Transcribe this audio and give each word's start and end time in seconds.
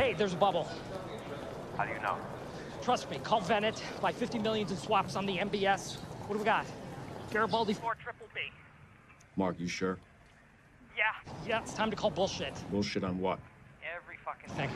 Hey, 0.00 0.14
there's 0.14 0.32
a 0.32 0.36
bubble. 0.36 0.66
How 1.76 1.84
do 1.84 1.92
you 1.92 2.00
know? 2.00 2.16
Trust 2.80 3.10
me, 3.10 3.18
call 3.18 3.42
Venet. 3.42 3.82
Buy 4.00 4.12
50 4.12 4.38
millions 4.38 4.70
in 4.70 4.78
swaps 4.78 5.14
on 5.14 5.26
the 5.26 5.36
MBS. 5.36 5.98
What 6.26 6.32
do 6.32 6.38
we 6.38 6.44
got? 6.46 6.64
Garibaldi 7.30 7.74
4 7.74 7.96
triple 7.96 8.26
B. 8.34 8.40
Mark, 9.36 9.60
you 9.60 9.68
sure? 9.68 9.98
Yeah, 10.96 11.04
yeah, 11.46 11.60
it's 11.60 11.74
time 11.74 11.90
to 11.90 11.96
call 11.96 12.08
bullshit. 12.08 12.54
Bullshit 12.70 13.04
on 13.04 13.20
what? 13.20 13.40
Every 13.94 14.16
fucking 14.24 14.48
Thing. 14.56 14.70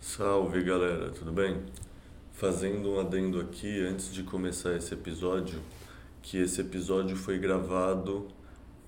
Salve 0.00 0.64
galera, 0.64 1.12
tudo 1.12 1.30
bem? 1.30 1.64
Fazendo 2.32 2.96
um 2.96 2.98
adendo 2.98 3.40
aqui 3.40 3.86
antes 3.86 4.12
de 4.12 4.24
começar 4.24 4.74
esse 4.74 4.94
episódio, 4.94 5.62
que 6.22 6.38
esse 6.38 6.60
episódio 6.60 7.16
foi 7.16 7.38
gravado 7.38 8.26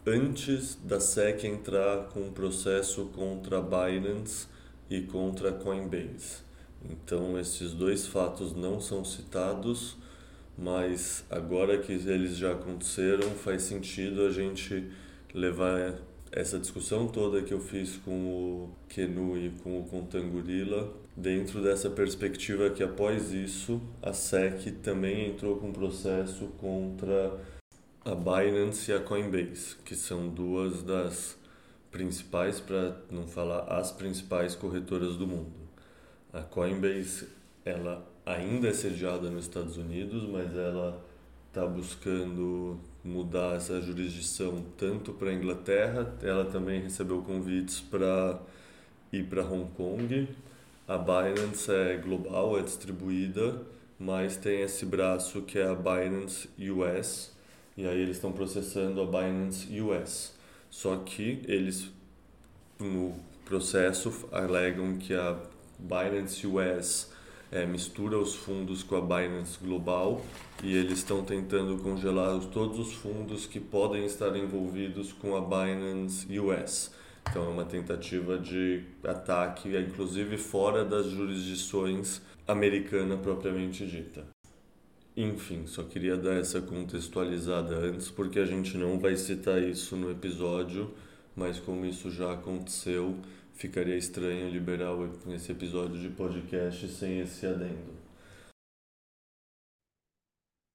antes 0.06 0.76
da 0.82 0.98
SEC 0.98 1.44
entrar 1.44 2.08
com 2.08 2.20
um 2.20 2.32
processo 2.32 3.06
contra 3.14 3.58
a 3.58 3.62
Binance 3.62 4.46
e 4.90 5.02
contra 5.02 5.50
a 5.50 5.52
Coinbase. 5.52 6.42
Então 6.90 7.38
esses 7.38 7.72
dois 7.72 8.06
fatos 8.06 8.54
não 8.54 8.80
são 8.80 9.04
citados, 9.04 9.96
mas 10.58 11.24
agora 11.30 11.78
que 11.78 11.92
eles 11.92 12.36
já 12.36 12.52
aconteceram, 12.52 13.30
faz 13.30 13.62
sentido 13.62 14.22
a 14.22 14.30
gente 14.30 14.90
levar 15.32 15.94
essa 16.32 16.58
discussão 16.58 17.06
toda 17.06 17.42
que 17.42 17.52
eu 17.52 17.60
fiz 17.60 17.96
com 17.98 18.10
o 18.10 18.70
Kenu 18.88 19.36
e 19.38 19.50
com 19.62 19.78
o 19.78 19.84
Contangorila 19.84 20.92
dentro 21.16 21.62
dessa 21.62 21.90
perspectiva 21.90 22.70
que 22.70 22.82
após 22.82 23.32
isso 23.32 23.80
a 24.02 24.12
SEC 24.12 24.72
também 24.82 25.28
entrou 25.28 25.56
com 25.56 25.68
um 25.68 25.72
processo 25.72 26.46
contra 26.58 27.38
a 28.04 28.16
Binance 28.16 28.90
e 28.90 28.94
a 28.94 28.98
Coinbase, 28.98 29.76
que 29.84 29.94
são 29.94 30.28
duas 30.28 30.82
das 30.82 31.38
principais, 31.90 32.58
para 32.58 32.96
não 33.08 33.28
falar 33.28 33.60
as 33.78 33.92
principais 33.92 34.56
corretoras 34.56 35.16
do 35.16 35.24
mundo. 35.24 35.52
A 36.32 36.40
Coinbase, 36.40 37.28
ela 37.64 38.04
ainda 38.26 38.66
é 38.66 38.72
sediada 38.72 39.30
nos 39.30 39.44
Estados 39.44 39.76
Unidos, 39.76 40.24
mas 40.24 40.52
ela 40.52 41.00
está 41.46 41.64
buscando 41.64 42.80
mudar 43.04 43.54
essa 43.54 43.80
jurisdição 43.80 44.64
tanto 44.76 45.12
para 45.12 45.30
a 45.30 45.34
Inglaterra, 45.34 46.12
ela 46.22 46.46
também 46.46 46.80
recebeu 46.80 47.22
convites 47.22 47.80
para 47.80 48.40
ir 49.12 49.26
para 49.26 49.44
Hong 49.44 49.70
Kong. 49.76 50.28
A 50.88 50.98
Binance 50.98 51.70
é 51.70 51.96
global, 51.98 52.58
é 52.58 52.62
distribuída, 52.62 53.62
mas 53.96 54.36
tem 54.36 54.62
esse 54.62 54.84
braço 54.84 55.42
que 55.42 55.56
é 55.56 55.68
a 55.68 55.74
Binance 55.74 56.48
US, 56.58 57.32
e 57.76 57.86
aí 57.86 58.00
eles 58.00 58.16
estão 58.16 58.32
processando 58.32 59.00
a 59.00 59.06
Binance 59.06 59.80
US. 59.80 60.34
Só 60.70 60.96
que 60.96 61.42
eles 61.46 61.90
no 62.78 63.14
processo 63.44 64.28
alegam 64.32 64.96
que 64.96 65.14
a 65.14 65.38
Binance 65.78 66.46
US 66.46 67.10
é, 67.50 67.66
mistura 67.66 68.18
os 68.18 68.34
fundos 68.34 68.82
com 68.82 68.96
a 68.96 69.00
Binance 69.00 69.58
Global 69.62 70.24
e 70.62 70.74
eles 70.74 70.98
estão 70.98 71.22
tentando 71.22 71.76
congelar 71.82 72.40
todos 72.46 72.78
os 72.78 72.94
fundos 72.94 73.46
que 73.46 73.60
podem 73.60 74.06
estar 74.06 74.34
envolvidos 74.36 75.12
com 75.12 75.36
a 75.36 75.40
Binance 75.40 76.26
US. 76.38 76.90
Então 77.28 77.44
é 77.44 77.48
uma 77.48 77.64
tentativa 77.64 78.38
de 78.38 78.84
ataque, 79.04 79.76
inclusive 79.76 80.36
fora 80.38 80.84
das 80.84 81.06
jurisdições 81.06 82.20
americana 82.46 83.16
propriamente 83.16 83.86
dita. 83.86 84.24
Enfim, 85.16 85.66
só 85.66 85.82
queria 85.84 86.16
dar 86.16 86.34
essa 86.38 86.60
contextualizada 86.62 87.76
antes, 87.76 88.10
porque 88.10 88.38
a 88.38 88.46
gente 88.46 88.78
não 88.78 88.98
vai 88.98 89.14
citar 89.16 89.62
isso 89.62 89.94
no 89.94 90.10
episódio, 90.10 90.94
mas 91.36 91.60
como 91.60 91.84
isso 91.84 92.10
já 92.10 92.32
aconteceu, 92.32 93.18
ficaria 93.52 93.96
estranho 93.96 94.48
liberar 94.50 94.92
esse 95.28 95.52
episódio 95.52 96.00
de 96.00 96.08
podcast 96.08 96.88
sem 96.88 97.20
esse 97.20 97.46
adendo. 97.46 97.92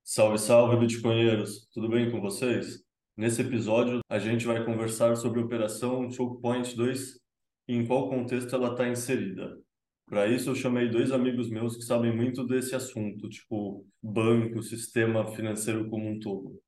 Salve, 0.03 0.37
salve, 0.37 0.77
bitcoinheiros! 0.77 1.67
Tudo 1.73 1.89
bem 1.89 2.11
com 2.11 2.21
vocês? 2.21 2.83
Nesse 3.15 3.41
episódio, 3.41 3.99
a 4.09 4.19
gente 4.19 4.45
vai 4.45 4.63
conversar 4.63 5.15
sobre 5.15 5.39
a 5.41 5.45
operação 5.45 6.11
Choke 6.11 6.39
Point 6.41 6.75
2 6.75 7.19
e 7.67 7.73
em 7.75 7.85
qual 7.87 8.09
contexto 8.09 8.55
ela 8.55 8.71
está 8.71 8.87
inserida. 8.87 9.59
Para 10.07 10.27
isso, 10.27 10.49
eu 10.49 10.55
chamei 10.55 10.89
dois 10.89 11.11
amigos 11.11 11.49
meus 11.49 11.75
que 11.75 11.83
sabem 11.83 12.15
muito 12.15 12.45
desse 12.45 12.73
assunto, 12.73 13.27
tipo 13.29 13.85
banco, 14.01 14.63
sistema 14.63 15.27
financeiro 15.35 15.89
como 15.89 16.07
um 16.09 16.19
todo. 16.19 16.61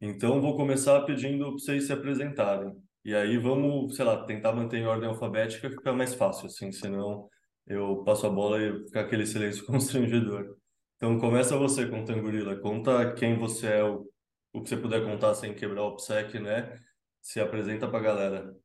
Então, 0.00 0.40
vou 0.40 0.56
começar 0.56 1.00
pedindo 1.02 1.44
para 1.44 1.52
vocês 1.52 1.86
se 1.86 1.92
apresentarem. 1.92 2.74
E 3.04 3.14
aí 3.14 3.38
vamos, 3.38 3.94
sei 3.96 4.04
lá, 4.04 4.24
tentar 4.24 4.52
manter 4.52 4.78
em 4.78 4.86
ordem 4.86 5.08
alfabética, 5.08 5.70
fica 5.70 5.92
mais 5.92 6.14
fácil, 6.14 6.46
assim, 6.46 6.72
senão 6.72 7.28
eu 7.66 8.02
passo 8.04 8.26
a 8.26 8.30
bola 8.30 8.60
e 8.60 8.84
fica 8.86 9.00
aquele 9.02 9.24
silêncio 9.26 9.64
constrangedor. 9.66 10.56
Então, 10.96 11.18
começa 11.18 11.56
você, 11.56 11.86
Contangorila. 11.86 12.56
Conta 12.60 13.12
quem 13.14 13.38
você 13.38 13.68
é, 13.68 13.84
o, 13.84 14.06
o 14.52 14.62
que 14.62 14.68
você 14.68 14.76
puder 14.76 15.04
contar 15.04 15.34
sem 15.34 15.54
quebrar 15.54 15.82
o 15.84 15.88
OPSEC, 15.88 16.40
né? 16.40 16.78
Se 17.22 17.40
apresenta 17.40 17.88
para 17.88 17.98
a 18.00 18.02
galera. 18.02 18.56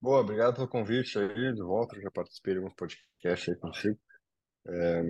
Boa, 0.00 0.20
obrigado 0.20 0.54
pelo 0.54 0.68
convite 0.68 1.18
aí, 1.18 1.52
de 1.52 1.60
volta, 1.62 2.00
já 2.00 2.10
participei 2.10 2.54
de 2.54 2.58
alguns 2.58 2.74
podcasts 2.74 3.48
aí 3.48 3.56
contigo. 3.56 3.98
É, 4.68 5.00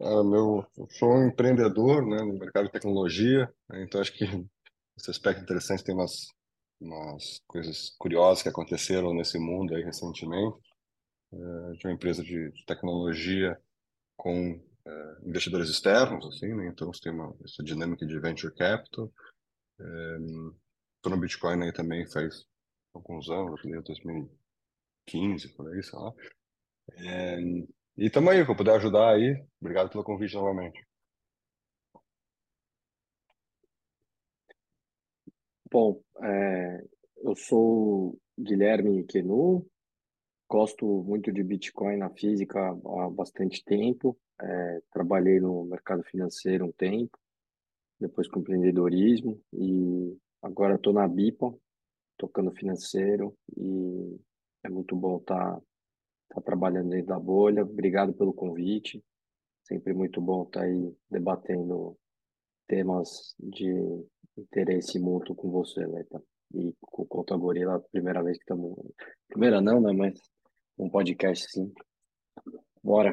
é, 0.00 0.22
meu, 0.24 0.66
eu 0.76 0.88
sou 0.90 1.08
um 1.10 1.28
empreendedor, 1.28 2.04
né, 2.04 2.18
no 2.18 2.38
mercado 2.38 2.66
de 2.66 2.72
tecnologia, 2.72 3.48
né, 3.68 3.84
então 3.84 4.00
acho 4.00 4.12
que 4.12 4.24
esse 4.98 5.10
aspecto 5.10 5.42
interessante 5.42 5.84
tem 5.84 5.94
umas, 5.94 6.26
umas 6.80 7.40
coisas 7.46 7.90
curiosas 7.96 8.42
que 8.42 8.48
aconteceram 8.48 9.14
nesse 9.14 9.38
mundo 9.38 9.74
aí 9.74 9.82
recentemente. 9.84 10.58
É, 11.32 11.72
de 11.74 11.86
uma 11.86 11.94
empresa 11.94 12.22
de, 12.22 12.50
de 12.52 12.64
tecnologia 12.66 13.58
com 14.16 14.60
é, 14.84 15.16
investidores 15.24 15.70
externos, 15.70 16.26
assim, 16.26 16.52
né, 16.54 16.66
então 16.66 16.92
você 16.92 17.00
tem 17.02 17.12
uma, 17.12 17.34
essa 17.44 17.62
dinâmica 17.62 18.04
de 18.04 18.18
venture 18.18 18.54
capital. 18.54 19.12
Estou 20.96 21.10
no 21.10 21.16
Bitcoin 21.20 21.62
aí 21.62 21.72
também 21.72 22.06
faz 22.10 22.44
alguns 22.94 23.28
anos, 23.30 23.60
desde 23.62 23.82
2015, 23.82 25.48
por 25.54 25.72
aí, 25.72 25.82
sei 25.82 25.98
lá. 25.98 26.12
É, 26.96 27.38
e 27.96 28.10
tamo 28.10 28.30
aí, 28.30 28.44
que 28.44 28.50
eu 28.50 28.56
puder 28.56 28.76
ajudar 28.76 29.14
aí. 29.14 29.44
Obrigado 29.60 29.90
pelo 29.90 30.04
convite 30.04 30.34
novamente. 30.34 30.84
Bom, 35.70 36.02
é, 36.22 36.84
eu 37.22 37.34
sou 37.34 38.18
Guilherme 38.38 39.04
Quenu, 39.04 39.66
gosto 40.48 40.86
muito 41.02 41.32
de 41.32 41.42
Bitcoin 41.42 41.96
na 41.96 42.10
física 42.10 42.60
há 42.60 43.10
bastante 43.10 43.64
tempo, 43.64 44.18
é, 44.38 44.82
trabalhei 44.92 45.40
no 45.40 45.64
mercado 45.64 46.02
financeiro 46.02 46.66
um 46.66 46.72
tempo, 46.72 47.18
depois 47.98 48.28
com 48.28 48.40
empreendedorismo 48.40 49.40
e 49.52 50.14
agora 50.42 50.74
estou 50.74 50.92
na 50.92 51.08
BIPA, 51.08 51.54
tocando 52.22 52.52
financeiro 52.52 53.36
e 53.56 54.16
é 54.62 54.68
muito 54.68 54.94
bom 54.94 55.18
estar 55.18 55.56
tá, 55.56 55.62
tá 56.36 56.40
trabalhando 56.40 56.90
dentro 56.90 57.08
da 57.08 57.18
bolha. 57.18 57.64
Obrigado 57.64 58.14
pelo 58.14 58.32
convite. 58.32 59.04
Sempre 59.64 59.92
muito 59.92 60.20
bom 60.20 60.44
estar 60.44 60.60
tá 60.60 60.66
aí 60.66 60.96
debatendo 61.10 61.98
temas 62.68 63.34
de 63.40 63.68
interesse 64.38 65.00
mútuo 65.00 65.34
com 65.34 65.50
você, 65.50 65.84
Leta. 65.84 66.22
E 66.54 66.72
com 66.80 67.02
o 67.02 67.06
Conta 67.06 67.36
Gorila, 67.36 67.80
primeira 67.90 68.22
vez 68.22 68.36
que 68.36 68.44
estamos. 68.44 68.78
Primeira 69.26 69.60
não, 69.60 69.80
né? 69.80 69.92
Mas 69.92 70.20
um 70.78 70.88
podcast 70.88 71.50
sim. 71.50 71.72
Bora. 72.84 73.12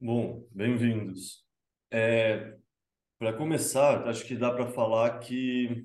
Bom, 0.00 0.46
bem-vindos. 0.52 1.44
É, 1.90 2.56
para 3.18 3.36
começar, 3.36 4.06
acho 4.06 4.24
que 4.24 4.36
dá 4.36 4.52
para 4.52 4.68
falar 4.68 5.18
que 5.18 5.84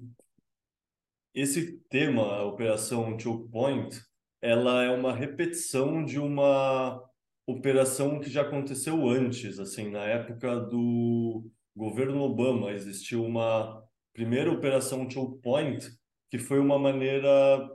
esse 1.36 1.78
tema, 1.90 2.24
a 2.24 2.46
Operação 2.46 3.20
Choke 3.20 3.52
Point, 3.52 4.02
ela 4.42 4.84
é 4.84 4.90
uma 4.90 5.14
repetição 5.14 6.06
de 6.06 6.18
uma 6.18 7.04
operação 7.46 8.22
que 8.22 8.30
já 8.30 8.42
aconteceu 8.42 9.08
antes, 9.10 9.60
assim, 9.60 9.92
na 9.92 10.06
época 10.06 10.58
do 10.62 11.46
governo 11.76 12.22
Obama, 12.22 12.72
existiu 12.72 13.24
uma 13.26 13.84
primeira 14.14 14.50
operação 14.50 15.10
Choke 15.10 15.42
Point, 15.42 15.86
que 16.32 16.40
foi 16.40 16.58
uma 16.58 16.80
maneira 16.80 17.70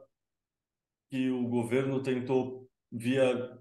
que 1.11 1.29
o 1.29 1.47
governo 1.47 2.03
tentou 2.03 2.67
via 2.91 3.59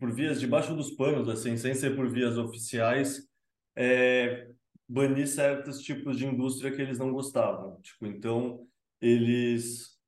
por 0.00 0.12
vias 0.12 0.40
debaixo 0.40 0.74
dos 0.74 0.90
panos, 0.92 1.28
assim, 1.28 1.56
sem 1.56 1.74
ser 1.74 1.94
por 1.94 2.08
vias 2.10 2.38
oficiais, 2.38 3.28
é, 3.76 4.48
banir 4.88 5.28
certos 5.28 5.80
tipos 5.82 6.16
de 6.18 6.26
indústria 6.26 6.74
que 6.74 6.80
eles 6.80 6.98
não 6.98 7.12
gostavam. 7.12 7.80
Tipo, 7.82 8.06
então 8.06 8.66
eles 9.00 9.98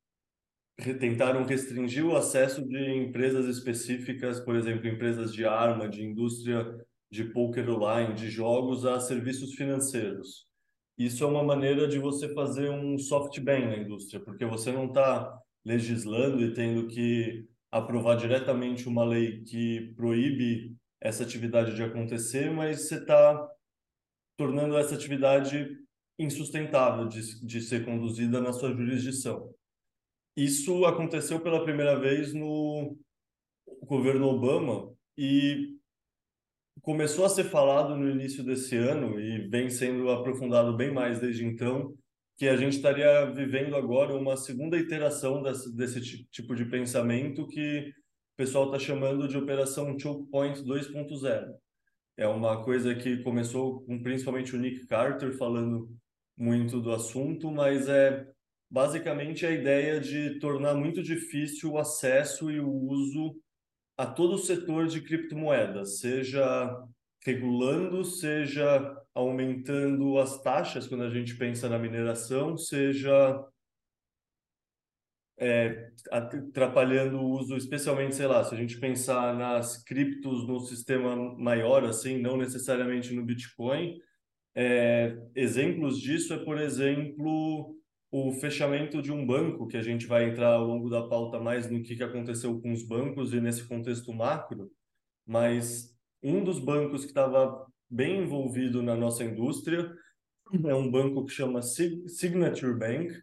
tentaram 0.98 1.44
restringir 1.44 2.04
o 2.04 2.16
acesso 2.16 2.66
de 2.66 2.90
empresas 2.94 3.46
específicas, 3.46 4.40
por 4.40 4.56
exemplo, 4.56 4.88
empresas 4.88 5.32
de 5.32 5.44
arma, 5.44 5.88
de 5.88 6.02
indústria 6.02 6.64
de 7.10 7.24
poker 7.24 7.68
online, 7.68 8.14
de 8.14 8.30
jogos, 8.30 8.86
a 8.86 9.00
serviços 9.00 9.54
financeiros. 9.54 10.46
isso 10.96 11.24
é 11.24 11.26
uma 11.26 11.42
maneira 11.42 11.88
de 11.88 11.98
você 11.98 12.32
fazer 12.34 12.70
um 12.70 12.98
soft 12.98 13.38
ban 13.40 13.66
na 13.66 13.76
indústria, 13.78 14.20
porque 14.20 14.44
você 14.44 14.70
não 14.70 14.86
está 14.86 15.38
legislando 15.64 16.42
e 16.42 16.54
tendo 16.54 16.86
que 16.86 17.46
aprovar 17.70 18.16
diretamente 18.16 18.88
uma 18.88 19.04
lei 19.04 19.42
que 19.42 19.92
proíbe 19.96 20.76
essa 21.00 21.22
atividade 21.22 21.74
de 21.74 21.82
acontecer, 21.82 22.50
mas 22.50 22.82
você 22.82 22.96
está 22.96 23.48
tornando 24.36 24.76
essa 24.76 24.94
atividade 24.94 25.68
insustentável 26.20 27.08
de, 27.08 27.44
de 27.44 27.60
ser 27.62 27.84
conduzida 27.84 28.40
na 28.40 28.52
sua 28.52 28.72
jurisdição. 28.74 29.52
Isso 30.36 30.84
aconteceu 30.84 31.40
pela 31.40 31.64
primeira 31.64 31.98
vez 31.98 32.34
no 32.34 32.96
governo 33.82 34.26
Obama 34.26 34.92
e 35.16 35.76
começou 36.82 37.24
a 37.24 37.28
ser 37.28 37.44
falado 37.44 37.96
no 37.96 38.08
início 38.08 38.44
desse 38.44 38.76
ano 38.76 39.18
e 39.18 39.48
vem 39.48 39.70
sendo 39.70 40.10
aprofundado 40.10 40.76
bem 40.76 40.92
mais 40.92 41.18
desde 41.18 41.44
então, 41.44 41.94
que 42.36 42.48
a 42.48 42.56
gente 42.56 42.76
estaria 42.76 43.30
vivendo 43.32 43.74
agora 43.74 44.14
uma 44.14 44.36
segunda 44.36 44.78
iteração 44.78 45.42
desse, 45.42 45.74
desse 45.74 46.24
tipo 46.30 46.54
de 46.54 46.64
pensamento 46.64 47.46
que 47.46 47.88
o 47.88 48.36
pessoal 48.36 48.66
está 48.66 48.78
chamando 48.78 49.28
de 49.28 49.36
Operação 49.36 49.98
Choke 49.98 50.30
Point 50.30 50.62
2.0. 50.62 51.54
É 52.16 52.26
uma 52.26 52.62
coisa 52.62 52.94
que 52.94 53.22
começou 53.22 53.82
com 53.82 54.02
principalmente 54.02 54.54
o 54.54 54.58
Nick 54.58 54.86
Carter 54.86 55.36
falando 55.36 55.90
muito 56.40 56.80
do 56.80 56.90
assunto, 56.90 57.50
mas 57.50 57.86
é 57.86 58.26
basicamente 58.70 59.44
a 59.44 59.50
ideia 59.50 60.00
de 60.00 60.38
tornar 60.38 60.74
muito 60.74 61.02
difícil 61.02 61.72
o 61.72 61.78
acesso 61.78 62.50
e 62.50 62.58
o 62.58 62.70
uso 62.70 63.36
a 63.98 64.06
todo 64.06 64.36
o 64.36 64.38
setor 64.38 64.86
de 64.86 65.02
criptomoedas, 65.02 65.98
seja 65.98 66.82
regulando, 67.22 68.02
seja 68.02 68.96
aumentando 69.14 70.18
as 70.18 70.40
taxas 70.42 70.86
quando 70.86 71.04
a 71.04 71.10
gente 71.10 71.36
pensa 71.36 71.68
na 71.68 71.78
mineração, 71.78 72.56
seja 72.56 73.44
é, 75.38 75.90
atrapalhando 76.10 77.18
o 77.18 77.30
uso, 77.38 77.54
especialmente, 77.58 78.14
sei 78.14 78.26
lá, 78.26 78.42
se 78.44 78.54
a 78.54 78.56
gente 78.56 78.80
pensar 78.80 79.36
nas 79.36 79.82
criptos 79.84 80.46
no 80.48 80.58
sistema 80.60 81.14
maior, 81.36 81.84
assim, 81.84 82.18
não 82.18 82.38
necessariamente 82.38 83.12
no 83.12 83.22
Bitcoin, 83.22 84.00
é, 84.54 85.16
exemplos 85.34 85.98
disso 85.98 86.32
é, 86.34 86.44
por 86.44 86.58
exemplo, 86.58 87.76
o 88.10 88.32
fechamento 88.32 89.00
de 89.00 89.12
um 89.12 89.24
banco, 89.24 89.68
que 89.68 89.76
a 89.76 89.82
gente 89.82 90.06
vai 90.06 90.28
entrar 90.28 90.54
ao 90.54 90.66
longo 90.66 90.90
da 90.90 91.06
pauta 91.06 91.38
mais 91.38 91.70
no 91.70 91.82
que, 91.82 91.96
que 91.96 92.02
aconteceu 92.02 92.60
com 92.60 92.72
os 92.72 92.82
bancos 92.82 93.32
e 93.32 93.40
nesse 93.40 93.66
contexto 93.66 94.12
macro, 94.12 94.70
mas 95.26 95.96
um 96.22 96.42
dos 96.42 96.58
bancos 96.58 97.02
que 97.02 97.10
estava 97.10 97.66
bem 97.88 98.22
envolvido 98.22 98.82
na 98.82 98.96
nossa 98.96 99.24
indústria 99.24 99.92
é 100.64 100.74
um 100.74 100.90
banco 100.90 101.24
que 101.24 101.32
chama 101.32 101.62
Signature 101.62 102.76
Bank, 102.76 103.22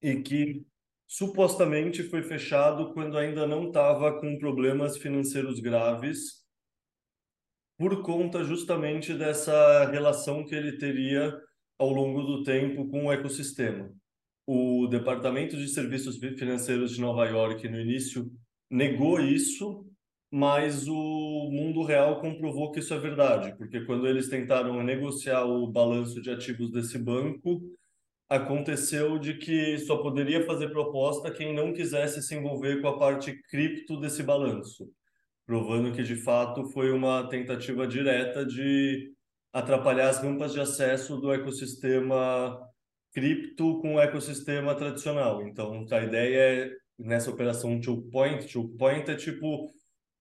e 0.00 0.20
que 0.22 0.66
supostamente 1.06 2.02
foi 2.02 2.22
fechado 2.22 2.92
quando 2.92 3.16
ainda 3.16 3.46
não 3.46 3.68
estava 3.68 4.20
com 4.20 4.38
problemas 4.38 4.96
financeiros 4.96 5.60
graves 5.60 6.41
por 7.78 8.02
conta 8.02 8.44
justamente 8.44 9.14
dessa 9.14 9.86
relação 9.90 10.44
que 10.44 10.54
ele 10.54 10.78
teria 10.78 11.36
ao 11.78 11.90
longo 11.90 12.22
do 12.22 12.42
tempo 12.42 12.88
com 12.88 13.06
o 13.06 13.12
ecossistema. 13.12 13.90
O 14.46 14.86
Departamento 14.88 15.56
de 15.56 15.68
Serviços 15.68 16.18
Financeiros 16.18 16.92
de 16.92 17.00
Nova 17.00 17.26
York, 17.26 17.68
no 17.68 17.80
início, 17.80 18.30
negou 18.70 19.20
isso, 19.20 19.86
mas 20.30 20.86
o 20.88 21.50
mundo 21.50 21.82
real 21.82 22.20
comprovou 22.20 22.70
que 22.70 22.80
isso 22.80 22.94
é 22.94 22.98
verdade, 22.98 23.56
porque 23.56 23.84
quando 23.84 24.06
eles 24.06 24.28
tentaram 24.28 24.82
negociar 24.82 25.44
o 25.44 25.66
balanço 25.66 26.20
de 26.20 26.30
ativos 26.30 26.70
desse 26.70 26.98
banco, 26.98 27.60
aconteceu 28.28 29.18
de 29.18 29.34
que 29.34 29.78
só 29.78 29.98
poderia 29.98 30.46
fazer 30.46 30.70
proposta 30.70 31.30
quem 31.30 31.54
não 31.54 31.72
quisesse 31.72 32.22
se 32.22 32.34
envolver 32.34 32.80
com 32.80 32.88
a 32.88 32.98
parte 32.98 33.40
cripto 33.48 34.00
desse 34.00 34.22
balanço 34.22 34.88
provando 35.52 35.92
que 35.92 36.02
de 36.02 36.16
fato 36.16 36.64
foi 36.70 36.90
uma 36.90 37.28
tentativa 37.28 37.86
direta 37.86 38.42
de 38.42 39.12
atrapalhar 39.52 40.08
as 40.08 40.18
rampas 40.18 40.54
de 40.54 40.60
acesso 40.60 41.18
do 41.18 41.30
ecossistema 41.30 42.58
cripto 43.12 43.78
com 43.82 43.96
o 43.96 44.00
ecossistema 44.00 44.74
tradicional. 44.74 45.46
Então, 45.46 45.84
a 45.90 46.02
ideia 46.04 46.38
é 46.64 46.70
nessa 46.98 47.30
operação 47.30 47.82
choke 47.82 48.08
point, 48.10 48.48
choke 48.48 48.78
point 48.78 49.10
é 49.10 49.14
tipo 49.14 49.70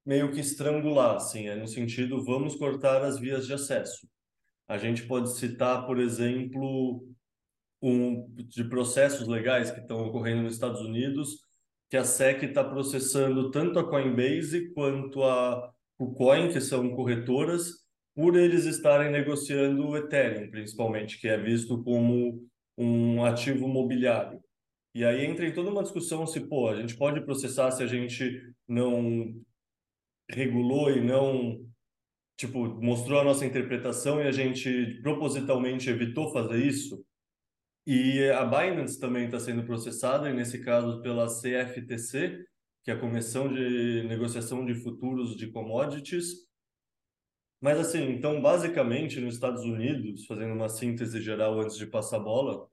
meio 0.06 0.34
que 0.34 0.42
estrangular, 0.42 1.16
assim, 1.16 1.48
é 1.48 1.56
no 1.56 1.66
sentido 1.66 2.26
vamos 2.26 2.58
cortar 2.58 3.02
as 3.02 3.18
vias 3.18 3.48
de 3.48 3.54
acesso. 3.54 4.06
A 4.68 4.78
gente 4.78 5.08
pode 5.08 5.34
citar, 5.38 5.86
por 5.86 5.98
exemplo, 5.98 7.08
um 7.82 8.28
de 8.36 8.66
processos 8.66 9.30
legais 9.30 9.72
que 9.72 9.80
estão 9.80 10.06
ocorrendo 10.08 10.42
nos 10.42 10.56
Estados 10.56 10.82
Unidos 10.82 11.38
que 11.92 11.98
a 11.98 12.06
SEC 12.06 12.44
está 12.46 12.64
processando 12.64 13.52
tanto 13.52 13.78
a 13.78 13.88
Coinbase 13.88 14.72
quanto 14.74 15.24
a 15.26 15.74
KuCoin, 15.98 16.48
que 16.48 16.62
são 16.62 16.90
corretoras, 16.96 17.82
por 18.16 18.38
eles 18.38 18.64
estarem 18.64 19.12
negociando 19.12 19.90
o 19.90 19.98
Ethereum, 19.98 20.50
principalmente, 20.50 21.20
que 21.20 21.28
é 21.28 21.38
visto 21.38 21.84
como 21.84 22.48
um 22.78 23.26
ativo 23.26 23.68
mobiliário. 23.68 24.42
E 24.96 25.04
aí 25.04 25.26
entra 25.26 25.46
em 25.46 25.54
toda 25.54 25.70
uma 25.70 25.84
discussão 25.84 26.26
se, 26.26 26.40
pô, 26.48 26.70
a 26.70 26.80
gente 26.80 26.96
pode 26.96 27.20
processar 27.26 27.72
se 27.72 27.84
a 27.84 27.88
gente 27.88 28.42
não 28.66 29.36
regulou 30.30 30.92
e 30.92 31.02
não, 31.02 31.60
tipo, 32.38 32.70
mostrou 32.82 33.20
a 33.20 33.24
nossa 33.26 33.46
interpretação 33.46 34.22
e 34.22 34.28
a 34.28 34.32
gente 34.32 34.98
propositalmente 35.02 35.90
evitou 35.90 36.32
fazer 36.32 36.66
isso? 36.66 37.04
E 37.86 38.30
a 38.30 38.46
Binance 38.46 39.00
também 39.00 39.26
está 39.26 39.40
sendo 39.40 39.64
processada, 39.64 40.30
e 40.30 40.34
nesse 40.34 40.64
caso 40.64 41.02
pela 41.02 41.28
CFTC, 41.28 42.46
que 42.84 42.92
é 42.92 42.94
a 42.94 43.00
Comissão 43.00 43.52
de 43.52 44.04
Negociação 44.04 44.66
de 44.66 44.76
Futuros 44.76 45.36
de 45.36 45.52
Commodities. 45.52 46.48
Mas 47.60 47.80
assim, 47.80 48.10
então 48.10 48.42
basicamente 48.42 49.20
nos 49.20 49.36
Estados 49.36 49.64
Unidos, 49.64 50.26
fazendo 50.26 50.54
uma 50.54 50.70
síntese 50.70 51.22
geral 51.22 51.60
antes 51.60 51.78
de 51.78 51.86
passar 51.86 52.18
a 52.18 52.22
bola, 52.22 52.68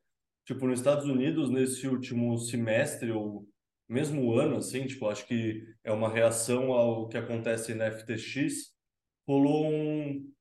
tipo 0.46 0.66
nos 0.66 0.80
Estados 0.80 1.04
Unidos 1.06 1.50
nesse 1.50 1.86
último 1.86 2.38
semestre 2.38 3.10
ou 3.10 3.46
mesmo 3.88 4.32
ano, 4.34 4.56
assim, 4.56 4.86
tipo 4.86 5.06
acho 5.08 5.26
que 5.26 5.62
é 5.84 5.92
uma 5.92 6.08
reação 6.08 6.72
ao 6.72 7.08
que 7.08 7.18
acontece 7.18 7.74
na 7.74 7.90
FTX, 7.90 8.74
rolou 9.26 9.66
um 9.66 10.32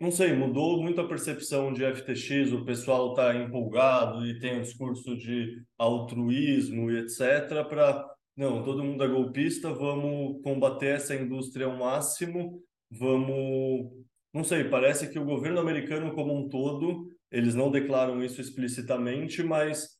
não 0.00 0.10
sei, 0.10 0.34
mudou 0.34 0.82
muito 0.82 1.00
a 1.00 1.08
percepção 1.08 1.72
de 1.72 1.84
FTX, 1.84 2.52
o 2.52 2.64
pessoal 2.64 3.10
está 3.10 3.34
empolgado 3.34 4.26
e 4.26 4.38
tem 4.38 4.58
um 4.58 4.62
discurso 4.62 5.16
de 5.16 5.62
altruísmo 5.78 6.90
e 6.90 6.98
etc. 6.98 7.64
para, 7.68 8.04
não, 8.36 8.62
todo 8.64 8.84
mundo 8.84 9.04
é 9.04 9.08
golpista, 9.08 9.72
vamos 9.72 10.42
combater 10.42 10.96
essa 10.96 11.14
indústria 11.14 11.66
ao 11.66 11.76
máximo, 11.76 12.60
vamos. 12.90 13.92
Não 14.32 14.42
sei, 14.42 14.64
parece 14.64 15.08
que 15.10 15.18
o 15.18 15.24
governo 15.24 15.60
americano 15.60 16.12
como 16.12 16.36
um 16.36 16.48
todo, 16.48 17.08
eles 17.30 17.54
não 17.54 17.70
declaram 17.70 18.22
isso 18.22 18.40
explicitamente, 18.40 19.44
mas 19.44 19.96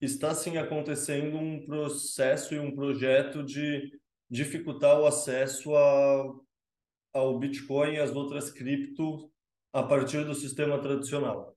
está 0.00 0.34
sim 0.34 0.56
acontecendo 0.56 1.36
um 1.36 1.64
processo 1.66 2.54
e 2.54 2.58
um 2.58 2.74
projeto 2.74 3.44
de 3.44 3.90
dificultar 4.30 4.98
o 4.98 5.06
acesso 5.06 5.74
a, 5.76 6.32
ao 7.12 7.38
Bitcoin 7.38 7.92
e 7.92 8.00
às 8.00 8.14
outras 8.16 8.50
cripto 8.50 9.30
a 9.74 9.82
partir 9.82 10.24
do 10.24 10.34
sistema 10.34 10.80
tradicional. 10.80 11.56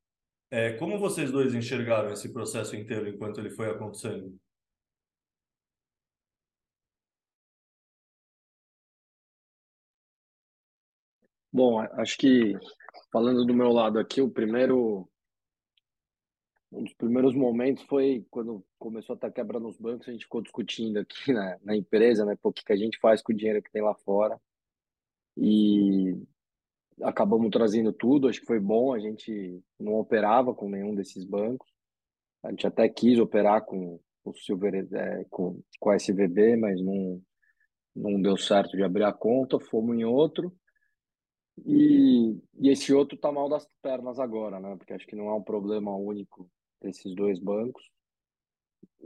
É, 0.49 0.73
como 0.73 0.97
vocês 0.99 1.31
dois 1.31 1.53
enxergaram 1.53 2.11
esse 2.11 2.33
processo 2.33 2.75
inteiro 2.75 3.07
enquanto 3.07 3.39
ele 3.39 3.51
foi 3.51 3.69
acontecendo? 3.69 4.35
Bom, 11.53 11.79
acho 11.79 12.17
que 12.17 12.53
falando 13.11 13.45
do 13.45 13.53
meu 13.53 13.71
lado 13.71 13.99
aqui, 13.99 14.21
o 14.21 14.29
primeiro 14.29 15.07
um 16.71 16.83
dos 16.83 16.93
primeiros 16.95 17.33
momentos 17.33 17.83
foi 17.83 18.25
quando 18.29 18.65
começou 18.79 19.13
a 19.13 19.17
estar 19.17 19.31
quebrando 19.31 19.67
os 19.69 19.77
bancos, 19.77 20.07
a 20.07 20.11
gente 20.11 20.23
ficou 20.25 20.41
discutindo 20.41 20.97
aqui 20.97 21.15
na, 21.33 21.57
na 21.63 21.75
empresa, 21.75 22.25
né, 22.25 22.35
o 22.41 22.51
que, 22.51 22.65
que 22.65 22.73
a 22.73 22.77
gente 22.77 22.99
faz 22.99 23.21
com 23.21 23.31
o 23.31 23.35
dinheiro 23.35 23.61
que 23.61 23.71
tem 23.71 23.81
lá 23.81 23.93
fora. 23.95 24.39
E 25.37 26.15
acabamos 27.01 27.49
trazendo 27.49 27.93
tudo, 27.93 28.27
acho 28.27 28.39
que 28.39 28.47
foi 28.47 28.59
bom, 28.59 28.93
a 28.93 28.99
gente 28.99 29.61
não 29.79 29.95
operava 29.95 30.53
com 30.53 30.69
nenhum 30.69 30.95
desses 30.95 31.23
bancos, 31.23 31.67
a 32.43 32.49
gente 32.49 32.65
até 32.65 32.87
quis 32.89 33.19
operar 33.19 33.63
com 33.65 33.99
o 34.23 34.33
Silver, 34.33 34.87
é, 34.93 35.25
com, 35.29 35.61
com 35.79 35.89
a 35.89 35.95
SVB, 35.95 36.57
mas 36.57 36.81
não, 36.81 37.21
não 37.95 38.21
deu 38.21 38.37
certo 38.37 38.75
de 38.75 38.83
abrir 38.83 39.03
a 39.03 39.13
conta, 39.13 39.59
fomos 39.59 39.97
em 39.97 40.05
outro, 40.05 40.53
e, 41.65 42.39
e 42.59 42.69
esse 42.69 42.93
outro 42.93 43.15
está 43.15 43.31
mal 43.31 43.49
das 43.49 43.67
pernas 43.81 44.19
agora, 44.19 44.59
né, 44.59 44.75
porque 44.77 44.93
acho 44.93 45.07
que 45.07 45.15
não 45.15 45.29
é 45.29 45.33
um 45.33 45.43
problema 45.43 45.95
único 45.95 46.49
desses 46.81 47.15
dois 47.15 47.39
bancos, 47.39 47.83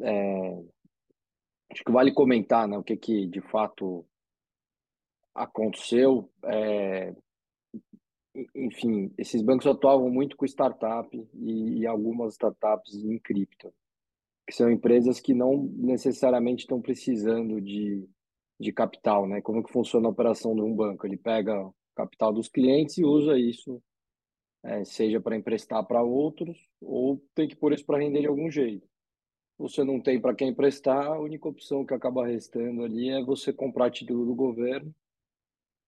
é, 0.02 0.64
acho 1.72 1.84
que 1.84 1.92
vale 1.92 2.14
comentar, 2.14 2.68
né, 2.68 2.78
o 2.78 2.84
que 2.84 2.98
que 2.98 3.28
de 3.28 3.42
fato 3.42 4.06
aconteceu, 5.34 6.30
é, 6.46 7.16
enfim, 8.56 9.14
esses 9.18 9.42
bancos 9.42 9.68
atuavam 9.68 10.10
muito 10.10 10.38
com 10.38 10.46
startup 10.46 11.10
e, 11.34 11.80
e 11.80 11.88
algumas 11.88 12.34
startups 12.34 12.96
em 12.96 13.20
cripto, 13.20 13.74
que 14.48 14.56
são 14.56 14.72
empresas 14.72 15.20
que 15.20 15.34
não 15.34 15.64
necessariamente 15.76 16.62
estão 16.62 16.82
precisando 16.82 17.60
de, 17.62 18.08
de 18.60 18.72
capital, 18.72 19.28
né? 19.28 19.42
Como 19.42 19.64
que 19.64 19.72
funciona 19.72 20.08
a 20.08 20.12
operação 20.12 20.56
de 20.56 20.62
um 20.62 20.74
banco? 20.74 21.06
Ele 21.06 21.18
pega 21.18 21.62
o 21.62 21.74
capital 21.96 22.32
dos 22.32 22.48
clientes 22.48 22.98
e 22.98 23.04
usa 23.04 23.38
isso, 23.38 23.82
é, 24.64 24.84
seja 24.86 25.20
para 25.20 25.36
emprestar 25.36 25.86
para 25.86 26.04
outros 26.04 26.58
ou 26.80 27.22
tem 27.36 27.48
que 27.48 27.56
pôr 27.56 27.74
isso 27.74 27.86
para 27.86 28.00
render 28.00 28.22
de 28.22 28.28
algum 28.28 28.50
jeito. 28.50 28.88
Você 29.58 29.84
não 29.84 30.02
tem 30.02 30.20
para 30.20 30.34
quem 30.34 30.50
emprestar, 30.50 31.06
a 31.06 31.20
única 31.20 31.48
opção 31.48 31.86
que 31.86 31.94
acaba 31.94 32.26
restando 32.26 32.84
ali 32.84 33.10
é 33.10 33.24
você 33.24 33.54
comprar 33.54 33.92
título 33.92 34.26
do 34.26 34.34
governo 34.34 34.94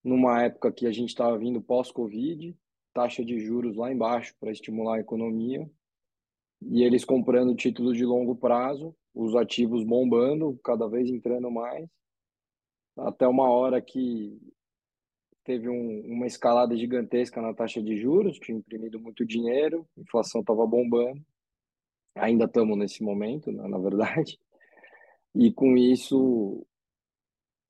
numa 0.04 0.44
época 0.44 0.72
que 0.72 0.86
a 0.86 0.92
gente 0.92 1.10
estava 1.10 1.38
vindo 1.38 1.62
pós-Covid, 1.62 2.56
taxa 2.94 3.24
de 3.24 3.40
juros 3.40 3.76
lá 3.76 3.92
embaixo 3.92 4.36
para 4.40 4.52
estimular 4.52 4.98
a 4.98 5.00
economia, 5.00 5.70
e 6.62 6.84
eles 6.84 7.04
comprando 7.04 7.56
títulos 7.56 7.98
de 7.98 8.06
longo 8.06 8.36
prazo, 8.36 8.96
os 9.14 9.36
ativos 9.36 9.84
bombando, 9.84 10.60
cada 10.64 10.88
vez 10.88 11.10
entrando 11.10 11.50
mais, 11.50 11.90
até 12.98 13.28
uma 13.28 13.50
hora 13.50 13.82
que 13.82 14.40
teve 15.44 15.70
um, 15.70 16.02
uma 16.06 16.26
escalada 16.26 16.76
gigantesca 16.76 17.42
na 17.42 17.54
taxa 17.54 17.82
de 17.82 17.98
juros, 17.98 18.40
tinha 18.40 18.58
imprimido 18.58 19.00
muito 19.00 19.26
dinheiro, 19.26 19.88
a 19.98 20.02
inflação 20.02 20.42
estava 20.42 20.66
bombando, 20.66 21.22
ainda 22.16 22.46
estamos 22.46 22.78
nesse 22.78 23.04
momento, 23.04 23.52
né, 23.52 23.68
na 23.68 23.78
verdade, 23.78 24.40
e 25.36 25.52
com 25.52 25.76
isso 25.76 26.66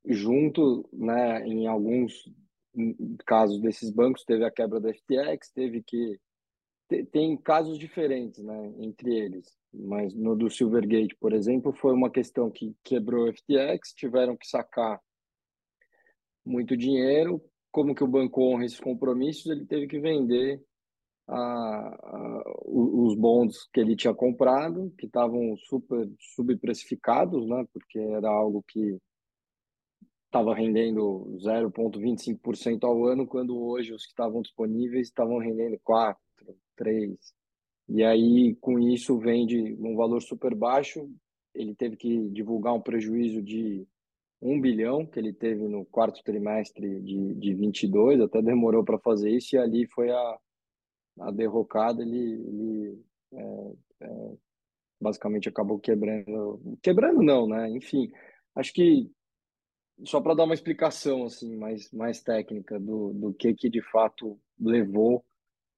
junto, 0.05 0.88
né, 0.91 1.45
em 1.45 1.67
alguns 1.67 2.13
casos 3.25 3.62
desses 3.62 3.91
bancos 3.91 4.24
teve 4.24 4.43
a 4.43 4.51
quebra 4.51 4.79
da 4.79 4.93
FTX, 4.93 5.51
teve 5.53 5.83
que 5.83 6.19
tem 7.12 7.36
casos 7.38 7.79
diferentes, 7.79 8.43
né, 8.43 8.74
entre 8.77 9.15
eles. 9.15 9.57
Mas 9.74 10.13
no 10.13 10.36
do 10.36 10.50
Silvergate, 10.50 11.15
por 11.19 11.33
exemplo, 11.33 11.74
foi 11.74 11.93
uma 11.93 12.10
questão 12.10 12.51
que 12.51 12.75
quebrou 12.83 13.27
a 13.27 13.33
FTX, 13.33 13.93
tiveram 13.95 14.38
que 14.38 14.48
sacar 14.48 15.00
muito 16.45 16.77
dinheiro. 16.77 17.43
Como 17.72 17.95
que 17.95 18.03
o 18.03 18.07
banco 18.07 18.43
honra 18.43 18.65
esses 18.65 18.79
compromissos? 18.79 19.48
Ele 19.48 19.65
teve 19.65 19.88
que 19.88 20.00
vender 20.00 20.62
a, 21.27 21.36
a, 21.36 22.43
os 22.65 23.15
bonds 23.15 23.67
que 23.74 23.79
ele 23.79 23.95
tinha 23.95 24.13
comprado, 24.13 24.93
que 24.98 25.07
estavam 25.07 25.55
super 25.57 26.07
subprecificados, 26.36 27.48
né, 27.48 27.65
porque 27.74 27.98
era 27.98 28.29
algo 28.29 28.63
que 28.67 29.00
estava 30.34 30.56
rendendo 30.56 31.38
0,25% 31.38 32.84
ao 32.84 33.06
ano, 33.06 33.28
quando 33.28 33.56
hoje 33.56 33.94
os 33.94 34.04
que 34.04 34.12
estavam 34.12 34.42
disponíveis 34.42 35.08
estavam 35.08 35.38
rendendo 35.38 35.80
4, 35.84 36.20
3. 36.75 37.16
E 37.90 38.04
aí, 38.04 38.56
com 38.56 38.80
isso, 38.80 39.20
vende 39.20 39.78
um 39.80 39.96
valor 39.96 40.22
super 40.24 40.56
baixo. 40.56 41.08
Ele 41.54 41.75
teve 41.75 41.96
que 41.96 42.30
divulgar 42.30 42.74
um 42.74 42.82
prejuízo 42.82 43.44
de 43.44 43.88
1 44.42 44.60
bilhão 44.60 45.06
que 45.06 45.20
ele 45.20 45.32
teve 45.32 45.68
no 45.68 45.86
quarto 45.86 46.24
trimestre 46.24 47.00
de, 47.02 47.36
de 47.36 47.54
22, 47.54 48.20
até 48.20 48.42
demorou 48.42 48.84
para 48.84 48.98
fazer 48.98 49.30
isso, 49.30 49.56
e 49.56 49.60
ali 49.60 49.86
foi 49.86 50.10
a, 50.10 50.40
a 51.20 51.32
derrocada. 51.32 52.02
Ele, 52.02 52.18
ele 52.18 53.06
é, 53.34 53.74
é, 54.02 54.34
basicamente 55.00 55.48
acabou 55.48 55.78
quebrando. 55.78 56.60
Quebrando, 56.82 57.22
não, 57.22 57.48
né? 57.48 57.70
Enfim, 57.70 58.12
acho 58.56 58.74
que 58.74 59.12
só 60.06 60.20
para 60.20 60.34
dar 60.34 60.44
uma 60.46 60.54
explicação 60.54 61.26
assim 61.26 61.56
mais 61.56 61.92
mais 61.92 62.22
técnica 62.22 62.80
do, 62.80 63.14
do 63.14 63.34
que 63.34 63.54
que 63.54 63.70
de 63.70 63.82
fato 63.82 64.40
levou 64.60 65.24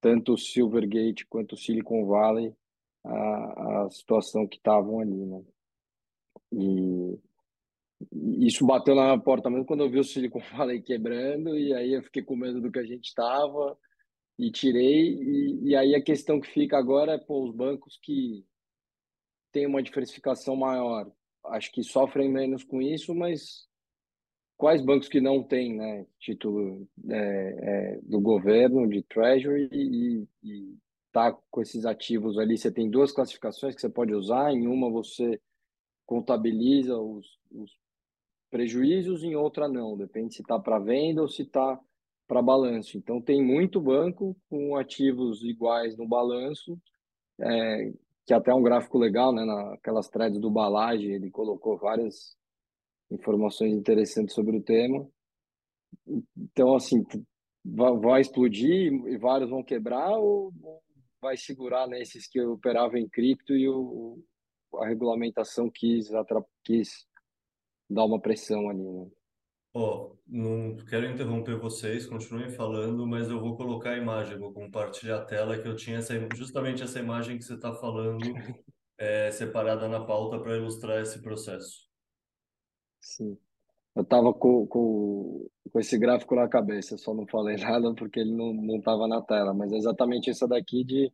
tanto 0.02 0.34
o 0.34 0.38
Silvergate 0.38 1.26
quanto 1.26 1.54
o 1.54 1.58
Silicon 1.58 2.06
Valley 2.06 2.56
à, 3.04 3.84
à 3.86 3.90
situação 3.90 4.48
que 4.48 4.58
estavam 4.58 5.00
ali, 5.00 5.26
né? 5.26 5.44
E 6.52 7.20
isso 8.48 8.66
bateu 8.66 8.94
na 8.94 9.18
porta 9.18 9.50
mesmo 9.50 9.66
quando 9.66 9.84
eu 9.84 9.90
vi 9.90 10.00
o 10.00 10.04
Silicon 10.04 10.42
Valley 10.56 10.82
quebrando 10.82 11.58
e 11.58 11.74
aí 11.74 11.94
eu 11.94 12.04
fiquei 12.04 12.24
com 12.24 12.36
medo 12.36 12.62
do 12.62 12.72
que 12.72 12.80
a 12.80 12.86
gente 12.86 13.06
estava 13.06 13.78
e 14.38 14.52
tirei 14.52 15.14
e, 15.14 15.70
e 15.70 15.76
aí 15.76 15.96
a 15.96 16.04
questão 16.04 16.40
que 16.40 16.52
fica 16.52 16.78
agora 16.78 17.14
é 17.14 17.18
pô, 17.18 17.44
os 17.44 17.56
bancos 17.56 17.98
que 18.02 18.46
têm 19.52 19.66
uma 19.66 19.82
diversificação 19.82 20.56
maior 20.56 21.10
acho 21.46 21.72
que 21.72 21.84
sofrem 21.84 22.30
menos 22.30 22.64
com 22.64 22.82
isso 22.82 23.16
mas 23.16 23.68
quais 24.58 24.82
bancos 24.82 25.08
que 25.08 25.20
não 25.20 25.44
têm 25.44 25.76
né, 25.76 26.06
título 26.20 26.88
é, 27.10 27.16
é, 27.18 28.00
do 28.04 28.20
governo, 28.20 28.88
de 28.88 29.02
Treasury, 29.04 29.70
e, 29.72 30.28
e 30.44 30.78
tá 31.12 31.32
com 31.50 31.62
esses 31.62 31.86
ativos 31.86 32.38
ali. 32.38 32.58
Você 32.58 32.72
tem 32.72 32.90
duas 32.90 33.12
classificações 33.12 33.76
que 33.76 33.82
você 33.82 33.90
pode 33.90 34.14
usar. 34.14 34.52
Em 34.52 34.68
uma 34.68 34.90
você 34.90 35.40
contabiliza 36.06 36.98
os, 36.98 37.40
os 37.52 37.72
prejuízos, 38.50 39.24
em 39.24 39.36
outra 39.36 39.68
não. 39.68 39.98
Depende 39.98 40.36
se 40.36 40.42
está 40.42 40.60
para 40.60 40.80
venda 40.80 41.22
ou 41.22 41.28
se 41.28 41.44
está 41.44 41.80
para 42.28 42.42
balanço. 42.42 42.98
Então 42.98 43.22
tem 43.22 43.44
muito 43.44 43.80
banco 43.80 44.36
com 44.50 44.76
ativos 44.76 45.44
iguais 45.44 45.96
no 45.98 46.08
balanço, 46.08 46.78
é, 47.40 47.94
que 48.26 48.34
até 48.34 48.52
é 48.52 48.56
um 48.56 48.64
gráfico 48.64 48.98
legal, 48.98 49.32
né? 49.34 49.46
Naquelas 49.46 50.10
threads 50.10 50.40
do 50.40 50.50
Balage, 50.50 51.06
ele 51.06 51.30
colocou 51.30 51.78
várias 51.78 52.36
informações 53.12 53.74
interessantes 53.74 54.34
sobre 54.34 54.58
o 54.58 54.64
tema. 54.64 55.08
Então, 56.38 56.76
assim, 56.76 57.04
vai, 57.64 58.22
explodir 58.22 58.94
e 58.94 59.18
vários 59.18 59.50
vão 59.50 59.64
quebrar 59.64 60.12
ou 60.18 60.54
vai 61.22 61.38
segurar 61.38 61.88
nesses 61.88 62.24
né, 62.24 62.30
que 62.32 62.42
operavam 62.42 62.98
em 62.98 63.10
cripto 63.10 63.54
e 63.54 63.68
o, 63.68 64.24
a 64.76 64.88
regulamentação 64.88 65.70
quis, 65.70 66.10
quis 66.64 67.08
dar 67.90 68.06
uma 68.06 68.20
pressão 68.20 68.70
ali, 68.70 68.84
né? 68.84 69.10
Ó, 69.78 70.06
oh, 70.06 70.18
não 70.26 70.78
quero 70.86 71.06
interromper 71.06 71.58
vocês, 71.58 72.06
continuem 72.06 72.50
falando, 72.50 73.06
mas 73.06 73.30
eu 73.30 73.42
vou 73.42 73.58
colocar 73.58 73.90
a 73.90 73.98
imagem, 73.98 74.38
vou 74.38 74.54
compartilhar 74.54 75.18
a 75.18 75.26
tela 75.26 75.62
que 75.62 75.68
eu 75.68 75.76
tinha 75.76 75.98
essa, 75.98 76.14
justamente 76.34 76.82
essa 76.82 76.98
imagem 76.98 77.38
que 77.38 77.44
você 77.44 77.56
está 77.56 77.74
falando 77.74 78.24
é, 78.98 79.30
separada 79.32 79.90
na 79.90 80.06
pauta 80.06 80.40
para 80.40 80.56
ilustrar 80.56 81.02
esse 81.02 81.22
processo. 81.22 81.90
Sim. 83.06 83.38
Eu 83.96 84.02
estava 84.02 84.34
com, 84.34 84.66
com, 84.68 85.48
com 85.72 85.80
esse 85.80 85.98
gráfico 85.98 86.36
na 86.36 86.50
cabeça, 86.50 86.98
só 86.98 87.14
não 87.14 87.28
falei 87.28 87.56
nada 87.58 87.94
porque 87.94 88.20
ele 88.20 88.32
não 88.34 88.52
não 88.54 88.78
estava 88.78 89.08
na 89.08 89.22
tela, 89.22 89.54
mas 89.54 89.72
é 89.72 89.78
exatamente 89.78 90.30
essa 90.30 90.48
daqui 90.48 90.84
de 90.84 91.14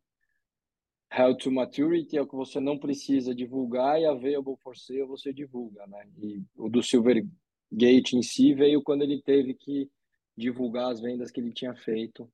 How 1.13 1.35
to 1.35 1.51
Maturity 1.51 2.17
é 2.17 2.21
o 2.21 2.27
que 2.27 2.35
você 2.35 2.61
não 2.61 2.79
precisa 2.79 3.35
divulgar 3.35 3.99
e 3.99 4.05
Available 4.05 4.55
for 4.63 4.77
Sale 4.77 5.03
você 5.03 5.33
divulga, 5.33 5.85
né? 5.87 6.09
E 6.17 6.41
o 6.55 6.69
do 6.69 6.81
Silvergate 6.81 8.15
em 8.15 8.23
si 8.23 8.53
veio 8.53 8.81
quando 8.81 9.01
ele 9.01 9.21
teve 9.21 9.53
que 9.53 9.91
divulgar 10.37 10.91
as 10.91 11.01
vendas 11.01 11.29
que 11.29 11.41
ele 11.41 11.51
tinha 11.51 11.75
feito 11.75 12.31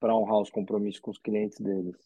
para 0.00 0.16
honrar 0.16 0.40
os 0.40 0.50
compromissos 0.50 1.00
com 1.00 1.12
os 1.12 1.18
clientes 1.18 1.60
deles. 1.60 1.96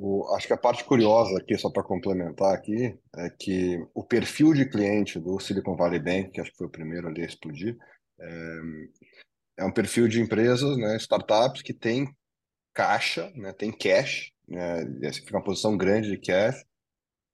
O, 0.00 0.32
acho 0.36 0.46
que 0.46 0.52
a 0.52 0.56
parte 0.56 0.84
curiosa 0.84 1.36
aqui, 1.38 1.58
só 1.58 1.68
para 1.68 1.82
complementar 1.82 2.54
aqui, 2.54 2.96
é 3.16 3.30
que 3.30 3.84
o 3.92 4.04
perfil 4.04 4.54
de 4.54 4.64
cliente 4.64 5.18
do 5.18 5.40
Silicon 5.40 5.74
Valley 5.74 5.98
Bank, 5.98 6.30
que 6.30 6.40
acho 6.40 6.52
que 6.52 6.56
foi 6.56 6.68
o 6.68 6.70
primeiro 6.70 7.08
ali 7.08 7.22
a 7.22 7.26
explodir, 7.26 7.76
é, 8.20 8.60
é 9.58 9.64
um 9.64 9.72
perfil 9.72 10.06
de 10.06 10.20
empresas, 10.20 10.76
né, 10.78 10.96
startups 10.98 11.62
que 11.62 11.74
tem 11.74 12.08
caixa, 12.72 13.32
né, 13.34 13.52
tem 13.52 13.72
cash, 13.72 14.30
né, 14.46 14.86
fica 15.12 15.36
uma 15.36 15.42
posição 15.42 15.76
grande 15.76 16.08
de 16.10 16.18
cash. 16.18 16.64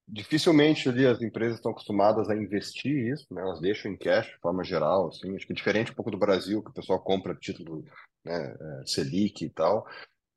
Dificilmente 0.09 0.89
ali 0.89 1.07
as 1.07 1.21
empresas 1.21 1.57
estão 1.57 1.73
acostumadas 1.73 2.31
a 2.31 2.35
investir 2.35 3.13
isso, 3.13 3.27
né, 3.31 3.43
elas 3.43 3.61
deixam 3.61 3.93
em 3.93 3.97
cash 3.97 4.27
de 4.27 4.39
forma 4.39 4.65
geral, 4.65 5.09
assim, 5.09 5.37
acho 5.37 5.47
que 5.47 5.53
diferente 5.53 5.93
um 5.93 5.95
pouco 5.95 6.11
do 6.11 6.17
Brasil, 6.17 6.63
que 6.63 6.71
o 6.71 6.75
pessoal 6.75 6.99
compra 6.99 7.35
título, 7.35 7.85
né, 8.25 8.57
é, 8.59 8.87
Selic 8.87 9.45
e 9.45 9.51
tal. 9.51 9.87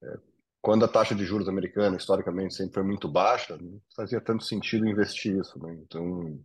É, 0.04 0.37
quando 0.68 0.84
a 0.84 0.88
taxa 0.90 1.16
de 1.16 1.24
juros 1.24 1.48
americana 1.48 1.96
historicamente 1.96 2.54
sempre 2.54 2.74
foi 2.74 2.84
muito 2.84 3.08
baixa, 3.08 3.56
não 3.56 3.82
fazia 3.96 4.20
tanto 4.20 4.44
sentido 4.44 4.86
investir 4.86 5.40
isso, 5.40 5.58
né? 5.64 5.74
Então 5.82 6.44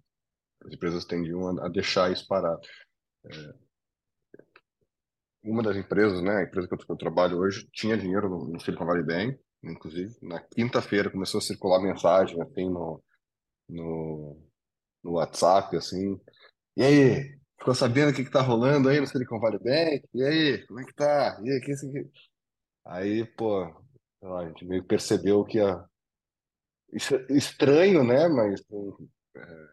as 0.64 0.72
empresas 0.72 1.04
tendiam 1.04 1.58
a, 1.58 1.68
deixar 1.68 2.12
isso 2.12 2.24
parado. 2.28 2.60
É, 3.26 3.54
uma 5.42 5.60
das 5.60 5.76
empresas, 5.76 6.22
né, 6.22 6.36
a 6.36 6.42
empresa 6.44 6.68
que 6.68 6.74
eu, 6.74 6.78
que 6.78 6.92
eu 6.92 6.96
trabalho 6.96 7.38
hoje, 7.38 7.68
tinha 7.72 7.98
dinheiro 7.98 8.28
no, 8.28 8.46
no 8.46 8.60
Silicon 8.60 8.86
Valley 8.86 9.02
Bank, 9.02 9.40
inclusive. 9.60 10.16
Na 10.22 10.38
quinta-feira 10.38 11.10
começou 11.10 11.38
a 11.38 11.42
circular 11.42 11.82
mensagem 11.82 12.40
assim 12.40 12.70
no, 12.70 13.02
no, 13.68 14.40
no 15.02 15.12
WhatsApp, 15.14 15.76
assim. 15.76 16.16
E 16.76 16.84
aí, 16.84 17.40
ficou 17.58 17.74
sabendo 17.74 18.12
o 18.12 18.14
que 18.14 18.22
está 18.22 18.40
rolando 18.40 18.88
aí 18.88 19.00
no 19.00 19.06
Silicon 19.08 19.40
Valley 19.40 19.58
Bank? 19.58 20.08
E 20.14 20.22
aí, 20.22 20.66
como 20.68 20.78
é 20.78 20.84
que 20.84 20.94
tá? 20.94 21.40
E 21.42 21.50
aí, 21.50 21.60
que 21.60 21.72
aqui? 21.72 22.08
Aí, 22.84 23.24
pô, 23.36 23.82
a 24.22 24.46
gente 24.46 24.64
meio 24.64 24.84
percebeu 24.84 25.44
que 25.44 25.60
a... 25.60 25.84
Isso 26.92 27.14
é 27.14 27.26
estranho, 27.30 28.04
né? 28.04 28.28
Mas 28.28 28.62
um, 28.70 29.08
é, 29.36 29.68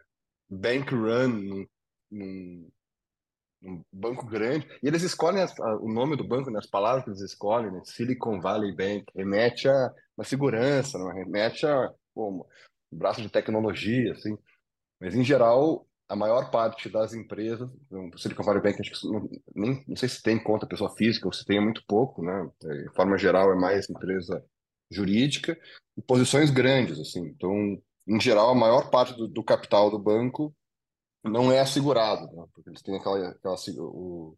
bank 0.49 0.93
run 0.93 1.27
num, 1.27 1.67
num, 2.11 2.71
um 3.61 3.83
banco 3.91 4.25
grande, 4.25 4.67
e 4.81 4.87
eles 4.87 5.03
escolhem 5.03 5.41
as, 5.41 5.57
a, 5.59 5.75
o 5.77 5.91
nome 5.91 6.15
do 6.15 6.23
banco, 6.23 6.49
né, 6.49 6.59
as 6.59 6.69
palavras 6.69 7.03
que 7.03 7.09
eles 7.09 7.21
escolhem, 7.21 7.71
né, 7.71 7.81
Silicon 7.83 8.39
Valley 8.39 8.73
Bank, 8.73 9.05
remete 9.13 9.67
a 9.67 9.93
uma 10.17 10.23
segurança, 10.23 10.97
não 10.97 11.13
remete 11.13 11.65
a 11.65 11.93
pô, 12.13 12.47
um 12.91 12.97
braço 12.97 13.21
de 13.21 13.29
tecnologia, 13.29 14.13
assim. 14.13 14.37
Mas, 14.99 15.15
em 15.15 15.23
geral, 15.23 15.87
a 16.09 16.15
maior 16.15 16.49
parte 16.49 16.89
das 16.89 17.13
empresas, 17.13 17.69
o 17.91 18.17
Silicon 18.17 18.43
Valley 18.43 18.63
Bank, 18.63 18.81
acho 18.81 18.99
que 18.99 19.07
não, 19.07 19.29
nem, 19.55 19.85
não 19.87 19.95
sei 19.95 20.09
se 20.09 20.23
tem 20.23 20.41
conta 20.41 20.65
pessoa 20.65 20.93
física 20.95 21.27
ou 21.27 21.31
se 21.31 21.45
tem 21.45 21.61
muito 21.61 21.83
pouco, 21.87 22.23
né? 22.23 22.49
De 22.59 22.89
forma 22.95 23.15
geral, 23.15 23.51
é 23.51 23.55
mais 23.55 23.87
empresa 23.87 24.43
jurídica 24.91 25.55
e 25.95 26.01
posições 26.01 26.49
grandes, 26.49 26.99
assim. 26.99 27.27
Então, 27.27 27.79
em 28.07 28.19
geral, 28.19 28.49
a 28.49 28.55
maior 28.55 28.89
parte 28.89 29.15
do, 29.15 29.27
do 29.27 29.43
capital 29.43 29.91
do 29.91 29.99
banco 29.99 30.51
não 31.23 31.51
é 31.51 31.59
assegurado, 31.59 32.25
né? 32.35 32.45
porque 32.53 32.71
eles 32.71 32.81
têm 32.81 32.95
aquela, 32.95 33.29
aquela 33.29 33.55
o, 33.77 34.35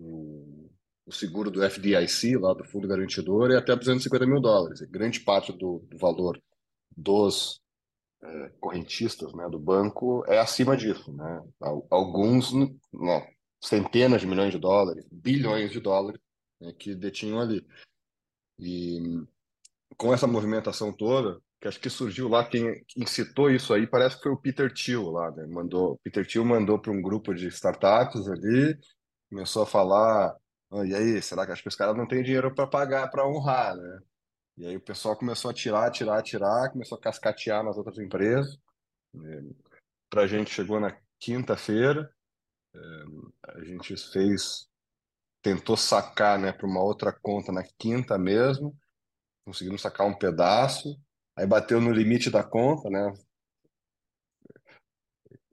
o, 0.00 0.70
o, 1.06 1.12
seguro 1.12 1.48
do 1.48 1.62
FDIC, 1.62 2.36
lá 2.38 2.54
do 2.54 2.64
Fundo 2.64 2.88
Garantidor, 2.88 3.52
é 3.52 3.56
até 3.56 3.76
250 3.76 4.26
mil 4.26 4.40
dólares. 4.40 4.80
Grande 4.90 5.20
parte 5.20 5.52
do, 5.52 5.78
do 5.88 5.96
valor 5.96 6.42
dos 6.96 7.61
é, 8.22 8.48
correntistas 8.60 9.32
né, 9.34 9.48
do 9.48 9.58
banco 9.58 10.24
é 10.26 10.38
acima 10.38 10.76
disso. 10.76 11.12
Né? 11.12 11.42
Alguns, 11.90 12.52
né, 12.52 13.34
centenas 13.60 14.20
de 14.20 14.26
milhões 14.26 14.52
de 14.52 14.58
dólares, 14.58 15.04
bilhões 15.10 15.70
de 15.70 15.80
dólares 15.80 16.20
né, 16.60 16.72
que 16.78 16.94
detinham 16.94 17.40
ali. 17.40 17.66
E 18.58 19.24
com 19.96 20.12
essa 20.12 20.26
movimentação 20.26 20.92
toda, 20.92 21.40
que 21.60 21.68
acho 21.68 21.80
que 21.80 21.88
surgiu 21.90 22.28
lá, 22.28 22.44
quem 22.44 22.84
incitou 22.96 23.50
isso 23.50 23.72
aí 23.72 23.86
parece 23.86 24.16
que 24.16 24.24
foi 24.24 24.32
o 24.32 24.36
Peter 24.36 24.72
Thiel 24.72 25.10
lá, 25.10 25.30
né? 25.30 25.46
Mandou, 25.46 25.98
Peter 26.02 26.26
Thiel 26.26 26.44
mandou 26.44 26.76
para 26.76 26.90
um 26.90 27.00
grupo 27.00 27.32
de 27.32 27.46
startups 27.48 28.28
ali, 28.28 28.76
começou 29.30 29.62
a 29.62 29.66
falar, 29.66 30.34
oh, 30.70 30.84
e 30.84 30.92
aí, 30.92 31.22
será 31.22 31.46
que 31.46 31.52
acho 31.52 31.62
que 31.62 31.68
os 31.68 31.76
caras 31.76 31.96
não 31.96 32.06
têm 32.06 32.22
dinheiro 32.22 32.52
para 32.52 32.66
pagar, 32.66 33.08
para 33.10 33.28
honrar, 33.28 33.76
né? 33.76 34.00
E 34.56 34.66
aí 34.66 34.76
o 34.76 34.80
pessoal 34.80 35.16
começou 35.16 35.50
a 35.50 35.54
tirar, 35.54 35.90
tirar, 35.90 36.22
tirar, 36.22 36.70
começou 36.70 36.98
a 36.98 37.00
cascatear 37.00 37.64
nas 37.64 37.76
outras 37.76 37.98
empresas. 37.98 38.58
Para 40.10 40.22
a 40.22 40.26
gente 40.26 40.50
chegou 40.50 40.78
na 40.78 40.96
quinta-feira, 41.18 42.12
é, 42.74 42.78
a 43.48 43.64
gente 43.64 43.96
fez, 44.12 44.68
tentou 45.40 45.76
sacar, 45.76 46.38
né, 46.38 46.52
para 46.52 46.66
uma 46.66 46.82
outra 46.82 47.12
conta 47.12 47.50
na 47.50 47.62
quinta 47.78 48.18
mesmo, 48.18 48.76
conseguimos 49.44 49.80
sacar 49.80 50.06
um 50.06 50.16
pedaço, 50.16 51.00
aí 51.36 51.46
bateu 51.46 51.80
no 51.80 51.90
limite 51.90 52.30
da 52.30 52.44
conta, 52.44 52.90
né? 52.90 53.12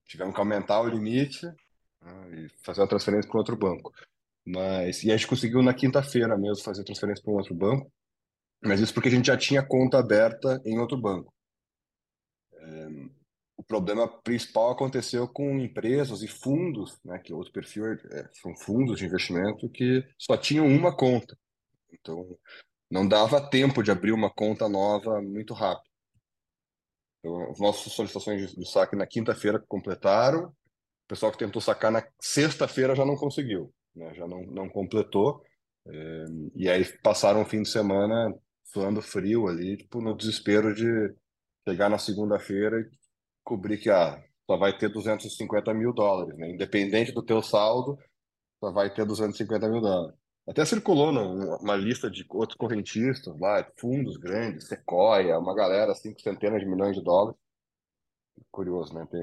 Tivemos 0.05 0.33
que 0.33 0.39
aumentar 0.39 0.81
o 0.81 0.87
limite 0.87 1.45
né, 2.01 2.31
e 2.31 2.49
fazer 2.63 2.81
a 2.81 2.87
transferência 2.87 3.29
para 3.29 3.39
outro 3.39 3.55
banco. 3.55 3.93
Mas, 4.45 5.03
e 5.03 5.11
a 5.11 5.17
gente 5.17 5.27
conseguiu 5.27 5.61
na 5.61 5.73
quinta-feira 5.73 6.37
mesmo 6.37 6.63
fazer 6.63 6.83
transferência 6.83 7.23
para 7.23 7.31
um 7.31 7.37
outro 7.37 7.53
banco. 7.53 7.91
Mas 8.61 8.79
isso 8.79 8.93
porque 8.93 9.09
a 9.09 9.11
gente 9.11 9.27
já 9.27 9.37
tinha 9.37 9.65
conta 9.65 9.97
aberta 9.97 10.61
em 10.65 10.79
outro 10.79 10.97
banco. 10.97 11.33
É, 12.53 12.87
o 13.55 13.63
problema 13.63 14.07
principal 14.21 14.71
aconteceu 14.71 15.27
com 15.27 15.59
empresas 15.59 16.21
e 16.21 16.27
fundos, 16.27 16.99
né, 17.03 17.19
que 17.19 17.33
outro 17.33 17.53
perfil 17.53 17.93
é, 17.93 18.29
são 18.33 18.55
fundos 18.55 18.99
de 18.99 19.05
investimento 19.05 19.69
que 19.69 20.03
só 20.17 20.37
tinham 20.37 20.67
uma 20.67 20.95
conta. 20.95 21.37
Então, 21.91 22.37
não 22.91 23.07
dava 23.07 23.49
tempo 23.49 23.81
de 23.81 23.91
abrir 23.91 24.11
uma 24.11 24.29
conta 24.29 24.67
nova 24.67 25.21
muito 25.21 25.53
rápido. 25.53 25.89
Então, 27.19 27.51
as 27.51 27.59
nossas 27.59 27.93
solicitações 27.93 28.53
de 28.53 28.69
saque 28.69 28.95
na 28.95 29.07
quinta-feira 29.07 29.59
completaram, 29.67 30.47
o 30.47 31.07
pessoal 31.07 31.31
que 31.31 31.37
tentou 31.37 31.61
sacar 31.61 31.91
na 31.91 32.05
sexta-feira 32.21 32.95
já 32.95 33.05
não 33.05 33.15
conseguiu, 33.15 33.73
né, 33.95 34.13
já 34.15 34.27
não, 34.27 34.41
não 34.43 34.69
completou. 34.69 35.43
É, 35.87 36.25
e 36.55 36.69
aí 36.69 36.85
passaram 36.99 37.41
o 37.41 37.45
fim 37.45 37.61
de 37.61 37.69
semana 37.69 38.33
suando 38.73 39.01
frio 39.01 39.47
ali, 39.47 39.77
tipo, 39.77 40.01
no 40.01 40.15
desespero 40.15 40.73
de 40.73 41.15
chegar 41.67 41.89
na 41.89 41.97
segunda-feira 41.97 42.79
e 42.79 42.89
cobrir 43.43 43.77
que 43.77 43.89
ah, 43.89 44.23
só 44.49 44.57
vai 44.57 44.77
ter 44.77 44.89
250 44.89 45.73
mil 45.73 45.93
dólares, 45.93 46.37
né? 46.37 46.49
Independente 46.51 47.11
do 47.11 47.23
teu 47.23 47.41
saldo, 47.41 47.97
só 48.59 48.71
vai 48.71 48.93
ter 48.93 49.05
250 49.05 49.69
mil 49.69 49.81
dólares. 49.81 50.17
Até 50.47 50.65
circulou 50.65 51.11
uma 51.11 51.75
lista 51.75 52.09
de 52.09 52.25
outros 52.29 52.57
correntistas 52.57 53.37
lá, 53.39 53.63
fundos 53.77 54.17
grandes, 54.17 54.67
Sequoia, 54.67 55.37
uma 55.37 55.53
galera, 55.53 55.93
cinco 55.93 56.19
centenas 56.21 56.59
de 56.61 56.67
milhões 56.67 56.95
de 56.95 57.03
dólares. 57.03 57.39
Curioso, 58.51 58.93
né? 58.95 59.07
Tem, 59.11 59.21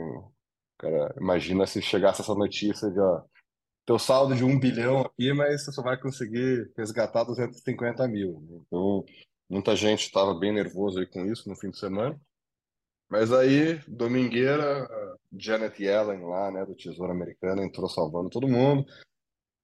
cara, 0.79 1.15
imagina 1.21 1.67
se 1.67 1.83
chegasse 1.83 2.23
essa 2.23 2.35
notícia 2.35 2.89
de, 2.91 3.01
ó, 3.01 3.23
teu 3.87 3.99
saldo 3.99 4.35
de 4.35 4.45
um 4.45 4.59
bilhão 4.59 5.01
aqui, 5.01 5.33
mas 5.33 5.65
você 5.65 5.73
só 5.73 5.83
vai 5.83 5.99
conseguir 5.99 6.71
resgatar 6.77 7.25
250 7.25 8.07
mil. 8.09 8.41
Né? 8.43 8.61
Então, 8.67 9.05
Muita 9.49 9.77
gente 9.77 10.03
estava 10.03 10.35
bem 10.35 10.53
nervoso 10.53 10.99
aí 10.99 11.07
com 11.07 11.25
isso 11.25 11.49
no 11.49 11.57
fim 11.57 11.71
de 11.71 11.79
semana. 11.79 12.21
Mas 13.09 13.33
aí, 13.33 13.79
domingueira, 13.87 14.89
Janet 15.33 15.81
Yellen 15.81 16.25
lá, 16.25 16.51
né, 16.51 16.67
do 16.67 16.75
Tesouro 16.75 17.13
Americano, 17.13 17.63
entrou 17.63 17.89
salvando 17.89 18.29
todo 18.29 18.49
mundo. 18.49 18.85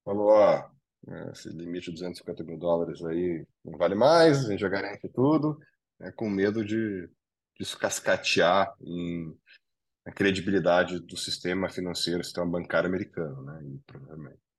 Falou, 0.04 0.28
ó, 0.28 0.70
né, 1.06 1.30
esse 1.32 1.48
limite 1.48 1.86
de 1.86 1.92
250 1.92 2.44
mil 2.44 2.58
dólares 2.58 3.04
aí 3.04 3.44
não 3.64 3.76
vale 3.76 3.94
mais, 3.94 4.44
a 4.44 4.50
gente 4.50 4.60
já 4.60 4.68
garante 4.68 5.08
tudo, 5.08 5.58
né, 5.98 6.12
com 6.12 6.30
medo 6.30 6.64
de, 6.64 7.08
de 7.58 7.76
cascatear 7.76 8.72
em, 8.80 9.36
a 10.04 10.12
credibilidade 10.12 11.00
do 11.00 11.16
sistema 11.16 11.68
financeiro, 11.68 12.22
sistema 12.22 12.46
bancário 12.46 12.88
americano, 12.88 13.42
né, 13.42 13.60
e, 13.64 13.78
provavelmente. 13.86 14.51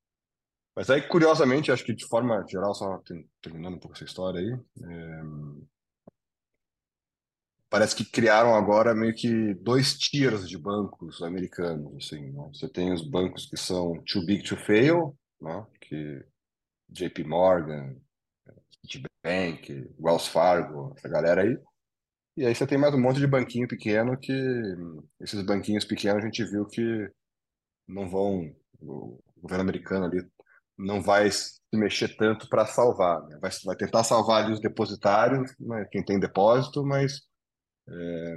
Mas 0.76 0.90
aí, 0.90 1.02
curiosamente, 1.08 1.72
acho 1.72 1.86
que 1.86 1.94
de 1.94 2.08
forma 2.08 2.44
geral, 2.50 2.74
só 2.74 3.00
terminando 3.42 3.76
um 3.76 3.80
pouco 3.80 3.96
essa 3.96 4.06
história 4.06 4.40
aí, 4.40 4.52
é... 4.52 5.22
parece 7.70 7.96
que 7.96 8.06
criaram 8.06 8.56
agora 8.56 8.96
meio 8.96 9.14
que 9.14 9.54
dois 9.56 9.98
tiers 9.98 10.48
de 10.50 10.58
bancos 10.58 11.22
americanos, 11.22 11.96
assim, 11.96 12.32
né? 12.32 12.50
Você 12.54 12.68
tem 12.70 12.92
os 12.92 13.08
bancos 13.08 13.46
que 13.48 13.58
são 13.58 14.04
too 14.12 14.26
big 14.26 14.44
to 14.44 14.58
fail, 14.58 15.16
né? 15.40 15.66
Que 15.82 16.24
JP 16.90 17.24
Morgan, 17.24 17.96
Citibank, 18.82 19.90
Wells 20.00 20.28
Fargo, 20.28 20.94
essa 20.98 21.08
galera 21.08 21.44
aí. 21.44 21.58
E 22.36 22.46
aí 22.46 22.56
você 22.56 22.66
tem 22.66 22.78
mais 22.80 22.94
um 22.96 23.00
monte 23.00 23.20
de 23.20 23.28
banquinho 23.28 23.68
pequeno 23.68 24.18
que 24.20 24.34
esses 25.22 25.42
banquinhos 25.46 25.86
pequenos 25.86 26.24
a 26.24 26.26
gente 26.26 26.44
viu 26.44 26.66
que 26.66 27.10
não 27.88 28.10
vão, 28.10 28.56
o 28.82 29.20
governo 29.38 29.62
americano 29.62 30.06
ali 30.06 30.24
não 30.78 31.02
vai 31.02 31.30
se 31.32 31.60
mexer 31.74 32.16
tanto 32.16 32.48
para 32.50 32.66
salvar. 32.66 33.22
Né? 33.28 33.38
Vai, 33.42 33.52
vai 33.66 33.76
tentar 33.76 34.04
salvar 34.04 34.44
ali 34.44 34.54
os 34.54 34.60
depositários, 34.60 35.54
né? 35.60 35.88
quem 35.92 36.04
tem 36.04 36.20
depósito, 36.20 36.86
mas 36.86 37.22
é, 37.88 38.36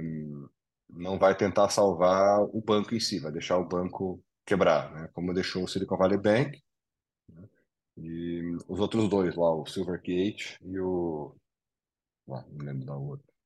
não 0.89 1.17
vai 1.17 1.35
tentar 1.35 1.69
salvar 1.69 2.41
o 2.41 2.61
banco 2.61 2.93
em 2.95 2.99
si, 2.99 3.19
vai 3.19 3.31
deixar 3.31 3.57
o 3.57 3.67
banco 3.67 4.23
quebrar, 4.45 4.91
né? 4.93 5.09
como 5.13 5.33
deixou 5.33 5.63
o 5.63 5.67
Silicon 5.67 5.97
Valley 5.97 6.17
Bank. 6.17 6.61
Né? 7.31 7.49
E 7.97 8.55
os 8.67 8.79
outros 8.79 9.09
dois 9.09 9.35
lá, 9.35 9.53
o 9.53 9.65
Silvergate 9.65 10.57
e 10.61 10.79
o. 10.79 11.35
Ah, 12.29 12.45
não 12.51 12.65
lembro 12.65 12.85
da 12.85 12.95
outra 12.95 13.36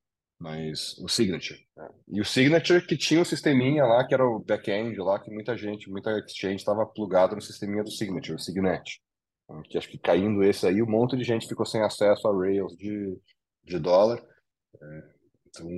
mas 0.41 0.97
o 0.97 1.07
Signature. 1.07 1.59
Né? 1.77 1.89
E 2.07 2.19
o 2.19 2.25
Signature 2.25 2.83
que 2.83 2.97
tinha 2.97 3.21
um 3.21 3.25
sisteminha 3.25 3.85
lá, 3.85 4.03
que 4.05 4.13
era 4.13 4.25
o 4.25 4.39
back-end 4.39 4.97
lá, 4.97 5.19
que 5.19 5.29
muita 5.29 5.55
gente, 5.55 5.87
muita 5.87 6.17
exchange 6.17 6.55
estava 6.55 6.83
plugado 6.83 7.35
no 7.35 7.41
sisteminha 7.41 7.83
do 7.83 7.91
Signature, 7.91 8.33
o 8.33 8.39
Signet. 8.39 8.99
Né? 9.47 9.61
Que 9.69 9.77
acho 9.77 9.87
que 9.87 9.99
caindo 9.99 10.43
esse 10.43 10.65
aí, 10.65 10.81
um 10.81 10.89
monte 10.89 11.15
de 11.15 11.23
gente 11.23 11.47
ficou 11.47 11.63
sem 11.63 11.83
acesso 11.83 12.27
a 12.27 12.35
Rails 12.35 12.75
de, 12.75 13.15
de 13.63 13.77
dólar. 13.77 14.19
É, 14.81 15.03
então, 15.47 15.69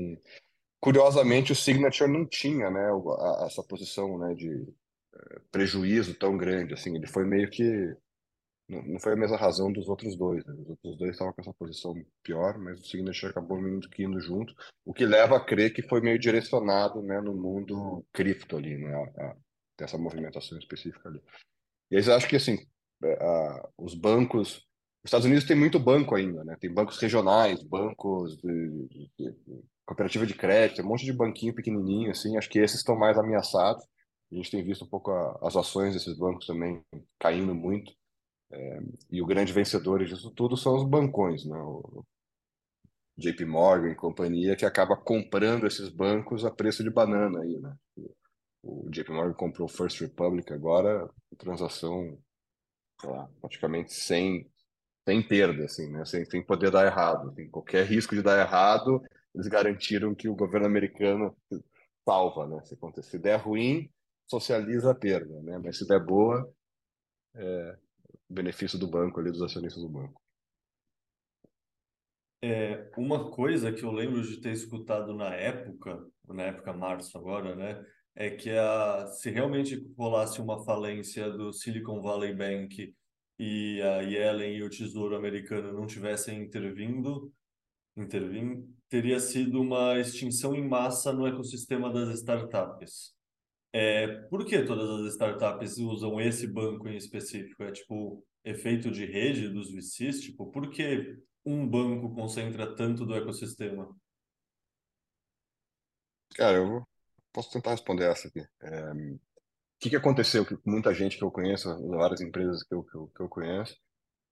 curiosamente, 0.79 1.51
o 1.51 1.55
Signature 1.55 2.09
não 2.09 2.25
tinha 2.25 2.71
né, 2.71 2.89
essa 3.45 3.61
posição 3.63 4.17
né, 4.17 4.33
de 4.33 4.65
é, 5.13 5.39
prejuízo 5.51 6.15
tão 6.15 6.37
grande. 6.37 6.73
Assim, 6.73 6.95
ele 6.95 7.07
foi 7.07 7.25
meio 7.25 7.49
que 7.49 7.93
não, 8.81 8.99
foi 8.99 9.13
a 9.13 9.15
mesma 9.15 9.37
razão 9.37 9.71
dos 9.71 9.87
outros 9.87 10.15
dois. 10.15 10.43
Né? 10.45 10.53
Os 10.53 10.69
outros 10.69 10.97
dois 10.97 11.11
estavam 11.11 11.33
com 11.33 11.41
essa 11.41 11.53
posição 11.53 11.93
pior, 12.23 12.57
mas 12.57 12.79
o 12.79 12.85
Signature 12.85 13.31
acabou 13.31 13.59
indo, 13.59 13.87
indo 13.97 14.19
junto, 14.19 14.53
o 14.85 14.93
que 14.93 15.05
leva 15.05 15.37
a 15.37 15.43
crer 15.43 15.73
que 15.73 15.81
foi 15.81 16.01
meio 16.01 16.19
direcionado 16.19 17.01
né, 17.01 17.21
no 17.21 17.33
mundo 17.33 18.05
cripto 18.11 18.57
ali, 18.57 18.77
né, 18.77 18.93
a, 18.93 19.25
a, 19.25 19.35
dessa 19.77 19.97
movimentação 19.97 20.57
específica 20.57 21.09
ali. 21.09 21.21
E 21.91 21.97
aí 21.97 22.05
eu 22.05 22.15
acho 22.15 22.27
que 22.27 22.35
assim, 22.35 22.57
é, 23.03 23.23
a, 23.23 23.69
os 23.77 23.93
bancos, 23.93 24.57
os 24.57 25.05
Estados 25.05 25.25
Unidos 25.25 25.45
tem 25.45 25.55
muito 25.55 25.79
banco 25.79 26.15
ainda, 26.15 26.43
né? 26.43 26.55
Tem 26.59 26.73
bancos 26.73 26.97
regionais, 26.97 27.61
bancos 27.61 28.37
de, 28.37 28.87
de, 28.87 29.11
de, 29.19 29.63
cooperativa 29.85 30.25
de 30.25 30.33
crédito, 30.33 30.81
um 30.81 30.87
monte 30.87 31.05
de 31.05 31.13
banquinho 31.13 31.53
pequenininho, 31.53 32.11
assim. 32.11 32.37
Acho 32.37 32.49
que 32.49 32.59
esses 32.59 32.77
estão 32.77 32.95
mais 32.97 33.17
ameaçados. 33.17 33.83
A 34.31 34.35
gente 34.35 34.49
tem 34.49 34.63
visto 34.63 34.85
um 34.85 34.87
pouco 34.87 35.11
as 35.41 35.55
ações 35.55 35.93
desses 35.93 36.17
bancos 36.17 36.47
também 36.47 36.81
caindo 37.19 37.53
muito. 37.53 37.93
É, 38.53 38.79
e 39.11 39.21
o 39.21 39.25
grande 39.25 39.51
vencedor 39.51 40.05
disso 40.05 40.29
tudo 40.31 40.55
são 40.55 40.75
os 40.75 40.83
bancões, 40.83 41.43
né? 41.43 41.57
O 41.57 42.05
JP 43.17 43.45
Morgan 43.45 43.89
e 43.91 43.95
companhia 43.95 44.55
que 44.55 44.65
acaba 44.65 44.95
comprando 44.95 45.65
esses 45.65 45.89
bancos 45.89 46.45
a 46.45 46.51
preço 46.51 46.83
de 46.83 46.89
banana 46.89 47.41
aí, 47.41 47.59
né? 47.59 47.75
o 48.63 48.89
JP 48.89 49.11
Morgan 49.11 49.33
comprou 49.33 49.65
o 49.65 49.71
First 49.71 49.99
Republic 49.99 50.51
agora, 50.53 51.09
transação, 51.37 52.17
lá, 53.03 53.29
praticamente 53.41 53.93
sem, 53.93 54.49
sem 55.05 55.21
perda, 55.27 55.65
assim, 55.65 55.91
né? 55.91 56.05
Sem, 56.05 56.23
sem 56.25 56.41
poder 56.41 56.71
dar 56.71 56.85
errado. 56.85 57.29
Assim, 57.29 57.49
qualquer 57.49 57.85
risco 57.85 58.15
de 58.15 58.21
dar 58.21 58.39
errado, 58.39 59.03
eles 59.35 59.47
garantiram 59.47 60.15
que 60.15 60.29
o 60.29 60.35
governo 60.35 60.65
americano 60.65 61.35
salva, 62.05 62.47
né? 62.47 62.61
Se 62.63 62.75
acontecer, 62.75 63.09
se 63.09 63.19
der 63.19 63.35
ruim, 63.35 63.91
socializa 64.27 64.91
a 64.91 64.95
perda, 64.95 65.41
né? 65.41 65.59
Mas 65.61 65.77
se 65.77 65.85
der 65.85 65.99
boa, 65.99 66.49
é 67.35 67.82
benefício 68.33 68.77
do 68.79 68.87
banco 68.87 69.19
ali, 69.19 69.31
dos 69.31 69.41
acionistas 69.41 69.81
do 69.81 69.89
banco. 69.89 70.21
É, 72.41 72.91
uma 72.97 73.31
coisa 73.31 73.71
que 73.71 73.83
eu 73.83 73.91
lembro 73.91 74.21
de 74.21 74.41
ter 74.41 74.51
escutado 74.51 75.15
na 75.15 75.33
época, 75.33 76.05
na 76.27 76.43
época 76.43 76.73
março 76.73 77.17
agora, 77.17 77.55
né, 77.55 77.85
é 78.15 78.29
que 78.29 78.49
a, 78.49 79.07
se 79.07 79.29
realmente 79.29 79.89
rolasse 79.97 80.41
uma 80.41 80.61
falência 80.65 81.29
do 81.29 81.53
Silicon 81.53 82.01
Valley 82.01 82.35
Bank 82.35 82.93
e 83.39 83.81
a 83.81 84.01
Yellen 84.01 84.57
e 84.57 84.63
o 84.63 84.69
Tesouro 84.69 85.15
Americano 85.15 85.71
não 85.71 85.87
tivessem 85.87 86.41
intervindo, 86.43 87.31
teria 88.89 89.19
sido 89.19 89.61
uma 89.61 89.97
extinção 89.97 90.53
em 90.53 90.67
massa 90.67 91.13
no 91.13 91.25
ecossistema 91.25 91.91
das 91.91 92.09
startups. 92.19 93.15
É, 93.75 94.07
por 94.29 94.45
que 94.45 94.61
todas 94.63 94.87
as 95.01 95.13
startups 95.13 95.79
usam 95.79 96.21
esse 96.21 96.45
banco 96.45 96.87
em 96.87 96.95
específico? 96.95 97.63
É 97.63 97.71
tipo 97.71 98.23
efeito 98.45 98.91
de 98.91 99.03
rede 99.05 99.49
dos 99.49 99.71
VCs? 99.71 100.21
Tipo, 100.21 100.51
por 100.51 100.69
que 100.69 101.17
um 101.43 101.67
banco 101.67 102.13
concentra 102.13 102.75
tanto 102.75 103.03
do 103.03 103.15
ecossistema? 103.15 103.89
Cara, 106.35 106.57
eu 106.57 106.87
posso 107.31 107.51
tentar 107.51 107.71
responder 107.71 108.05
essa 108.05 108.27
aqui. 108.27 108.45
É, 108.61 108.91
o 108.91 109.19
que 109.79 109.89
que 109.89 109.95
aconteceu 109.95 110.45
que 110.45 110.55
muita 110.65 110.93
gente 110.93 111.17
que 111.17 111.23
eu 111.23 111.31
conheço, 111.31 111.67
várias 111.89 112.21
empresas 112.21 112.63
que 112.63 112.75
eu, 112.75 112.83
que 112.83 112.95
eu, 112.95 113.07
que 113.07 113.21
eu 113.21 113.29
conheço, 113.29 113.75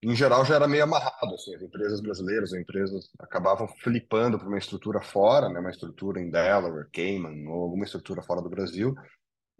em 0.03 0.15
geral 0.15 0.43
já 0.45 0.55
era 0.55 0.67
meio 0.67 0.83
amarrado, 0.83 1.35
assim, 1.35 1.53
as 1.55 1.61
empresas 1.61 2.01
brasileiras, 2.01 2.53
as 2.53 2.59
empresas 2.59 3.09
acabavam 3.19 3.67
flipando 3.67 4.37
para 4.37 4.47
uma 4.47 4.57
estrutura 4.57 5.01
fora, 5.01 5.47
né, 5.49 5.59
uma 5.59 5.69
estrutura 5.69 6.19
em 6.19 6.29
Delaware, 6.29 6.89
Cayman, 6.91 7.47
ou 7.47 7.63
alguma 7.63 7.85
estrutura 7.85 8.23
fora 8.23 8.41
do 8.41 8.49
Brasil, 8.49 8.95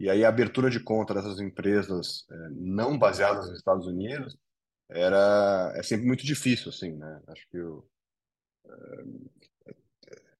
e 0.02 0.10
aí 0.10 0.24
a 0.24 0.28
abertura 0.28 0.68
de 0.68 0.80
conta 0.80 1.14
dessas 1.14 1.38
empresas 1.38 2.26
é, 2.28 2.48
não 2.50 2.98
baseadas 2.98 3.46
nos 3.46 3.56
Estados 3.56 3.86
Unidos 3.86 4.36
era 4.88 5.72
é 5.76 5.82
sempre 5.84 6.04
muito 6.04 6.26
difícil, 6.26 6.70
assim, 6.70 6.96
né? 6.96 7.22
Acho 7.28 7.48
que 7.48 7.56
eu, 7.56 7.88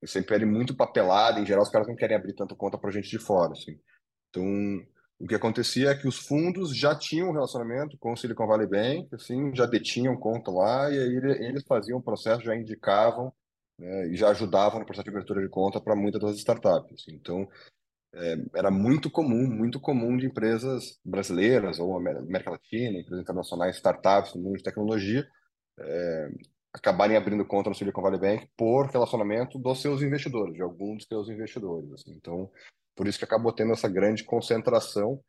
é, 0.02 0.04
sempre 0.04 0.34
era 0.34 0.44
muito 0.44 0.74
papelado, 0.74 1.38
em 1.38 1.46
geral 1.46 1.62
os 1.62 1.68
caras 1.70 1.86
não 1.86 1.94
querem 1.94 2.16
abrir 2.16 2.32
tanta 2.32 2.56
conta 2.56 2.76
para 2.76 2.90
gente 2.90 3.08
de 3.08 3.20
fora, 3.20 3.52
assim. 3.52 3.78
Então, 4.30 4.44
o 5.20 5.28
que 5.28 5.34
acontecia 5.36 5.90
é 5.90 5.94
que 5.94 6.08
os 6.08 6.18
fundos 6.18 6.76
já 6.76 6.98
tinham 6.98 7.28
um 7.28 7.32
relacionamento 7.32 7.96
com 7.98 8.12
o 8.12 8.16
Silicon 8.16 8.48
Valley 8.48 8.66
Bank, 8.66 9.14
assim, 9.14 9.54
já 9.54 9.64
detinham 9.64 10.16
conta 10.16 10.50
lá, 10.50 10.90
e 10.90 10.98
aí 10.98 11.16
eles 11.46 11.62
faziam 11.62 12.00
o 12.00 12.02
processo, 12.02 12.42
já 12.42 12.56
indicavam, 12.56 13.32
né, 13.78 14.08
e 14.08 14.16
já 14.16 14.30
ajudavam 14.30 14.80
no 14.80 14.86
processo 14.86 15.04
de 15.04 15.10
abertura 15.10 15.40
de 15.40 15.48
conta 15.48 15.80
para 15.80 15.94
muitas 15.94 16.20
das 16.20 16.36
startups. 16.38 16.94
Assim. 17.00 17.14
Então, 17.14 17.48
é, 18.14 18.36
era 18.54 18.70
muito 18.70 19.10
comum, 19.10 19.46
muito 19.46 19.80
comum 19.80 20.16
de 20.16 20.26
empresas 20.26 20.98
brasileiras 21.04 21.78
ou 21.78 21.96
América 21.96 22.50
Latina, 22.50 22.98
empresas 22.98 23.22
internacionais, 23.22 23.76
startups 23.76 24.34
no 24.34 24.42
mundo 24.42 24.58
de 24.58 24.62
tecnologia, 24.62 25.26
é, 25.78 26.28
acabarem 26.72 27.16
abrindo 27.16 27.44
conta 27.44 27.70
no 27.70 27.74
Silicon 27.74 28.02
Valley 28.02 28.20
Bank 28.20 28.48
por 28.56 28.86
relacionamento 28.86 29.58
dos 29.58 29.80
seus 29.80 30.02
investidores, 30.02 30.54
de 30.54 30.62
alguns 30.62 30.98
dos 30.98 31.06
seus 31.06 31.28
investidores. 31.28 31.92
Assim. 31.92 32.12
Então, 32.12 32.50
por 32.94 33.06
isso 33.06 33.18
que 33.18 33.24
acabou 33.24 33.52
tendo 33.52 33.72
essa 33.72 33.88
grande 33.88 34.24
concentração 34.24 35.20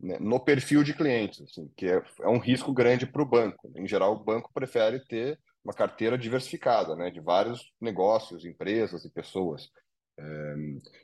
né, 0.00 0.18
no 0.20 0.40
perfil 0.40 0.82
de 0.82 0.94
clientes, 0.94 1.40
assim, 1.42 1.70
que 1.76 1.86
é, 1.86 2.02
é 2.20 2.28
um 2.28 2.38
risco 2.38 2.72
grande 2.72 3.06
para 3.06 3.22
o 3.22 3.28
banco. 3.28 3.70
Em 3.76 3.86
geral, 3.86 4.14
o 4.14 4.24
banco 4.24 4.50
prefere 4.52 5.00
ter 5.06 5.38
uma 5.64 5.72
carteira 5.72 6.18
diversificada, 6.18 6.96
né, 6.96 7.10
de 7.10 7.20
vários 7.20 7.72
negócios, 7.80 8.44
empresas 8.44 9.04
e 9.04 9.10
pessoas. 9.10 9.70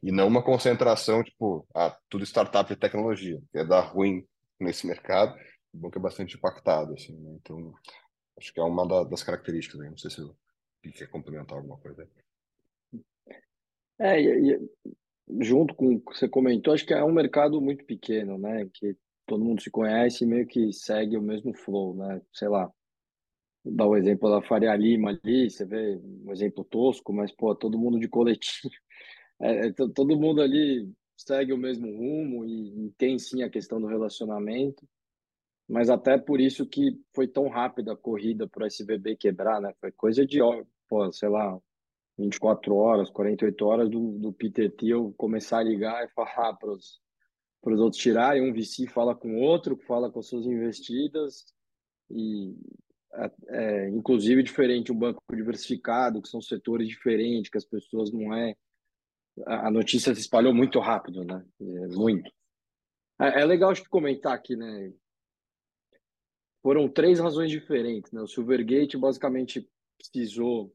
E 0.02 0.12
não 0.12 0.28
uma 0.28 0.42
concentração, 0.42 1.22
tipo, 1.22 1.66
ah, 1.74 1.96
tudo 2.08 2.24
startup 2.24 2.68
de 2.68 2.78
tecnologia, 2.78 3.40
que 3.50 3.58
é 3.58 3.64
dar 3.64 3.80
ruim 3.80 4.24
nesse 4.60 4.86
mercado, 4.86 5.36
o 5.72 5.78
banco 5.78 5.98
é 5.98 6.02
bastante 6.02 6.36
impactado, 6.36 6.94
assim, 6.94 7.16
né? 7.18 7.38
Então, 7.40 7.72
acho 8.38 8.52
que 8.52 8.60
é 8.60 8.62
uma 8.62 8.86
da, 8.86 9.04
das 9.04 9.22
características, 9.22 9.80
né? 9.80 9.90
não 9.90 9.98
sei 9.98 10.10
se 10.10 10.20
eu 10.20 10.36
quer 10.92 11.08
complementar 11.08 11.58
alguma 11.58 11.78
coisa. 11.78 12.08
É, 13.98 14.20
e, 14.20 14.52
e, 14.52 15.44
junto 15.44 15.74
com 15.74 15.94
o 15.94 16.00
que 16.00 16.16
você 16.16 16.28
comentou, 16.28 16.72
acho 16.72 16.86
que 16.86 16.94
é 16.94 17.04
um 17.04 17.12
mercado 17.12 17.60
muito 17.60 17.84
pequeno, 17.84 18.38
né? 18.38 18.68
Que 18.72 18.96
todo 19.26 19.44
mundo 19.44 19.60
se 19.60 19.70
conhece 19.70 20.24
e 20.24 20.26
meio 20.26 20.46
que 20.46 20.72
segue 20.72 21.16
o 21.16 21.22
mesmo 21.22 21.52
flow, 21.54 21.94
né? 21.94 22.22
Sei 22.32 22.48
lá, 22.48 22.72
dar 23.64 23.86
o 23.86 23.96
exemplo 23.96 24.30
da 24.30 24.46
Faria 24.46 24.74
Lima 24.74 25.10
ali, 25.10 25.50
você 25.50 25.64
vê 25.64 26.00
um 26.24 26.32
exemplo 26.32 26.64
tosco, 26.64 27.12
mas, 27.12 27.32
pô, 27.32 27.54
todo 27.54 27.78
mundo 27.78 27.98
de 27.98 28.08
coletinho, 28.08 28.72
é, 29.40 29.68
é 29.68 29.72
todo 29.72 30.18
mundo 30.18 30.40
ali 30.40 30.90
segue 31.16 31.52
o 31.52 31.58
mesmo 31.58 31.86
rumo 31.96 32.44
e, 32.44 32.86
e, 32.86 32.90
tem 32.92 33.18
sim 33.18 33.42
a 33.42 33.50
questão 33.50 33.80
do 33.80 33.86
relacionamento, 33.86 34.86
mas 35.68 35.90
até 35.90 36.16
por 36.16 36.40
isso 36.40 36.66
que 36.66 36.98
foi 37.14 37.26
tão 37.26 37.48
rápida 37.48 37.92
a 37.92 37.96
corrida 37.96 38.48
para 38.48 38.66
esse 38.66 38.84
bebê 38.84 39.16
quebrar, 39.16 39.60
né? 39.60 39.74
Foi 39.80 39.92
coisa 39.92 40.24
de, 40.24 40.38
pô, 40.88 41.12
sei 41.12 41.28
lá, 41.28 41.58
24 42.18 42.74
horas, 42.74 43.10
48 43.10 43.66
horas 43.66 43.90
do, 43.90 44.18
do 44.18 44.32
Peter 44.32 44.74
Thiel 44.74 45.14
começar 45.16 45.58
a 45.58 45.62
ligar 45.62 46.04
e 46.04 46.08
falar 46.08 46.54
para 46.54 46.72
os 46.72 47.00
outros 47.80 48.00
tirarem, 48.00 48.42
um 48.42 48.52
VC 48.52 48.86
fala 48.86 49.14
com 49.14 49.36
o 49.36 49.40
outro, 49.40 49.76
fala 49.76 50.10
com 50.10 50.22
suas 50.22 50.46
investidas, 50.46 51.44
e 52.10 52.56
é, 53.48 53.88
inclusive 53.90 54.42
diferente 54.42 54.92
um 54.92 54.98
banco 54.98 55.22
diversificado, 55.34 56.20
que 56.20 56.28
são 56.28 56.40
setores 56.40 56.88
diferentes, 56.88 57.50
que 57.50 57.58
as 57.58 57.64
pessoas 57.64 58.12
não 58.12 58.34
é. 58.34 58.54
A 59.46 59.70
notícia 59.70 60.14
se 60.14 60.20
espalhou 60.20 60.54
muito 60.54 60.78
rápido, 60.80 61.24
né? 61.24 61.44
É, 61.60 61.86
muito. 61.88 62.30
É, 63.20 63.42
é 63.42 63.44
legal 63.44 63.72
de 63.72 63.86
comentar 63.88 64.34
aqui, 64.34 64.56
né? 64.56 64.92
Foram 66.62 66.88
três 66.88 67.18
razões 67.18 67.50
diferentes, 67.50 68.12
né? 68.12 68.20
O 68.20 68.28
Silvergate 68.28 68.96
basicamente 68.96 69.68
precisou 69.96 70.74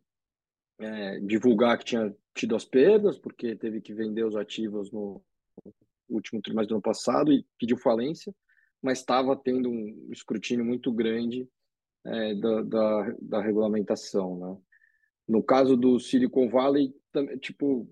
é, 0.80 1.20
divulgar 1.20 1.78
que 1.78 1.86
tinha 1.86 2.16
tido 2.34 2.56
as 2.56 2.66
perdas, 2.66 3.18
porque 3.18 3.56
teve 3.56 3.82
que 3.82 3.94
vender 3.94 4.26
os 4.26 4.36
ativos 4.36 4.92
no 4.92 5.24
último 6.10 6.42
trimestre 6.42 6.70
do 6.70 6.76
ano 6.76 6.82
passado 6.82 7.32
e 7.32 7.46
pediu 7.60 7.78
falência, 7.78 8.34
mas 8.82 9.00
estava 9.00 9.36
tendo 9.36 9.70
um 9.70 10.10
escrutínio 10.12 10.66
muito 10.66 10.92
grande 10.92 11.48
é, 12.06 12.36
da, 12.36 12.62
da, 12.64 13.16
da, 13.22 13.42
regulamentação, 13.42 14.38
né? 14.38 14.58
No 15.26 15.42
caso 15.42 15.78
do 15.78 16.00
Silicon 16.00 16.50
Valley, 16.50 16.94
tipo, 17.40 17.88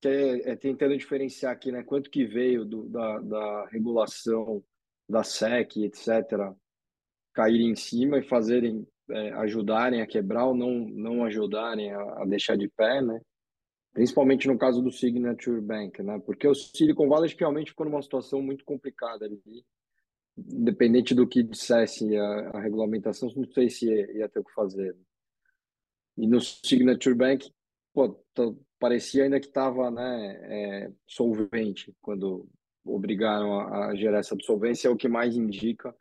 que 0.00 0.08
é, 0.08 0.52
é, 0.52 0.56
tentando 0.56 0.96
diferenciar 0.96 1.52
aqui, 1.52 1.72
né? 1.72 1.82
Quanto 1.82 2.10
que 2.10 2.24
veio 2.24 2.64
do, 2.64 2.88
da, 2.88 3.18
da 3.20 3.66
regulação 3.66 4.62
da 5.08 5.22
SEC, 5.22 5.84
etc., 5.84 6.52
cair 7.32 7.60
em 7.60 7.74
cima 7.74 8.18
e 8.18 8.28
fazerem 8.28 8.86
é, 9.10 9.32
ajudarem 9.32 10.02
a 10.02 10.06
quebrar 10.06 10.46
ou 10.46 10.54
não, 10.54 10.70
não 10.88 11.24
ajudarem 11.24 11.92
a, 11.92 12.22
a, 12.22 12.24
deixar 12.26 12.56
de 12.56 12.68
pé, 12.68 13.00
né? 13.00 13.20
Principalmente 13.92 14.46
no 14.46 14.58
caso 14.58 14.82
do 14.82 14.92
Signature 14.92 15.60
Bank, 15.60 16.02
né? 16.02 16.20
Porque 16.24 16.46
o 16.46 16.54
Silicon 16.54 17.08
Valley 17.08 17.34
realmente 17.38 17.70
ficou 17.70 17.86
numa 17.86 18.02
situação 18.02 18.42
muito 18.42 18.64
complicada 18.64 19.24
ali. 19.24 19.64
Independente 20.36 21.14
do 21.14 21.26
que 21.26 21.42
dissesse 21.42 22.16
a, 22.16 22.50
a 22.50 22.60
regulamentação, 22.60 23.32
não 23.34 23.50
sei 23.50 23.68
se 23.70 23.86
ia, 23.86 24.18
ia, 24.18 24.28
ter 24.28 24.38
o 24.38 24.44
que 24.44 24.52
fazer. 24.52 24.96
E 26.16 26.26
no 26.26 26.40
Signature 26.40 27.14
Bank, 27.14 27.50
pô, 27.92 28.22
parecia 28.78 29.24
ainda 29.24 29.40
que 29.40 29.46
estava 29.46 29.90
né, 29.90 30.38
é, 30.42 30.92
solvente 31.06 31.94
quando 32.00 32.48
obrigaram 32.84 33.60
a, 33.60 33.88
a 33.88 33.96
gerar 33.96 34.18
essa 34.18 34.34
absolvência, 34.34 34.88
é 34.88 34.90
o 34.90 34.96
que 34.96 35.08
mais 35.08 35.36
indica 35.36 35.94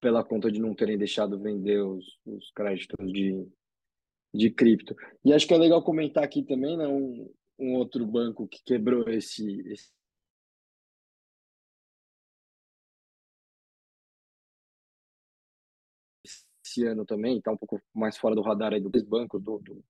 pela 0.00 0.22
conta 0.22 0.50
de 0.50 0.60
não 0.60 0.74
terem 0.74 0.98
deixado 0.98 1.40
vender 1.40 1.80
os, 1.80 2.04
os 2.26 2.50
créditos 2.52 3.10
de, 3.10 3.46
de 4.32 4.50
cripto. 4.50 4.94
E 5.24 5.32
acho 5.32 5.46
que 5.46 5.54
é 5.54 5.58
legal 5.58 5.82
comentar 5.82 6.22
aqui 6.22 6.42
também, 6.42 6.76
né, 6.76 6.86
um, 6.86 7.32
um 7.58 7.74
outro 7.74 8.06
banco 8.06 8.46
que 8.46 8.62
quebrou 8.64 9.08
esse, 9.08 9.60
esse 9.72 9.92
ano 16.86 17.04
também, 17.04 17.38
está 17.38 17.52
um 17.52 17.56
pouco 17.56 17.80
mais 17.94 18.16
fora 18.16 18.34
do 18.34 18.42
radar 18.42 18.74
aí 18.74 18.80
dos 18.80 19.02
bancos 19.02 19.42
do, 19.42 19.58
do, 19.58 19.84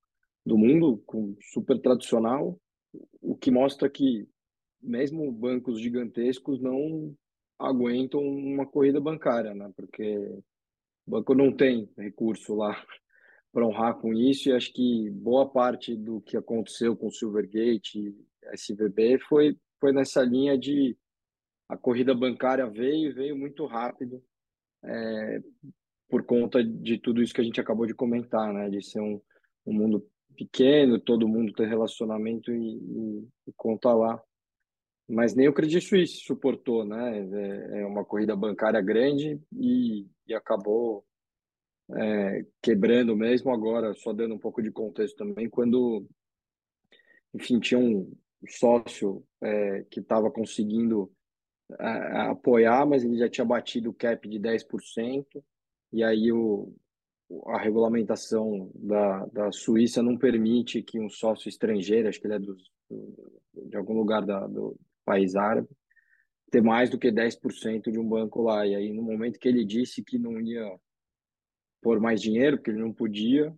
do 0.44 0.58
mundo, 0.58 1.02
com 1.06 1.36
super 1.40 1.80
tradicional, 1.80 2.58
o 3.20 3.34
que 3.36 3.50
mostra 3.50 3.88
que 3.88 4.28
mesmo 4.80 5.30
bancos 5.32 5.80
gigantescos 5.80 6.60
não 6.60 7.16
aguentam 7.58 8.20
uma 8.20 8.66
corrida 8.66 9.00
bancária, 9.00 9.54
né? 9.54 9.72
Porque 9.74 10.18
o 11.06 11.10
banco 11.10 11.34
não 11.34 11.52
tem 11.52 11.88
recurso 11.96 12.54
lá 12.54 12.74
para 13.52 13.66
honrar 13.66 13.94
com 13.98 14.12
isso, 14.12 14.48
e 14.48 14.52
acho 14.52 14.72
que 14.72 15.10
boa 15.10 15.48
parte 15.48 15.96
do 15.96 16.20
que 16.20 16.36
aconteceu 16.36 16.96
com 16.96 17.06
o 17.06 17.12
Silvergate 17.12 17.98
e 17.98 18.14
SVB 18.54 19.18
foi, 19.20 19.56
foi 19.80 19.92
nessa 19.92 20.22
linha 20.22 20.58
de 20.58 20.96
a 21.68 21.76
corrida 21.76 22.14
bancária 22.14 22.68
veio 22.68 23.10
e 23.10 23.12
veio 23.12 23.36
muito 23.36 23.64
rápido 23.64 24.22
é, 24.84 25.42
por 26.08 26.24
conta 26.24 26.62
de 26.62 26.98
tudo 26.98 27.22
isso 27.22 27.32
que 27.32 27.40
a 27.40 27.44
gente 27.44 27.60
acabou 27.60 27.86
de 27.86 27.94
comentar, 27.94 28.52
né? 28.52 28.68
De 28.68 28.82
ser 28.84 29.00
um, 29.00 29.20
um 29.64 29.72
mundo 29.72 30.06
pequeno, 30.34 30.98
todo 30.98 31.28
mundo 31.28 31.52
ter 31.52 31.68
relacionamento 31.68 32.52
e, 32.52 32.76
e, 32.76 33.28
e 33.48 33.52
conta 33.56 33.92
lá. 33.92 34.20
Mas 35.08 35.34
nem 35.34 35.48
o 35.48 35.52
Credit 35.52 35.86
Suisse 35.86 36.24
suportou, 36.24 36.84
né? 36.84 37.18
É, 37.20 37.80
é 37.80 37.86
uma 37.86 38.04
corrida 38.04 38.34
bancária 38.34 38.80
grande 38.80 39.40
e, 39.52 40.06
e 40.26 40.34
acabou 40.34 41.04
é, 41.90 42.46
quebrando 42.62 43.16
mesmo 43.16 43.50
agora, 43.50 43.94
só 43.94 44.12
dando 44.12 44.34
um 44.34 44.38
pouco 44.38 44.62
de 44.62 44.70
contexto 44.70 45.16
também, 45.16 45.48
quando, 45.48 46.06
enfim, 47.34 47.60
tinha 47.60 47.78
um 47.78 48.10
sócio 48.48 49.24
é, 49.42 49.84
que 49.90 50.00
estava 50.00 50.30
conseguindo 50.30 51.12
é, 51.78 52.20
apoiar, 52.28 52.86
mas 52.86 53.04
ele 53.04 53.18
já 53.18 53.28
tinha 53.28 53.44
batido 53.44 53.90
o 53.90 53.94
cap 53.94 54.26
de 54.28 54.38
10%, 54.38 55.26
e 55.92 56.02
aí 56.02 56.32
o, 56.32 56.74
a 57.46 57.58
regulamentação 57.58 58.70
da, 58.74 59.26
da 59.26 59.52
Suíça 59.52 60.02
não 60.02 60.16
permite 60.16 60.82
que 60.82 60.98
um 60.98 61.08
sócio 61.08 61.48
estrangeiro, 61.48 62.08
acho 62.08 62.20
que 62.20 62.26
ele 62.26 62.34
é 62.34 62.38
do, 62.38 62.56
de 63.66 63.76
algum 63.76 63.94
lugar 63.94 64.24
da, 64.24 64.46
do 64.46 64.76
país 65.04 65.34
árabe, 65.34 65.68
ter 66.50 66.62
mais 66.62 66.88
do 66.90 66.98
que 66.98 67.10
10% 67.10 67.90
de 67.90 67.98
um 67.98 68.08
banco 68.08 68.42
lá. 68.42 68.66
E 68.66 68.74
aí, 68.74 68.92
no 68.92 69.02
momento 69.02 69.38
que 69.38 69.48
ele 69.48 69.64
disse 69.64 70.02
que 70.02 70.18
não 70.18 70.40
ia 70.40 70.78
pôr 71.82 72.00
mais 72.00 72.20
dinheiro, 72.20 72.56
porque 72.56 72.70
ele 72.70 72.80
não 72.80 72.92
podia, 72.92 73.54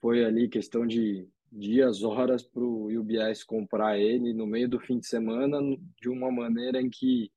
foi 0.00 0.24
ali 0.24 0.48
questão 0.48 0.86
de 0.86 1.26
dias, 1.50 2.02
horas 2.02 2.42
para 2.42 2.62
o 2.62 2.86
UBS 2.86 3.42
comprar 3.42 3.98
ele 3.98 4.32
no 4.34 4.46
meio 4.46 4.68
do 4.68 4.78
fim 4.78 4.98
de 4.98 5.06
semana, 5.06 5.58
de 6.00 6.08
uma 6.08 6.30
maneira 6.30 6.80
em 6.80 6.90
que 6.90 7.30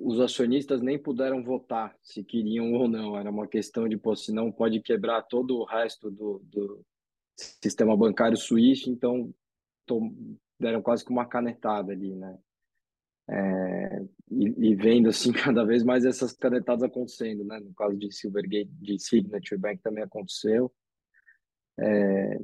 os 0.00 0.18
acionistas 0.20 0.80
nem 0.80 0.98
puderam 0.98 1.42
votar 1.44 1.94
se 2.02 2.24
queriam 2.24 2.72
ou 2.72 2.88
não. 2.88 3.16
Era 3.16 3.30
uma 3.30 3.46
questão 3.46 3.88
de, 3.88 3.96
pô, 3.96 4.16
se 4.16 4.32
não 4.32 4.50
pode 4.50 4.80
quebrar 4.80 5.22
todo 5.22 5.58
o 5.58 5.64
resto 5.64 6.10
do, 6.10 6.40
do 6.44 6.84
sistema 7.36 7.96
bancário 7.96 8.36
suíço, 8.36 8.90
então 8.90 9.32
deram 10.58 10.82
quase 10.82 11.04
que 11.04 11.10
uma 11.10 11.26
canetada 11.26 11.92
ali, 11.92 12.14
né? 12.14 12.38
É, 13.28 14.04
e, 14.30 14.70
e, 14.70 14.74
vendo 14.74 15.08
assim 15.08 15.30
cada 15.32 15.64
vez 15.64 15.84
mais 15.84 16.04
essas 16.04 16.32
canetadas 16.32 16.82
acontecendo, 16.82 17.44
né? 17.44 17.60
No 17.60 17.72
caso 17.74 17.96
de 17.96 18.10
Silvergate, 18.10 18.70
de 18.80 18.98
Signature 18.98 19.60
Bank 19.60 19.80
também 19.82 20.02
aconteceu. 20.02 20.72
É, 21.78 22.40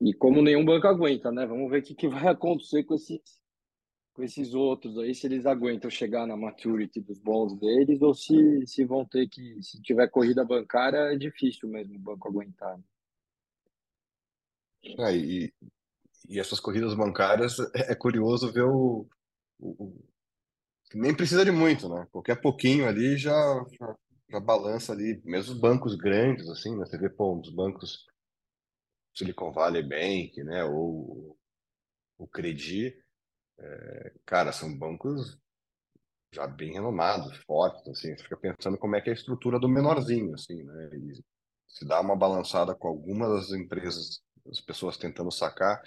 e 0.00 0.14
como 0.14 0.42
nenhum 0.42 0.64
banco 0.64 0.86
aguenta, 0.86 1.30
né? 1.30 1.46
Vamos 1.46 1.70
ver 1.70 1.80
o 1.80 1.82
que, 1.82 1.94
que 1.94 2.08
vai 2.08 2.26
acontecer 2.32 2.84
com 2.84 2.94
esses, 2.94 3.20
com 4.12 4.22
esses 4.22 4.52
outros 4.54 4.98
aí, 4.98 5.14
se 5.14 5.26
eles 5.26 5.46
aguentam 5.46 5.90
chegar 5.90 6.26
na 6.26 6.36
maturity 6.36 7.00
dos 7.00 7.18
bons 7.18 7.58
deles 7.58 8.02
ou 8.02 8.14
se, 8.14 8.66
se 8.66 8.84
vão 8.84 9.04
ter 9.04 9.28
que, 9.28 9.62
se 9.62 9.80
tiver 9.80 10.08
corrida 10.08 10.44
bancária, 10.44 11.12
é 11.12 11.16
difícil 11.16 11.68
mesmo 11.68 11.96
o 11.96 12.00
banco 12.00 12.28
aguentar. 12.28 12.78
É, 14.84 15.16
e, 15.16 15.54
e 16.28 16.38
essas 16.38 16.60
corridas 16.60 16.94
bancárias, 16.94 17.56
é 17.74 17.94
curioso 17.94 18.52
ver 18.52 18.64
o, 18.64 19.06
o, 19.58 19.94
nem 20.94 21.14
precisa 21.14 21.44
de 21.44 21.50
muito, 21.50 21.88
né? 21.88 22.06
Qualquer 22.10 22.40
pouquinho 22.40 22.86
ali 22.86 23.16
já, 23.16 23.32
já, 23.78 23.96
já 24.28 24.40
balança 24.40 24.92
ali, 24.92 25.22
mesmo 25.24 25.54
os 25.54 25.60
bancos 25.60 25.94
grandes, 25.94 26.48
assim, 26.48 26.76
né? 26.76 26.84
Você 26.84 26.98
vê, 26.98 27.08
pô, 27.08 27.38
os 27.38 27.48
bancos 27.48 28.06
Silicon 29.14 29.52
Valley 29.52 29.82
Bank, 29.82 30.42
né? 30.42 30.64
Ou 30.64 31.38
o 32.18 32.26
Credi, 32.26 33.01
é, 33.58 34.12
cara, 34.24 34.52
são 34.52 34.76
bancos 34.76 35.38
já 36.32 36.46
bem 36.46 36.72
renomados, 36.72 37.36
fortes, 37.38 37.86
assim. 37.88 38.16
Você 38.16 38.22
fica 38.22 38.36
pensando 38.36 38.78
como 38.78 38.96
é 38.96 39.00
que 39.00 39.10
é 39.10 39.12
a 39.12 39.14
estrutura 39.14 39.58
do 39.58 39.68
menorzinho, 39.68 40.34
assim, 40.34 40.62
né? 40.62 40.90
E 40.94 41.22
se 41.68 41.86
dá 41.86 42.00
uma 42.00 42.16
balançada 42.16 42.74
com 42.74 42.88
algumas 42.88 43.48
das 43.48 43.58
empresas, 43.58 44.22
as 44.50 44.60
pessoas 44.60 44.96
tentando 44.96 45.30
sacar, 45.30 45.80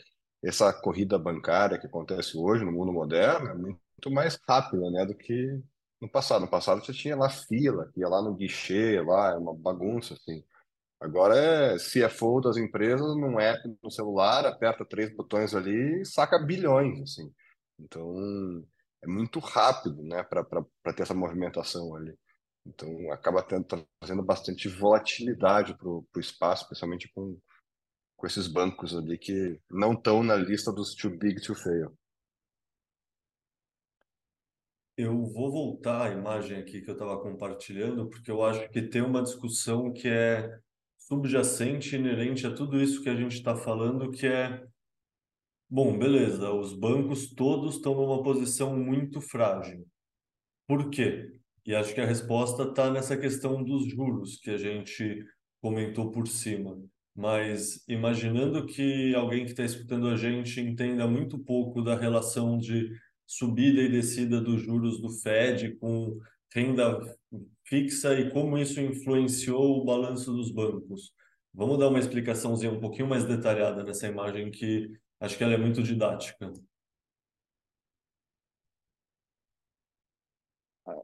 essa 0.44 0.72
corrida 0.74 1.18
bancária 1.18 1.80
que 1.80 1.88
acontece 1.88 2.38
hoje 2.38 2.64
no 2.64 2.72
mundo 2.72 2.92
moderno 2.94 3.50
é 3.50 3.54
muito 3.56 4.12
mais 4.12 4.40
rápida, 4.48 4.90
né, 4.92 5.06
do 5.06 5.16
que 5.16 5.60
no 6.00 6.10
passado. 6.10 6.42
No 6.42 6.48
passado 6.50 6.84
você 6.84 6.94
tinha 6.94 7.16
lá 7.16 7.30
fila, 7.30 7.92
ia 7.96 8.08
lá 8.08 8.22
no 8.22 8.36
guichê, 8.36 9.02
lá, 9.02 9.32
é 9.32 9.38
uma 9.38 9.54
bagunça, 9.56 10.14
assim. 10.14 10.44
Agora 11.00 11.36
é 11.36 11.78
CFO 11.78 12.42
das 12.42 12.58
empresas 12.58 13.16
num 13.18 13.40
app 13.40 13.62
no 13.84 13.92
celular, 13.92 14.46
aperta 14.46 14.86
três 14.86 15.16
botões 15.16 15.54
ali 15.54 16.02
e 16.02 16.06
saca 16.06 16.40
bilhões, 16.40 17.02
assim. 17.02 17.32
Então, 17.80 18.66
é 19.02 19.08
muito 19.08 19.40
rápido, 19.40 20.02
né, 20.04 20.24
para 20.24 20.94
ter 20.96 21.04
essa 21.04 21.14
movimentação 21.14 21.96
ali. 21.96 22.18
Então, 22.66 23.12
acaba 23.12 23.44
tendo, 23.44 23.66
trazendo 24.00 24.24
bastante 24.24 24.68
volatilidade 24.68 25.78
para 25.78 25.88
o 25.88 26.06
espaço, 26.18 26.64
especialmente 26.64 27.12
com, 27.14 27.40
com 28.18 28.28
esses 28.28 28.48
bancos 28.48 28.96
ali 28.96 29.18
que 29.18 29.60
não 29.70 29.94
estão 29.94 30.24
na 30.24 30.36
lista 30.36 30.72
dos 30.72 30.96
too 30.96 31.16
big 31.16 31.40
to 31.42 31.54
fail. 31.54 31.96
Eu 34.98 35.26
vou 35.26 35.52
voltar 35.52 36.08
à 36.08 36.12
imagem 36.12 36.58
aqui 36.58 36.82
que 36.82 36.90
eu 36.90 36.94
estava 36.94 37.22
compartilhando, 37.22 38.10
porque 38.10 38.32
eu 38.32 38.42
acho 38.42 38.68
que 38.70 38.82
tem 38.82 39.02
uma 39.02 39.22
discussão 39.22 39.92
que 39.92 40.08
é 40.08 40.58
subjacente, 40.98 41.96
inerente 41.96 42.48
a 42.48 42.56
tudo 42.56 42.82
isso 42.82 43.04
que 43.04 43.10
a 43.10 43.16
gente 43.16 43.36
está 43.36 43.56
falando, 43.56 44.10
que 44.10 44.26
é, 44.26 44.66
bom, 45.76 46.00
beleza, 46.00 46.54
os 46.54 46.72
bancos 46.72 47.34
todos 47.34 47.76
estão 47.76 47.96
numa 47.96 48.24
posição 48.24 48.78
muito 48.78 49.20
frágil. 49.20 49.86
Por 50.66 50.90
quê? 50.90 51.34
E 51.66 51.76
acho 51.76 51.94
que 51.94 52.00
a 52.00 52.06
resposta 52.06 52.64
está 52.64 52.90
nessa 52.90 53.18
questão 53.18 53.62
dos 53.62 53.86
juros 53.86 54.38
que 54.38 54.52
a 54.52 54.58
gente 54.58 55.26
comentou 55.62 56.12
por 56.12 56.30
cima. 56.30 56.82
Mas 57.14 57.84
imaginando 57.90 58.66
que 58.66 59.14
alguém 59.16 59.44
que 59.44 59.52
está 59.52 59.66
escutando 59.66 60.08
a 60.08 60.16
gente 60.16 60.62
entenda 60.62 61.06
muito 61.10 61.38
pouco 61.40 61.82
da 61.82 61.98
relação 61.98 62.58
de 62.58 62.90
subida 63.28 63.82
e 63.82 63.92
descida 63.92 64.40
dos 64.40 64.62
juros 64.62 65.02
do 65.02 65.10
Fed 65.10 65.76
com 65.76 66.18
renda 66.54 67.02
fixa 67.66 68.18
e 68.18 68.32
como 68.32 68.58
isso 68.58 68.80
influenciou 68.80 69.82
o 69.82 69.84
balanço 69.84 70.32
dos 70.32 70.52
bancos. 70.54 71.12
Vamos 71.54 71.78
dar 71.78 71.90
uma 71.90 72.00
explicaçãozinha 72.00 72.72
um 72.72 72.80
pouquinho 72.80 73.10
mais 73.10 73.26
detalhada 73.26 73.84
nessa 73.84 74.08
imagem 74.08 74.50
que 74.50 74.90
acho 75.20 75.38
que 75.38 75.44
ela 75.44 75.54
é 75.54 75.58
muito 75.58 75.82
didática. 75.82 76.52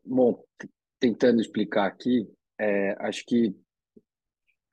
Bom, 0.06 0.44
tentando 1.00 1.42
explicar 1.42 1.88
aqui, 1.88 2.28
é, 2.60 2.92
acho 3.00 3.26
que 3.26 3.56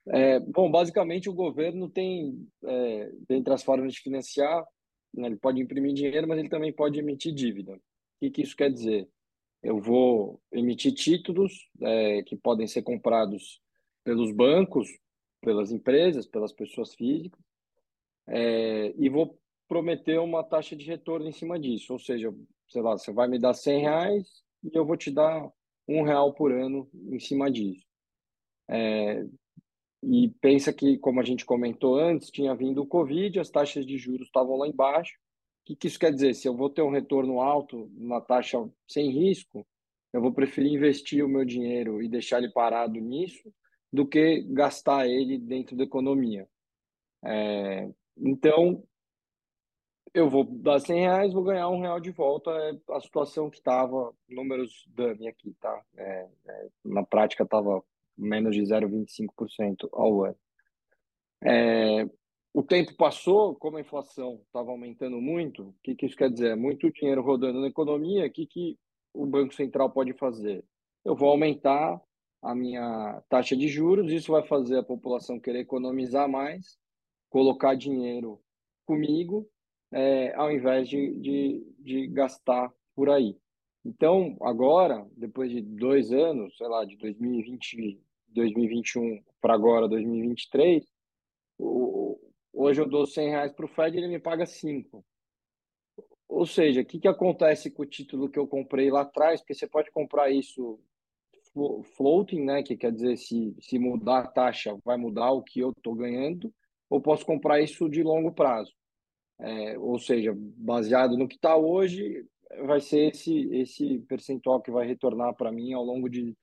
é, 0.07 0.39
bom, 0.39 0.71
basicamente 0.71 1.29
o 1.29 1.33
governo 1.33 1.89
tem, 1.89 2.47
é, 2.63 3.11
dentre 3.27 3.53
as 3.53 3.63
formas 3.63 3.93
de 3.93 4.01
financiar, 4.01 4.65
né, 5.13 5.27
ele 5.27 5.37
pode 5.37 5.61
imprimir 5.61 5.93
dinheiro, 5.93 6.27
mas 6.27 6.39
ele 6.39 6.49
também 6.49 6.73
pode 6.73 6.99
emitir 6.99 7.33
dívida. 7.33 7.75
O 7.75 7.79
que, 8.19 8.31
que 8.31 8.41
isso 8.41 8.55
quer 8.55 8.71
dizer? 8.71 9.07
Eu 9.61 9.79
vou 9.79 10.41
emitir 10.51 10.93
títulos 10.93 11.69
é, 11.81 12.23
que 12.23 12.35
podem 12.35 12.65
ser 12.65 12.81
comprados 12.81 13.61
pelos 14.03 14.31
bancos, 14.31 14.89
pelas 15.41 15.71
empresas, 15.71 16.25
pelas 16.25 16.53
pessoas 16.53 16.93
físicas, 16.95 17.39
é, 18.29 18.93
e 18.97 19.09
vou 19.09 19.39
prometer 19.67 20.19
uma 20.19 20.43
taxa 20.43 20.75
de 20.75 20.85
retorno 20.85 21.27
em 21.27 21.31
cima 21.31 21.59
disso. 21.59 21.93
Ou 21.93 21.99
seja, 21.99 22.33
sei 22.69 22.81
lá, 22.81 22.97
você 22.97 23.11
vai 23.11 23.27
me 23.27 23.39
dar 23.39 23.53
100 23.53 23.81
reais 23.81 24.43
e 24.63 24.69
eu 24.73 24.85
vou 24.85 24.95
te 24.95 25.11
dar 25.11 25.51
um 25.87 26.03
real 26.03 26.33
por 26.33 26.51
ano 26.51 26.89
em 26.93 27.19
cima 27.19 27.51
disso. 27.51 27.85
É, 28.69 29.25
e 30.03 30.29
pensa 30.39 30.71
que, 30.71 30.97
como 30.97 31.19
a 31.19 31.23
gente 31.23 31.45
comentou 31.45 31.99
antes, 31.99 32.29
tinha 32.29 32.55
vindo 32.55 32.81
o 32.81 32.87
Covid, 32.87 33.39
as 33.39 33.49
taxas 33.49 33.85
de 33.85 33.97
juros 33.97 34.27
estavam 34.27 34.55
lá 34.57 34.67
embaixo. 34.67 35.13
O 35.61 35.65
que, 35.65 35.75
que 35.75 35.87
isso 35.87 35.99
quer 35.99 36.13
dizer? 36.13 36.33
Se 36.35 36.47
eu 36.47 36.55
vou 36.55 36.69
ter 36.69 36.81
um 36.81 36.91
retorno 36.91 37.41
alto 37.41 37.91
na 37.95 38.21
taxa 38.21 38.57
sem 38.87 39.11
risco, 39.11 39.65
eu 40.13 40.21
vou 40.21 40.31
preferir 40.31 40.71
investir 40.71 41.23
o 41.23 41.29
meu 41.29 41.43
dinheiro 41.43 42.01
e 42.01 42.07
deixar 42.07 42.37
ele 42.37 42.49
parado 42.49 42.99
nisso 42.99 43.53
do 43.91 44.07
que 44.07 44.41
gastar 44.49 45.07
ele 45.07 45.37
dentro 45.37 45.75
da 45.75 45.83
economia. 45.83 46.47
É, 47.23 47.89
então, 48.19 48.83
eu 50.13 50.29
vou 50.29 50.43
dar 50.43 50.79
100 50.79 50.99
reais, 50.99 51.33
vou 51.33 51.43
ganhar 51.43 51.69
um 51.69 51.81
real 51.81 51.99
de 51.99 52.11
volta. 52.11 52.51
É 52.51 52.93
a 52.93 53.01
situação 53.01 53.49
que 53.49 53.57
estava, 53.57 54.13
números 54.27 54.85
Dani 54.89 55.27
aqui, 55.27 55.55
tá? 55.59 55.83
É, 55.95 56.27
é, 56.47 56.67
na 56.83 57.03
prática 57.03 57.43
estava 57.43 57.83
menos 58.17 58.55
de 58.55 58.61
0,25% 58.61 59.87
ao 59.93 60.25
ano. 60.25 60.37
É, 61.43 62.09
o 62.53 62.63
tempo 62.63 62.95
passou, 62.95 63.55
como 63.55 63.77
a 63.77 63.81
inflação 63.81 64.41
estava 64.45 64.71
aumentando 64.71 65.21
muito, 65.21 65.69
o 65.69 65.75
que, 65.83 65.95
que 65.95 66.05
isso 66.05 66.15
quer 66.15 66.29
dizer? 66.29 66.55
Muito 66.55 66.91
dinheiro 66.91 67.21
rodando 67.21 67.61
na 67.61 67.67
economia, 67.67 68.25
o 68.25 68.31
que, 68.31 68.45
que 68.45 68.77
o 69.13 69.25
Banco 69.25 69.53
Central 69.53 69.91
pode 69.91 70.13
fazer? 70.13 70.65
Eu 71.05 71.15
vou 71.15 71.29
aumentar 71.29 72.01
a 72.41 72.55
minha 72.55 73.21
taxa 73.29 73.55
de 73.55 73.67
juros, 73.67 74.11
isso 74.11 74.31
vai 74.31 74.43
fazer 74.43 74.77
a 74.77 74.83
população 74.83 75.39
querer 75.39 75.59
economizar 75.59 76.27
mais, 76.27 76.77
colocar 77.29 77.75
dinheiro 77.75 78.41
comigo, 78.85 79.47
é, 79.91 80.33
ao 80.35 80.51
invés 80.51 80.87
de, 80.87 81.13
de, 81.19 81.75
de 81.79 82.07
gastar 82.07 82.71
por 82.95 83.09
aí. 83.09 83.37
Então, 83.85 84.37
agora, 84.41 85.07
depois 85.15 85.49
de 85.51 85.61
dois 85.61 86.11
anos, 86.11 86.57
sei 86.57 86.67
lá, 86.67 86.83
de 86.85 86.97
2020, 86.97 87.99
2021 88.29 89.23
para 89.41 89.53
agora, 89.53 89.87
2023, 89.87 90.85
o, 91.57 92.19
hoje 92.53 92.81
eu 92.81 92.87
dou 92.87 93.05
100 93.05 93.29
reais 93.29 93.53
para 93.53 93.65
o 93.65 93.69
Fed 93.69 93.97
ele 93.97 94.07
me 94.07 94.19
paga 94.19 94.45
5. 94.45 95.03
Ou 96.27 96.45
seja, 96.45 96.81
o 96.81 96.85
que, 96.85 96.99
que 96.99 97.07
acontece 97.07 97.71
com 97.71 97.83
o 97.83 97.87
título 97.87 98.29
que 98.29 98.37
eu 98.37 98.47
comprei 98.47 98.91
lá 98.91 99.01
atrás? 99.01 99.41
Porque 99.41 99.55
você 99.55 99.67
pode 99.67 99.89
comprar 99.91 100.29
isso 100.29 100.79
floating, 101.95 102.43
né? 102.43 102.61
Que 102.61 102.77
quer 102.77 102.91
dizer, 102.91 103.17
se, 103.17 103.55
se 103.59 103.79
mudar 103.79 104.19
a 104.19 104.27
taxa, 104.27 104.77
vai 104.83 104.97
mudar 104.97 105.31
o 105.31 105.41
que 105.41 105.59
eu 105.59 105.71
estou 105.71 105.95
ganhando, 105.95 106.53
ou 106.89 107.01
posso 107.01 107.25
comprar 107.25 107.61
isso 107.61 107.87
de 107.87 108.01
longo 108.03 108.31
prazo. 108.31 108.73
É, 109.39 109.77
ou 109.77 109.97
seja, 109.99 110.33
baseado 110.35 111.17
no 111.17 111.27
que 111.27 111.35
está 111.35 111.55
hoje, 111.55 112.25
vai 112.65 112.81
ser 112.81 113.11
esse, 113.11 113.47
esse 113.53 113.99
percentual 113.99 114.61
que 114.61 114.71
vai 114.71 114.85
retornar 114.85 115.33
para 115.35 115.51
mim 115.51 115.73
ao 115.73 115.83
longo 115.83 116.09
de 116.09 116.35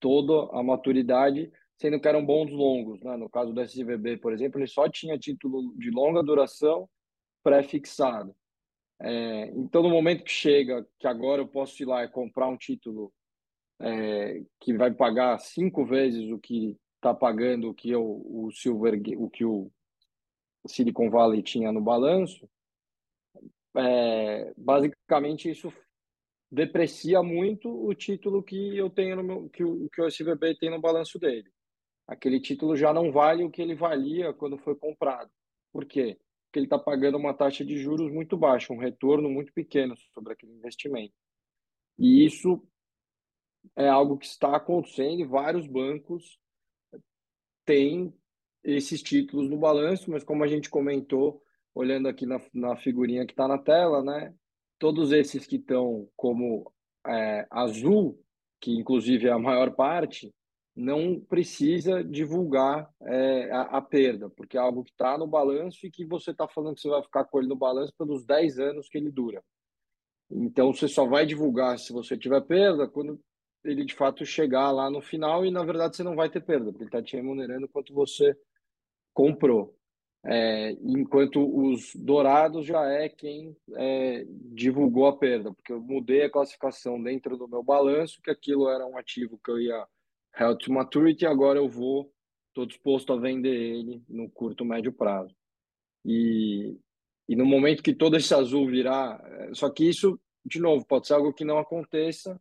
toda 0.00 0.48
a 0.58 0.62
maturidade, 0.62 1.52
sendo 1.76 2.00
que 2.00 2.08
eram 2.08 2.24
bons 2.24 2.50
longos. 2.50 3.00
Né? 3.02 3.16
No 3.16 3.28
caso 3.28 3.52
do 3.52 3.60
SVB, 3.60 4.16
por 4.16 4.32
exemplo, 4.32 4.58
ele 4.58 4.66
só 4.66 4.88
tinha 4.88 5.18
título 5.18 5.74
de 5.76 5.90
longa 5.90 6.22
duração 6.22 6.88
pré-fixado. 7.42 8.34
É, 9.02 9.46
então, 9.56 9.82
no 9.82 9.90
momento 9.90 10.24
que 10.24 10.30
chega, 10.30 10.86
que 10.98 11.06
agora 11.06 11.40
eu 11.40 11.48
posso 11.48 11.82
ir 11.82 11.86
lá 11.86 12.04
e 12.04 12.08
comprar 12.08 12.48
um 12.48 12.56
título 12.56 13.12
é, 13.80 14.42
que 14.60 14.76
vai 14.76 14.92
pagar 14.92 15.38
cinco 15.38 15.86
vezes 15.86 16.30
o 16.30 16.38
que 16.38 16.76
está 16.96 17.14
pagando 17.14 17.70
o 17.70 17.74
que 17.74 17.90
eu, 17.90 18.02
o 18.02 18.50
Silver, 18.52 19.00
o 19.16 19.30
que 19.30 19.44
o 19.44 19.70
Silicon 20.66 21.10
Valley 21.10 21.42
tinha 21.42 21.72
no 21.72 21.80
balanço, 21.80 22.48
é, 23.76 24.52
basicamente 24.56 25.50
isso 25.50 25.72
deprecia 26.50 27.22
muito 27.22 27.68
o 27.68 27.94
título 27.94 28.42
que 28.42 28.76
eu 28.76 28.90
tenho 28.90 29.16
no 29.16 29.22
meu, 29.22 29.48
que 29.50 29.62
o 29.62 29.88
que 29.88 30.02
o 30.02 30.06
SVB 30.06 30.56
tem 30.56 30.70
no 30.70 30.80
balanço 30.80 31.18
dele. 31.18 31.48
Aquele 32.06 32.40
título 32.40 32.76
já 32.76 32.92
não 32.92 33.12
vale 33.12 33.44
o 33.44 33.50
que 33.50 33.62
ele 33.62 33.74
valia 33.74 34.32
quando 34.34 34.58
foi 34.58 34.74
comprado. 34.74 35.30
Por 35.72 35.86
quê? 35.86 36.18
Porque 36.46 36.58
ele 36.58 36.66
está 36.66 36.78
pagando 36.78 37.16
uma 37.16 37.32
taxa 37.32 37.64
de 37.64 37.78
juros 37.78 38.10
muito 38.10 38.36
baixa, 38.36 38.72
um 38.72 38.78
retorno 38.78 39.30
muito 39.30 39.52
pequeno 39.52 39.96
sobre 40.12 40.32
aquele 40.32 40.52
investimento. 40.52 41.14
E 41.96 42.24
isso 42.24 42.66
é 43.76 43.88
algo 43.88 44.18
que 44.18 44.26
está 44.26 44.56
acontecendo 44.56 45.20
e 45.20 45.24
vários 45.24 45.68
bancos 45.68 46.40
têm 47.64 48.12
esses 48.62 49.02
títulos 49.02 49.48
no 49.48 49.56
balanço, 49.56 50.10
mas 50.10 50.24
como 50.24 50.44
a 50.44 50.46
gente 50.46 50.68
comentou, 50.70 51.42
olhando 51.74 52.08
aqui 52.08 52.26
na, 52.26 52.40
na 52.52 52.76
figurinha 52.76 53.26
que 53.26 53.32
está 53.32 53.46
na 53.46 53.58
tela, 53.58 54.02
né? 54.02 54.34
Todos 54.78 55.12
esses 55.12 55.46
que 55.46 55.56
estão 55.56 56.08
como 56.16 56.72
é, 57.06 57.46
azul, 57.50 58.18
que 58.60 58.72
inclusive 58.72 59.26
é 59.26 59.32
a 59.32 59.38
maior 59.38 59.72
parte, 59.72 60.32
não 60.74 61.20
precisa 61.20 62.02
divulgar 62.02 62.88
é, 63.02 63.50
a, 63.50 63.62
a, 63.62 63.82
perda, 63.82 64.30
porque 64.30 64.56
é 64.56 64.60
algo 64.60 64.84
que 64.84 64.90
está 64.90 65.18
no 65.18 65.26
balanço 65.26 65.86
e 65.86 65.90
que 65.90 66.04
você 66.04 66.30
está 66.30 66.48
falando 66.48 66.76
que 66.76 66.82
você 66.82 66.88
vai 66.88 67.02
ficar 67.02 67.24
com 67.24 67.38
ele 67.38 67.48
no 67.48 67.56
balanço 67.56 67.92
pelos 67.98 68.24
10 68.24 68.58
anos 68.58 68.88
que 68.88 68.96
ele 68.96 69.10
dura. 69.10 69.42
Então, 70.30 70.72
você 70.72 70.86
só 70.86 71.04
vai 71.04 71.26
divulgar 71.26 71.78
se 71.78 71.92
você 71.92 72.16
tiver 72.16 72.40
perda 72.42 72.88
quando 72.88 73.20
ele 73.64 73.84
de 73.84 73.94
fato 73.94 74.24
chegar 74.24 74.70
lá 74.70 74.88
no 74.88 75.02
final 75.02 75.44
e, 75.44 75.50
na 75.50 75.64
verdade, 75.64 75.96
você 75.96 76.02
não 76.02 76.14
vai 76.14 76.30
ter 76.30 76.40
perda, 76.40 76.66
porque 76.66 76.84
ele 76.84 76.88
está 76.88 77.02
te 77.02 77.16
remunerando 77.16 77.68
quanto 77.68 77.92
você 77.92 78.34
comprou. 79.20 79.76
É, 80.24 80.72
enquanto 80.82 81.42
os 81.42 81.94
dourados 81.94 82.64
já 82.64 82.82
é 82.90 83.08
quem 83.08 83.54
é, 83.74 84.24
divulgou 84.52 85.06
a 85.06 85.16
perda, 85.16 85.52
porque 85.52 85.72
eu 85.72 85.80
mudei 85.80 86.24
a 86.24 86.30
classificação 86.30 87.02
dentro 87.02 87.36
do 87.36 87.46
meu 87.46 87.62
balanço, 87.62 88.20
que 88.22 88.30
aquilo 88.30 88.68
era 88.68 88.86
um 88.86 88.96
ativo 88.96 89.38
que 89.44 89.50
eu 89.50 89.60
ia 89.60 89.86
held 90.38 90.64
to 90.64 90.72
maturity, 90.72 91.26
agora 91.26 91.58
eu 91.58 91.68
vou, 91.68 92.10
estou 92.48 92.64
disposto 92.64 93.12
a 93.12 93.16
vender 93.16 93.54
ele 93.54 94.02
no 94.08 94.28
curto, 94.30 94.64
médio 94.64 94.92
prazo. 94.92 95.34
E, 96.04 96.78
e 97.28 97.36
no 97.36 97.44
momento 97.44 97.82
que 97.82 97.94
todo 97.94 98.16
esse 98.16 98.32
azul 98.32 98.66
virar, 98.66 99.22
é, 99.24 99.54
só 99.54 99.68
que 99.68 99.86
isso, 99.86 100.18
de 100.46 100.60
novo, 100.60 100.86
pode 100.86 101.06
ser 101.06 101.14
algo 101.14 101.32
que 101.32 101.44
não 101.44 101.58
aconteça, 101.58 102.40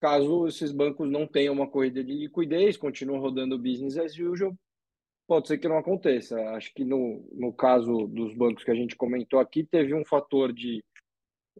caso 0.00 0.46
esses 0.48 0.72
bancos 0.72 1.08
não 1.08 1.26
tenham 1.26 1.54
uma 1.54 1.68
corrida 1.68 2.02
de 2.02 2.12
liquidez, 2.12 2.76
continuam 2.76 3.20
rodando 3.20 3.58
business 3.58 3.96
as 3.96 4.16
usual, 4.16 4.56
Pode 5.28 5.46
ser 5.46 5.58
que 5.58 5.68
não 5.68 5.76
aconteça. 5.76 6.40
Acho 6.52 6.72
que 6.72 6.82
no, 6.84 7.22
no 7.34 7.52
caso 7.52 8.06
dos 8.06 8.34
bancos 8.34 8.64
que 8.64 8.70
a 8.70 8.74
gente 8.74 8.96
comentou 8.96 9.38
aqui, 9.38 9.62
teve 9.62 9.92
um 9.92 10.04
fator 10.04 10.52
de 10.54 10.82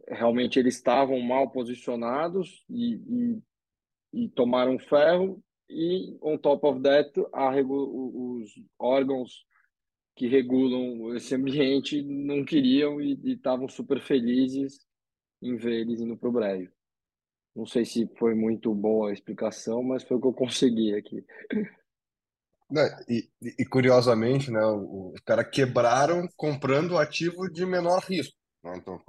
realmente 0.07 0.57
eles 0.57 0.75
estavam 0.75 1.19
mal 1.19 1.51
posicionados 1.51 2.65
e, 2.67 2.95
e, 2.95 4.23
e 4.23 4.29
tomaram 4.29 4.79
ferro, 4.79 5.39
e 5.69 6.17
on 6.19 6.35
top 6.37 6.65
of 6.65 6.81
that, 6.81 7.11
a, 7.31 7.51
os 7.61 8.49
órgãos 8.79 9.45
que 10.15 10.27
regulam 10.27 11.15
esse 11.15 11.35
ambiente 11.35 12.01
não 12.01 12.43
queriam 12.43 12.99
e 12.99 13.19
estavam 13.23 13.69
super 13.69 14.01
felizes 14.01 14.79
em 15.43 15.55
ver 15.55 15.81
eles 15.81 16.01
indo 16.01 16.17
para 16.17 16.29
o 16.29 16.31
brejo. 16.31 16.71
Não 17.55 17.67
sei 17.67 17.85
se 17.85 18.09
foi 18.17 18.33
muito 18.33 18.73
boa 18.73 19.09
a 19.09 19.13
explicação, 19.13 19.83
mas 19.83 20.03
foi 20.03 20.17
o 20.17 20.21
que 20.21 20.27
eu 20.27 20.33
consegui 20.33 20.95
aqui. 20.95 21.23
Né, 22.71 22.87
e, 23.09 23.27
e, 23.41 23.65
curiosamente, 23.65 24.51
né, 24.51 24.63
os 24.63 25.19
caras 25.21 25.49
quebraram 25.49 26.27
comprando 26.35 26.97
ativo 26.97 27.49
de 27.51 27.65
menor 27.65 27.99
risco. 28.03 28.35
Né? 28.63 28.77
Então, 28.77 28.99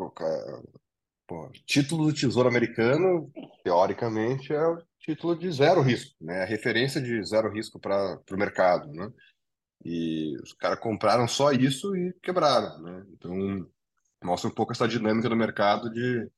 pô, 1.26 1.50
título 1.66 2.06
do 2.06 2.14
Tesouro 2.14 2.48
Americano, 2.48 3.30
teoricamente, 3.62 4.52
é 4.52 4.66
o 4.66 4.82
título 4.98 5.36
de 5.36 5.50
zero 5.52 5.80
risco, 5.80 6.14
né? 6.20 6.42
A 6.42 6.46
referência 6.46 7.00
de 7.00 7.22
zero 7.24 7.52
risco 7.52 7.78
para 7.78 8.18
o 8.30 8.36
mercado, 8.36 8.90
né? 8.92 9.10
E 9.84 10.36
os 10.42 10.52
caras 10.52 10.78
compraram 10.80 11.28
só 11.28 11.52
isso 11.52 11.94
e 11.96 12.12
quebraram, 12.22 12.82
né? 12.82 13.06
Então, 13.12 13.66
mostra 14.22 14.50
um 14.50 14.54
pouco 14.54 14.72
essa 14.72 14.88
dinâmica 14.88 15.28
do 15.28 15.36
mercado 15.36 15.90
de 15.90 16.28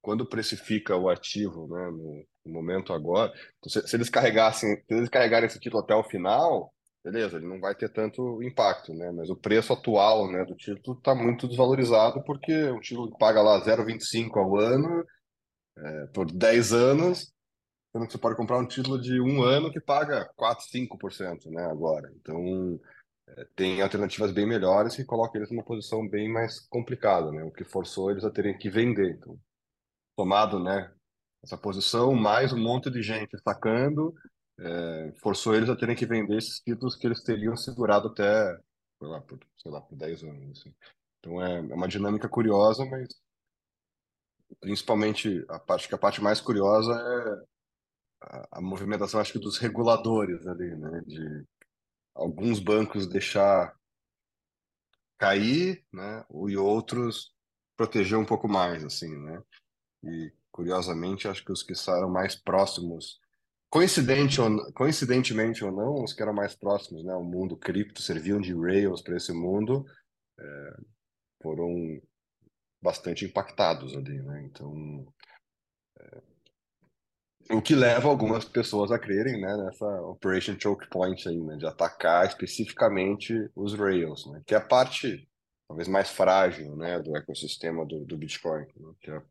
quando 0.00 0.26
precifica 0.26 0.96
o 0.96 1.08
ativo, 1.08 1.66
né, 1.68 1.90
no, 1.90 2.26
no 2.46 2.52
momento 2.52 2.92
agora, 2.92 3.32
então, 3.58 3.70
se, 3.70 3.88
se, 3.88 3.96
eles 3.96 4.08
carregassem, 4.08 4.76
se 4.76 4.94
eles 4.94 5.08
carregarem 5.08 5.46
esse 5.46 5.60
título 5.60 5.82
até 5.82 5.94
o 5.94 6.04
final, 6.04 6.72
beleza, 7.04 7.36
ele 7.36 7.46
não 7.46 7.60
vai 7.60 7.74
ter 7.74 7.90
tanto 7.90 8.42
impacto, 8.42 8.92
né? 8.94 9.10
Mas 9.10 9.30
o 9.30 9.36
preço 9.36 9.72
atual, 9.72 10.30
né, 10.30 10.44
do 10.44 10.54
título 10.54 10.96
está 10.98 11.14
muito 11.14 11.48
desvalorizado 11.48 12.22
porque 12.24 12.70
um 12.70 12.80
título 12.80 13.10
que 13.10 13.18
paga 13.18 13.42
lá 13.42 13.62
0,25 13.64 14.38
ao 14.38 14.56
ano 14.56 15.04
é, 15.78 16.06
por 16.08 16.30
10 16.30 16.72
anos, 16.72 17.32
sendo 17.92 18.06
que 18.06 18.12
você 18.12 18.18
pode 18.18 18.36
comprar 18.36 18.58
um 18.58 18.66
título 18.66 19.00
de 19.00 19.20
um 19.20 19.42
ano 19.42 19.70
que 19.72 19.80
paga 19.80 20.30
4, 20.36 20.66
5%, 20.68 21.50
né, 21.50 21.64
agora. 21.64 22.10
Então, 22.20 22.78
é, 23.28 23.46
tem 23.56 23.80
alternativas 23.80 24.32
bem 24.32 24.46
melhores 24.46 24.94
que 24.94 25.04
colocam 25.04 25.40
eles 25.40 25.50
numa 25.50 25.64
posição 25.64 26.06
bem 26.08 26.28
mais 26.30 26.60
complicada, 26.68 27.30
né? 27.32 27.42
O 27.44 27.50
que 27.50 27.64
forçou 27.64 28.10
eles 28.10 28.24
a 28.24 28.30
terem 28.30 28.56
que 28.56 28.70
vender. 28.70 29.16
Então, 29.16 29.38
tomado, 30.20 30.62
né, 30.62 30.92
essa 31.42 31.56
posição, 31.56 32.14
mais 32.14 32.52
um 32.52 32.58
monte 32.58 32.90
de 32.90 33.00
gente 33.00 33.38
sacando, 33.42 34.14
é, 34.58 35.12
forçou 35.22 35.54
eles 35.54 35.70
a 35.70 35.74
terem 35.74 35.96
que 35.96 36.04
vender 36.04 36.36
esses 36.36 36.60
títulos 36.60 36.94
que 36.94 37.06
eles 37.06 37.22
teriam 37.22 37.56
segurado 37.56 38.08
até, 38.08 38.54
sei 38.98 39.08
lá, 39.08 39.22
por, 39.22 39.38
sei 39.56 39.72
lá, 39.72 39.80
por 39.80 39.96
10 39.96 40.22
anos. 40.24 40.60
Assim. 40.60 40.74
Então 41.18 41.42
é, 41.42 41.56
é 41.56 41.74
uma 41.74 41.88
dinâmica 41.88 42.28
curiosa, 42.28 42.84
mas 42.84 43.08
principalmente 44.60 45.42
a 45.48 45.58
parte 45.58 45.88
que 45.88 45.94
a 45.94 45.98
parte 45.98 46.22
mais 46.22 46.38
curiosa 46.38 46.92
é 46.92 47.44
a, 48.20 48.58
a 48.58 48.60
movimentação, 48.60 49.20
acho 49.20 49.32
que 49.32 49.38
dos 49.38 49.56
reguladores 49.56 50.46
ali, 50.46 50.76
né, 50.76 51.00
de 51.06 51.46
alguns 52.14 52.60
bancos 52.60 53.06
deixar 53.06 53.74
cair, 55.16 55.82
né, 55.90 56.26
e 56.46 56.58
outros 56.58 57.34
proteger 57.74 58.18
um 58.18 58.26
pouco 58.26 58.46
mais, 58.46 58.84
assim, 58.84 59.16
né? 59.16 59.42
E 60.02 60.32
curiosamente, 60.50 61.28
acho 61.28 61.44
que 61.44 61.52
os 61.52 61.62
que 61.62 61.74
saíram 61.74 62.10
mais 62.10 62.34
próximos, 62.34 63.20
coincidente 63.68 64.40
ou, 64.40 64.72
coincidentemente 64.72 65.64
ou 65.64 65.70
não, 65.70 66.02
os 66.02 66.12
que 66.12 66.22
eram 66.22 66.34
mais 66.34 66.54
próximos, 66.54 67.04
né, 67.04 67.14
o 67.14 67.22
mundo 67.22 67.56
cripto, 67.56 68.02
serviam 68.02 68.40
de 68.40 68.52
rails 68.52 69.00
para 69.00 69.16
esse 69.16 69.32
mundo, 69.32 69.84
é, 70.38 70.76
foram 71.42 72.00
bastante 72.82 73.24
impactados 73.24 73.94
ali, 73.94 74.20
né? 74.22 74.42
Então, 74.44 75.06
é, 75.98 76.22
o 77.52 77.60
que 77.60 77.74
leva 77.74 78.08
algumas 78.08 78.44
pessoas 78.44 78.90
a 78.90 78.98
crerem, 78.98 79.40
né, 79.40 79.56
nessa 79.56 79.86
Operation 80.02 80.56
Choke 80.58 80.88
Point 80.88 81.28
aí, 81.28 81.40
né, 81.40 81.56
de 81.56 81.66
atacar 81.66 82.26
especificamente 82.26 83.34
os 83.54 83.74
rails, 83.74 84.26
né, 84.26 84.42
que 84.46 84.54
é 84.54 84.58
a 84.58 84.64
parte 84.64 85.28
talvez 85.68 85.86
mais 85.86 86.10
frágil, 86.10 86.74
né, 86.76 86.98
do 87.00 87.16
ecossistema 87.16 87.86
do, 87.86 88.04
do 88.04 88.18
Bitcoin, 88.18 88.66
né, 88.76 88.92
que 89.00 89.10
é 89.10 89.22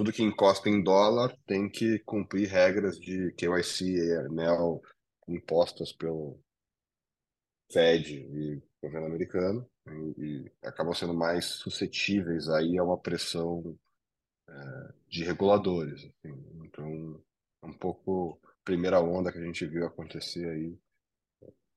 tudo 0.00 0.14
que 0.14 0.22
encosta 0.22 0.70
em 0.70 0.82
dólar 0.82 1.36
tem 1.46 1.68
que 1.68 1.98
cumprir 1.98 2.48
regras 2.48 2.98
de 2.98 3.32
KYC 3.32 4.16
AML 4.16 4.80
impostas 5.28 5.92
pelo 5.92 6.40
Fed 7.70 8.14
e 8.14 8.62
governo 8.82 9.08
americano 9.08 9.70
e, 9.86 10.46
e 10.46 10.52
acabam 10.62 10.94
sendo 10.94 11.12
mais 11.12 11.44
suscetíveis 11.44 12.48
aí 12.48 12.78
a 12.78 12.82
uma 12.82 12.96
pressão 12.96 13.78
é, 14.48 14.94
de 15.06 15.22
reguladores. 15.22 16.00
Assim. 16.02 16.62
Então, 16.64 17.22
é 17.62 17.66
um 17.66 17.74
pouco 17.74 18.40
a 18.42 18.64
primeira 18.64 19.02
onda 19.02 19.30
que 19.30 19.36
a 19.36 19.44
gente 19.44 19.66
viu 19.66 19.84
acontecer 19.84 20.48
aí 20.48 20.78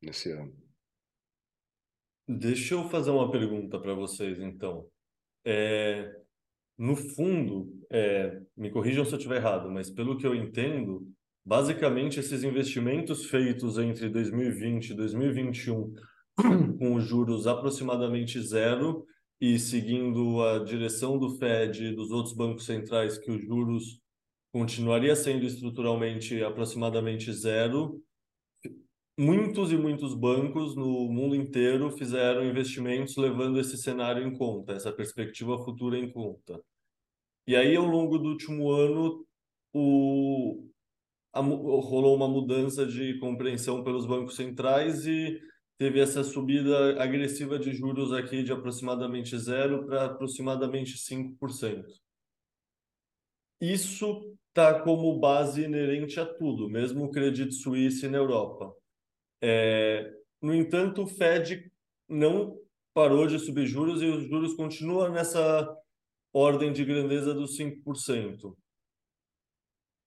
nesse 0.01 0.31
ano. 0.31 0.55
Deixa 2.25 2.73
eu 2.75 2.87
fazer 2.89 3.11
uma 3.11 3.29
pergunta 3.29 3.77
para 3.81 3.93
vocês, 3.93 4.39
então. 4.39 4.89
É, 5.45 6.22
no 6.77 6.95
fundo, 6.95 7.67
é, 7.91 8.41
me 8.57 8.69
corrijam 8.71 9.05
se 9.05 9.13
eu 9.13 9.17
estiver 9.17 9.37
errado, 9.37 9.69
mas 9.69 9.89
pelo 9.89 10.17
que 10.17 10.25
eu 10.25 10.33
entendo, 10.33 11.07
basicamente 11.45 12.19
esses 12.19 12.43
investimentos 12.43 13.25
feitos 13.25 13.77
entre 13.77 14.09
2020 14.09 14.89
e 14.89 14.93
2021, 14.93 15.93
com 16.79 16.95
os 16.95 17.03
juros 17.03 17.45
aproximadamente 17.45 18.41
zero 18.41 19.05
e 19.39 19.59
seguindo 19.59 20.41
a 20.41 20.63
direção 20.63 21.17
do 21.19 21.37
Fed 21.37 21.85
e 21.85 21.95
dos 21.95 22.11
outros 22.11 22.35
bancos 22.35 22.65
centrais, 22.65 23.17
que 23.17 23.29
os 23.29 23.43
juros 23.43 23.99
continuaria 24.51 25.15
sendo 25.15 25.45
estruturalmente 25.45 26.41
aproximadamente 26.43 27.31
zero, 27.33 28.01
muitos 29.17 29.71
e 29.71 29.77
muitos 29.77 30.13
bancos 30.13 30.75
no 30.75 31.09
mundo 31.09 31.35
inteiro 31.35 31.91
fizeram 31.91 32.43
investimentos 32.45 33.15
levando 33.15 33.59
esse 33.59 33.77
cenário 33.77 34.25
em 34.25 34.35
conta, 34.35 34.73
essa 34.73 34.91
perspectiva 34.91 35.57
futura 35.63 35.97
em 35.97 36.11
conta. 36.11 36.59
E 37.45 37.55
aí, 37.55 37.75
ao 37.75 37.85
longo 37.85 38.17
do 38.17 38.29
último 38.29 38.71
ano, 38.71 39.25
o, 39.73 40.67
a, 41.33 41.41
rolou 41.41 42.15
uma 42.15 42.27
mudança 42.27 42.85
de 42.85 43.19
compreensão 43.19 43.83
pelos 43.83 44.05
bancos 44.05 44.35
centrais 44.35 45.05
e 45.05 45.39
teve 45.77 45.99
essa 45.99 46.23
subida 46.23 47.01
agressiva 47.01 47.59
de 47.59 47.73
juros 47.73 48.13
aqui 48.13 48.43
de 48.43 48.51
aproximadamente 48.51 49.37
zero 49.37 49.85
para 49.85 50.05
aproximadamente 50.05 50.97
5%. 50.97 51.83
Isso 53.59 54.37
está 54.49 54.81
como 54.81 55.19
base 55.19 55.63
inerente 55.63 56.19
a 56.19 56.25
tudo, 56.25 56.69
mesmo 56.69 57.05
o 57.05 57.11
Credit 57.11 57.51
Suisse 57.53 58.07
na 58.07 58.17
Europa. 58.17 58.73
É, 59.45 60.09
no 60.41 60.55
entanto, 60.55 61.03
o 61.03 61.07
Fed 61.07 61.69
não 62.07 62.57
parou 62.93 63.27
de 63.27 63.37
subir 63.37 63.67
juros 63.67 64.01
e 64.01 64.05
os 64.05 64.23
juros 64.23 64.53
continuam 64.53 65.11
nessa 65.11 65.77
ordem 66.31 66.71
de 66.71 66.85
grandeza 66.85 67.33
dos 67.33 67.57
5%. 67.57 68.55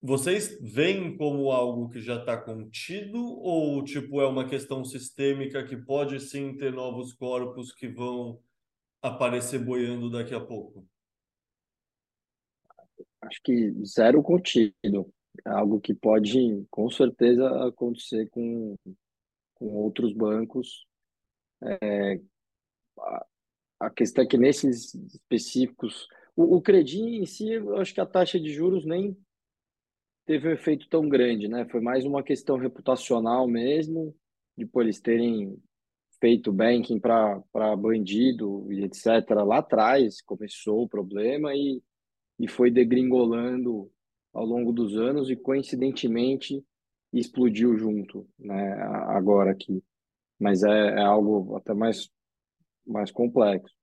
Vocês 0.01 0.59
veem 0.63 1.19
como 1.19 1.51
algo 1.53 1.91
que 1.91 2.01
já 2.01 2.19
está 2.19 2.35
contido 2.35 3.19
ou 3.19 3.85
tipo 3.85 4.23
é 4.23 4.27
uma 4.27 4.49
questão 4.49 4.83
sistêmica 4.83 5.63
que 5.67 5.77
pode 5.77 6.19
sim 6.19 6.57
ter 6.57 6.73
novos 6.73 7.13
corpos 7.13 7.73
que 7.73 7.89
vão 7.89 8.41
aparecer 9.03 9.59
boiando 9.59 10.11
daqui 10.11 10.35
a 10.35 10.41
pouco? 10.41 10.89
Acho 13.21 13.43
que 13.43 13.75
zero 13.85 14.23
contido. 14.23 15.13
É 15.45 15.51
algo 15.51 15.79
que 15.79 15.93
pode 15.93 16.65
com 16.71 16.89
certeza 16.89 17.67
acontecer 17.67 18.31
com 18.31 18.75
com 19.57 19.67
outros 19.67 20.13
bancos. 20.13 20.87
É, 21.63 22.21
a, 23.81 23.91
questão 23.91 24.25
é 24.25 24.27
que 24.27 24.39
nesses 24.39 24.95
específicos, 24.95 26.07
o, 26.35 26.57
o 26.57 26.63
em 26.71 27.27
si, 27.27 27.51
eu 27.51 27.77
acho 27.77 27.93
que 27.93 28.01
a 28.01 28.07
taxa 28.07 28.39
de 28.39 28.53
juros 28.53 28.85
nem 28.85 29.17
teve 30.25 30.49
um 30.49 30.53
efeito 30.53 30.89
tão 30.89 31.09
grande, 31.09 31.49
né? 31.49 31.67
Foi 31.71 31.81
mais 31.81 32.05
uma 32.05 32.23
questão 32.23 32.57
reputacional 32.57 33.47
mesmo, 33.47 34.15
de 34.57 34.69
eles 34.77 35.01
terem 35.01 35.57
feito 36.21 36.53
banking 36.53 36.99
para 36.99 37.77
bandido 37.77 38.71
e 38.73 38.85
etc. 38.85 39.07
Lá 39.47 39.59
atrás 39.59 40.21
começou 40.23 40.83
o 40.83 40.89
problema 40.89 41.55
e, 41.55 41.83
e 42.39 42.49
foi 42.49 42.71
degringolando 42.71 43.91
ao 44.33 44.45
longo 44.45 44.73
dos 44.73 44.97
anos 44.97 45.31
e 45.31 45.37
coincidentemente 45.37 46.65
e 47.13 47.19
explodiu 47.21 47.77
junto, 47.77 48.29
né, 48.39 48.73
agora 49.09 49.53
aqui. 49.53 49.83
Mas 50.39 50.63
é, 50.63 50.89
é 50.89 51.03
algo 51.03 51.57
até 51.57 51.73
mais, 51.73 52.11
mais 52.87 53.11
complexo. 53.11 53.75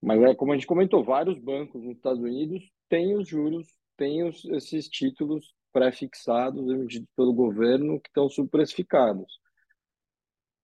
Mas 0.00 0.20
é 0.22 0.34
como 0.34 0.52
a 0.52 0.56
gente 0.56 0.66
comentou, 0.66 1.04
vários 1.04 1.38
bancos 1.38 1.82
nos 1.82 1.96
Estados 1.96 2.20
Unidos 2.20 2.70
têm 2.88 3.16
os 3.16 3.28
juros, 3.28 3.68
têm 3.96 4.24
os, 4.24 4.44
esses 4.46 4.88
títulos 4.88 5.54
pré-fixados 5.72 6.68
emitidos 6.68 7.08
pelo 7.16 7.32
governo 7.32 8.00
que 8.00 8.08
estão 8.08 8.28
subprecificados. 8.28 9.40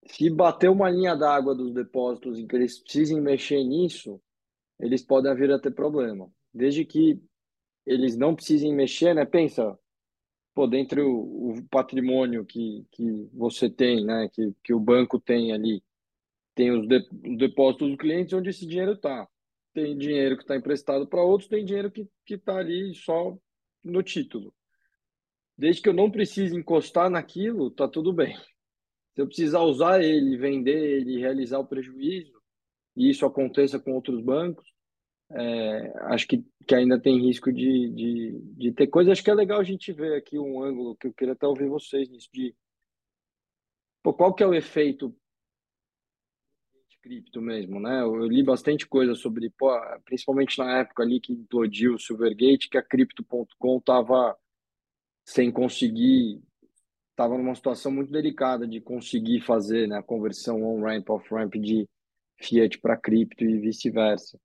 Se 0.06 0.30
bater 0.30 0.68
uma 0.68 0.90
linha 0.90 1.14
d'água 1.14 1.54
dos 1.54 1.72
depósitos 1.72 2.38
em 2.38 2.46
que 2.46 2.56
eles 2.56 2.78
precisem 2.78 3.20
mexer 3.20 3.62
nisso, 3.64 4.20
eles 4.78 5.02
podem 5.02 5.34
vir 5.34 5.50
a 5.52 5.58
ter 5.58 5.72
problema. 5.72 6.30
Desde 6.52 6.84
que 6.84 7.20
eles 7.84 8.16
não 8.16 8.34
precisem 8.34 8.74
mexer, 8.74 9.14
né? 9.14 9.24
Pensa, 9.24 9.78
pô, 10.58 10.66
dentre 10.66 11.00
o, 11.00 11.52
o 11.52 11.68
patrimônio 11.70 12.44
que, 12.44 12.84
que 12.90 13.30
você 13.32 13.70
tem, 13.70 14.04
né, 14.04 14.28
que, 14.32 14.52
que 14.64 14.74
o 14.74 14.80
banco 14.80 15.20
tem 15.20 15.52
ali, 15.52 15.80
tem 16.52 16.72
os, 16.72 16.84
de, 16.88 16.96
os 16.96 17.38
depósitos 17.38 17.90
dos 17.90 17.96
clientes 17.96 18.32
onde 18.32 18.50
esse 18.50 18.66
dinheiro 18.66 18.94
está. 18.94 19.28
Tem 19.72 19.96
dinheiro 19.96 20.36
que 20.36 20.42
está 20.42 20.56
emprestado 20.56 21.06
para 21.06 21.22
outros, 21.22 21.48
tem 21.48 21.64
dinheiro 21.64 21.92
que 21.92 22.08
está 22.34 22.56
ali 22.56 22.92
só 22.92 23.38
no 23.84 24.02
título. 24.02 24.52
Desde 25.56 25.80
que 25.80 25.88
eu 25.90 25.92
não 25.92 26.10
precise 26.10 26.56
encostar 26.56 27.08
naquilo, 27.08 27.70
tá 27.70 27.86
tudo 27.86 28.12
bem. 28.12 28.36
Se 29.14 29.22
eu 29.22 29.28
precisar 29.28 29.60
usar 29.60 30.02
ele, 30.02 30.36
vender 30.36 30.98
ele, 30.98 31.20
realizar 31.20 31.60
o 31.60 31.68
prejuízo, 31.68 32.32
e 32.96 33.08
isso 33.08 33.24
aconteça 33.24 33.78
com 33.78 33.92
outros 33.92 34.20
bancos, 34.20 34.66
é, 35.30 35.92
acho 36.06 36.26
que, 36.26 36.44
que 36.66 36.74
ainda 36.74 36.98
tem 36.98 37.20
risco 37.20 37.52
de, 37.52 37.88
de, 37.90 38.40
de 38.56 38.72
ter 38.72 38.86
coisa. 38.86 39.12
Acho 39.12 39.22
que 39.22 39.30
é 39.30 39.34
legal 39.34 39.60
a 39.60 39.64
gente 39.64 39.92
ver 39.92 40.16
aqui 40.16 40.38
um 40.38 40.62
ângulo 40.62 40.96
que 40.96 41.06
eu 41.06 41.12
queria 41.12 41.34
até 41.34 41.46
ouvir 41.46 41.68
vocês 41.68 42.08
nisso 42.08 42.28
de 42.32 42.54
pô, 44.02 44.14
qual 44.14 44.34
que 44.34 44.42
é 44.42 44.46
o 44.46 44.54
efeito 44.54 45.14
de 46.88 46.98
cripto 46.98 47.42
mesmo, 47.42 47.78
né? 47.78 48.00
Eu 48.02 48.26
li 48.26 48.42
bastante 48.42 48.86
coisa 48.86 49.14
sobre, 49.14 49.50
pô, 49.50 49.70
principalmente 50.04 50.58
na 50.58 50.78
época 50.78 51.02
ali 51.02 51.20
que 51.20 51.32
implodiu 51.32 51.94
o 51.94 51.98
Silvergate, 51.98 52.68
que 52.70 52.78
a 52.78 52.82
Crypto.com 52.82 53.78
estava 53.78 54.36
sem 55.26 55.52
conseguir, 55.52 56.42
estava 57.10 57.36
numa 57.36 57.54
situação 57.54 57.92
muito 57.92 58.10
delicada 58.10 58.66
de 58.66 58.80
conseguir 58.80 59.40
fazer 59.42 59.86
né, 59.86 59.98
a 59.98 60.02
conversão 60.02 60.62
on-ramp, 60.64 61.10
off-ramp 61.10 61.54
de 61.56 61.86
fiat 62.40 62.78
para 62.78 62.96
cripto 62.96 63.44
e 63.44 63.58
vice-versa. 63.58 64.40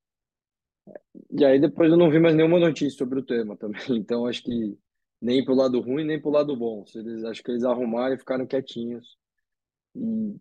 E 1.31 1.45
aí 1.45 1.59
depois 1.59 1.91
eu 1.91 1.97
não 1.97 2.09
vi 2.09 2.19
mais 2.19 2.35
nenhuma 2.35 2.59
notícia 2.59 2.97
sobre 2.97 3.19
o 3.19 3.25
tema 3.25 3.55
também. 3.57 3.81
Então 3.97 4.25
acho 4.25 4.43
que 4.43 4.77
nem 5.21 5.43
pro 5.43 5.55
lado 5.55 5.79
ruim, 5.79 6.03
nem 6.03 6.21
pro 6.21 6.29
lado 6.31 6.55
bom. 6.55 6.83
Eles, 6.95 7.23
acho 7.23 7.41
que 7.43 7.51
eles 7.51 7.63
arrumaram 7.63 8.15
e 8.15 8.19
ficaram 8.19 8.45
quietinhos. 8.45 9.17
E, 9.95 10.35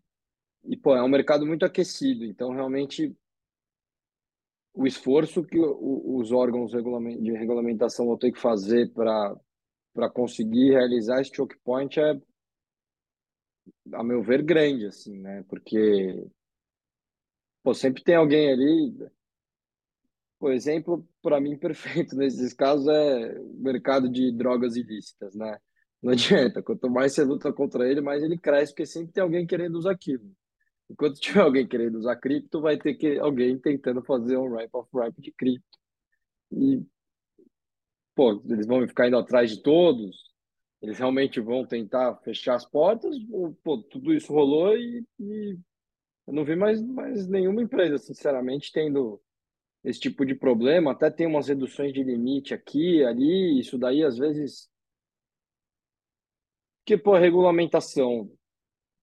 e 0.64 0.76
pô, 0.76 0.94
é 0.96 1.02
um 1.02 1.08
mercado 1.08 1.46
muito 1.46 1.64
aquecido. 1.64 2.24
Então 2.24 2.50
realmente 2.50 3.14
o 4.74 4.86
esforço 4.86 5.44
que 5.44 5.58
o, 5.58 6.16
os 6.16 6.32
órgãos 6.32 6.72
de 6.72 7.32
regulamentação 7.32 8.06
vão 8.06 8.16
ter 8.16 8.32
que 8.32 8.40
fazer 8.40 8.90
para 8.92 10.10
conseguir 10.12 10.70
realizar 10.70 11.20
esse 11.20 11.34
choke 11.34 11.56
point 11.62 12.00
é, 12.00 12.18
a 13.92 14.02
meu 14.02 14.22
ver, 14.22 14.42
grande, 14.42 14.86
assim, 14.86 15.18
né? 15.18 15.44
Porque 15.48 16.26
pô, 17.62 17.74
sempre 17.74 18.02
tem 18.02 18.14
alguém 18.14 18.52
ali 18.52 19.12
o 20.48 20.52
exemplo, 20.52 21.06
para 21.22 21.40
mim, 21.40 21.56
perfeito 21.58 22.16
nesses 22.16 22.52
casos 22.52 22.88
é 22.88 23.38
o 23.38 23.54
mercado 23.62 24.08
de 24.08 24.32
drogas 24.32 24.76
ilícitas, 24.76 25.34
né? 25.34 25.58
Não 26.02 26.12
adianta, 26.12 26.62
quanto 26.62 26.90
mais 26.90 27.12
você 27.12 27.22
luta 27.22 27.52
contra 27.52 27.88
ele, 27.88 28.00
mais 28.00 28.22
ele 28.22 28.36
cresce, 28.36 28.72
porque 28.72 28.86
sempre 28.86 29.12
tem 29.12 29.22
alguém 29.22 29.46
querendo 29.46 29.76
usar 29.76 29.92
aquilo. 29.92 30.24
Enquanto 30.90 31.20
tiver 31.20 31.40
alguém 31.42 31.66
querendo 31.66 31.96
usar 31.96 32.16
cripto, 32.16 32.60
vai 32.60 32.76
ter 32.76 32.94
que 32.94 33.18
alguém 33.18 33.58
tentando 33.58 34.02
fazer 34.02 34.36
um 34.36 34.52
ramp 34.52 34.74
of 34.74 34.88
ramp 34.92 35.16
de 35.18 35.30
cripto. 35.32 35.78
E, 36.52 36.82
pô, 38.14 38.42
eles 38.44 38.66
vão 38.66 38.86
ficar 38.88 39.06
indo 39.06 39.16
atrás 39.16 39.50
de 39.50 39.62
todos, 39.62 40.32
eles 40.82 40.98
realmente 40.98 41.40
vão 41.40 41.64
tentar 41.64 42.16
fechar 42.24 42.56
as 42.56 42.66
portas, 42.68 43.16
pô, 43.62 43.78
tudo 43.78 44.12
isso 44.12 44.32
rolou 44.32 44.76
e, 44.76 45.06
e 45.20 45.56
eu 46.26 46.34
não 46.34 46.44
vi 46.44 46.56
mais, 46.56 46.82
mais 46.82 47.28
nenhuma 47.28 47.62
empresa, 47.62 47.98
sinceramente, 47.98 48.72
tendo 48.72 49.20
esse 49.84 49.98
tipo 49.98 50.24
de 50.24 50.34
problema, 50.34 50.92
até 50.92 51.10
tem 51.10 51.26
umas 51.26 51.48
reduções 51.48 51.92
de 51.92 52.02
limite 52.02 52.54
aqui, 52.54 53.04
ali, 53.04 53.58
isso 53.58 53.76
daí 53.76 54.04
às 54.04 54.16
vezes. 54.16 54.70
Que, 56.84 56.96
pô, 56.96 57.16
regulamentação. 57.16 58.30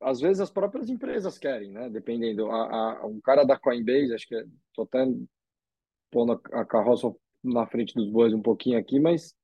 Às 0.01 0.21
vezes 0.21 0.39
as 0.39 0.49
próprias 0.49 0.89
empresas 0.89 1.37
querem, 1.37 1.71
né? 1.71 1.89
Dependendo. 1.89 2.49
A, 2.49 3.01
a, 3.01 3.05
um 3.05 3.19
cara 3.19 3.43
da 3.43 3.59
Coinbase, 3.59 4.13
acho 4.13 4.27
que 4.27 4.35
é, 4.35 4.45
tô 4.73 4.83
até 4.83 5.05
pondo 6.09 6.41
a 6.53 6.65
carroça 6.65 7.13
na 7.43 7.67
frente 7.67 7.93
dos 7.93 8.09
bois 8.09 8.33
um 8.33 8.41
pouquinho 8.41 8.79
aqui, 8.79 8.99
mas 8.99 9.35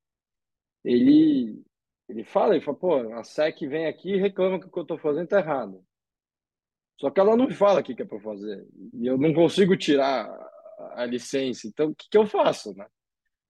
ele 0.83 1.61
ele 2.07 2.23
fala, 2.23 2.55
ele 2.55 2.63
fala, 2.63 2.77
pô, 2.77 2.95
a 3.13 3.23
SEC 3.23 3.67
vem 3.67 3.87
aqui 3.87 4.13
e 4.13 4.17
reclama 4.17 4.59
que 4.59 4.67
o 4.67 4.71
que 4.71 4.77
eu 4.77 4.83
estou 4.83 4.97
fazendo 4.97 5.27
tá 5.27 5.39
errado. 5.39 5.83
Só 6.99 7.09
que 7.09 7.19
ela 7.19 7.35
não 7.35 7.47
me 7.47 7.53
fala 7.53 7.81
o 7.81 7.83
que 7.83 7.99
é 7.99 8.05
para 8.05 8.19
fazer. 8.19 8.65
E 8.93 9.07
eu 9.07 9.17
não 9.17 9.33
consigo 9.33 9.75
tirar 9.75 10.29
a 10.95 11.05
licença. 11.05 11.67
Então, 11.67 11.89
o 11.89 11.95
que, 11.95 12.07
que 12.09 12.17
eu 12.17 12.25
faço, 12.25 12.73
né? 12.75 12.85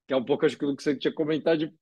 que 0.08 0.14
é 0.14 0.18
um 0.18 0.24
pouco 0.24 0.46
acho 0.46 0.58
que 0.58 0.66
você 0.66 0.96
tinha 0.96 1.14
comentado 1.14 1.60
de 1.60 1.74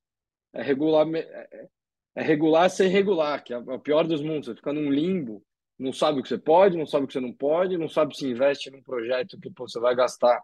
é 0.53 0.61
regular, 0.61 1.07
é, 1.15 1.67
é 2.15 2.21
regular 2.21 2.69
sem 2.69 2.87
regular, 2.87 3.43
que 3.43 3.53
é 3.53 3.57
o 3.57 3.79
pior 3.79 4.05
dos 4.07 4.21
mundos. 4.21 4.45
Você 4.45 4.55
fica 4.55 4.71
num 4.71 4.91
limbo, 4.91 5.43
não 5.77 5.91
sabe 5.91 6.19
o 6.19 6.23
que 6.23 6.29
você 6.29 6.37
pode, 6.37 6.77
não 6.77 6.85
sabe 6.85 7.05
o 7.05 7.07
que 7.07 7.13
você 7.13 7.19
não 7.19 7.33
pode, 7.33 7.77
não 7.77 7.89
sabe 7.89 8.15
se 8.15 8.27
investe 8.27 8.69
num 8.69 8.83
projeto 8.83 9.39
que 9.39 9.49
pô, 9.49 9.67
você 9.67 9.79
vai 9.79 9.95
gastar 9.95 10.41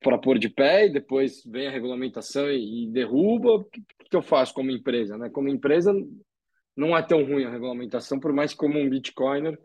para 0.00 0.18
pôr 0.18 0.38
de 0.38 0.48
pé 0.48 0.86
e 0.86 0.92
depois 0.92 1.42
vem 1.44 1.66
a 1.66 1.70
regulamentação 1.70 2.50
e, 2.50 2.84
e 2.84 2.90
derruba. 2.90 3.56
O 3.56 3.64
que, 3.64 3.82
que, 4.08 4.16
eu 4.16 4.22
faço 4.22 4.54
como 4.54 4.70
empresa? 4.70 5.18
Né? 5.18 5.28
Como 5.28 5.48
empresa, 5.48 5.92
não 6.74 6.96
é 6.96 7.02
tão 7.02 7.24
ruim 7.24 7.44
a 7.44 7.50
regulamentação, 7.50 8.18
por 8.18 8.32
mais 8.32 8.52
que 8.52 8.58
como 8.58 8.78
um 8.78 8.88
Bitcoiner, 8.88 9.58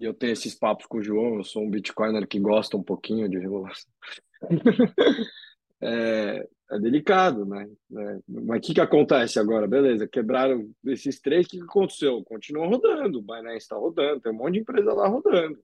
e 0.00 0.04
eu 0.04 0.14
tenho 0.14 0.32
esses 0.32 0.54
papos 0.54 0.86
com 0.86 0.98
o 0.98 1.02
João, 1.02 1.36
eu 1.36 1.44
sou 1.44 1.62
um 1.62 1.70
Bitcoiner 1.70 2.26
que 2.26 2.38
gosta 2.40 2.76
um 2.76 2.82
pouquinho 2.82 3.28
de 3.28 3.38
regulação. 3.38 3.92
é, 5.80 6.48
é 6.70 6.78
delicado, 6.78 7.44
né? 7.44 7.68
É, 7.96 8.18
mas 8.28 8.58
o 8.58 8.60
que, 8.60 8.74
que 8.74 8.80
acontece 8.80 9.38
agora? 9.38 9.66
Beleza, 9.66 10.08
quebraram 10.08 10.70
esses 10.86 11.20
três, 11.20 11.46
o 11.46 11.48
que, 11.48 11.58
que 11.58 11.64
aconteceu? 11.64 12.22
Continua 12.24 12.66
rodando, 12.66 13.18
o 13.18 13.22
Binance 13.22 13.58
está 13.58 13.76
rodando, 13.76 14.20
tem 14.20 14.32
um 14.32 14.36
monte 14.36 14.54
de 14.54 14.60
empresa 14.60 14.92
lá 14.92 15.06
rodando. 15.06 15.58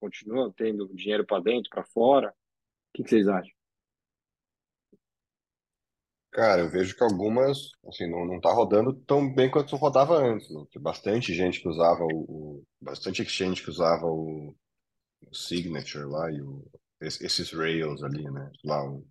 Continua 0.00 0.52
tendo 0.56 0.90
dinheiro 0.94 1.24
para 1.24 1.42
dentro, 1.42 1.70
para 1.70 1.84
fora. 1.84 2.28
O 2.28 2.32
que, 2.94 3.02
que 3.04 3.10
vocês 3.10 3.26
acham? 3.26 3.52
Cara, 6.34 6.62
eu 6.62 6.68
vejo 6.70 6.96
que 6.96 7.04
algumas, 7.04 7.70
assim, 7.88 8.10
não, 8.10 8.24
não 8.26 8.40
tá 8.40 8.52
rodando 8.52 8.92
tão 9.06 9.32
bem 9.32 9.50
quanto 9.50 9.76
rodava 9.76 10.16
antes, 10.16 10.50
né? 10.50 10.64
Tem 10.72 10.82
bastante 10.82 11.32
gente 11.32 11.60
que 11.60 11.68
usava 11.68 12.04
o, 12.04 12.08
o- 12.58 12.64
bastante 12.80 13.22
exchange 13.22 13.62
que 13.62 13.70
usava 13.70 14.06
o, 14.06 14.54
o 15.30 15.34
Signature 15.34 16.06
lá 16.06 16.30
e 16.32 16.42
o, 16.42 16.64
esses 17.00 17.52
Rails 17.52 18.02
ali, 18.04 18.24
né? 18.30 18.50
Lá 18.64 18.84
o 18.84 19.06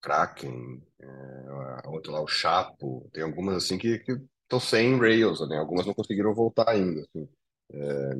Kraken, 0.00 0.80
é, 1.00 1.06
a 1.84 1.90
outra 1.90 2.12
lá, 2.12 2.20
o 2.22 2.26
Chapo, 2.28 3.08
tem 3.12 3.22
algumas 3.22 3.56
assim 3.64 3.78
que 3.78 3.88
estão 4.44 4.60
sem 4.60 4.96
Rails, 4.98 5.46
né? 5.48 5.58
Algumas 5.58 5.86
não 5.86 5.94
conseguiram 5.94 6.34
voltar 6.34 6.70
ainda, 6.70 7.00
assim. 7.02 7.28
É, 7.72 8.10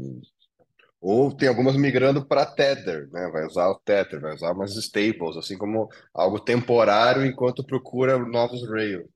ou 1.01 1.35
tem 1.35 1.49
algumas 1.49 1.77
migrando 1.77 2.27
para 2.27 2.47
Tether, 2.47 3.09
né? 3.11 3.29
Vai 3.33 3.47
usar 3.47 3.69
o 3.69 3.79
Tether, 3.79 4.21
vai 4.21 4.35
usar 4.35 4.53
umas 4.53 4.77
stables, 4.77 5.37
assim 5.37 5.57
como 5.57 5.89
algo 6.13 6.41
temporário 6.41 7.25
enquanto 7.25 7.65
procura 7.65 8.19
novos 8.19 8.69
Rails. 8.69 9.09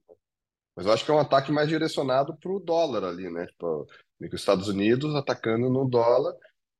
Mas 0.76 0.86
eu 0.86 0.92
acho 0.92 1.04
que 1.04 1.10
é 1.10 1.14
um 1.14 1.18
ataque 1.18 1.52
mais 1.52 1.68
direcionado 1.68 2.36
para 2.38 2.52
o 2.52 2.60
dólar 2.60 3.04
ali, 3.04 3.30
né? 3.30 3.46
Tipo, 3.46 3.86
os 4.20 4.32
Estados 4.32 4.68
Unidos 4.68 5.14
atacando 5.14 5.68
no 5.68 5.88
dólar, 5.88 6.34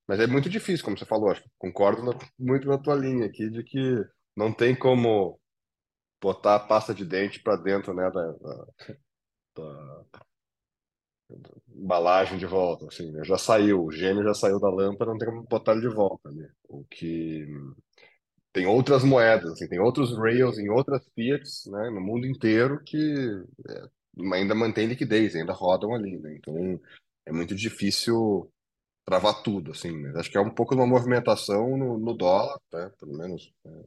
mas 0.07 0.21
é 0.21 0.27
muito 0.27 0.49
difícil, 0.49 0.85
como 0.85 0.97
você 0.97 1.05
falou. 1.05 1.31
Acho 1.31 1.43
concordo 1.59 2.03
na, 2.03 2.13
muito 2.39 2.67
na 2.69 2.79
tua 2.79 2.95
linha 2.95 3.27
aqui 3.27 3.51
de 3.51 3.63
que 3.65 4.05
não 4.37 4.53
tem 4.53 4.75
como 4.75 5.39
botar 6.21 6.57
a 6.57 6.61
pasta 6.61 6.95
de 6.95 7.05
dente 7.05 7.43
para 7.43 7.57
dentro, 7.57 7.93
né, 7.93 8.09
da, 8.11 8.33
da, 8.33 8.67
da, 9.57 10.05
embalagem 11.75 12.39
de 12.39 12.47
volta, 12.47 12.87
assim, 12.87 13.11
né? 13.11 13.25
já 13.25 13.39
saiu, 13.39 13.85
o 13.85 13.91
gênio 13.91 14.23
já 14.25 14.35
saiu 14.35 14.61
da 14.61 14.69
lâmpada, 14.69 15.11
não 15.11 15.19
tem 15.19 15.29
como 15.29 15.43
botar 15.43 15.73
ele 15.73 15.83
de 15.83 15.89
volta, 15.89 16.31
né? 16.31 16.49
O 16.69 16.85
que 16.85 17.47
tem 18.53 18.67
outras 18.67 19.03
moedas, 19.03 19.53
assim, 19.53 19.69
tem 19.69 19.81
outros 19.81 20.17
rails 20.17 20.59
em 20.59 20.69
outras 20.71 21.03
fiats, 21.15 21.67
né, 21.67 21.91
no 21.91 22.01
mundo 22.01 22.27
inteiro 22.27 22.83
que 22.85 23.45
é, 23.69 23.89
ainda 24.35 24.55
mantém 24.55 24.87
liquidez, 24.87 25.35
ainda 25.35 25.53
rodam 25.53 25.95
ali, 25.95 26.19
né? 26.19 26.35
Então 26.37 26.81
é 27.27 27.33
muito 27.33 27.55
difícil 27.55 28.51
travar 29.05 29.43
tudo, 29.43 29.73
assim. 29.73 29.93
Mas 29.93 30.17
acho 30.17 30.31
que 30.31 30.39
é 30.39 30.41
um 30.41 30.55
pouco 30.55 30.75
uma 30.75 30.87
movimentação 30.87 31.77
no, 31.77 31.99
no 31.99 32.15
dólar, 32.15 32.61
né? 32.73 32.91
Pelo 32.99 33.17
menos 33.17 33.53
é, 33.65 33.85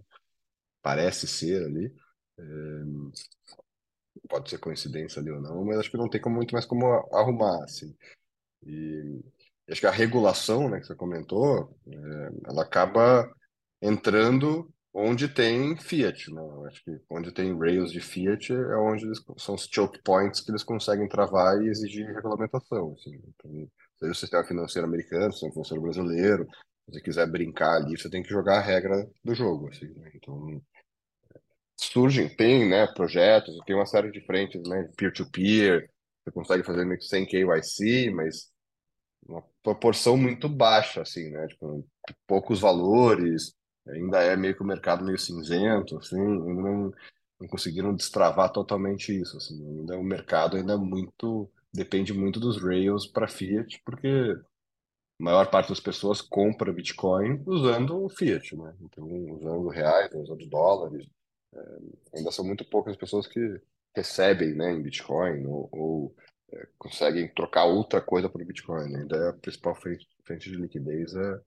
parece 0.82 1.28
ser 1.28 1.64
ali. 1.66 1.94
É, 2.40 2.44
pode 4.30 4.50
ser 4.50 4.58
coincidência 4.60 5.22
ali 5.22 5.32
ou 5.32 5.42
não, 5.42 5.64
mas 5.66 5.80
acho 5.80 5.92
que 5.92 5.98
não 5.98 6.10
tem 6.10 6.22
como, 6.22 6.36
muito 6.36 6.54
mais 6.54 6.66
como 6.66 6.86
arrumar, 7.14 7.64
assim. 7.64 7.96
E, 8.66 9.22
acho 9.70 9.82
que 9.82 9.88
a 9.88 9.92
regulação, 9.92 10.70
né, 10.70 10.80
que 10.80 10.88
você 10.88 10.96
comentou, 10.96 11.78
é, 11.88 12.50
ela 12.50 12.64
acaba 12.64 13.30
entrando 13.82 14.72
onde 14.94 15.28
tem 15.28 15.76
Fiat, 15.76 16.34
né? 16.34 16.42
Acho 16.68 16.84
que 16.84 16.92
onde 17.10 17.32
tem 17.34 17.58
rails 17.58 17.92
de 17.92 18.00
Fiat 18.00 18.54
é 18.54 18.78
onde 18.78 19.06
eles, 19.06 19.20
são 19.38 19.56
os 19.56 19.68
choke 19.70 20.02
points 20.02 20.40
que 20.40 20.52
eles 20.52 20.64
conseguem 20.64 21.08
travar 21.10 21.62
e 21.62 21.68
exigir 21.68 22.08
regulamentação, 22.08 22.94
assim. 22.98 23.22
Então, 23.28 23.70
seja 24.00 24.12
o 24.12 24.16
sistema 24.16 24.44
financeiro 24.46 24.88
americano, 24.88 25.30
o 25.30 25.32
sistema 25.34 25.52
financeiro 25.52 25.82
brasileiro, 25.84 26.48
se 26.86 26.94
você 26.94 27.02
quiser 27.02 27.30
brincar 27.30 27.76
ali, 27.76 27.98
você 27.98 28.10
tem 28.10 28.24
que 28.24 28.30
jogar 28.30 28.60
a 28.60 28.62
regra 28.62 29.06
do 29.24 29.36
jogo, 29.36 29.68
assim, 29.68 29.88
né? 29.96 30.12
Então, 30.16 30.62
surgem, 31.78 32.30
tem, 32.30 32.68
né, 32.70 32.88
projetos, 32.88 33.56
tem 33.66 33.76
uma 33.76 33.86
série 33.86 34.12
de 34.12 34.22
frentes, 34.26 34.62
né, 34.68 34.90
peer-to-peer, 34.98 35.90
você 36.24 36.32
consegue 36.32 36.64
fazer 36.64 36.86
meio 36.86 37.00
que 37.00 37.06
sem 37.06 37.26
KYC, 37.26 38.10
mas 38.12 38.52
uma 39.28 39.44
proporção 39.64 40.18
muito 40.18 40.48
baixa, 40.50 41.02
assim, 41.02 41.30
né, 41.30 41.48
tipo, 41.48 41.86
poucos 42.28 42.60
valores, 42.60 43.54
ainda 43.88 44.22
é 44.24 44.36
meio 44.36 44.56
que 44.56 44.64
o 44.64 44.66
mercado 44.66 45.04
meio 45.06 45.18
cinzento, 45.18 45.98
assim, 45.98 46.20
ainda 46.20 46.62
não, 46.62 46.94
não 47.40 47.48
conseguiram 47.48 47.96
destravar 47.96 48.52
totalmente 48.52 49.18
isso, 49.18 49.38
assim, 49.38 49.56
ainda 49.80 49.98
o 49.98 50.04
mercado 50.04 50.58
ainda 50.58 50.74
é 50.74 50.78
muito, 50.78 51.50
depende 51.74 52.14
muito 52.14 52.40
dos 52.40 52.62
rails 52.62 53.06
para 53.08 53.28
Fiat, 53.28 53.82
porque 53.86 54.08
a 54.08 55.24
maior 55.24 55.50
parte 55.50 55.70
das 55.70 55.80
pessoas 55.80 56.22
compra 56.22 56.74
Bitcoin 56.74 57.42
usando 57.46 58.04
o 58.04 58.10
Fiat, 58.10 58.56
né, 58.56 58.74
então 58.82 59.06
usando 59.06 59.68
reais, 59.70 60.12
usando 60.14 60.48
dólares, 60.48 61.08
é, 61.56 62.18
ainda 62.18 62.32
são 62.32 62.46
muito 62.46 62.66
poucas 62.66 62.94
as 62.94 63.00
pessoas 63.00 63.28
que 63.28 63.62
recebem 63.96 64.54
né, 64.54 64.72
em 64.72 64.82
Bitcoin 64.82 65.46
ou, 65.46 65.70
ou 65.72 66.16
é, 66.52 66.68
conseguem 66.78 67.28
trocar 67.34 67.66
outra 67.66 68.02
coisa 68.02 68.30
por 68.30 68.44
Bitcoin. 68.44 68.92
Né? 68.92 69.00
Ainda 69.00 69.18
é 69.18 69.30
a 69.30 69.34
principal 69.34 69.76
frente, 69.76 70.08
de 70.38 70.56
liquidez 70.56 71.16
é 71.16 71.42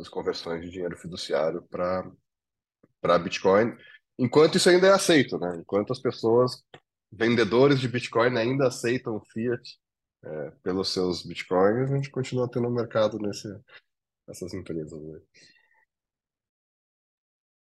as 0.00 0.08
conversões 0.08 0.62
de 0.62 0.70
dinheiro 0.70 0.96
fiduciário 0.96 1.62
para 1.70 3.18
Bitcoin. 3.18 3.76
Enquanto 4.18 4.56
isso 4.56 4.68
ainda 4.68 4.88
é 4.88 4.92
aceito, 4.92 5.38
né? 5.38 5.56
Enquanto 5.56 5.92
as 5.92 6.00
pessoas, 6.00 6.64
vendedores 7.10 7.80
de 7.80 7.88
Bitcoin, 7.88 8.36
ainda 8.36 8.68
aceitam 8.68 9.20
fiat 9.32 9.78
é, 10.24 10.50
pelos 10.62 10.92
seus 10.92 11.24
Bitcoins, 11.24 11.90
a 11.90 11.96
gente 11.96 12.10
continua 12.10 12.50
tendo 12.50 12.68
um 12.68 12.74
mercado 12.74 13.18
nesse, 13.18 13.48
nessas 14.26 14.52
empresas. 14.54 15.00
Né? 15.00 15.20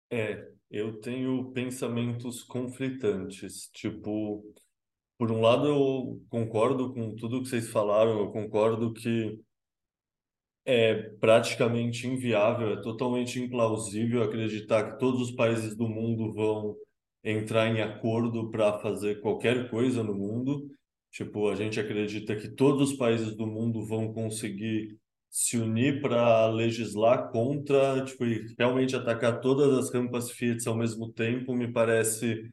É, 0.10 0.57
eu 0.70 1.00
tenho 1.00 1.52
pensamentos 1.52 2.44
conflitantes. 2.44 3.70
Tipo, 3.74 4.44
por 5.18 5.32
um 5.32 5.42
lado, 5.42 5.68
eu 5.68 6.22
concordo 6.30 6.94
com 6.94 7.16
tudo 7.16 7.42
que 7.42 7.50
vocês 7.50 7.70
falaram, 7.70 8.20
eu 8.20 8.32
concordo 8.32 8.94
que 8.94 9.40
é 10.66 10.96
praticamente 11.20 12.08
inviável, 12.08 12.74
é 12.74 12.82
totalmente 12.82 13.40
implausível 13.40 14.22
acreditar 14.24 14.92
que 14.92 15.00
todos 15.00 15.22
os 15.22 15.32
países 15.32 15.76
do 15.76 15.88
mundo 15.88 16.34
vão 16.34 16.76
entrar 17.24 17.68
em 17.68 17.82
acordo 17.82 18.50
para 18.52 18.78
fazer 18.80 19.22
qualquer 19.22 19.70
coisa 19.70 20.04
no 20.04 20.14
mundo. 20.14 20.70
Tipo, 21.12 21.50
a 21.50 21.56
gente 21.56 21.80
acredita 21.80 22.36
que 22.36 22.50
todos 22.50 22.92
os 22.92 22.98
países 22.98 23.36
do 23.36 23.48
mundo 23.48 23.86
vão 23.86 24.14
conseguir 24.14 24.98
se 25.40 25.56
unir 25.56 26.02
para 26.02 26.48
legislar 26.48 27.30
contra, 27.32 28.04
tipo, 28.04 28.26
e 28.26 28.56
realmente 28.58 28.96
atacar 28.96 29.40
todas 29.40 29.72
as 29.78 29.94
rampas 29.94 30.32
Fiat 30.32 30.68
ao 30.68 30.76
mesmo 30.76 31.14
tempo, 31.14 31.54
me 31.54 31.72
parece 31.72 32.50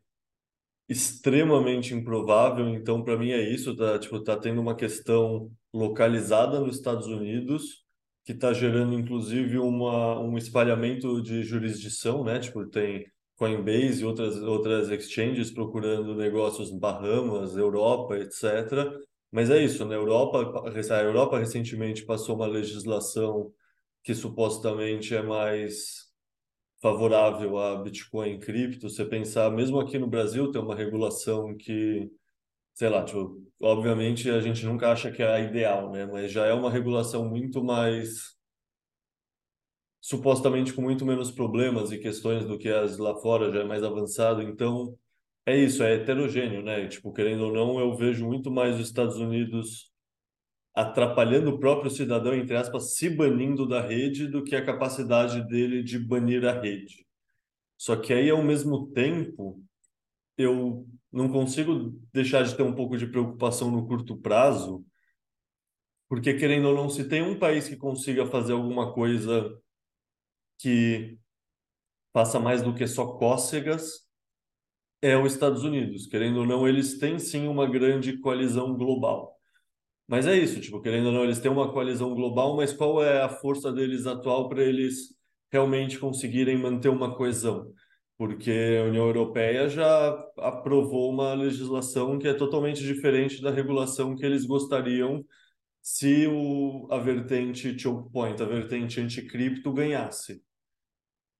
extremamente 0.87 1.95
improvável. 1.95 2.68
Então, 2.68 3.03
para 3.03 3.16
mim 3.16 3.30
é 3.30 3.41
isso, 3.41 3.74
tá, 3.74 3.99
tipo, 3.99 4.22
tá 4.22 4.37
tendo 4.37 4.61
uma 4.61 4.76
questão 4.76 5.51
localizada 5.72 6.61
nos 6.61 6.76
Estados 6.76 7.07
Unidos 7.07 7.82
que 8.24 8.32
está 8.32 8.53
gerando 8.53 8.95
inclusive 8.95 9.59
uma 9.59 10.20
um 10.20 10.37
espalhamento 10.37 11.22
de 11.22 11.43
jurisdição, 11.43 12.22
né? 12.22 12.39
Tipo, 12.39 12.66
tem 12.66 13.07
Coinbase 13.37 14.03
e 14.03 14.05
outras 14.05 14.37
outras 14.43 14.91
exchanges 14.91 15.51
procurando 15.51 16.14
negócios 16.14 16.70
Bahamas, 16.70 17.57
Europa, 17.57 18.18
etc. 18.18 18.95
Mas 19.35 19.51
é 19.51 19.61
isso, 19.64 19.85
na 19.85 19.95
Europa, 19.97 20.62
a 20.70 21.03
Europa 21.03 21.41
recentemente 21.41 22.05
passou 22.05 22.37
uma 22.37 22.47
legislação 22.47 23.53
que 24.05 24.14
supostamente 24.14 25.12
é 25.12 25.22
mais 25.22 26.09
favorável 26.80 27.59
a 27.59 27.82
Bitcoin 27.82 28.35
e 28.35 28.39
cripto. 28.39 28.89
Você 28.89 29.05
pensar, 29.05 29.51
mesmo 29.51 29.80
aqui 29.80 29.99
no 29.99 30.07
Brasil, 30.07 30.53
tem 30.53 30.62
uma 30.62 30.76
regulação 30.76 31.57
que, 31.57 32.09
sei 32.74 32.89
lá, 32.89 33.05
tipo, 33.05 33.43
obviamente 33.61 34.30
a 34.30 34.41
gente 34.41 34.64
nunca 34.66 34.93
acha 34.93 35.11
que 35.11 35.22
é 35.22 35.26
a 35.28 35.41
ideal, 35.41 35.91
né? 35.91 36.07
Mas 36.07 36.30
já 36.30 36.47
é 36.47 36.53
uma 36.55 36.70
regulação 36.70 37.28
muito 37.28 37.64
mais 37.64 38.37
supostamente 40.01 40.72
com 40.72 40.82
muito 40.82 41.05
menos 41.05 41.32
problemas 41.32 41.91
e 41.91 41.99
questões 41.99 42.47
do 42.47 42.57
que 42.57 42.68
as 42.68 42.99
lá 42.99 43.16
fora, 43.16 43.51
já 43.51 43.62
é 43.62 43.64
mais 43.64 43.82
avançado. 43.82 44.43
Então, 44.43 44.97
é 45.47 45.57
isso, 45.57 45.82
é 45.82 45.95
heterogêneo, 45.95 46.62
né? 46.62 46.88
Tipo, 46.88 47.12
querendo 47.12 47.47
ou 47.47 47.53
não, 47.53 47.78
eu 47.78 47.95
vejo 47.95 48.26
muito 48.26 48.51
mais 48.51 48.76
os 48.76 48.86
Estados 48.86 49.16
Unidos 49.16 49.92
atrapalhando 50.74 51.51
o 51.51 51.59
próprio 51.61 51.90
cidadão, 51.90 52.34
entre 52.34 52.57
aspas, 52.57 52.97
se 52.97 53.09
banindo 53.09 53.66
da 53.66 53.80
rede, 53.80 54.26
do 54.26 54.42
que 54.42 54.57
a 54.57 54.64
capacidade 54.64 55.47
dele 55.47 55.82
de 55.82 55.99
banir 55.99 56.45
a 56.45 56.61
rede. 56.61 57.07
Só 57.76 57.97
que 57.97 58.12
aí, 58.12 58.30
ao 58.30 58.42
mesmo 58.42 58.88
tempo, 58.88 59.62
eu 60.36 60.86
não 61.12 61.28
consigo 61.28 61.99
deixar 62.12 62.42
de 62.42 62.57
ter 62.57 62.62
um 62.62 62.74
pouco 62.74 62.97
de 62.97 63.07
preocupação 63.07 63.70
no 63.70 63.86
curto 63.86 64.16
prazo, 64.16 64.84
porque, 66.09 66.34
querendo 66.34 66.68
ou 66.68 66.74
não, 66.74 66.90
se 66.90 67.09
tem 67.09 67.22
um 67.22 67.38
país 67.38 67.68
que 67.68 67.76
consiga 67.76 68.26
fazer 68.26 68.53
alguma 68.53 68.92
coisa 68.92 69.57
que 70.59 71.18
faça 72.12 72.38
mais 72.38 72.62
do 72.62 72.74
que 72.74 72.86
só 72.86 73.16
cócegas, 73.16 74.03
é 75.05 75.18
os 75.18 75.34
Estados 75.34 75.62
Unidos. 75.62 76.07
Querendo 76.07 76.38
ou 76.40 76.46
não, 76.46 76.66
eles 76.66 76.98
têm 76.98 77.18
sim 77.18 77.46
uma 77.46 77.66
grande 77.66 78.16
coalizão 78.18 78.74
global. 78.74 79.38
Mas 80.09 80.26
é 80.26 80.36
isso, 80.36 80.61
tipo, 80.61 80.80
querendo 80.80 81.07
ou 81.07 81.12
não, 81.12 81.24
eles 81.24 81.40
têm 81.40 81.50
uma 81.50 81.72
coalizão 81.72 82.14
global, 82.14 82.57
mas 82.57 82.72
qual 82.72 83.02
é 83.02 83.22
a 83.22 83.28
força 83.28 83.72
deles 83.72 84.07
atual 84.07 84.48
para 84.48 84.62
eles 84.62 85.14
realmente 85.52 85.98
conseguirem 85.98 86.59
manter 86.59 86.88
uma 86.88 87.14
coesão? 87.16 87.72
Porque 88.16 88.50
a 88.80 88.84
União 88.88 89.07
Europeia 89.07 89.68
já 89.68 90.11
aprovou 90.38 91.11
uma 91.11 91.34
legislação 91.34 92.18
que 92.18 92.28
é 92.28 92.34
totalmente 92.34 92.82
diferente 92.82 93.42
da 93.42 93.50
regulação 93.50 94.16
que 94.16 94.24
eles 94.24 94.46
gostariam 94.46 95.24
se 95.82 96.26
o, 96.28 96.88
a 96.90 96.98
vertente 96.98 97.78
choke 97.78 98.11
point, 98.11 98.42
a 98.42 98.46
vertente 98.46 99.00
anticripto 99.00 99.72
ganhasse. 99.72 100.42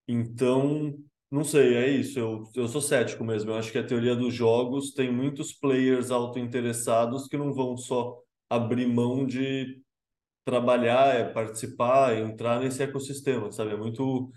Então, 0.07 0.95
não 1.31 1.45
sei, 1.45 1.75
é 1.77 1.89
isso. 1.89 2.19
Eu, 2.19 2.45
eu 2.55 2.69
sou 2.69 2.81
cético 2.81 3.25
mesmo. 3.25 3.51
Eu 3.51 3.57
acho 3.57 3.73
que 3.73 3.79
a 3.79 3.87
teoria 3.87 4.15
dos 4.15 4.33
jogos 4.35 4.93
tem 4.93 5.13
muitos 5.13 5.53
players 5.53 6.11
auto-interessados 6.11 7.27
que 7.29 7.37
não 7.37 7.53
vão 7.53 7.77
só 7.77 8.23
abrir 8.49 8.87
mão 8.87 9.27
de 9.27 9.83
trabalhar, 10.45 11.15
é, 11.15 11.25
participar, 11.33 12.17
entrar 12.19 12.61
nesse 12.61 12.83
ecossistema, 12.83 13.51
sabe? 13.53 13.73
É 13.73 13.77
muito. 13.77 14.31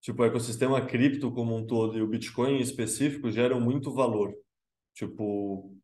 Tipo, 0.00 0.22
o 0.22 0.26
ecossistema 0.26 0.84
cripto 0.84 1.32
como 1.32 1.56
um 1.56 1.66
todo 1.66 1.98
e 1.98 2.02
o 2.02 2.08
Bitcoin 2.08 2.58
em 2.58 2.62
específico 2.62 3.30
geram 3.30 3.60
muito 3.60 3.92
valor. 3.94 4.34
Tipo, 4.94 5.76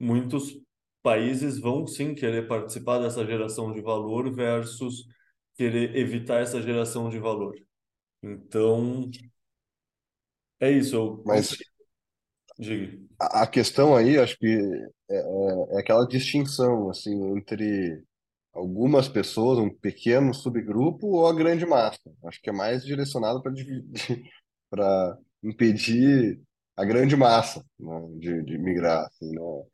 muitos 0.00 0.60
países 1.02 1.58
vão 1.58 1.86
sim 1.86 2.14
querer 2.14 2.48
participar 2.48 2.98
dessa 3.00 3.24
geração 3.24 3.72
de 3.72 3.80
valor 3.80 4.32
versus 4.34 5.06
querer 5.54 5.96
evitar 5.96 6.40
essa 6.40 6.60
geração 6.62 7.08
de 7.10 7.18
valor. 7.18 7.54
Então, 8.22 9.10
é 10.60 10.70
isso. 10.70 10.94
Eu... 10.94 11.22
Mas 11.24 11.56
Diga. 12.58 12.98
a 13.18 13.46
questão 13.46 13.96
aí, 13.96 14.18
acho 14.18 14.36
que 14.38 14.46
é, 15.10 15.16
é, 15.16 15.76
é 15.76 15.80
aquela 15.80 16.06
distinção 16.06 16.90
assim 16.90 17.36
entre 17.36 18.02
algumas 18.52 19.08
pessoas, 19.08 19.58
um 19.58 19.70
pequeno 19.70 20.34
subgrupo 20.34 21.06
ou 21.06 21.26
a 21.26 21.34
grande 21.34 21.64
massa. 21.64 22.00
Acho 22.24 22.40
que 22.40 22.50
é 22.50 22.52
mais 22.52 22.84
direcionado 22.84 23.42
para 23.42 23.52
para 24.70 25.18
impedir 25.42 26.40
a 26.76 26.84
grande 26.84 27.16
massa, 27.16 27.64
né, 27.78 28.08
de, 28.18 28.42
de 28.44 28.58
migrar, 28.58 29.06
assim, 29.06 29.30
né? 29.30 29.64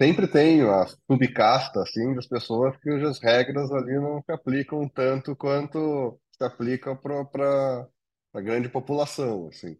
Sempre 0.00 0.26
tem 0.26 0.62
a 0.62 0.86
subcasta 1.10 1.80
assim 1.80 2.14
das 2.14 2.26
pessoas 2.26 2.76
cujas 2.82 3.20
regras 3.20 3.70
ali 3.70 3.94
não 3.94 4.20
se 4.22 4.32
aplicam 4.32 4.88
tanto 4.88 5.36
quanto 5.36 6.18
se 6.36 6.44
aplicam 6.44 6.96
para 6.96 7.86
a 8.32 8.40
grande 8.40 8.68
população, 8.68 9.48
assim. 9.48 9.76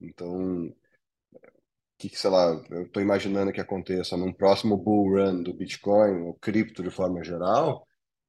Então, 0.00 0.72
que, 1.98 2.08
sei 2.16 2.30
lá, 2.30 2.62
eu 2.70 2.82
estou 2.82 3.02
imaginando 3.02 3.52
que 3.52 3.60
aconteça 3.60 4.16
num 4.16 4.32
próximo 4.32 4.76
bull 4.76 5.16
run 5.16 5.42
do 5.42 5.54
Bitcoin, 5.54 6.22
ou 6.22 6.34
cripto 6.34 6.82
de 6.82 6.90
forma 6.90 7.24
geral, 7.24 7.86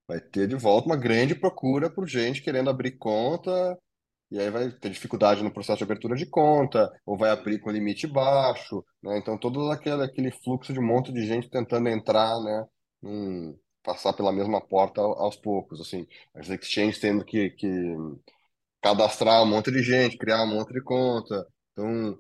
vai 0.07 0.21
ter 0.21 0.47
de 0.47 0.55
volta 0.55 0.87
uma 0.87 0.95
grande 0.95 1.35
procura 1.35 1.89
por 1.89 2.07
gente 2.07 2.41
querendo 2.41 2.69
abrir 2.69 2.97
conta, 2.97 3.77
e 4.31 4.39
aí 4.39 4.49
vai 4.49 4.71
ter 4.71 4.89
dificuldade 4.89 5.43
no 5.43 5.51
processo 5.51 5.79
de 5.79 5.83
abertura 5.83 6.15
de 6.15 6.25
conta, 6.25 6.91
ou 7.05 7.17
vai 7.17 7.29
abrir 7.29 7.59
com 7.59 7.69
limite 7.69 8.07
baixo, 8.07 8.83
né? 9.01 9.17
Então 9.17 9.37
todo 9.37 9.69
aquele, 9.71 10.03
aquele 10.03 10.31
fluxo 10.31 10.73
de 10.73 10.79
um 10.79 10.85
monte 10.85 11.11
de 11.11 11.25
gente 11.25 11.49
tentando 11.49 11.89
entrar, 11.89 12.39
né? 12.41 12.65
Passar 13.83 14.13
pela 14.13 14.33
mesma 14.33 14.59
porta 14.59 15.01
aos 15.01 15.37
poucos, 15.37 15.79
assim, 15.79 16.05
as 16.35 16.49
exchanges 16.49 16.99
tendo 16.99 17.23
que, 17.23 17.51
que 17.51 17.67
cadastrar 18.87 19.43
um 19.43 19.45
monte 19.45 19.71
de 19.71 19.81
gente, 19.83 20.17
criar 20.17 20.43
um 20.43 20.47
monte 20.47 20.73
de 20.73 20.81
conta. 20.81 21.45
Então, 21.73 22.19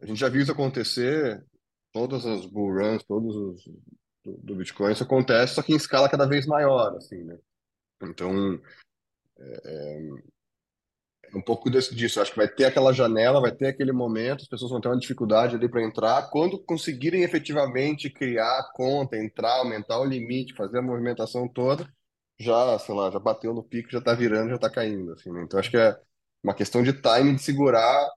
a 0.00 0.06
gente 0.06 0.18
já 0.18 0.28
viu 0.28 0.42
isso 0.42 0.52
acontecer, 0.52 1.44
todas 1.92 2.26
as 2.26 2.46
bull 2.46 2.74
runs, 2.74 3.02
todos 3.04 3.34
os 3.34 3.64
do, 4.24 4.36
do 4.38 4.56
Bitcoin, 4.56 4.92
isso 4.92 5.02
acontece, 5.02 5.54
só 5.54 5.62
que 5.62 5.72
em 5.72 5.76
escala 5.76 6.08
cada 6.08 6.26
vez 6.26 6.46
maior, 6.46 6.96
assim, 6.96 7.24
né? 7.24 7.36
Então, 8.02 8.60
é, 9.38 10.08
é 11.32 11.36
um 11.36 11.42
pouco 11.42 11.70
desse, 11.70 11.94
disso. 11.94 12.20
Acho 12.20 12.30
que 12.32 12.36
vai 12.36 12.48
ter 12.48 12.66
aquela 12.66 12.92
janela, 12.92 13.40
vai 13.40 13.52
ter 13.52 13.68
aquele 13.68 13.92
momento, 13.92 14.42
as 14.42 14.48
pessoas 14.48 14.70
vão 14.70 14.80
ter 14.80 14.88
uma 14.88 14.98
dificuldade 14.98 15.56
ali 15.56 15.68
para 15.68 15.82
entrar. 15.82 16.30
Quando 16.30 16.58
conseguirem 16.58 17.22
efetivamente 17.22 18.10
criar 18.10 18.58
a 18.58 18.70
conta, 18.72 19.16
entrar, 19.16 19.58
aumentar 19.58 19.98
o 19.98 20.04
limite, 20.04 20.54
fazer 20.54 20.78
a 20.78 20.82
movimentação 20.82 21.48
toda, 21.48 21.88
já, 22.42 22.78
sei 22.78 22.94
lá, 22.94 23.10
já 23.10 23.18
bateu 23.18 23.54
no 23.54 23.62
pico, 23.64 23.90
já 23.90 23.98
está 23.98 24.14
virando, 24.14 24.50
já 24.50 24.56
está 24.56 24.70
caindo, 24.70 25.12
assim, 25.12 25.32
né? 25.32 25.42
Então, 25.42 25.58
acho 25.60 25.70
que 25.70 25.76
é 25.76 25.96
uma 26.42 26.54
questão 26.54 26.82
de 26.82 26.92
time 26.94 27.34
de 27.36 27.42
segurar 27.42 28.08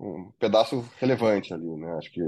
um 0.00 0.32
pedaço 0.38 0.80
relevante 0.98 1.54
ali, 1.54 1.66
né? 1.76 1.92
Acho 1.98 2.12
que 2.12 2.20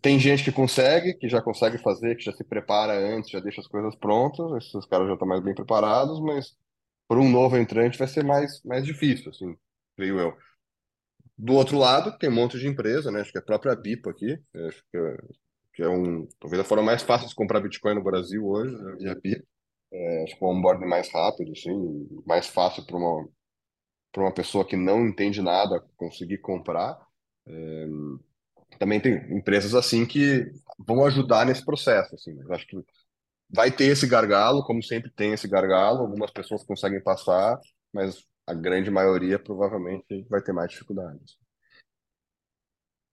tem 0.00 0.18
gente 0.18 0.44
que 0.44 0.52
consegue, 0.52 1.14
que 1.14 1.28
já 1.28 1.40
consegue 1.42 1.78
fazer, 1.78 2.16
que 2.16 2.22
já 2.24 2.32
se 2.32 2.44
prepara 2.44 2.92
antes, 2.94 3.30
já 3.30 3.40
deixa 3.40 3.60
as 3.60 3.66
coisas 3.66 3.94
prontas, 3.96 4.64
esses 4.64 4.86
caras 4.86 5.06
já 5.08 5.14
estão 5.14 5.26
mais 5.28 5.42
bem 5.42 5.54
preparados, 5.54 6.20
mas 6.20 6.56
por 7.08 7.18
um 7.18 7.30
novo 7.30 7.56
entrante 7.56 7.98
vai 7.98 8.08
ser 8.08 8.24
mais, 8.24 8.62
mais 8.64 8.84
difícil, 8.84 9.30
assim, 9.30 9.56
creio 9.96 10.18
eu. 10.20 10.36
Do 11.36 11.54
outro 11.54 11.78
lado, 11.78 12.16
tem 12.18 12.28
um 12.28 12.34
monte 12.34 12.58
de 12.58 12.66
empresa, 12.66 13.10
né? 13.10 13.20
Acho 13.20 13.32
que 13.32 13.38
a 13.38 13.42
própria 13.42 13.74
Bipo 13.76 14.10
aqui, 14.10 14.32
acho 14.66 14.82
que 14.90 14.98
é, 14.98 15.16
que 15.74 15.82
é 15.82 15.88
um, 15.88 16.26
talvez 16.40 16.60
a 16.60 16.64
forma 16.64 16.84
mais 16.84 17.02
fácil 17.02 17.28
de 17.28 17.34
comprar 17.34 17.60
Bitcoin 17.60 17.94
no 17.94 18.02
Brasil 18.04 18.44
hoje, 18.46 18.74
né? 18.76 18.96
e 19.00 19.08
a 19.08 19.14
Bipo. 19.14 19.46
É, 19.90 20.24
acho 20.24 20.36
que 20.36 20.44
o 20.44 20.48
onboard 20.48 20.84
mais 20.86 21.10
rápido, 21.10 21.52
assim, 21.52 22.08
mais 22.26 22.46
fácil 22.46 22.84
para 22.84 22.96
uma, 22.96 23.28
para 24.12 24.22
uma 24.22 24.32
pessoa 24.34 24.64
que 24.64 24.76
não 24.76 25.06
entende 25.06 25.40
nada 25.40 25.84
conseguir 25.96 26.38
comprar. 26.38 26.98
É, 27.46 27.86
também 28.78 29.00
tem 29.00 29.14
empresas 29.36 29.74
assim 29.74 30.04
que 30.04 30.44
vão 30.78 31.04
ajudar 31.06 31.46
nesse 31.46 31.64
processo, 31.64 32.14
assim. 32.14 32.34
Mas 32.34 32.50
acho 32.50 32.66
que 32.66 32.76
vai 33.50 33.70
ter 33.70 33.86
esse 33.86 34.06
gargalo, 34.06 34.64
como 34.64 34.82
sempre 34.82 35.10
tem 35.10 35.32
esse 35.32 35.48
gargalo. 35.48 36.00
Algumas 36.00 36.30
pessoas 36.30 36.64
conseguem 36.64 37.02
passar, 37.02 37.58
mas 37.92 38.22
a 38.46 38.54
grande 38.54 38.90
maioria 38.90 39.38
provavelmente 39.38 40.26
vai 40.28 40.42
ter 40.42 40.52
mais 40.52 40.70
dificuldades. 40.70 41.38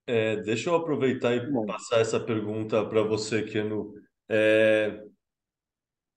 É, 0.08 0.36
deixa 0.44 0.70
eu 0.70 0.76
aproveitar 0.76 1.34
e 1.34 1.52
Bom. 1.52 1.66
passar 1.66 2.00
essa 2.00 2.20
pergunta 2.20 2.86
para 2.86 3.02
você, 3.02 3.42
Keno. 3.44 3.94
É, 4.30 5.02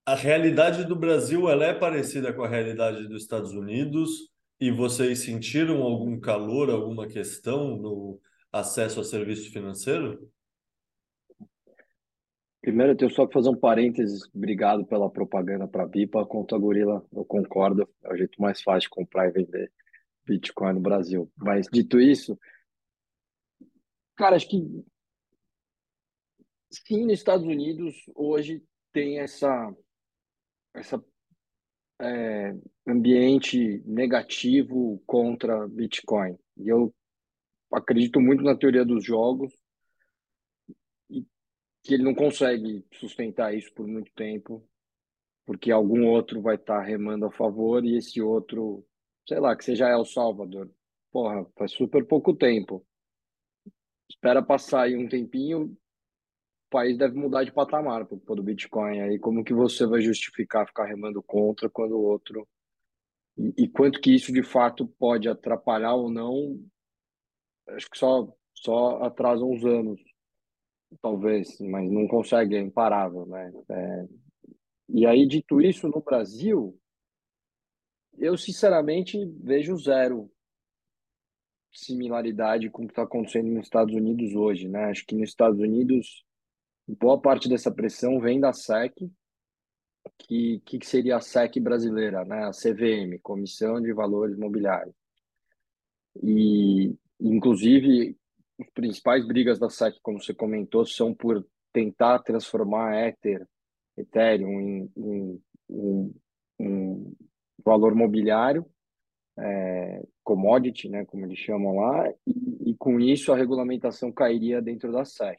a 0.09 0.15
realidade 0.15 0.87
do 0.87 0.97
Brasil 0.97 1.51
ela 1.51 1.67
é 1.67 1.75
parecida 1.75 2.33
com 2.33 2.43
a 2.43 2.49
realidade 2.49 3.07
dos 3.09 3.21
Estados 3.21 3.53
Unidos 3.53 4.31
e 4.59 4.71
vocês 4.71 5.19
sentiram 5.19 5.83
algum 5.83 6.19
calor, 6.19 6.71
alguma 6.71 7.07
questão 7.07 7.77
no 7.77 8.19
acesso 8.51 9.01
a 9.01 9.05
serviço 9.05 9.53
financeiro? 9.53 10.27
Primeiro, 12.63 12.93
eu 12.93 12.97
tenho 12.97 13.11
só 13.11 13.27
que 13.27 13.35
fazer 13.35 13.51
um 13.51 13.55
parênteses. 13.55 14.23
Obrigado 14.35 14.87
pela 14.87 15.11
propaganda 15.11 15.69
para 15.69 15.83
a 15.83 15.87
BIPA. 15.87 16.25
Conta 16.25 16.57
a 16.57 16.59
Gorila, 16.59 17.07
eu 17.13 17.27
concordo. 17.27 17.87
É 18.03 18.11
o 18.11 18.17
jeito 18.17 18.41
mais 18.41 18.63
fácil 18.63 18.89
de 18.89 18.95
comprar 18.95 19.29
e 19.29 19.33
vender 19.33 19.71
Bitcoin 20.25 20.73
no 20.73 20.81
Brasil. 20.81 21.31
Mas, 21.37 21.67
dito 21.71 22.01
isso, 22.01 22.39
cara, 24.17 24.37
acho 24.37 24.49
que 24.49 24.57
sim, 26.71 27.03
nos 27.03 27.13
Estados 27.13 27.47
Unidos, 27.47 27.95
hoje 28.15 28.65
tem 28.91 29.19
essa, 29.19 29.71
essa 30.75 31.03
é, 32.01 32.55
ambiente 32.87 33.83
negativo 33.85 35.03
contra 35.07 35.69
Bitcoin. 35.69 36.39
E 36.57 36.69
eu 36.69 36.95
acredito 37.73 38.21
muito 38.21 38.43
na 38.43 38.57
teoria 38.57 38.85
dos 38.85 39.05
jogos 39.05 39.53
que 41.89 41.95
ele 41.95 42.03
não 42.03 42.15
consegue 42.15 42.85
sustentar 42.93 43.55
isso 43.55 43.73
por 43.73 43.87
muito 43.87 44.13
tempo, 44.13 44.63
porque 45.47 45.71
algum 45.71 46.07
outro 46.07 46.43
vai 46.43 46.57
estar 46.57 46.81
tá 46.81 46.83
remando 46.83 47.25
a 47.25 47.33
favor 47.33 47.83
e 47.83 47.97
esse 47.97 48.21
outro, 48.21 48.87
sei 49.27 49.41
lá, 49.41 49.57
que 49.57 49.65
seja 49.65 49.89
El 49.89 50.05
Salvador. 50.05 50.71
Porra, 51.11 51.47
faz 51.57 51.73
super 51.73 52.05
pouco 52.07 52.35
tempo. 52.35 52.87
Espera 54.11 54.43
passar 54.43 54.83
aí 54.83 54.97
um 54.97 55.09
tempinho, 55.09 55.75
o 56.69 56.71
país 56.71 56.99
deve 56.99 57.19
mudar 57.19 57.45
de 57.45 57.53
patamar 57.53 58.05
por 58.07 58.37
do 58.37 58.43
Bitcoin. 58.43 59.01
Aí 59.01 59.19
como 59.19 59.43
que 59.43 59.55
você 59.55 59.87
vai 59.87 60.01
justificar 60.01 60.67
ficar 60.67 60.85
remando 60.85 61.23
contra 61.23 61.69
quando 61.69 61.93
o 61.93 62.03
outro 62.03 62.47
e, 63.37 63.65
e 63.65 63.69
quanto 63.69 64.01
que 64.01 64.15
isso 64.15 64.33
de 64.33 64.43
fato 64.43 64.87
pode 64.99 65.29
atrapalhar 65.29 65.95
ou 65.95 66.11
não? 66.11 66.61
Acho 67.69 67.89
que 67.91 67.99
só 67.99 68.29
só 68.55 69.03
atrasa 69.05 69.45
uns 69.45 69.65
anos 69.65 70.01
talvez, 71.01 71.59
mas 71.61 71.91
não 71.91 72.07
consegue, 72.09 72.57
é 72.57 72.61
imparável, 72.61 73.27
né? 73.27 73.53
É... 73.71 74.09
E 74.89 75.07
aí, 75.07 75.27
dito 75.27 75.61
isso, 75.61 75.87
no 75.89 76.01
Brasil, 76.01 76.79
eu 78.17 78.37
sinceramente 78.39 79.19
vejo 79.43 79.77
zero 79.77 80.31
similaridade 81.71 82.71
com 82.71 82.83
o 82.83 82.87
que 82.87 82.93
está 82.93 83.03
acontecendo 83.03 83.51
nos 83.51 83.67
Estados 83.67 83.95
Unidos 83.95 84.35
hoje, 84.35 84.67
né? 84.67 84.87
Acho 84.87 85.05
que 85.07 85.15
nos 85.15 85.29
Estados 85.29 85.61
Unidos 85.61 86.25
boa 86.97 87.21
parte 87.21 87.49
dessa 87.49 87.71
pressão 87.71 88.21
vem 88.21 88.41
da 88.41 88.53
SEC, 88.53 89.11
que 90.19 90.61
que 90.65 90.87
seria 90.87 91.17
a 91.17 91.21
SEC 91.21 91.61
brasileira, 91.61 92.25
né? 92.25 92.45
A 92.45 92.51
CVM, 92.51 93.19
Comissão 93.23 93.81
de 93.81 93.93
Valores 93.93 94.37
Mobiliários. 94.37 94.95
E 96.23 96.95
inclusive 97.21 98.17
as 98.61 98.71
principais 98.71 99.27
brigas 99.27 99.59
da 99.59 99.71
SEC, 99.71 99.99
como 100.03 100.21
você 100.21 100.35
comentou, 100.35 100.85
são 100.85 101.15
por 101.15 101.47
tentar 101.73 102.19
transformar 102.21 103.07
Ether, 103.07 103.47
Ethereum 103.97 104.61
em, 104.61 104.91
em, 104.97 106.15
em, 106.59 107.17
valor 107.65 107.95
mobiliário, 107.95 108.67
é, 109.39 110.03
commodity, 110.25 110.89
né, 110.89 111.05
como 111.05 111.25
eles 111.25 111.39
chamam 111.39 111.77
lá, 111.77 112.11
e, 112.27 112.71
e, 112.71 112.75
com 112.77 112.99
isso 112.99 113.33
a 113.33 113.37
regulamentação 113.37 114.11
cairia 114.11 114.61
dentro 114.61 114.91
da 114.91 115.05
SEC. 115.05 115.39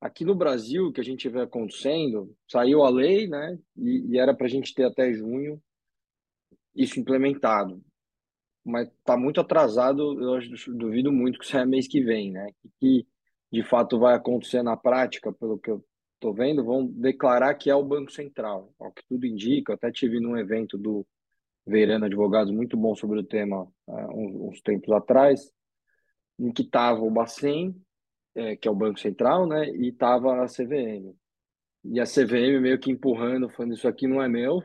Aqui 0.00 0.24
no 0.24 0.34
Brasil, 0.34 0.92
que 0.92 1.00
a 1.00 1.04
gente 1.04 1.28
vê 1.28 1.40
acontecendo, 1.40 2.34
saiu 2.50 2.82
a 2.82 2.90
lei, 2.90 3.26
né, 3.26 3.58
e, 3.76 4.12
e 4.12 4.18
era 4.18 4.34
para 4.34 4.46
a 4.46 4.50
gente 4.50 4.74
ter 4.74 4.84
até 4.84 5.12
junho 5.12 5.60
isso 6.74 7.00
implementado 7.00 7.82
mas 8.66 8.88
está 8.88 9.16
muito 9.16 9.40
atrasado. 9.40 10.20
Eu 10.20 10.34
acho, 10.34 10.74
duvido 10.74 11.12
muito 11.12 11.38
que 11.38 11.46
saia 11.46 11.64
mês 11.64 11.86
que 11.86 12.02
vem, 12.02 12.32
né? 12.32 12.50
Que 12.80 13.06
de 13.50 13.62
fato 13.62 13.98
vai 13.98 14.14
acontecer 14.14 14.62
na 14.62 14.76
prática, 14.76 15.32
pelo 15.32 15.56
que 15.56 15.70
eu 15.70 15.84
estou 16.14 16.34
vendo, 16.34 16.64
vão 16.64 16.84
declarar 16.84 17.54
que 17.54 17.70
é 17.70 17.74
o 17.74 17.84
Banco 17.84 18.10
Central, 18.10 18.74
ao 18.78 18.90
que 18.90 19.02
tudo 19.08 19.24
indica. 19.24 19.70
Eu 19.70 19.76
até 19.76 19.92
tive 19.92 20.18
num 20.18 20.36
evento 20.36 20.76
do 20.76 21.06
Verano 21.64 22.06
Advogados 22.06 22.52
muito 22.52 22.76
bom 22.76 22.94
sobre 22.96 23.20
o 23.20 23.24
tema 23.24 23.62
uh, 23.86 24.18
uns, 24.18 24.54
uns, 24.54 24.60
tempos 24.60 24.92
atrás, 24.92 25.52
em 26.38 26.52
que 26.52 26.62
estava 26.62 27.00
o 27.00 27.10
Bacen, 27.10 27.74
é, 28.36 28.56
que 28.56 28.68
é 28.68 28.70
o 28.70 28.74
Banco 28.74 29.00
Central, 29.00 29.46
né? 29.46 29.68
E 29.70 29.88
estava 29.88 30.42
a 30.42 30.46
CVM. 30.46 31.14
E 31.84 32.00
a 32.00 32.04
CVM 32.04 32.60
meio 32.60 32.78
que 32.78 32.90
empurrando, 32.90 33.50
falando: 33.50 33.74
Isso 33.74 33.88
aqui 33.88 34.06
não 34.06 34.22
é 34.22 34.28
meu, 34.28 34.62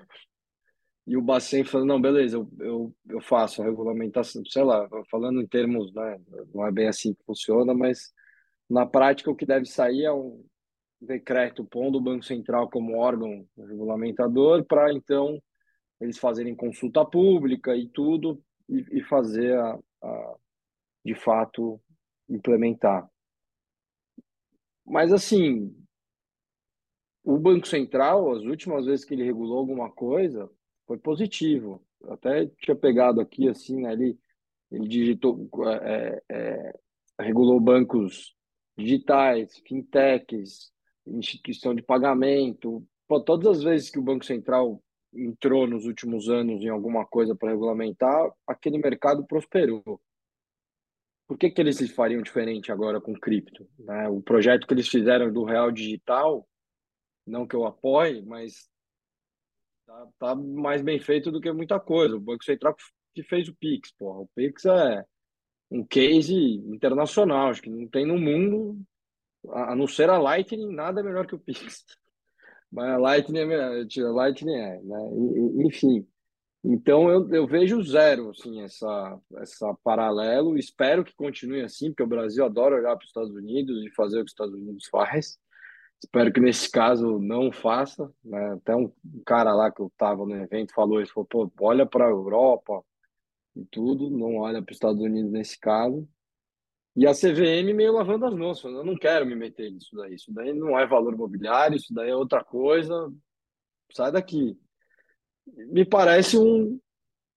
e 1.06 1.18
o 1.18 1.22
Bacen 1.22 1.64
falando, 1.64 1.88
não, 1.90 2.02
beleza, 2.02 2.38
eu, 2.38 2.50
eu, 2.60 2.96
eu 3.10 3.22
faço 3.22 3.62
a 3.62 3.66
regulamentação, 3.66 4.44
sei 4.46 4.64
lá, 4.64 4.88
falando 5.10 5.42
em 5.42 5.48
termos, 5.48 5.92
né, 5.94 6.20
não 6.54 6.66
é 6.66 6.72
bem 6.72 6.88
assim 6.88 7.14
que 7.14 7.24
funciona, 7.26 7.74
mas 7.74 8.14
na 8.70 8.86
prática 8.86 9.32
o 9.32 9.36
que 9.36 9.46
deve 9.46 9.66
sair 9.66 10.06
é 10.06 10.14
um 10.14 10.44
decreto 11.02 11.66
pondo 11.66 11.98
o 11.98 12.02
Banco 12.02 12.24
Central 12.24 12.70
como 12.70 12.98
órgão 12.98 13.46
regulamentador 13.58 14.64
para 14.66 14.94
então 14.94 15.42
eles 16.00 16.18
fazerem 16.20 16.56
consulta 16.56 17.04
pública 17.04 17.76
e 17.76 17.90
tudo 17.90 18.42
e, 18.70 19.00
e 19.00 19.04
fazer 19.04 19.58
a, 19.58 19.80
a, 20.04 20.36
de 21.04 21.16
fato 21.16 21.82
implementar. 22.30 23.10
Mas 24.86 25.14
assim, 25.14 25.76
o 27.24 27.38
Banco 27.38 27.68
Central, 27.68 28.32
as 28.32 28.44
últimas 28.44 28.86
vezes 28.86 29.06
que 29.06 29.14
ele 29.14 29.24
regulou 29.24 29.58
alguma 29.60 29.92
coisa, 29.92 30.50
foi 30.88 30.98
positivo. 30.98 31.86
até 32.10 32.48
tinha 32.62 32.76
pegado 32.76 33.22
aqui, 33.22 33.48
assim, 33.48 33.82
né, 33.82 33.94
ele, 33.94 34.18
ele 34.72 34.88
digitou, 34.88 35.50
é, 35.84 36.22
é, 36.30 36.80
regulou 37.20 37.60
bancos 37.60 38.36
digitais, 38.78 39.58
fintechs, 39.68 40.72
instituição 41.06 41.76
de 41.76 41.82
pagamento. 41.82 42.86
Pô, 43.08 43.22
todas 43.22 43.60
as 43.60 43.64
vezes 43.64 43.90
que 43.90 44.00
o 44.00 44.04
Banco 44.04 44.26
Central 44.26 44.82
entrou 45.14 45.68
nos 45.68 45.86
últimos 45.86 46.30
anos 46.30 46.62
em 46.62 46.70
alguma 46.70 47.06
coisa 47.06 47.36
para 47.36 47.52
regulamentar, 47.52 48.32
aquele 48.48 48.78
mercado 48.78 49.26
prosperou. 49.26 50.02
Por 51.32 51.38
que, 51.38 51.50
que 51.50 51.62
eles 51.62 51.80
fariam 51.92 52.22
diferente 52.22 52.72
agora 52.72 53.00
com 53.00 53.14
cripto? 53.14 53.66
Né? 53.80 54.10
O 54.10 54.22
projeto 54.22 54.68
que 54.68 54.74
eles 54.74 54.90
fizeram 54.90 55.32
do 55.32 55.46
real 55.46 55.72
digital, 55.72 56.46
não 57.26 57.48
que 57.48 57.56
eu 57.56 57.66
apoie, 57.66 58.22
mas 58.22 58.70
Tá, 59.92 60.08
tá 60.20 60.36
mais 60.36 60.82
bem 60.82 61.00
feito 61.00 61.32
do 61.32 61.42
que 61.42 61.52
muita 61.52 61.80
coisa. 61.80 62.16
O 62.16 62.20
Banco 62.20 62.44
Central 62.44 62.76
que 63.14 63.24
fez 63.24 63.50
o 63.50 63.56
Pix, 63.56 63.92
porra. 63.92 64.22
O 64.22 64.30
Pix 64.34 64.66
é 64.66 65.06
um 65.70 65.86
case 65.86 66.34
internacional, 66.34 67.50
acho 67.50 67.62
que 67.62 67.70
não 67.70 67.88
tem 67.88 68.06
no 68.06 68.18
mundo, 68.18 68.82
a 69.50 69.76
não 69.76 69.88
ser 69.88 70.10
a 70.10 70.18
Lightning, 70.18 70.74
nada 70.74 71.04
melhor 71.04 71.28
que 71.28 71.36
o 71.36 71.40
Pix. 71.40 71.86
Mas 72.72 72.90
a 72.90 72.98
Lightning 72.98 73.40
é 73.40 73.46
melhor, 73.46 73.72
a 73.74 74.12
Lightning 74.12 74.56
é, 74.56 74.82
né? 74.82 75.10
Enfim. 75.66 76.08
Então 76.64 77.10
eu, 77.10 77.28
eu 77.34 77.48
vejo 77.48 77.82
zero, 77.84 78.30
assim, 78.30 78.62
essa, 78.62 79.20
essa 79.38 79.74
paralelo. 79.84 80.58
Espero 80.58 81.04
que 81.04 81.14
continue 81.16 81.62
assim, 81.62 81.90
porque 81.90 82.04
o 82.04 82.08
Brasil 82.08 82.46
adora 82.46 82.76
olhar 82.76 82.96
para 82.96 83.04
os 83.04 83.10
Estados 83.10 83.32
Unidos 83.32 83.84
e 83.84 83.90
fazer 83.92 84.18
o 84.18 84.20
que 84.20 84.26
os 84.26 84.32
Estados 84.32 84.54
Unidos 84.54 84.88
faz. 84.90 85.40
Espero 86.04 86.32
que 86.32 86.40
nesse 86.40 86.70
caso 86.70 87.20
não 87.20 87.52
faça. 87.52 88.12
Né? 88.24 88.54
Até 88.54 88.76
um 88.76 88.92
cara 89.26 89.54
lá 89.54 89.72
que 89.72 89.82
eu 89.82 89.88
estava 89.88 90.26
no 90.26 90.36
evento 90.36 90.74
falou 90.74 91.02
isso, 91.02 91.14
falou, 91.14 91.52
olha 91.60 91.86
para 91.86 92.06
a 92.06 92.10
Europa 92.10 92.84
e 93.56 93.66
tudo, 93.66 94.10
não 94.10 94.38
olha 94.38 94.62
para 94.62 94.72
os 94.72 94.76
Estados 94.76 95.02
Unidos 95.02 95.32
nesse 95.32 95.60
caso. 95.60 96.08
E 96.96 97.08
a 97.08 97.14
CVM 97.14 97.74
meio 97.74 97.94
lavando 97.94 98.26
as 98.26 98.34
mãos, 98.34 98.60
falando, 98.62 98.80
eu 98.80 98.86
não 98.86 98.98
quero 98.98 99.26
me 99.26 99.36
meter 99.36 99.72
nisso 99.72 99.96
daí, 99.96 100.16
isso 100.16 100.32
daí 100.34 100.54
não 100.54 100.78
é 100.78 100.86
valor 100.86 101.14
imobiliário, 101.14 101.78
isso 101.78 101.94
daí 101.94 102.10
é 102.10 102.16
outra 102.16 102.44
coisa, 102.44 103.12
sai 103.94 104.12
daqui. 104.12 104.60
Me 105.46 105.86
parece 105.86 106.38
um, 106.38 106.80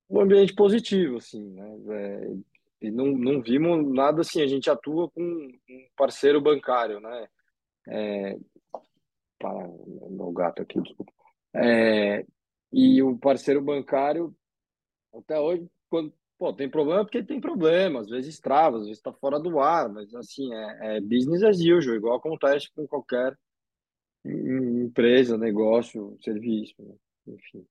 um 0.09 0.21
ambiente 0.21 0.55
positivo, 0.55 1.17
assim, 1.17 1.51
né? 1.51 1.77
É, 1.91 2.37
e 2.83 2.91
não, 2.91 3.07
não 3.07 3.41
vimos 3.41 3.87
nada 3.93 4.21
assim, 4.21 4.43
a 4.43 4.47
gente 4.47 4.71
atua 4.71 5.11
com 5.11 5.23
um 5.23 5.87
parceiro 5.97 6.41
bancário, 6.41 7.01
né? 7.01 7.29
É, 7.89 8.39
para 9.39 9.69
meu 10.11 10.33
gato 10.33 10.63
aqui, 10.63 10.81
desculpa. 10.81 11.13
É, 11.55 12.27
e 12.73 13.03
o 13.03 13.17
parceiro 13.19 13.63
bancário, 13.63 14.35
até 15.13 15.39
hoje, 15.39 15.69
quando 15.89 16.13
pô, 16.39 16.53
tem 16.53 16.69
problema, 16.69 17.05
porque 17.05 17.23
tem 17.23 17.41
problema, 17.41 18.01
às 18.01 18.09
vezes 18.09 18.39
trava, 18.41 18.77
às 18.77 18.83
vezes 18.85 18.99
está 18.99 19.13
fora 19.13 19.39
do 19.41 19.61
ar, 19.61 19.89
mas 19.89 20.15
assim, 20.15 20.53
é, 20.53 20.97
é 20.97 21.01
business 21.01 21.43
as 21.43 21.59
usual, 21.59 21.97
igual 21.97 22.17
acontece 22.17 22.71
com 22.75 22.87
qualquer 22.87 23.37
empresa, 24.25 25.39
negócio, 25.39 26.17
serviço, 26.23 26.75
né? 26.79 26.95
enfim. 27.29 27.67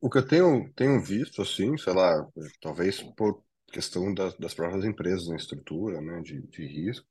O 0.00 0.08
que 0.08 0.18
eu 0.18 0.26
tenho, 0.26 0.72
tenho 0.74 1.00
visto, 1.02 1.42
assim, 1.42 1.76
sei 1.76 1.92
lá, 1.92 2.26
talvez 2.60 3.02
por 3.16 3.42
questão 3.70 4.12
das, 4.12 4.34
das 4.38 4.54
próprias 4.54 4.84
empresas 4.84 5.28
na 5.28 5.36
estrutura, 5.36 6.00
né, 6.00 6.20
de, 6.20 6.42
de 6.48 6.66
risco, 6.66 7.06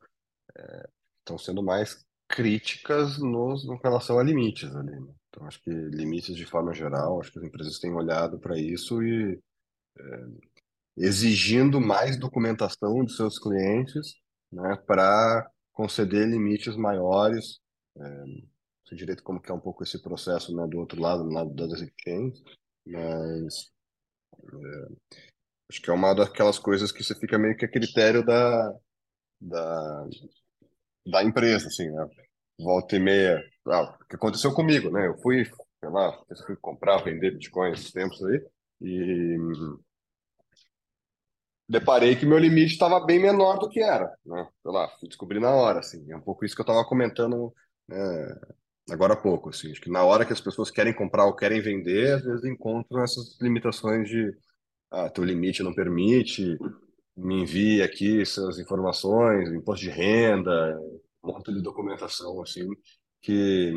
é, 0.58 0.90
estão 1.20 1.38
sendo 1.38 1.64
mais 1.64 2.06
críticas 2.28 3.18
nos, 3.20 3.66
em 3.66 3.78
relação 3.84 4.18
a 4.20 4.24
limites 4.24 4.74
ali. 4.76 5.00
Né? 5.00 5.14
Então, 5.30 5.48
acho 5.48 5.62
que 5.62 5.70
limites 5.70 6.36
de 6.36 6.46
forma 6.46 6.74
geral, 6.74 7.20
acho 7.20 7.32
que 7.32 7.40
as 7.40 7.46
empresas 7.46 7.80
têm 7.80 7.94
olhado 7.94 8.40
para 8.40 8.58
isso 8.58 9.02
e 9.04 9.40
é, 9.98 10.26
exigindo 10.98 11.80
mais 11.80 12.18
documentação 12.18 13.04
de 13.06 13.16
seus 13.16 13.40
clientes 13.40 14.16
né, 14.52 14.76
para 14.86 15.50
conceder 15.72 16.28
limites 16.28 16.76
maiores. 16.76 17.60
É, 17.98 18.24
direito 18.96 19.24
como 19.24 19.42
que 19.42 19.52
é 19.52 19.54
um 19.54 19.60
pouco 19.60 19.84
esse 19.84 20.02
processo 20.02 20.56
né, 20.56 20.68
do 20.68 20.80
outro 20.80 21.00
lado, 21.00 21.24
do 21.24 21.30
lado 21.30 21.54
das 21.54 21.82
exchanges, 21.82 22.42
mas 22.86 23.72
é, 24.44 24.88
acho 25.70 25.82
que 25.82 25.90
é 25.90 25.94
uma 25.94 26.14
daquelas 26.14 26.60
coisas 26.60 26.92
que 26.92 27.04
você 27.04 27.16
fica 27.16 27.38
meio 27.38 27.56
que 27.56 27.66
a 27.66 27.72
critério 27.72 28.26
da, 28.26 28.74
da, 29.40 30.08
da 31.08 31.24
empresa, 31.24 31.68
assim, 31.68 31.90
né? 31.90 32.08
Volta 32.60 32.96
e 32.96 33.00
meia. 33.00 33.42
Ah, 33.68 33.98
o 34.02 34.06
que 34.06 34.16
aconteceu 34.16 34.54
comigo, 34.54 34.92
né? 34.92 35.08
Eu 35.08 35.18
fui, 35.20 35.46
sei 35.46 35.90
lá, 35.90 36.22
eu 36.30 36.38
fui 36.46 36.56
comprar, 36.58 37.04
vender 37.04 37.32
Bitcoin 37.32 37.72
esses 37.72 37.92
tempos 37.92 38.24
aí 38.24 38.46
e 38.82 39.38
deparei 41.70 42.16
que 42.18 42.26
meu 42.26 42.38
limite 42.38 42.74
estava 42.74 43.00
bem 43.06 43.20
menor 43.20 43.58
do 43.58 43.70
que 43.70 43.82
era, 43.82 44.14
né? 44.26 44.48
Sei 44.62 44.72
lá, 44.72 44.90
fui 45.00 45.08
descobrir 45.08 45.40
na 45.40 45.52
hora, 45.52 45.80
assim. 45.80 46.12
É 46.12 46.18
um 46.18 46.22
pouco 46.22 46.44
isso 46.44 46.54
que 46.56 46.62
eu 46.62 46.66
estava 46.66 46.86
comentando 46.86 47.54
né, 47.88 48.40
agora 48.90 49.14
há 49.14 49.18
pouco, 49.18 49.50
assim. 49.50 49.72
Acho 49.72 49.82
que 49.82 49.90
na 49.90 50.04
hora 50.04 50.26
que 50.26 50.34
as 50.34 50.42
pessoas 50.42 50.72
querem 50.72 50.94
comprar 50.94 51.26
ou 51.26 51.36
querem 51.36 51.62
vender, 51.62 52.14
às 52.16 52.24
vezes 52.24 52.46
encontram 52.46 53.04
essas 53.04 53.40
limitações 53.42 54.10
de 54.10 54.36
ah, 54.92 55.10
teu 55.10 55.24
limite 55.24 55.64
não 55.64 55.74
permite, 55.74 56.58
me 57.16 57.42
envie 57.42 57.82
aqui 57.82 58.26
suas 58.26 58.60
informações, 58.60 59.52
imposto 59.52 59.86
de 59.86 59.92
renda, 59.92 60.78
um 61.24 61.28
monte 61.32 61.54
de 61.54 61.62
documentação 61.62 62.42
assim 62.42 62.68
que 63.22 63.72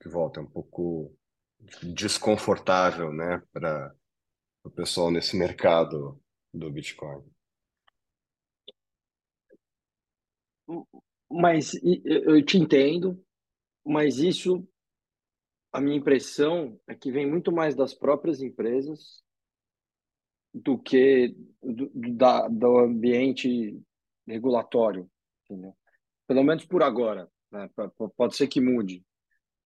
que 0.00 0.08
volta 0.08 0.40
é 0.40 0.42
um 0.42 0.46
pouco 0.46 1.14
desconfortável, 1.82 3.12
né, 3.12 3.42
para 3.52 3.94
o 4.62 4.70
pessoal 4.70 5.10
nesse 5.10 5.36
mercado 5.36 6.20
do 6.52 6.70
Bitcoin. 6.70 7.22
Mas 11.30 11.72
eu 12.04 12.44
te 12.44 12.58
entendo, 12.58 13.23
mas 13.84 14.18
isso 14.18 14.66
a 15.72 15.80
minha 15.80 15.96
impressão 15.96 16.78
é 16.86 16.94
que 16.94 17.10
vem 17.10 17.28
muito 17.28 17.50
mais 17.50 17.74
das 17.74 17.92
próprias 17.92 18.40
empresas 18.40 19.22
do 20.52 20.78
que 20.78 21.34
do, 21.60 21.90
da, 22.14 22.46
do 22.46 22.78
ambiente 22.78 23.76
regulatório, 24.24 25.10
entendeu? 25.44 25.76
Pelo 26.28 26.44
menos 26.44 26.64
por 26.64 26.82
agora, 26.82 27.28
né? 27.50 27.68
Pode 28.16 28.36
ser 28.36 28.46
que 28.46 28.60
mude, 28.60 29.04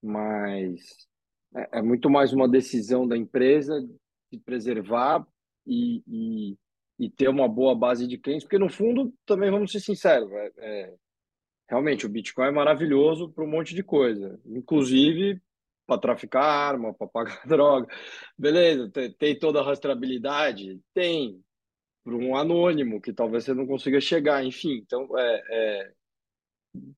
mas 0.03 1.07
é, 1.55 1.79
é 1.79 1.83
muito 1.83 2.09
mais 2.09 2.33
uma 2.33 2.49
decisão 2.49 3.07
da 3.07 3.17
empresa 3.17 3.87
de 4.33 4.39
preservar 4.39 5.27
e, 5.67 6.03
e, 6.07 6.59
e, 6.99 7.11
ter 7.11 7.29
uma 7.29 7.47
boa 7.47 7.75
base 7.75 8.07
de 8.07 8.17
clientes, 8.17 8.45
porque 8.45 8.59
no 8.59 8.71
fundo, 8.71 9.13
também 9.27 9.51
vamos 9.51 9.71
ser 9.71 9.81
sinceros, 9.81 10.31
é, 10.33 10.53
é 10.57 10.95
realmente 11.69 12.07
o 12.07 12.09
Bitcoin 12.09 12.49
é 12.49 12.51
maravilhoso 12.51 13.31
para 13.31 13.45
um 13.45 13.49
monte 13.49 13.75
de 13.75 13.83
coisa, 13.83 14.41
inclusive 14.47 15.41
para 15.87 16.01
traficar 16.01 16.45
arma, 16.45 16.93
para 16.93 17.07
pagar 17.07 17.41
droga. 17.49 17.89
Beleza, 18.37 18.91
tem, 18.91 19.11
tem 19.13 19.39
toda 19.39 19.61
a 19.61 19.65
rastreabilidade? 19.65 20.81
Tem. 20.93 21.43
Para 22.05 22.15
um 22.15 22.37
anônimo, 22.37 23.01
que 23.01 23.13
talvez 23.13 23.45
você 23.45 23.55
não 23.55 23.67
consiga 23.67 24.01
chegar, 24.01 24.45
enfim. 24.45 24.77
Então, 24.77 25.09
é, 25.19 25.43
é 25.51 25.93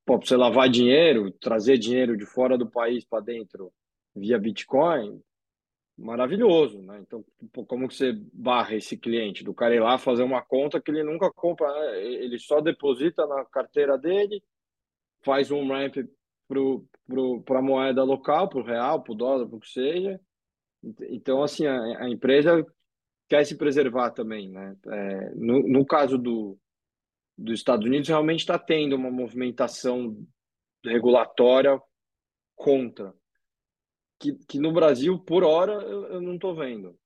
para 0.04 0.16
você 0.16 0.36
lavar 0.36 0.68
dinheiro, 0.68 1.30
trazer 1.32 1.78
dinheiro 1.78 2.16
de 2.16 2.26
fora 2.26 2.58
do 2.58 2.68
país 2.68 3.04
para 3.04 3.20
dentro 3.20 3.72
via 4.14 4.38
Bitcoin, 4.38 5.20
maravilhoso, 5.96 6.80
né? 6.82 7.00
Então, 7.00 7.24
como 7.66 7.86
que 7.88 7.94
você 7.94 8.12
barra 8.32 8.74
esse 8.74 8.96
cliente? 8.96 9.44
Do 9.44 9.54
cara 9.54 9.74
ir 9.74 9.80
lá 9.80 9.98
fazer 9.98 10.22
uma 10.22 10.42
conta 10.42 10.80
que 10.80 10.90
ele 10.90 11.02
nunca 11.02 11.30
compra, 11.30 11.72
né? 11.72 12.02
ele 12.02 12.38
só 12.38 12.60
deposita 12.60 13.26
na 13.26 13.44
carteira 13.44 13.96
dele, 13.96 14.42
faz 15.22 15.50
um 15.50 15.66
ramp 15.68 15.96
para 17.44 17.58
a 17.58 17.62
moeda 17.62 18.02
local, 18.02 18.48
para 18.48 18.58
o 18.58 18.64
real, 18.64 19.02
para 19.02 19.12
o 19.12 19.16
dólar, 19.16 19.46
para 19.46 19.56
o 19.56 19.60
que 19.60 19.68
seja. 19.68 20.20
Então, 21.10 21.42
assim, 21.42 21.66
a, 21.66 22.04
a, 22.04 22.10
empresa 22.10 22.64
quer 23.28 23.44
se 23.44 23.56
preservar 23.56 24.10
também, 24.10 24.50
né? 24.50 24.76
É, 24.86 25.34
no, 25.34 25.68
no 25.68 25.86
caso 25.86 26.16
do, 26.16 26.58
dos 27.36 27.58
Estados 27.58 27.86
Unidos, 27.86 28.08
realmente 28.08 28.40
está 28.40 28.58
tendo 28.58 28.96
uma 28.96 29.10
movimentação 29.10 30.16
regulatória 30.84 31.80
contra 32.56 33.14
que, 34.20 34.34
que 34.46 34.58
no 34.60 34.70
Brasil, 34.70 35.18
por 35.18 35.42
hora, 35.42 35.72
eu, 35.72 36.06
eu 36.06 36.20
não 36.20 36.34
estou 36.34 36.54
vendo. 36.54 36.96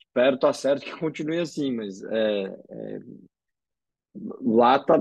Espero 0.00 0.36
estar 0.36 0.48
tá 0.48 0.52
certo 0.52 0.84
que 0.84 0.98
continue 0.98 1.38
assim, 1.38 1.70
mas 1.70 2.02
é, 2.02 2.44
é, 2.70 3.00
lá 4.14 4.78
tá, 4.78 5.00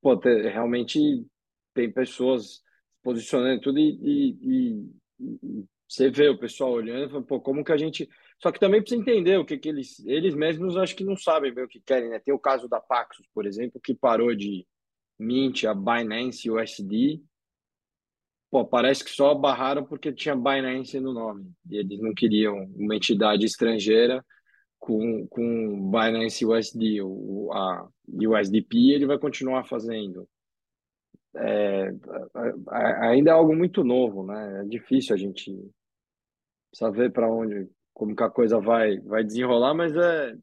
pô, 0.00 0.14
realmente 0.16 1.26
tem 1.74 1.90
pessoas 1.90 2.62
posicionando 3.02 3.60
tudo 3.60 3.78
e, 3.78 3.98
e, 4.02 4.90
e, 5.20 5.64
você 5.88 6.10
vê 6.10 6.28
o 6.28 6.38
pessoal 6.38 6.72
olhando 6.72 7.10
fala, 7.10 7.22
pô, 7.22 7.40
como 7.40 7.64
que 7.64 7.72
a 7.72 7.76
gente. 7.76 8.08
Só 8.40 8.50
que 8.50 8.58
também 8.58 8.80
precisa 8.80 9.00
entender 9.00 9.36
o 9.38 9.44
que, 9.44 9.58
que 9.58 9.68
eles. 9.68 10.04
Eles 10.06 10.34
mesmos 10.34 10.76
acho 10.76 10.96
que 10.96 11.04
não 11.04 11.16
sabem 11.16 11.52
bem 11.52 11.64
o 11.64 11.68
que 11.68 11.80
querem, 11.80 12.08
né? 12.08 12.18
Tem 12.18 12.32
o 12.32 12.38
caso 12.38 12.68
da 12.68 12.80
Paxos, 12.80 13.26
por 13.34 13.46
exemplo, 13.46 13.80
que 13.80 13.94
parou 13.94 14.34
de 14.34 14.66
mint 15.18 15.64
a 15.64 15.74
Binance 15.74 16.50
USD 16.50 17.22
pô, 18.52 18.66
parece 18.66 19.02
que 19.02 19.10
só 19.10 19.34
barraram 19.34 19.82
porque 19.82 20.12
tinha 20.12 20.36
Binance 20.36 21.00
no 21.00 21.14
nome. 21.14 21.50
E 21.70 21.78
eles 21.78 21.98
não 22.02 22.12
queriam 22.12 22.70
uma 22.76 22.94
entidade 22.94 23.46
estrangeira 23.46 24.22
com, 24.82 25.28
com 25.28 25.90
Binance 25.90 26.44
USD. 26.44 27.02
O, 27.02 27.52
a 27.52 27.88
USDP 28.08 28.90
ele 28.90 29.06
vai 29.06 29.16
continuar 29.16 29.64
fazendo. 29.64 30.28
É, 31.36 31.94
ainda 33.00 33.30
é 33.30 33.32
algo 33.32 33.54
muito 33.54 33.84
novo, 33.84 34.26
né? 34.26 34.62
É 34.62 34.64
difícil 34.64 35.14
a 35.14 35.18
gente 35.18 35.56
saber 36.74 37.12
para 37.12 37.32
onde, 37.32 37.70
como 37.94 38.14
que 38.16 38.24
a 38.24 38.28
coisa 38.28 38.58
vai, 38.58 38.98
vai 38.98 39.22
desenrolar, 39.22 39.72
mas 39.72 39.94
é. 39.96 40.36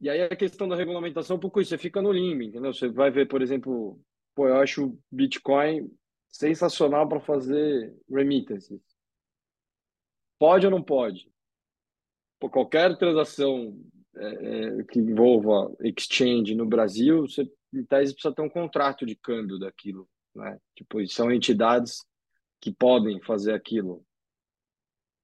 E 0.00 0.08
aí 0.08 0.22
a 0.22 0.36
questão 0.36 0.68
da 0.68 0.76
regulamentação, 0.76 1.36
um 1.36 1.40
pouco 1.40 1.60
isso, 1.60 1.70
você 1.70 1.78
fica 1.78 2.00
no 2.00 2.12
limbo, 2.12 2.44
entendeu? 2.44 2.72
Você 2.72 2.88
vai 2.88 3.10
ver, 3.10 3.26
por 3.26 3.42
exemplo, 3.42 4.00
pô, 4.36 4.46
eu 4.46 4.56
acho 4.56 4.96
Bitcoin 5.10 5.90
sensacional 6.28 7.08
para 7.08 7.20
fazer 7.20 7.92
remittances. 8.08 8.80
Pode 10.38 10.64
ou 10.64 10.70
não 10.70 10.82
pode? 10.82 11.28
Por 12.40 12.50
qualquer 12.50 12.96
transação 12.96 13.78
é, 14.16 14.26
é, 14.26 14.84
que 14.84 14.98
envolva 14.98 15.72
exchange 15.84 16.54
no 16.54 16.66
Brasil, 16.66 17.28
você, 17.28 17.48
em 17.72 17.84
tese, 17.84 18.14
precisa 18.14 18.34
ter 18.34 18.42
um 18.42 18.48
contrato 18.48 19.06
de 19.06 19.14
câmbio 19.14 19.58
daquilo. 19.58 20.08
Né? 20.34 20.58
Tipo, 20.74 21.06
são 21.06 21.30
entidades 21.30 22.04
que 22.60 22.72
podem 22.72 23.20
fazer 23.20 23.52
aquilo. 23.52 24.04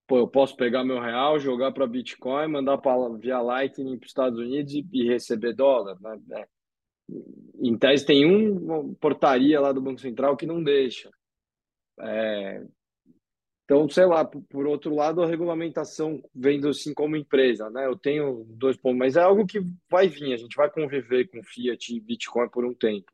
Pô, 0.07 0.19
eu 0.19 0.29
posso 0.29 0.57
pegar 0.57 0.85
meu 0.85 1.01
real, 1.01 1.39
jogar 1.41 1.73
para 1.73 1.87
Bitcoin, 1.87 2.49
mandar 2.49 2.79
pra, 2.79 2.95
via 3.19 3.41
Lightning 3.41 3.99
para 3.99 4.05
os 4.05 4.11
Estados 4.11 4.39
Unidos 4.39 4.73
e, 4.75 4.87
e 4.93 5.09
receber 5.09 5.53
dólar. 5.53 5.99
Né? 6.01 6.21
É, 6.33 6.49
em 7.61 7.77
tese 7.77 8.07
tem 8.07 8.25
uma 8.25 8.95
portaria 9.01 9.61
lá 9.61 9.73
do 9.73 9.81
Banco 9.81 10.01
Central 10.01 10.37
que 10.37 10.47
não 10.47 10.63
deixa. 10.63 11.11
É, 12.01 12.65
então, 13.67 13.89
sei 13.89 14.07
lá, 14.07 14.25
por, 14.25 14.65
outro 14.65 14.95
lado, 14.95 15.21
a 15.21 15.27
regulamentação 15.27 16.23
vendo 16.33 16.69
assim 16.69 16.95
como 16.95 17.17
empresa, 17.17 17.69
né? 17.69 17.85
Eu 17.85 17.99
tenho 17.99 18.45
dois 18.49 18.77
pontos, 18.77 18.97
mas 18.97 19.17
é 19.17 19.21
algo 19.21 19.45
que 19.45 19.59
vai 19.91 20.07
vir, 20.07 20.33
a 20.33 20.37
gente 20.37 20.55
vai 20.57 20.71
conviver 20.71 21.29
com 21.29 21.43
Fiat 21.43 21.93
e 21.93 21.99
Bitcoin 21.99 22.49
por 22.49 22.65
um 22.65 22.73
tempo. 22.73 23.11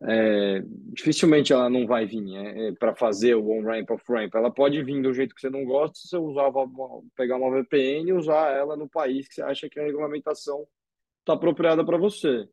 É, 0.00 0.62
dificilmente 0.92 1.52
ela 1.52 1.68
não 1.68 1.84
vai 1.84 2.06
vir 2.06 2.36
é, 2.36 2.68
é 2.68 2.72
para 2.72 2.94
fazer 2.94 3.34
o 3.34 3.50
on-ramp 3.50 3.90
off-ramp. 3.90 4.32
Ela 4.36 4.52
pode 4.52 4.80
vir 4.84 5.02
do 5.02 5.12
jeito 5.12 5.34
que 5.34 5.40
você 5.40 5.50
não 5.50 5.64
gosta, 5.64 5.98
se 5.98 6.16
você 6.16 6.40
uma, 6.40 7.02
pegar 7.16 7.36
uma 7.36 7.50
VPN 7.50 8.10
e 8.10 8.12
usar 8.12 8.52
ela 8.52 8.76
no 8.76 8.88
país 8.88 9.26
que 9.26 9.34
você 9.34 9.42
acha 9.42 9.68
que 9.68 9.80
a 9.80 9.84
regulamentação 9.84 10.64
está 11.20 11.32
apropriada 11.32 11.84
para 11.84 11.98
você. 11.98 12.48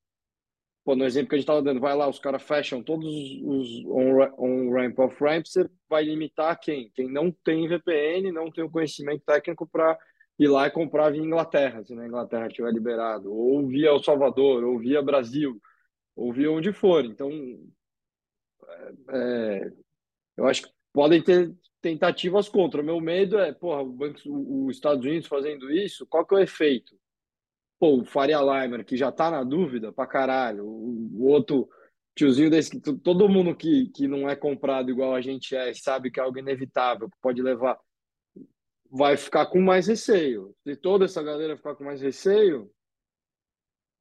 Pô, 0.84 0.96
no 0.96 1.06
exemplo 1.06 1.30
que 1.30 1.36
a 1.36 1.38
gente 1.38 1.44
estava 1.44 1.62
dando, 1.62 1.80
vai 1.80 1.96
lá, 1.96 2.10
os 2.10 2.20
caras 2.20 2.44
fecham 2.44 2.84
todos 2.84 3.08
os 3.42 3.86
on-ramp, 3.86 5.00
on 5.00 5.06
off-ramp, 5.06 5.46
você 5.46 5.70
vai 5.90 6.04
limitar 6.04 6.60
quem? 6.60 6.92
Quem 6.94 7.10
não 7.10 7.32
tem 7.32 7.68
VPN, 7.68 8.32
não 8.34 8.52
tem 8.52 8.66
o 8.66 8.70
conhecimento 8.70 9.24
técnico 9.26 9.66
para 9.66 9.98
ir 10.38 10.48
lá 10.48 10.68
e 10.68 10.72
comprar 10.72 11.12
via 11.12 11.22
Inglaterra, 11.22 11.84
se 11.86 11.96
na 11.96 12.06
Inglaterra 12.06 12.50
tiver 12.50 12.72
liberado, 12.74 13.34
ou 13.34 13.66
via 13.66 13.90
El 13.90 14.04
Salvador, 14.04 14.64
ou 14.66 14.78
via 14.78 15.02
Brasil, 15.02 15.58
ou 16.16 16.34
via 16.34 16.52
onde 16.52 16.74
for. 16.74 17.06
Então, 17.06 17.32
é, 19.10 19.60
é 19.60 19.72
eu 20.36 20.48
acho 20.48 20.64
que 20.64 20.70
podem 20.92 21.22
ter 21.22 21.54
tentativas 21.82 22.50
contra. 22.50 22.82
O 22.82 22.86
meu 22.86 23.00
medo 23.00 23.38
é, 23.38 23.54
porra, 23.54 23.82
o 23.82 23.92
banco, 23.92 24.20
os 24.26 24.76
Estados 24.76 25.06
Unidos 25.06 25.28
fazendo 25.28 25.72
isso, 25.72 26.08
qual 26.08 26.26
que 26.26 26.34
é 26.36 26.38
o 26.40 26.42
efeito? 26.42 26.94
Pô, 27.84 28.00
o 28.00 28.06
Faria 28.06 28.40
Limer, 28.40 28.86
que 28.86 28.96
já 28.96 29.12
tá 29.12 29.30
na 29.30 29.44
dúvida 29.44 29.92
pra 29.92 30.08
caralho, 30.08 30.66
o, 30.66 31.26
outro 31.26 31.68
tiozinho 32.16 32.50
desse, 32.50 32.80
todo 32.80 33.28
mundo 33.28 33.54
que, 33.54 33.90
que 33.90 34.08
não 34.08 34.30
é 34.30 34.38
comprado 34.38 34.90
igual 34.90 35.14
a 35.14 35.20
gente 35.20 35.54
é, 35.54 35.74
sabe 35.74 36.10
que 36.10 36.18
é 36.18 36.24
algo 36.24 36.40
inevitável, 36.40 37.10
que 37.10 37.18
pode 37.22 37.42
levar, 37.42 37.78
vai 38.90 39.18
ficar 39.18 39.48
com 39.48 39.60
mais 39.60 39.86
receio. 39.86 40.56
Se 40.66 40.78
toda 40.78 41.04
essa 41.04 41.22
galera 41.22 41.58
ficar 41.58 41.76
com 41.76 41.84
mais 41.84 42.02
receio, 42.02 42.72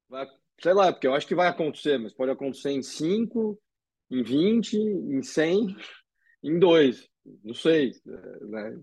vai, 0.07 0.29
sei 0.61 0.73
lá, 0.73 0.93
porque 0.93 1.07
eu 1.07 1.13
acho 1.13 1.27
que 1.27 1.35
vai 1.35 1.49
acontecer, 1.49 1.97
mas 1.97 2.13
pode 2.13 2.31
acontecer 2.31 2.71
em 2.71 2.81
5, 2.81 3.59
em 4.09 4.23
20, 4.23 4.77
em 4.77 5.21
100, 5.21 5.75
em 6.41 6.57
2, 6.57 7.09
não 7.43 7.53
sei, 7.53 7.91
né? 8.05 8.81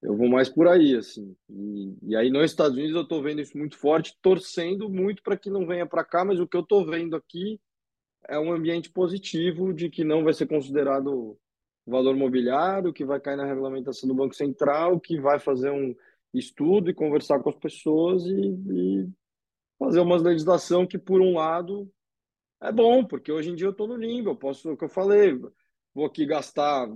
Eu 0.00 0.16
vou 0.16 0.28
mais 0.28 0.48
por 0.48 0.68
aí, 0.68 0.96
assim. 0.96 1.36
E, 1.50 1.96
e 2.02 2.16
aí 2.16 2.30
nos 2.30 2.44
Estados 2.44 2.76
Unidos 2.76 2.94
eu 2.94 3.02
estou 3.02 3.22
vendo 3.22 3.40
isso 3.40 3.58
muito 3.58 3.76
forte, 3.76 4.16
torcendo 4.22 4.88
muito 4.88 5.22
para 5.22 5.36
que 5.36 5.50
não 5.50 5.66
venha 5.66 5.86
para 5.86 6.04
cá, 6.04 6.24
mas 6.24 6.38
o 6.38 6.46
que 6.46 6.56
eu 6.56 6.60
estou 6.60 6.86
vendo 6.86 7.16
aqui 7.16 7.60
é 8.28 8.38
um 8.38 8.52
ambiente 8.52 8.90
positivo 8.90 9.72
de 9.72 9.90
que 9.90 10.04
não 10.04 10.22
vai 10.22 10.32
ser 10.34 10.46
considerado 10.46 11.38
valor 11.86 12.14
mobiliário, 12.16 12.92
que 12.92 13.04
vai 13.04 13.18
cair 13.18 13.36
na 13.36 13.46
regulamentação 13.46 14.08
do 14.08 14.14
Banco 14.14 14.34
Central, 14.34 15.00
que 15.00 15.18
vai 15.18 15.38
fazer 15.38 15.70
um 15.70 15.94
estudo 16.32 16.90
e 16.90 16.94
conversar 16.94 17.40
com 17.40 17.48
as 17.48 17.56
pessoas 17.56 18.24
e, 18.26 18.50
e 18.70 19.08
fazer 19.78 20.00
uma 20.00 20.16
legislação 20.16 20.86
que, 20.86 20.98
por 20.98 21.20
um 21.20 21.34
lado, 21.34 21.90
é 22.60 22.70
bom, 22.70 23.04
porque 23.04 23.32
hoje 23.32 23.50
em 23.50 23.54
dia 23.54 23.66
eu 23.66 23.72
estou 23.72 23.88
no 23.88 23.96
limbo, 23.96 24.30
eu 24.30 24.36
posso, 24.36 24.72
o 24.72 24.76
que 24.76 24.84
eu 24.84 24.88
falei, 24.88 25.40
vou 25.94 26.04
aqui 26.04 26.26
gastar 26.26 26.88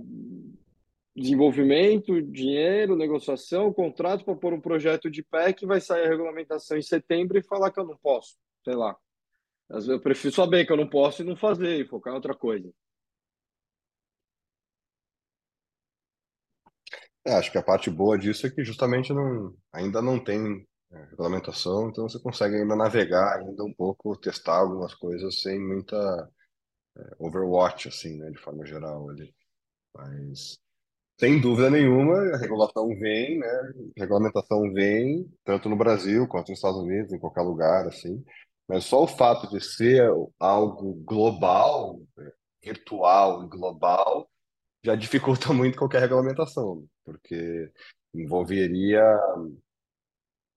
desenvolvimento, 1.15 2.21
dinheiro, 2.21 2.95
negociação, 2.95 3.71
contrato 3.71 4.25
para 4.25 4.35
pôr 4.35 4.53
um 4.53 4.61
projeto 4.61 5.09
de 5.09 5.23
pé 5.23 5.53
que 5.53 5.65
vai 5.65 5.79
sair 5.79 6.05
a 6.05 6.09
regulamentação 6.09 6.77
em 6.77 6.81
setembro 6.81 7.37
e 7.37 7.43
falar 7.43 7.71
que 7.71 7.79
eu 7.79 7.85
não 7.85 7.97
posso, 7.97 8.35
sei 8.63 8.75
lá. 8.75 8.97
Eu 9.69 9.99
prefiro 9.99 10.33
saber 10.33 10.65
que 10.65 10.71
eu 10.71 10.77
não 10.77 10.89
posso 10.89 11.21
e 11.21 11.25
não 11.25 11.35
fazer 11.35 11.79
e 11.79 11.87
focar 11.87 12.13
em 12.13 12.15
outra 12.15 12.35
coisa. 12.35 12.71
É, 17.25 17.33
acho 17.33 17.51
que 17.51 17.57
a 17.57 17.63
parte 17.63 17.89
boa 17.89 18.17
disso 18.17 18.45
é 18.45 18.49
que 18.49 18.65
justamente 18.65 19.13
não, 19.13 19.55
ainda 19.71 20.01
não 20.01 20.21
tem 20.21 20.67
é, 20.91 21.05
regulamentação, 21.05 21.89
então 21.89 22.07
você 22.07 22.19
consegue 22.19 22.55
ainda 22.55 22.75
navegar 22.75 23.39
ainda 23.39 23.63
um 23.63 23.73
pouco, 23.73 24.17
testar 24.17 24.57
algumas 24.57 24.93
coisas 24.93 25.41
sem 25.41 25.57
muita 25.57 25.95
é, 26.97 27.15
overwatch, 27.19 27.87
assim, 27.87 28.17
né, 28.17 28.29
de 28.29 28.37
forma 28.37 28.65
geral 28.65 29.09
ali. 29.09 29.33
Mas, 29.95 30.59
sem 31.19 31.39
dúvida 31.39 31.69
nenhuma, 31.69 32.15
a 32.33 32.37
regulação 32.37 32.87
vem, 32.99 33.39
né? 33.39 33.47
A 33.97 34.01
regulamentação 34.01 34.71
vem, 34.73 35.29
tanto 35.45 35.69
no 35.69 35.75
Brasil 35.75 36.27
quanto 36.27 36.49
nos 36.49 36.57
Estados 36.57 36.79
Unidos, 36.79 37.13
em 37.13 37.19
qualquer 37.19 37.41
lugar, 37.41 37.87
assim. 37.87 38.23
Mas 38.67 38.85
só 38.85 39.03
o 39.03 39.07
fato 39.07 39.49
de 39.49 39.61
ser 39.63 40.09
algo 40.39 40.93
global, 41.05 41.99
né, 42.17 42.31
virtual 42.63 43.45
e 43.45 43.49
global, 43.49 44.29
já 44.83 44.95
dificulta 44.95 45.51
muito 45.53 45.77
qualquer 45.77 46.01
regulamentação, 46.01 46.85
porque 47.05 47.71
envolveria 48.13 49.03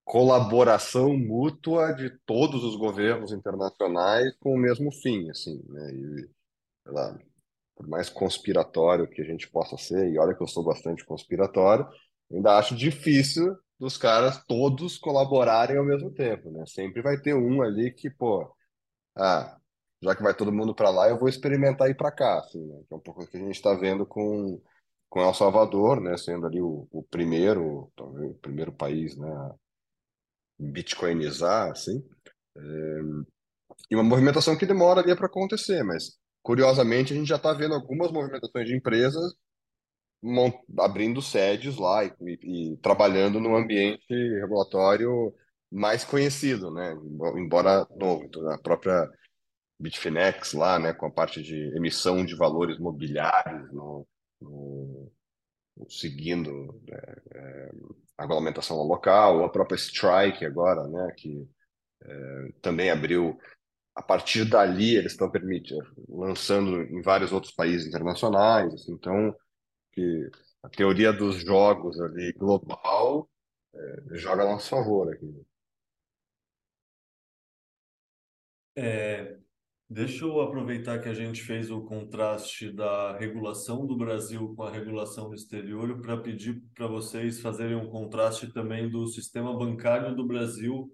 colaboração 0.05 1.17
mútua 1.17 1.93
de 1.93 2.11
todos 2.25 2.63
os 2.63 2.77
governos 2.77 3.33
internacionais 3.33 4.37
com 4.39 4.55
o 4.55 4.59
mesmo 4.59 4.93
fim, 4.93 5.29
assim, 5.31 5.61
né? 5.69 5.93
E, 5.93 6.31
sei 6.85 6.93
lá, 6.93 7.19
por 7.77 7.87
mais 7.87 8.09
conspiratório 8.09 9.09
que 9.09 9.20
a 9.22 9.24
gente 9.24 9.49
possa 9.51 9.77
ser, 9.77 10.11
e 10.11 10.18
olha 10.18 10.35
que 10.35 10.43
eu 10.43 10.49
sou 10.49 10.64
bastante 10.64 11.05
conspiratório, 11.05 11.87
ainda 12.33 12.59
acho 12.59 12.74
difícil 12.74 13.57
dos 13.79 13.99
caras 13.99 14.43
todos 14.47 14.99
colaborarem 14.99 15.77
ao 15.77 15.85
mesmo 15.85 16.11
tempo, 16.11 16.51
né? 16.51 16.64
Sempre 16.66 17.03
vai 17.03 17.20
ter 17.20 17.35
um 17.35 17.62
ali 17.62 17.93
que, 17.93 18.09
pô, 18.11 18.51
ah, 19.16 19.57
já 20.03 20.14
que 20.16 20.22
vai 20.22 20.35
todo 20.35 20.53
mundo 20.53 20.74
para 20.74 20.91
lá, 20.91 21.09
eu 21.09 21.18
vou 21.18 21.29
experimentar 21.29 21.91
ir 21.91 21.97
para 21.97 22.11
cá, 22.12 22.39
assim, 22.39 22.64
né? 22.66 22.83
Que 22.89 22.95
é 22.95 22.97
um 22.97 23.01
pouco 23.01 23.22
o 23.22 23.27
que 23.27 23.37
a 23.37 23.41
gente 23.41 23.57
está 23.57 23.74
vendo 23.74 24.07
com 24.07 24.61
com 25.09 25.20
El 25.20 25.35
Salvador, 25.35 26.01
né? 26.01 26.16
Sendo 26.16 26.47
ali 26.47 26.61
o, 26.61 26.89
o 26.91 27.03
primeiro, 27.05 27.91
talvez 27.97 28.31
o 28.31 28.35
primeiro 28.35 28.72
país, 28.72 29.16
né? 29.16 29.29
Bitcoinizar, 30.59 31.70
assim. 31.70 32.05
É, 32.57 33.01
e 33.91 33.95
uma 33.95 34.05
movimentação 34.05 34.57
que 34.57 34.66
demora 34.66 35.01
ali 35.01 35.14
para 35.14 35.27
acontecer, 35.27 35.83
mas 35.83 36.18
curiosamente 36.47 37.12
a 37.12 37.16
gente 37.16 37.26
já 37.26 37.34
está 37.34 37.53
vendo 37.53 37.74
algumas 37.74 38.12
movimentações 38.12 38.68
de 38.68 38.76
empresas 38.76 39.34
abrindo 40.78 41.20
sedes 41.20 41.76
lá 41.76 42.05
e, 42.05 42.12
e, 42.20 42.72
e 42.72 42.76
trabalhando 42.76 43.40
no 43.40 43.57
ambiente 43.57 44.07
regulatório 44.09 45.34
mais 45.72 46.05
conhecido, 46.05 46.70
né? 46.70 46.97
Embora 47.36 47.84
novo, 47.99 48.22
então, 48.22 48.49
a 48.49 48.59
própria 48.59 49.11
Bitfinex 49.80 50.53
lá, 50.53 50.78
né, 50.78 50.92
com 50.92 51.07
a 51.07 51.11
parte 51.11 51.42
de 51.42 51.76
emissão 51.76 52.24
de 52.24 52.36
valores 52.36 52.78
mobiliários 52.78 53.72
no, 53.72 54.07
no 54.40 55.11
seguindo 55.88 56.80
é, 56.88 57.22
é, 57.34 57.70
a 58.16 58.22
regulamentação 58.22 58.76
local, 58.84 59.44
a 59.44 59.49
própria 59.49 59.76
Strike 59.76 60.47
agora, 60.47 60.86
né, 60.86 61.12
que 61.16 61.44
é, 62.05 62.53
também 62.62 62.88
abriu 62.88 63.36
a 63.97 64.03
partir 64.03 64.44
dali 64.44 64.94
eles 64.94 65.12
estão 65.12 65.30
permitindo 65.30 65.84
lançando 66.09 66.82
em 66.82 67.03
vários 67.03 67.32
outros 67.32 67.53
países 67.53 67.88
internacionais 67.88 68.72
assim, 68.74 68.92
então 68.92 69.34
que 69.92 70.30
a 70.62 70.68
teoria 70.68 71.12
dos 71.12 71.42
jogos 71.42 72.01
ali 72.01 72.32
global 72.34 73.28
é, 73.74 74.03
joga 74.12 74.42
a 74.42 74.53
nosso 74.53 74.68
favor 74.68 75.12
aqui. 75.12 75.47
É, 78.76 79.38
Deixa 79.88 80.24
eu 80.24 80.40
aproveitar 80.40 80.99
que 80.99 81.09
a 81.09 81.14
gente 81.14 81.42
fez 81.42 81.70
o 81.70 81.80
contraste 81.82 82.72
da 82.72 83.16
regulação 83.16 83.86
do 83.86 83.97
Brasil 83.97 84.53
com 84.57 84.64
a 84.64 84.70
regulação 84.70 85.28
do 85.28 85.36
exterior 85.36 86.01
para 86.03 86.16
pedir 86.16 86.61
para 86.74 86.88
vocês 86.88 87.40
fazerem 87.40 87.76
um 87.76 87.88
contraste 87.88 88.53
também 88.53 88.90
do 88.90 89.07
sistema 89.07 89.57
bancário 89.57 90.12
do 90.16 90.26
Brasil 90.26 90.90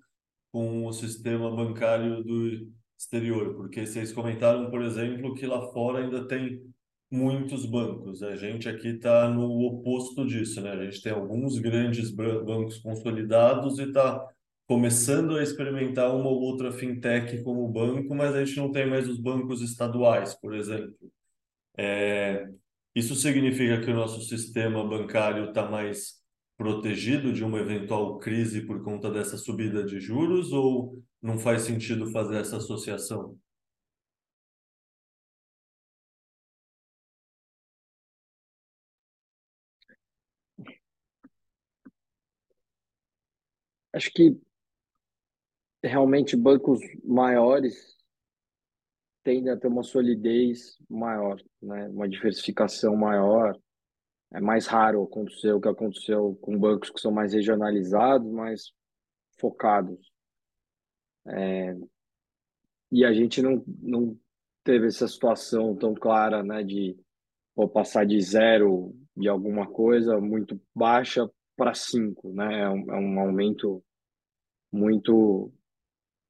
com 0.51 0.85
o 0.87 0.93
sistema 0.93 1.51
bancário 1.57 2.23
do 2.23 2.71
exterior, 3.03 3.55
porque 3.55 3.85
vocês 3.85 4.13
comentaram, 4.13 4.71
por 4.71 4.83
exemplo, 4.83 5.35
que 5.35 5.47
lá 5.47 5.61
fora 5.73 6.05
ainda 6.05 6.27
tem 6.27 6.63
muitos 7.11 7.67
bancos. 7.67 8.23
A 8.23 8.37
gente 8.37 8.69
aqui 8.69 8.89
está 8.89 9.29
no 9.29 9.61
oposto 9.67 10.25
disso, 10.27 10.61
né? 10.61 10.71
A 10.71 10.85
gente 10.85 11.03
tem 11.03 11.13
alguns 11.13 11.59
grandes 11.59 12.11
bancos 12.11 12.79
consolidados 12.79 13.79
e 13.79 13.83
está 13.83 14.25
começando 14.67 15.37
a 15.37 15.43
experimentar 15.43 16.15
uma 16.15 16.31
ou 16.31 16.41
outra 16.41 16.73
fintech 16.73 17.43
como 17.43 17.69
banco, 17.69 18.15
mas 18.15 18.35
a 18.35 18.45
gente 18.45 18.57
não 18.57 18.71
tem 18.71 18.89
mais 18.89 19.09
os 19.09 19.19
bancos 19.19 19.61
estaduais, 19.61 20.35
por 20.35 20.55
exemplo. 20.55 20.97
É, 21.77 22.49
isso 22.95 23.15
significa 23.17 23.81
que 23.81 23.91
o 23.91 23.95
nosso 23.95 24.23
sistema 24.23 24.87
bancário 24.87 25.49
está 25.49 25.69
mais 25.69 26.22
protegido 26.57 27.33
de 27.33 27.45
uma 27.45 27.59
eventual 27.59 28.19
crise 28.19 28.67
por 28.67 28.83
conta 28.83 29.11
dessa 29.11 29.37
subida 29.37 29.85
de 29.85 30.01
juros 30.01 30.53
ou 30.53 31.03
não 31.21 31.39
faz 31.39 31.63
sentido 31.63 32.11
fazer 32.11 32.37
essa 32.37 32.57
associação? 32.59 33.39
Acho 43.93 44.11
que 44.13 44.41
realmente 45.83 46.37
bancos 46.37 46.81
maiores 47.05 47.97
tendem 49.23 49.53
a 49.53 49.57
ter 49.57 49.69
uma 49.69 49.83
solidez 49.83 50.77
maior, 50.89 51.41
né? 51.61 51.89
Uma 51.89 52.09
diversificação 52.09 52.97
maior. 52.97 53.59
É 54.33 54.41
mais 54.41 54.67
raro 54.67 55.03
acontecer 55.03 55.53
o 55.53 55.61
que 55.61 55.69
aconteceu 55.69 56.37
com 56.41 56.59
bancos 56.59 56.91
que 56.91 57.01
são 57.01 57.13
mais 57.13 57.33
regionalizados, 57.33 58.31
mais 58.31 58.73
focados. 59.39 60.13
É... 61.27 61.77
E 62.91 63.05
a 63.05 63.13
gente 63.13 63.41
não, 63.43 63.63
não 63.81 64.19
teve 64.65 64.87
essa 64.87 65.09
situação 65.09 65.75
tão 65.75 65.95
clara, 65.95 66.43
né, 66.43 66.63
de 66.63 66.97
ou 67.55 67.69
passar 67.69 68.07
de 68.07 68.21
zero 68.21 68.95
de 69.17 69.29
alguma 69.29 69.67
coisa 69.67 70.19
muito 70.21 70.61
baixa 70.75 71.31
para 71.57 71.75
cinco, 71.75 72.33
né? 72.33 72.63
É 72.63 72.69
um, 72.69 72.93
é 72.93 72.99
um 72.99 73.21
aumento 73.21 73.85
muito 74.73 75.53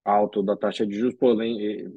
alto 0.04 0.42
da 0.42 0.56
taxa 0.56 0.84
de 0.84 0.94
juros, 0.94 1.14
porém, 1.14 1.88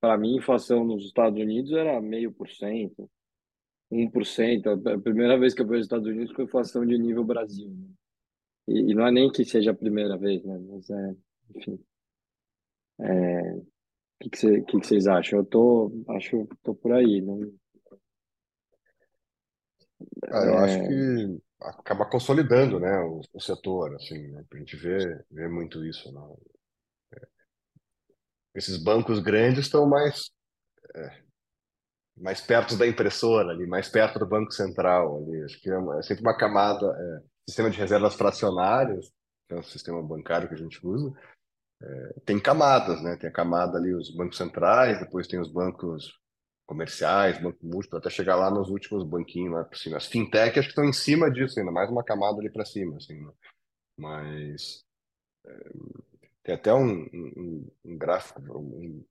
para 0.00 0.16
mim, 0.16 0.36
inflação 0.36 0.84
nos 0.84 1.04
Estados 1.04 1.38
Unidos 1.38 1.72
era 1.72 2.00
meio 2.00 2.32
por 2.32 2.48
cento, 2.48 3.10
1%. 3.92 4.94
A 4.94 4.98
primeira 4.98 5.38
vez 5.38 5.54
que 5.54 5.62
eu 5.62 5.66
vejo 5.66 5.80
os 5.80 5.86
Estados 5.86 6.06
Unidos 6.06 6.32
com 6.32 6.42
inflação 6.42 6.84
de 6.84 6.98
nível 6.98 7.24
Brasil. 7.24 7.70
Né? 7.70 7.88
E, 8.68 8.90
e, 8.90 8.94
não 8.94 9.06
é 9.06 9.10
nem 9.10 9.30
que 9.30 9.44
seja 9.44 9.72
a 9.72 9.74
primeira 9.74 10.16
vez, 10.16 10.44
né? 10.44 10.58
Mas 10.58 10.88
é, 10.90 11.14
enfim. 11.56 11.78
É, 13.00 13.52
o 13.54 13.66
que, 14.20 14.30
que, 14.30 14.38
cê, 14.38 14.62
que, 14.62 14.80
que 14.80 14.86
vocês 14.86 15.06
acham? 15.06 15.40
Eu 15.40 15.44
tô, 15.44 16.04
acho, 16.10 16.48
tô 16.62 16.74
por 16.74 16.92
aí. 16.92 17.20
Não... 17.20 17.40
Ah, 20.30 20.44
eu 20.44 20.54
é... 20.54 20.64
acho 20.64 20.88
que 20.88 21.42
acaba 21.60 22.08
consolidando, 22.08 22.80
né, 22.80 22.98
o, 23.00 23.20
o 23.32 23.40
setor, 23.40 23.94
assim, 23.94 24.28
né? 24.28 24.44
A 24.52 24.56
gente 24.56 24.76
vê, 24.76 25.24
vê 25.30 25.48
muito 25.48 25.84
isso, 25.84 26.12
né? 26.12 26.20
esses 28.54 28.76
bancos 28.76 29.18
grandes 29.18 29.60
estão 29.60 29.88
mais 29.88 30.30
é, 30.94 31.22
mais 32.16 32.40
perto 32.40 32.76
da 32.76 32.86
impressora 32.86 33.50
ali, 33.50 33.66
mais 33.66 33.88
perto 33.88 34.18
do 34.18 34.26
banco 34.26 34.52
central 34.52 35.18
ali. 35.18 35.42
Acho 35.44 35.60
que 35.60 35.70
é, 35.70 35.74
é 35.98 36.02
sempre 36.02 36.22
uma 36.22 36.36
camada, 36.36 36.86
é, 36.86 37.22
sistema 37.48 37.70
de 37.70 37.78
reservas 37.78 38.14
fracionárias, 38.14 39.10
que 39.48 39.54
é 39.54 39.58
o 39.58 39.62
sistema 39.62 40.02
bancário 40.02 40.48
que 40.48 40.54
a 40.54 40.58
gente 40.58 40.84
usa, 40.86 41.12
é, 41.82 42.20
tem 42.24 42.38
camadas, 42.38 43.02
né? 43.02 43.16
Tem 43.16 43.28
a 43.28 43.32
camada 43.32 43.78
ali 43.78 43.92
os 43.94 44.14
bancos 44.14 44.36
centrais, 44.36 45.00
depois 45.00 45.26
tem 45.26 45.40
os 45.40 45.50
bancos 45.50 46.12
comerciais, 46.66 47.42
banco 47.42 47.58
múltiplo, 47.62 47.98
até 47.98 48.08
chegar 48.08 48.36
lá 48.36 48.50
nos 48.50 48.70
últimos 48.70 49.04
banquinhos 49.04 49.52
lá 49.52 49.64
por 49.64 49.76
cima. 49.76 49.96
As 49.96 50.06
fintech 50.06 50.58
acho 50.58 50.68
que 50.68 50.72
estão 50.72 50.84
em 50.84 50.92
cima 50.92 51.30
disso 51.30 51.58
ainda, 51.58 51.72
mais 51.72 51.90
uma 51.90 52.04
camada 52.04 52.38
ali 52.38 52.50
para 52.50 52.64
cima, 52.64 52.96
assim, 52.96 53.20
né? 53.20 53.32
Mas 53.98 54.84
é, 55.44 55.70
tem 56.44 56.54
até 56.54 56.72
um, 56.72 57.02
um, 57.12 57.68
um 57.84 57.98
gráfico, 57.98 58.40
um, 58.40 59.04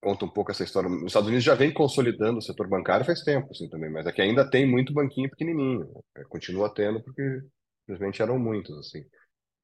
conta 0.00 0.24
um 0.24 0.30
pouco 0.30 0.50
essa 0.50 0.64
história. 0.64 0.88
Nos 0.88 1.06
Estados 1.06 1.28
Unidos 1.28 1.44
já 1.44 1.54
vem 1.54 1.72
consolidando 1.72 2.38
o 2.38 2.42
setor 2.42 2.68
bancário 2.68 3.06
faz 3.06 3.22
tempo, 3.22 3.48
assim, 3.50 3.68
também, 3.68 3.90
mas 3.90 4.06
aqui 4.06 4.22
ainda 4.22 4.48
tem 4.48 4.66
muito 4.66 4.92
banquinho 4.92 5.30
pequenininho. 5.30 5.90
Né? 6.16 6.24
Continua 6.28 6.72
tendo 6.72 7.02
porque 7.02 7.40
simplesmente 7.80 8.22
eram 8.22 8.38
muitos, 8.38 8.76
assim. 8.78 9.04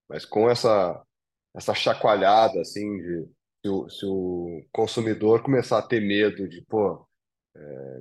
Mas 0.09 0.25
com 0.25 0.51
essa 0.51 1.03
essa 1.55 1.73
chacoalhada, 1.73 2.61
assim, 2.61 2.99
de 2.99 3.29
se 3.65 3.69
o, 3.69 3.89
se 3.89 4.05
o 4.05 4.67
consumidor 4.73 5.43
começar 5.43 5.79
a 5.79 5.87
ter 5.87 6.01
medo 6.01 6.47
de, 6.49 6.61
pô, 6.63 7.07
é, 7.57 8.01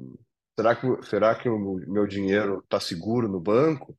será 0.59 0.75
que, 0.75 1.05
será 1.05 1.35
que 1.35 1.47
o 1.47 1.57
meu 1.87 2.05
dinheiro 2.05 2.59
está 2.59 2.79
seguro 2.79 3.29
no 3.29 3.39
banco? 3.39 3.97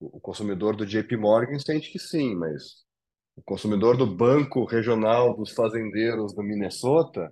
O 0.00 0.20
consumidor 0.20 0.74
do 0.74 0.86
JP 0.86 1.16
Morgan 1.16 1.58
sente 1.58 1.90
que 1.90 1.98
sim, 1.98 2.34
mas 2.34 2.86
o 3.34 3.42
consumidor 3.42 3.96
do 3.96 4.06
Banco 4.06 4.64
Regional 4.64 5.36
dos 5.36 5.50
Fazendeiros 5.52 6.34
do 6.34 6.42
Minnesota, 6.42 7.30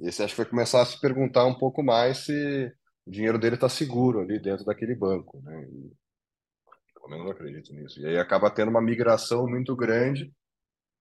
esse 0.00 0.22
acho 0.22 0.34
que 0.34 0.42
vai 0.42 0.50
começar 0.50 0.82
a 0.82 0.86
se 0.86 1.00
perguntar 1.00 1.46
um 1.46 1.54
pouco 1.54 1.82
mais 1.82 2.24
se 2.24 2.72
o 3.06 3.10
dinheiro 3.10 3.38
dele 3.38 3.54
está 3.54 3.68
seguro 3.68 4.20
ali 4.20 4.40
dentro 4.40 4.64
daquele 4.64 4.94
banco, 4.94 5.40
né? 5.42 5.64
E, 5.64 5.92
pelo 6.94 7.08
menos 7.08 7.24
não 7.24 7.32
acredito 7.32 7.72
nisso. 7.72 8.00
E 8.00 8.06
aí 8.06 8.18
acaba 8.18 8.50
tendo 8.50 8.70
uma 8.70 8.80
migração 8.80 9.46
muito 9.46 9.76
grande 9.76 10.32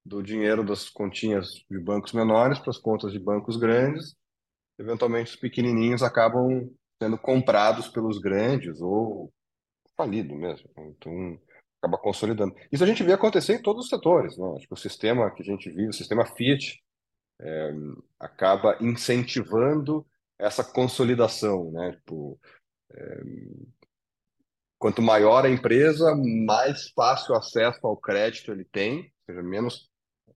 do 0.05 0.21
dinheiro 0.21 0.63
das 0.63 0.89
continhas 0.89 1.47
de 1.69 1.79
bancos 1.79 2.11
menores 2.11 2.59
para 2.59 2.71
as 2.71 2.77
contas 2.77 3.11
de 3.11 3.19
bancos 3.19 3.55
grandes. 3.57 4.15
Eventualmente, 4.77 5.31
os 5.31 5.35
pequenininhos 5.37 6.03
acabam 6.03 6.69
sendo 7.01 7.17
comprados 7.17 7.87
pelos 7.87 8.19
grandes 8.19 8.81
ou 8.81 9.31
falido 9.95 10.35
mesmo. 10.35 10.69
Então, 10.77 11.39
acaba 11.81 11.97
consolidando. 11.97 12.53
Isso 12.71 12.83
a 12.83 12.87
gente 12.87 13.03
vê 13.03 13.13
acontecer 13.13 13.53
em 13.53 13.61
todos 13.61 13.85
os 13.85 13.89
setores. 13.89 14.37
Né? 14.37 14.45
Acho 14.57 14.67
que 14.67 14.73
o 14.73 14.77
sistema 14.77 15.31
que 15.31 15.41
a 15.41 15.45
gente 15.45 15.69
vive, 15.69 15.89
o 15.89 15.93
sistema 15.93 16.25
Fiat, 16.25 16.81
é, 17.39 17.73
acaba 18.19 18.77
incentivando 18.81 20.05
essa 20.39 20.63
consolidação. 20.63 21.71
Né? 21.71 21.93
Tipo, 21.93 22.39
é, 22.91 23.23
quanto 24.77 25.01
maior 25.01 25.45
a 25.45 25.49
empresa, 25.49 26.15
mais 26.45 26.89
fácil 26.89 27.35
acesso 27.35 27.79
ao 27.83 27.97
crédito 27.97 28.51
ele 28.51 28.65
tem, 28.65 28.97
ou 28.97 29.25
seja, 29.25 29.41
menos 29.41 29.89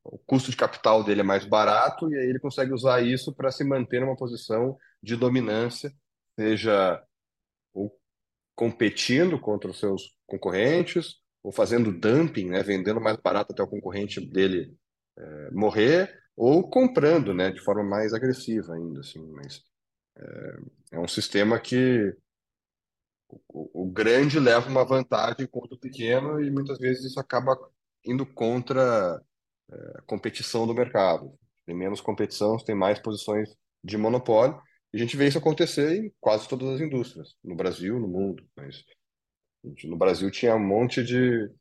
o 0.03 0.17
custo 0.17 0.49
de 0.49 0.57
capital 0.57 1.03
dele 1.03 1.19
é 1.21 1.23
mais 1.23 1.45
barato 1.45 2.09
e 2.09 2.17
aí 2.17 2.29
ele 2.29 2.39
consegue 2.39 2.73
usar 2.73 3.01
isso 3.01 3.33
para 3.33 3.51
se 3.51 3.63
manter 3.63 3.99
numa 3.99 4.15
posição 4.15 4.77
de 5.03 5.15
dominância, 5.15 5.93
seja 6.39 7.03
ou 7.73 7.93
competindo 8.55 9.39
contra 9.39 9.69
os 9.69 9.79
seus 9.79 10.17
concorrentes 10.25 11.17
ou 11.43 11.51
fazendo 11.51 11.91
dumping, 11.91 12.49
né, 12.49 12.63
vendendo 12.63 13.01
mais 13.01 13.17
barato 13.17 13.51
até 13.51 13.61
o 13.61 13.67
concorrente 13.67 14.19
dele 14.25 14.73
é, 15.17 15.51
morrer, 15.51 16.13
ou 16.38 16.69
comprando, 16.69 17.33
né, 17.33 17.51
de 17.51 17.59
forma 17.59 17.83
mais 17.83 18.13
agressiva 18.13 18.75
ainda, 18.75 18.99
assim. 18.99 19.25
Mas 19.33 19.63
é, 20.15 20.57
é 20.93 20.99
um 20.99 21.07
sistema 21.07 21.59
que 21.59 22.15
o, 23.27 23.83
o, 23.83 23.91
grande 23.91 24.39
leva 24.39 24.69
uma 24.69 24.85
vantagem 24.85 25.47
contra 25.47 25.75
o 25.75 25.79
pequeno 25.79 26.39
e 26.41 26.51
muitas 26.51 26.77
vezes 26.77 27.05
isso 27.05 27.19
acaba 27.19 27.57
indo 28.05 28.25
contra 28.25 29.21
é, 29.71 29.97
a 29.97 30.01
competição 30.03 30.67
do 30.67 30.75
mercado. 30.75 31.33
Tem 31.65 31.75
menos 31.75 31.99
competição, 31.99 32.57
tem 32.57 32.75
mais 32.75 32.99
posições 32.99 33.49
de 33.83 33.97
monopólio. 33.97 34.61
E 34.93 34.97
a 34.97 34.99
gente 34.99 35.17
vê 35.17 35.27
isso 35.27 35.39
acontecer 35.39 35.97
em 35.97 36.13
quase 36.19 36.47
todas 36.47 36.69
as 36.69 36.81
indústrias, 36.81 37.35
no 37.43 37.55
Brasil, 37.55 37.99
no 37.99 38.07
mundo. 38.07 38.47
Mas 38.55 38.85
no 39.83 39.97
Brasil 39.97 40.31
tinha 40.31 40.55
um 40.55 40.65
monte 40.65 41.03
de 41.03 41.51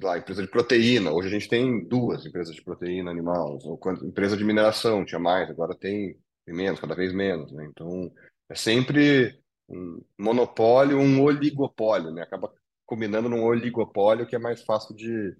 lá, 0.00 0.18
empresa 0.18 0.42
de 0.42 0.48
proteína. 0.48 1.12
Hoje 1.12 1.28
a 1.28 1.30
gente 1.30 1.48
tem 1.48 1.84
duas 1.84 2.24
empresas 2.24 2.54
de 2.54 2.62
proteína 2.62 3.10
animal. 3.10 3.58
Ou 3.62 3.78
quando, 3.78 4.06
empresa 4.06 4.36
de 4.36 4.44
mineração 4.44 5.04
tinha 5.04 5.18
mais, 5.18 5.50
agora 5.50 5.74
tem, 5.74 6.18
tem 6.44 6.54
menos, 6.54 6.80
cada 6.80 6.94
vez 6.94 7.12
menos. 7.12 7.52
Né? 7.52 7.66
Então 7.70 8.12
é 8.48 8.54
sempre 8.54 9.38
um 9.68 10.02
monopólio, 10.18 10.98
um 10.98 11.22
oligopólio, 11.22 12.10
né? 12.10 12.22
Acaba 12.22 12.52
combinando 12.86 13.28
num 13.28 13.44
oligopólio 13.44 14.26
que 14.26 14.34
é 14.34 14.38
mais 14.38 14.62
fácil 14.62 14.94
de 14.94 15.36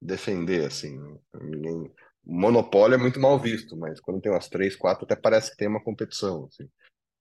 defender, 0.00 0.66
assim. 0.66 0.98
Né? 0.98 1.18
Ninguém... 1.42 1.92
Monopólio 2.24 2.94
é 2.94 2.98
muito 2.98 3.18
mal 3.18 3.38
visto, 3.38 3.76
mas 3.76 4.00
quando 4.00 4.20
tem 4.20 4.30
umas 4.30 4.48
três, 4.48 4.76
quatro, 4.76 5.04
até 5.04 5.16
parece 5.16 5.50
que 5.50 5.56
tem 5.56 5.68
uma 5.68 5.82
competição, 5.82 6.46
assim. 6.46 6.68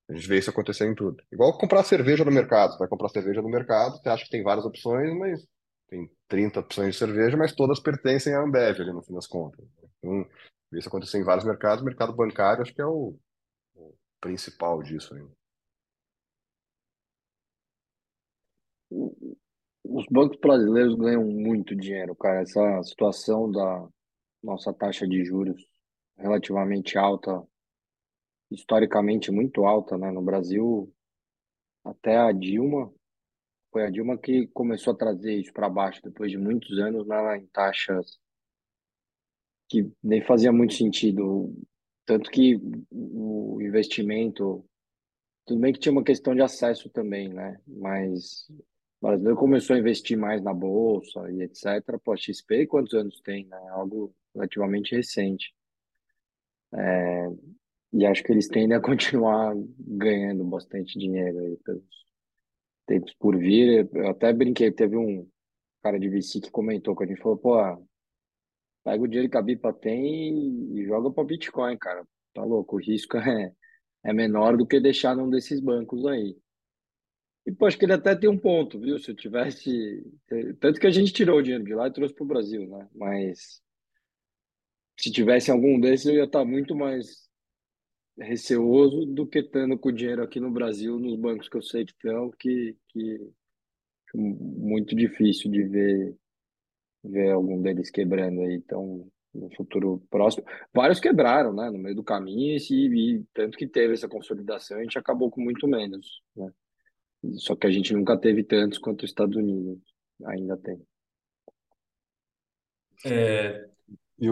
A 0.09 0.13
gente 0.13 0.27
vê 0.27 0.37
isso 0.37 0.49
acontecer 0.49 0.85
em 0.85 0.93
tudo. 0.93 1.23
Igual 1.31 1.57
comprar 1.57 1.83
cerveja 1.83 2.25
no 2.25 2.31
mercado. 2.31 2.73
Você 2.73 2.79
vai 2.79 2.87
comprar 2.87 3.09
cerveja 3.09 3.41
no 3.41 3.49
mercado, 3.49 3.97
você 3.97 4.09
acha 4.09 4.25
que 4.25 4.29
tem 4.29 4.43
várias 4.43 4.65
opções, 4.65 5.17
mas 5.17 5.47
tem 5.91 6.09
30 6.29 6.61
opções 6.61 6.93
de 6.93 6.99
cerveja, 6.99 7.35
mas 7.35 7.53
todas 7.53 7.79
pertencem 7.79 8.33
à 8.33 8.41
Ambev 8.41 8.79
ali 8.79 8.93
no 8.93 9.03
fim 9.03 9.13
das 9.13 9.27
contas. 9.27 9.67
Então, 9.99 10.25
isso 10.71 10.87
acontecer 10.87 11.19
em 11.19 11.23
vários 11.23 11.45
mercados. 11.45 11.81
O 11.81 11.85
mercado 11.85 12.13
bancário 12.13 12.61
acho 12.61 12.73
que 12.73 12.81
é 12.81 12.85
o, 12.85 13.13
o 13.75 13.93
principal 14.21 14.81
disso. 14.81 15.13
Hein? 15.17 15.29
Os 19.83 20.05
bancos 20.09 20.39
brasileiros 20.39 20.95
ganham 20.95 21.25
muito 21.25 21.75
dinheiro, 21.75 22.15
cara. 22.15 22.41
Essa 22.41 22.81
situação 22.83 23.51
da 23.51 23.87
nossa 24.41 24.73
taxa 24.73 25.05
de 25.05 25.25
juros 25.25 25.61
relativamente 26.17 26.97
alta 26.97 27.45
historicamente 28.49 29.31
muito 29.31 29.65
alta, 29.65 29.97
né? 29.97 30.11
No 30.11 30.21
Brasil, 30.21 30.93
até 31.83 32.17
a 32.17 32.31
Dilma, 32.31 32.93
foi 33.71 33.85
a 33.85 33.89
Dilma 33.89 34.17
que 34.17 34.47
começou 34.47 34.93
a 34.93 34.97
trazer 34.97 35.35
isso 35.35 35.53
para 35.53 35.69
baixo 35.69 36.01
depois 36.03 36.29
de 36.29 36.37
muitos 36.37 36.77
anos 36.79 37.07
lá 37.07 37.37
em 37.37 37.45
taxas 37.47 38.19
que 39.71 39.89
nem 40.03 40.21
fazia 40.21 40.51
muito 40.51 40.73
sentido, 40.73 41.55
tanto 42.05 42.29
que 42.29 42.59
o 42.91 43.57
investimento, 43.61 44.65
tudo 45.45 45.61
bem 45.61 45.71
que 45.71 45.79
tinha 45.79 45.93
uma 45.93 46.03
questão 46.03 46.35
de 46.35 46.41
acesso 46.41 46.89
também, 46.89 47.29
né? 47.29 47.57
Mas 47.65 48.49
o 48.49 49.07
brasileiro 49.07 49.37
começou 49.37 49.73
a 49.73 49.79
investir 49.79 50.17
mais 50.17 50.41
na 50.43 50.53
bolsa 50.53 51.31
e 51.31 51.41
etc. 51.43 51.97
Pô, 52.03 52.17
XP 52.17 52.67
quantos 52.67 52.93
anos 52.93 53.21
tem, 53.21 53.45
né? 53.45 53.57
Algo 53.69 54.13
relativamente 54.35 54.93
recente. 54.93 55.55
É, 56.73 57.27
e 57.93 58.05
acho 58.05 58.23
que 58.23 58.31
eles 58.33 58.49
tendem 58.49 58.75
a 58.75 58.81
continuar 58.81 59.53
ganhando 59.79 60.43
bastante 60.43 60.99
dinheiro 60.99 61.39
aí 61.39 61.55
pelos 61.63 62.10
tempos 62.91 63.13
por 63.17 63.37
vir. 63.37 63.89
Eu 63.93 64.09
até 64.09 64.33
brinquei, 64.33 64.69
teve 64.71 64.97
um 64.97 65.25
cara 65.81 65.97
de 65.97 66.09
VC 66.09 66.41
que 66.41 66.51
comentou 66.51 66.93
com 66.93 67.03
a 67.03 67.07
gente, 67.07 67.21
falou, 67.21 67.37
pô, 67.37 67.55
pega 68.83 69.01
o 69.01 69.07
dinheiro 69.07 69.29
que 69.31 69.37
a 69.37 69.41
Bipa 69.41 69.71
tem 69.71 70.75
e 70.75 70.85
joga 70.85 71.09
para 71.09 71.23
Bitcoin, 71.23 71.77
cara. 71.77 72.05
Tá 72.33 72.43
louco, 72.43 72.75
o 72.75 72.79
risco 72.79 73.17
é, 73.17 73.53
é 74.03 74.13
menor 74.13 74.57
do 74.57 74.67
que 74.67 74.79
deixar 74.79 75.15
num 75.15 75.29
desses 75.29 75.59
bancos 75.61 76.05
aí. 76.05 76.35
E, 77.45 77.51
pô, 77.51 77.65
acho 77.65 77.77
que 77.77 77.85
ele 77.85 77.93
até 77.93 78.15
tem 78.15 78.29
um 78.29 78.37
ponto, 78.37 78.79
viu? 78.79 78.99
Se 78.99 79.11
eu 79.11 79.15
tivesse... 79.15 80.05
Tanto 80.59 80.79
que 80.79 80.85
a 80.85 80.91
gente 80.91 81.11
tirou 81.11 81.39
o 81.39 81.41
dinheiro 81.41 81.63
de 81.63 81.73
lá 81.73 81.87
e 81.87 81.93
trouxe 81.93 82.13
para 82.13 82.23
o 82.23 82.27
Brasil, 82.27 82.67
né? 82.67 82.87
Mas 82.93 83.61
se 84.99 85.11
tivesse 85.11 85.49
algum 85.49 85.79
desses, 85.79 86.05
eu 86.05 86.15
ia 86.15 86.25
estar 86.25 86.45
muito 86.45 86.75
mais 86.75 87.20
receoso 88.17 89.05
do 89.05 89.25
que 89.25 89.39
estando 89.39 89.77
com 89.77 89.89
o 89.89 89.93
dinheiro 89.93 90.23
aqui 90.23 90.39
no 90.39 90.51
Brasil, 90.51 90.99
nos 90.99 91.15
bancos 91.15 91.49
que 91.49 91.57
eu 91.57 91.61
sei 91.61 91.85
que 91.85 91.91
estão, 91.91 92.31
que, 92.31 92.77
que 92.89 93.31
muito 94.13 94.95
difícil 94.95 95.49
de 95.49 95.63
ver, 95.63 96.15
ver 97.03 97.31
algum 97.31 97.61
deles 97.61 97.89
quebrando 97.89 98.41
aí. 98.41 98.55
Então, 98.55 99.09
no 99.33 99.49
futuro 99.55 100.03
próximo. 100.09 100.45
Vários 100.73 100.99
quebraram, 100.99 101.53
né, 101.53 101.69
no 101.69 101.77
meio 101.77 101.95
do 101.95 102.03
caminho, 102.03 102.57
e, 102.57 103.15
e 103.17 103.23
tanto 103.33 103.57
que 103.57 103.67
teve 103.67 103.93
essa 103.93 104.07
consolidação, 104.07 104.77
a 104.77 104.83
gente 104.83 104.97
acabou 104.97 105.31
com 105.31 105.41
muito 105.41 105.67
menos, 105.67 106.21
né? 106.35 106.51
Só 107.35 107.55
que 107.55 107.67
a 107.67 107.71
gente 107.71 107.93
nunca 107.93 108.17
teve 108.17 108.43
tantos 108.43 108.79
quanto 108.79 109.03
os 109.03 109.11
Estados 109.11 109.35
Unidos 109.35 109.79
ainda 110.25 110.57
tem. 110.57 110.81
É... 113.05 113.69
E 114.19 114.27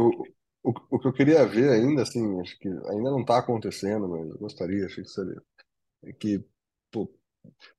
o, 0.64 0.74
o, 0.92 1.00
que 1.00 1.08
eu 1.08 1.14
queria 1.14 1.46
ver 1.46 1.70
ainda, 1.70 2.02
assim, 2.04 2.40
acho 2.42 2.58
que 2.60 2.68
ainda 2.68 3.12
não 3.12 3.22
está 3.22 3.40
acontecendo, 3.40 4.08
mas 4.08 4.30
eu 4.30 4.38
gostaria, 4.38 4.86
acho 4.86 5.02
que 5.02 5.10
seria, 5.10 5.42
é 6.04 6.14
que 6.14 6.44
pô, 6.92 7.12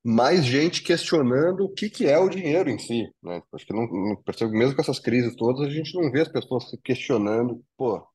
mais 0.03 0.45
gente 0.45 0.83
questionando 0.83 1.65
o 1.65 1.73
que, 1.73 1.89
que 1.89 2.07
é 2.07 2.17
o 2.17 2.29
dinheiro 2.29 2.69
em 2.69 2.79
si, 2.79 3.09
né? 3.23 3.41
Acho 3.53 3.65
que 3.65 3.73
não, 3.73 3.87
não 3.87 4.15
percebo, 4.23 4.51
mesmo 4.53 4.75
com 4.75 4.81
essas 4.81 4.99
crises 4.99 5.35
todas, 5.35 5.67
a 5.67 5.69
gente 5.69 5.93
não 5.95 6.11
vê 6.11 6.21
as 6.21 6.29
pessoas 6.29 6.69
se 6.69 6.77
questionando, 6.77 7.63
pô, 7.77 8.05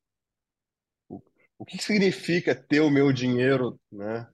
o, 1.09 1.21
o 1.59 1.65
que 1.65 1.77
significa 1.81 2.55
ter 2.55 2.81
o 2.81 2.89
meu 2.89 3.11
dinheiro, 3.13 3.79
né? 3.91 4.27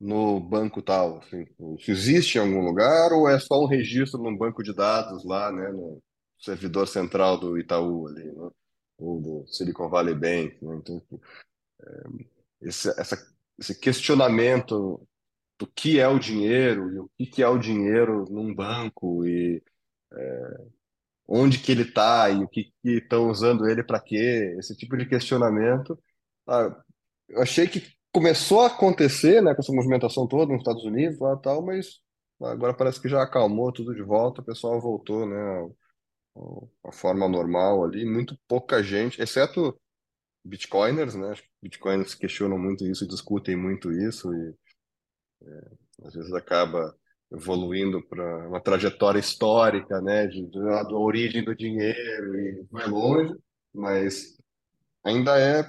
No 0.00 0.40
banco 0.40 0.82
tal, 0.82 1.18
assim, 1.18 1.44
se 1.80 1.90
existe 1.90 2.38
em 2.38 2.40
algum 2.40 2.64
lugar 2.64 3.12
ou 3.12 3.28
é 3.28 3.38
só 3.38 3.62
um 3.62 3.66
registro 3.66 4.22
num 4.22 4.36
banco 4.36 4.62
de 4.62 4.74
dados 4.74 5.24
lá, 5.26 5.52
né, 5.52 5.68
no 5.70 6.02
servidor 6.38 6.88
central 6.88 7.38
do 7.38 7.58
Itaú 7.58 8.08
ali, 8.08 8.24
né? 8.24 8.50
Ou 9.00 9.20
do 9.20 9.46
Silicon 9.48 9.88
Valley 9.88 10.14
Bank. 10.14 10.64
Né? 10.64 10.76
Então, 10.76 11.02
é, 11.82 12.02
esse, 12.62 12.88
essa, 13.00 13.16
esse 13.58 13.78
questionamento 13.78 15.06
do 15.58 15.66
que 15.66 16.00
é 16.00 16.08
o 16.08 16.18
dinheiro 16.18 17.10
e 17.18 17.24
o 17.24 17.30
que 17.30 17.42
é 17.42 17.48
o 17.48 17.58
dinheiro 17.58 18.26
num 18.30 18.54
banco 18.54 19.26
e 19.26 19.62
é, 20.12 20.66
onde 21.28 21.58
que 21.58 21.70
ele 21.70 21.82
está 21.82 22.28
e 22.30 22.42
o 22.42 22.48
que 22.48 22.72
estão 22.84 23.30
usando 23.30 23.68
ele 23.68 23.84
para 23.84 24.00
quê, 24.00 24.56
esse 24.58 24.76
tipo 24.76 24.96
de 24.96 25.06
questionamento, 25.06 25.98
ah, 26.48 26.74
eu 27.28 27.40
achei 27.40 27.68
que 27.68 27.82
começou 28.12 28.62
a 28.62 28.66
acontecer, 28.66 29.40
né, 29.40 29.54
com 29.54 29.60
essa 29.60 29.72
movimentação 29.72 30.26
toda 30.26 30.52
nos 30.52 30.62
Estados 30.62 30.84
Unidos 30.84 31.20
lá 31.20 31.36
tal, 31.36 31.64
mas 31.64 32.00
agora 32.42 32.74
parece 32.74 33.00
que 33.00 33.08
já 33.08 33.22
acalmou 33.22 33.72
tudo 33.72 33.94
de 33.94 34.02
volta, 34.02 34.40
o 34.40 34.44
pessoal 34.44 34.80
voltou, 34.80 35.26
né, 35.26 35.70
a 36.84 36.92
forma 36.92 37.28
normal 37.28 37.84
ali, 37.84 38.04
muito 38.04 38.38
pouca 38.48 38.82
gente, 38.82 39.20
exceto 39.20 39.78
bitcoiners, 40.44 41.14
né? 41.14 41.34
Bitcoiners 41.62 42.14
questionam 42.14 42.58
muito 42.58 42.86
isso, 42.86 43.06
discutem 43.06 43.56
muito 43.56 43.92
isso 43.92 44.32
e 44.34 44.54
é, 45.42 45.70
às 46.06 46.14
vezes 46.14 46.32
acaba 46.32 46.94
evoluindo 47.32 48.02
para 48.08 48.48
uma 48.48 48.60
trajetória 48.60 49.18
histórica, 49.20 50.00
né, 50.00 50.26
de, 50.26 50.46
de, 50.46 50.58
da 50.58 50.96
origem 50.96 51.44
do 51.44 51.54
dinheiro 51.54 52.36
e 52.40 52.66
vai 52.70 52.88
longe, 52.88 53.34
mas 53.72 54.36
ainda 55.04 55.38
é 55.38 55.64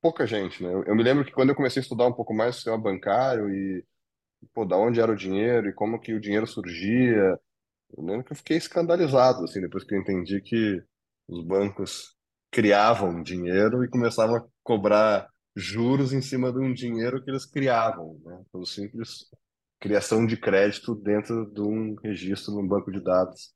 pouca 0.00 0.26
gente, 0.26 0.62
né? 0.62 0.72
Eu, 0.72 0.84
eu 0.84 0.94
me 0.96 1.02
lembro 1.02 1.24
que 1.24 1.32
quando 1.32 1.50
eu 1.50 1.54
comecei 1.54 1.80
a 1.80 1.82
estudar 1.82 2.06
um 2.06 2.12
pouco 2.12 2.34
mais 2.34 2.54
o 2.54 2.58
sistema 2.58 2.78
bancário 2.78 3.50
e 3.50 3.84
pô, 4.54 4.64
da 4.64 4.76
onde 4.76 5.00
era 5.00 5.12
o 5.12 5.16
dinheiro 5.16 5.68
e 5.68 5.72
como 5.72 6.00
que 6.00 6.14
o 6.14 6.20
dinheiro 6.20 6.46
surgia, 6.46 7.38
eu 7.96 8.04
lembro 8.04 8.24
que 8.24 8.32
eu 8.32 8.36
fiquei 8.36 8.56
escandalizado, 8.56 9.44
assim, 9.44 9.60
depois 9.60 9.84
que 9.84 9.94
eu 9.94 10.00
entendi 10.00 10.40
que 10.40 10.82
os 11.28 11.44
bancos 11.44 12.16
criavam 12.50 13.22
dinheiro 13.22 13.84
e 13.84 13.88
começavam 13.88 14.36
a 14.36 14.44
cobrar 14.62 15.28
juros 15.54 16.12
em 16.12 16.22
cima 16.22 16.52
de 16.52 16.58
um 16.58 16.72
dinheiro 16.72 17.22
que 17.22 17.30
eles 17.30 17.44
criavam, 17.44 18.18
né? 18.24 18.42
Pelo 18.52 18.66
simples 18.66 19.26
criação 19.80 20.26
de 20.26 20.36
crédito 20.36 20.94
dentro 20.94 21.50
de 21.52 21.60
um 21.60 21.94
registro 22.02 22.54
num 22.54 22.66
banco 22.66 22.90
de 22.90 23.00
dados 23.00 23.54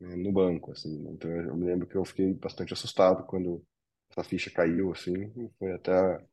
né, 0.00 0.16
no 0.16 0.32
banco, 0.32 0.72
assim. 0.72 1.06
Então 1.10 1.30
eu 1.30 1.56
me 1.56 1.66
lembro 1.66 1.86
que 1.86 1.96
eu 1.96 2.04
fiquei 2.04 2.32
bastante 2.34 2.72
assustado 2.72 3.24
quando 3.26 3.62
essa 4.10 4.24
ficha 4.24 4.50
caiu, 4.50 4.92
assim, 4.92 5.30
foi 5.58 5.72
até 5.72 6.24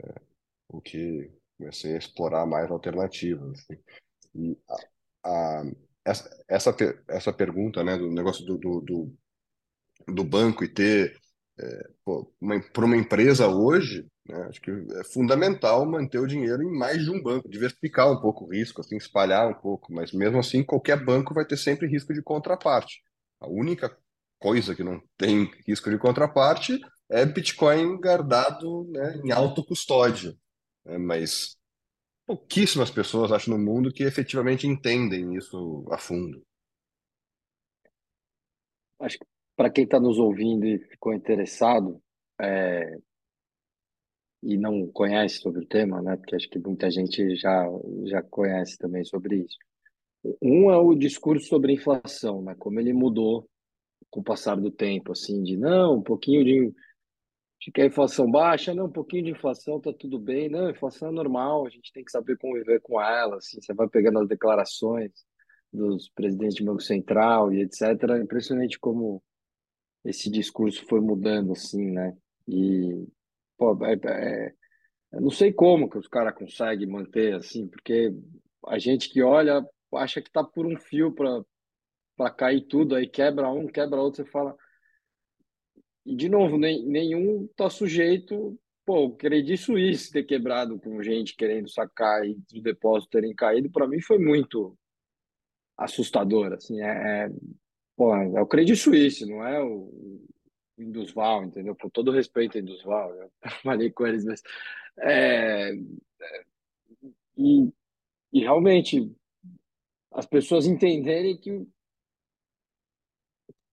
é, 0.00 0.14
o 0.68 0.80
que 0.80 1.30
comecei 1.58 1.94
a 1.94 1.98
explorar 1.98 2.46
mais 2.46 2.70
alternativas, 2.70 3.60
assim. 3.60 3.82
E 4.34 4.58
a, 5.24 5.60
a, 5.60 5.64
essa, 6.04 6.44
essa, 6.48 6.76
essa 7.08 7.32
pergunta, 7.32 7.82
né, 7.84 7.96
do 7.96 8.10
negócio 8.10 8.44
do, 8.44 8.58
do, 8.58 8.80
do, 8.80 9.14
do 10.08 10.24
banco 10.24 10.64
e 10.64 10.68
ter 10.68 11.16
é, 11.58 11.88
para 12.72 12.84
uma 12.84 12.96
empresa 12.96 13.48
hoje, 13.48 14.06
né, 14.26 14.46
acho 14.48 14.60
que 14.60 14.70
é 14.70 15.04
fundamental 15.04 15.84
manter 15.86 16.18
o 16.18 16.26
dinheiro 16.26 16.62
em 16.62 16.76
mais 16.76 17.04
de 17.04 17.10
um 17.10 17.22
banco, 17.22 17.48
diversificar 17.48 18.10
um 18.10 18.20
pouco 18.20 18.44
o 18.44 18.52
risco, 18.52 18.80
assim, 18.80 18.96
espalhar 18.96 19.48
um 19.48 19.54
pouco, 19.54 19.92
mas 19.92 20.12
mesmo 20.12 20.38
assim 20.38 20.64
qualquer 20.64 21.02
banco 21.04 21.34
vai 21.34 21.44
ter 21.44 21.56
sempre 21.56 21.86
risco 21.86 22.12
de 22.12 22.22
contraparte. 22.22 23.00
A 23.40 23.48
única 23.48 23.96
coisa 24.38 24.74
que 24.74 24.82
não 24.82 25.00
tem 25.16 25.50
risco 25.66 25.90
de 25.90 25.98
contraparte 25.98 26.80
é 27.08 27.24
Bitcoin 27.26 28.00
guardado 28.00 28.88
né, 28.90 29.20
em 29.24 29.30
alto 29.32 29.64
custódia. 29.64 30.34
Né, 30.84 30.98
mas 30.98 31.56
pouquíssimas 32.26 32.90
pessoas, 32.90 33.32
acho, 33.32 33.50
no 33.50 33.58
mundo 33.58 33.92
que 33.92 34.02
efetivamente 34.02 34.66
entendem 34.66 35.34
isso 35.34 35.84
a 35.90 35.98
fundo. 35.98 36.42
Acho 39.00 39.18
que 39.18 39.26
para 39.56 39.70
quem 39.70 39.84
está 39.84 40.00
nos 40.00 40.18
ouvindo 40.18 40.66
e 40.66 40.78
ficou 40.78 41.12
interessado 41.12 42.00
é, 42.40 42.98
e 44.42 44.56
não 44.56 44.86
conhece 44.88 45.36
sobre 45.36 45.62
o 45.62 45.66
tema, 45.66 46.02
né? 46.02 46.16
Porque 46.16 46.34
acho 46.34 46.48
que 46.48 46.58
muita 46.58 46.90
gente 46.90 47.36
já 47.36 47.64
já 48.04 48.22
conhece 48.22 48.76
também 48.76 49.04
sobre 49.04 49.36
isso. 49.44 49.56
Um 50.40 50.70
é 50.70 50.76
o 50.76 50.94
discurso 50.94 51.46
sobre 51.46 51.72
inflação, 51.72 52.42
né? 52.42 52.54
Como 52.58 52.78
ele 52.78 52.92
mudou 52.92 53.48
com 54.10 54.20
o 54.20 54.24
passar 54.24 54.56
do 54.56 54.70
tempo, 54.70 55.12
assim, 55.12 55.42
de 55.42 55.56
não, 55.56 55.98
um 55.98 56.02
pouquinho 56.02 56.44
de, 56.44 56.74
de 57.62 57.70
que 57.70 57.80
a 57.80 57.86
inflação 57.86 58.28
baixa, 58.28 58.74
não, 58.74 58.86
um 58.86 58.92
pouquinho 58.92 59.24
de 59.24 59.30
inflação 59.30 59.80
tá 59.80 59.92
tudo 59.92 60.18
bem, 60.18 60.48
não, 60.48 60.68
inflação 60.68 61.08
é 61.10 61.12
normal, 61.12 61.64
a 61.64 61.70
gente 61.70 61.92
tem 61.92 62.04
que 62.04 62.10
saber 62.10 62.36
conviver 62.36 62.80
com 62.80 63.00
ela, 63.00 63.36
assim, 63.36 63.60
você 63.60 63.72
vai 63.72 63.88
pegando 63.88 64.18
as 64.18 64.26
declarações 64.26 65.12
dos 65.72 66.08
presidentes 66.10 66.56
do 66.56 66.64
Banco 66.64 66.82
Central 66.82 67.52
e 67.52 67.62
etc. 67.62 67.82
É 68.10 68.18
impressionante 68.18 68.78
como 68.80 69.22
esse 70.04 70.28
discurso 70.28 70.84
foi 70.86 71.00
mudando, 71.00 71.52
assim, 71.52 71.92
né? 71.92 72.16
E, 72.48 73.06
pô, 73.56 73.78
é, 73.84 73.94
é, 73.94 74.52
eu 75.12 75.20
não 75.20 75.30
sei 75.30 75.52
como 75.52 75.88
que 75.88 75.98
os 75.98 76.08
caras 76.08 76.34
conseguem 76.34 76.88
manter, 76.88 77.34
assim, 77.34 77.68
porque 77.68 78.12
a 78.66 78.78
gente 78.78 79.08
que 79.08 79.22
olha 79.22 79.64
acha 79.94 80.20
que 80.20 80.32
tá 80.32 80.42
por 80.42 80.66
um 80.66 80.76
fio 80.76 81.14
para 81.14 82.30
cair 82.32 82.62
tudo, 82.62 82.96
aí 82.96 83.06
quebra 83.06 83.48
um, 83.48 83.68
quebra 83.68 84.00
outro, 84.00 84.24
você 84.24 84.30
fala. 84.30 84.56
E, 86.04 86.16
de 86.16 86.28
novo, 86.28 86.58
nem, 86.58 86.84
nenhum 86.84 87.48
tá 87.56 87.70
sujeito. 87.70 88.58
Pô, 88.84 89.04
o 89.04 89.16
Credit 89.16 89.56
Suisse 89.56 90.10
ter 90.10 90.24
quebrado 90.24 90.78
com 90.80 91.02
gente 91.02 91.36
querendo 91.36 91.68
sacar 91.68 92.26
e 92.26 92.36
os 92.52 92.62
depósitos 92.62 93.10
terem 93.10 93.34
caído, 93.34 93.70
para 93.70 93.86
mim 93.86 94.00
foi 94.00 94.18
muito 94.18 94.76
assustador, 95.76 96.52
assim, 96.52 96.80
é, 96.80 97.26
é 97.26 97.30
Pô, 97.96 98.14
é 98.16 98.40
o 98.40 98.46
Credit 98.46 98.76
Suisse, 98.76 99.26
não 99.26 99.44
é 99.46 99.62
o 99.62 100.26
Indusval, 100.78 101.44
entendeu? 101.44 101.76
Com 101.76 101.90
todo 101.90 102.10
respeito 102.10 102.56
ao 102.56 102.62
Indusval, 102.62 103.14
eu 103.14 103.30
trabalhei 103.40 103.90
com 103.90 104.06
eles, 104.06 104.24
mas... 104.24 104.42
É, 104.98 105.72
é, 105.72 106.44
e, 107.36 107.72
e 108.32 108.40
realmente 108.40 109.10
as 110.10 110.26
pessoas 110.26 110.66
entenderem 110.66 111.36
que 111.36 111.66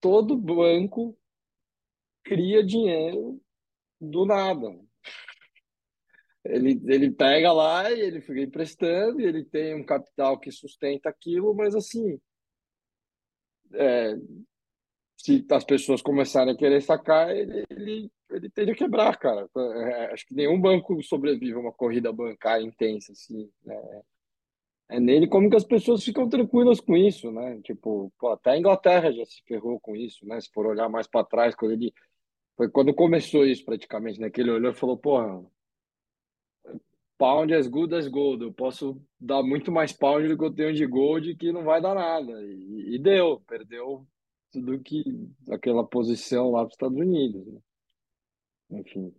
todo 0.00 0.36
banco 0.36 1.16
cria 2.24 2.64
dinheiro 2.64 3.40
do 4.00 4.24
nada. 4.24 4.78
Ele, 6.44 6.80
ele 6.86 7.10
pega 7.10 7.52
lá 7.52 7.90
e 7.90 8.00
ele 8.00 8.20
fica 8.20 8.40
emprestando, 8.40 9.20
e 9.20 9.24
ele 9.24 9.44
tem 9.44 9.74
um 9.74 9.84
capital 9.84 10.38
que 10.38 10.50
sustenta 10.50 11.08
aquilo, 11.08 11.54
mas 11.54 11.74
assim, 11.74 12.18
é, 13.74 14.16
se 15.16 15.44
as 15.50 15.64
pessoas 15.64 16.00
começarem 16.00 16.54
a 16.54 16.56
querer 16.56 16.80
sacar, 16.80 17.30
ele, 17.36 17.64
ele, 17.68 18.10
ele 18.30 18.50
tende 18.50 18.72
a 18.72 18.74
quebrar, 18.74 19.16
cara. 19.18 19.46
É, 19.54 20.12
acho 20.12 20.26
que 20.26 20.34
nenhum 20.34 20.58
banco 20.58 21.02
sobrevive 21.02 21.52
a 21.52 21.58
uma 21.58 21.72
corrida 21.72 22.10
bancária 22.10 22.64
intensa, 22.64 23.12
assim, 23.12 23.50
né? 23.64 24.02
É 24.88 24.98
nele 24.98 25.28
como 25.28 25.48
que 25.48 25.56
as 25.56 25.64
pessoas 25.64 26.02
ficam 26.02 26.28
tranquilas 26.28 26.80
com 26.80 26.96
isso, 26.96 27.30
né? 27.30 27.60
Tipo, 27.62 28.12
pô, 28.18 28.30
até 28.30 28.50
a 28.50 28.58
Inglaterra 28.58 29.12
já 29.12 29.24
se 29.24 29.40
ferrou 29.46 29.78
com 29.78 29.94
isso, 29.94 30.26
né? 30.26 30.40
Se 30.40 30.50
for 30.52 30.66
olhar 30.66 30.88
mais 30.88 31.06
para 31.06 31.24
trás, 31.24 31.54
quando 31.54 31.72
ele 31.72 31.92
foi 32.60 32.68
quando 32.68 32.92
começou 32.92 33.46
isso 33.46 33.64
praticamente, 33.64 34.20
né? 34.20 34.28
Que 34.28 34.42
ele 34.42 34.50
olhou 34.50 34.70
e 34.70 34.74
falou, 34.74 34.94
porra, 34.94 35.42
pound 37.16 37.54
as 37.54 37.66
good 37.66 37.94
as 37.94 38.06
gold. 38.06 38.44
Eu 38.44 38.52
posso 38.52 39.00
dar 39.18 39.42
muito 39.42 39.72
mais 39.72 39.94
pound 39.94 40.28
do 40.28 40.36
que 40.36 40.44
eu 40.44 40.54
tenho 40.54 40.74
de 40.74 40.84
gold 40.84 41.34
que 41.36 41.52
não 41.52 41.64
vai 41.64 41.80
dar 41.80 41.94
nada. 41.94 42.30
E, 42.44 42.96
e 42.96 42.98
deu, 42.98 43.40
perdeu 43.48 44.06
tudo 44.52 44.78
que 44.78 45.02
aquela 45.48 45.86
posição 45.86 46.50
lá 46.50 46.58
para 46.58 46.66
os 46.66 46.74
Estados 46.74 46.98
Unidos. 46.98 47.46
Né? 47.46 47.60
Enfim. 48.72 49.14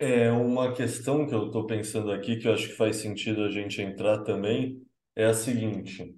É 0.00 0.32
uma 0.32 0.74
questão 0.74 1.24
que 1.24 1.34
eu 1.36 1.46
estou 1.46 1.68
pensando 1.68 2.10
aqui, 2.10 2.36
que 2.36 2.48
eu 2.48 2.52
acho 2.52 2.70
que 2.70 2.74
faz 2.74 2.96
sentido 2.96 3.44
a 3.44 3.50
gente 3.52 3.80
entrar 3.80 4.24
também, 4.24 4.84
é 5.14 5.26
a 5.26 5.32
seguinte: 5.32 6.16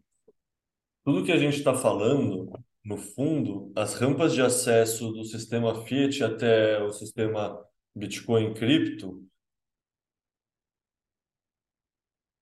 tudo 1.04 1.26
que 1.26 1.32
a 1.32 1.36
gente 1.36 1.58
está 1.58 1.74
falando, 1.74 2.50
no 2.88 2.96
fundo, 2.96 3.70
as 3.76 3.92
rampas 3.96 4.32
de 4.32 4.40
acesso 4.40 5.12
do 5.12 5.22
sistema 5.22 5.84
Fiat 5.84 6.24
até 6.24 6.82
o 6.82 6.90
sistema 6.90 7.62
Bitcoin 7.94 8.54
cripto, 8.54 9.22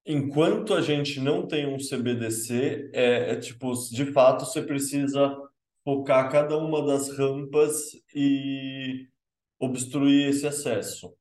enquanto 0.06 0.72
a 0.72 0.80
gente 0.80 1.18
não 1.18 1.48
tem 1.48 1.66
um 1.66 1.78
CBDC, 1.78 2.92
é, 2.94 3.32
é, 3.32 3.36
tipo, 3.40 3.72
de 3.90 4.06
fato 4.12 4.44
você 4.44 4.62
precisa 4.62 5.36
focar 5.82 6.30
cada 6.30 6.56
uma 6.56 6.86
das 6.86 7.10
rampas 7.18 7.90
e 8.14 9.08
obstruir 9.58 10.28
esse 10.28 10.46
acesso. 10.46 11.12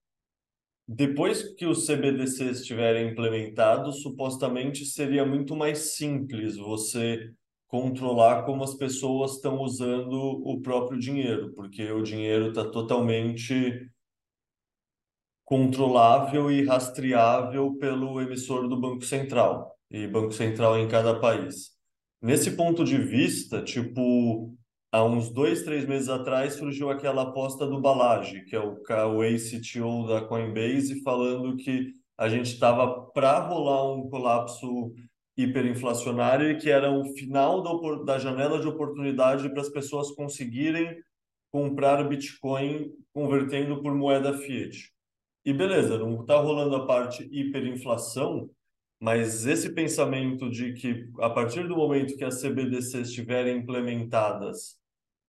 Depois 0.88 1.42
que 1.56 1.66
os 1.66 1.88
CBDCs 1.88 2.60
estiverem 2.60 3.10
implementados, 3.10 4.04
supostamente 4.04 4.86
seria 4.86 5.26
muito 5.26 5.56
mais 5.56 5.96
simples 5.96 6.58
você 6.58 7.34
controlar 7.68 8.44
como 8.44 8.64
as 8.64 8.74
pessoas 8.74 9.34
estão 9.34 9.60
usando 9.60 10.14
o 10.14 10.62
próprio 10.62 11.00
dinheiro, 11.00 11.54
porque 11.54 11.92
o 11.92 12.04
dinheiro 12.04 12.50
está 12.50 12.64
totalmente 12.64 13.90
controlável 15.44 16.52
e 16.52 16.64
rastreável 16.64 17.76
pelo 17.76 18.20
emissor 18.20 18.68
do 18.68 18.80
Banco 18.80 19.04
Central, 19.04 19.78
e 19.92 20.08
Banco 20.08 20.32
Central 20.32 20.80
em 20.80 20.88
cada 20.88 21.20
país. 21.20 21.76
Nesse 22.22 22.52
ponto 22.52 22.84
de 22.84 22.98
vista, 22.98 23.62
tipo, 23.62 24.56
há 24.92 25.04
uns 25.04 25.30
dois, 25.30 25.64
três 25.64 25.86
meses 25.86 26.10
atrás 26.10 26.54
surgiu 26.54 26.90
aquela 26.90 27.24
aposta 27.24 27.68
do 27.68 27.80
Balaji, 27.80 28.46
que 28.46 28.56
é 28.56 28.60
o, 28.60 28.82
o 29.16 29.24
ex-CTO 29.24 30.08
da 30.08 30.22
Coinbase, 30.22 31.04
falando 31.04 31.56
que 31.58 31.92
a 32.18 32.28
gente 32.28 32.48
estava 32.48 33.02
para 33.12 33.40
rolar 33.40 33.94
um 33.94 34.10
colapso 34.10 34.94
hiperinflacionário 35.38 36.52
e 36.52 36.58
que 36.58 36.70
era 36.70 36.92
o 36.92 37.04
final 37.16 37.62
da, 37.62 38.04
da 38.04 38.20
janela 38.20 38.60
de 38.60 38.68
oportunidade 38.68 39.50
para 39.50 39.62
as 39.62 39.70
pessoas 39.70 40.12
conseguirem 40.12 40.98
comprar 41.52 42.04
Bitcoin 42.04 42.92
convertendo 43.14 43.82
por 43.82 43.94
moeda 43.94 44.38
fiat. 44.38 44.92
E 45.46 45.54
beleza, 45.54 45.98
não 45.98 46.22
está 46.22 46.38
rolando 46.38 46.76
a 46.76 46.86
parte 46.86 47.28
hiperinflação, 47.32 48.50
mas 49.00 49.46
esse 49.46 49.74
pensamento 49.74 50.50
de 50.50 50.74
que 50.74 51.08
a 51.20 51.30
partir 51.30 51.68
do 51.68 51.76
momento 51.76 52.18
que 52.18 52.24
as 52.24 52.42
CBDCs 52.42 53.10
estiverem 53.10 53.58
implementadas, 53.58 54.78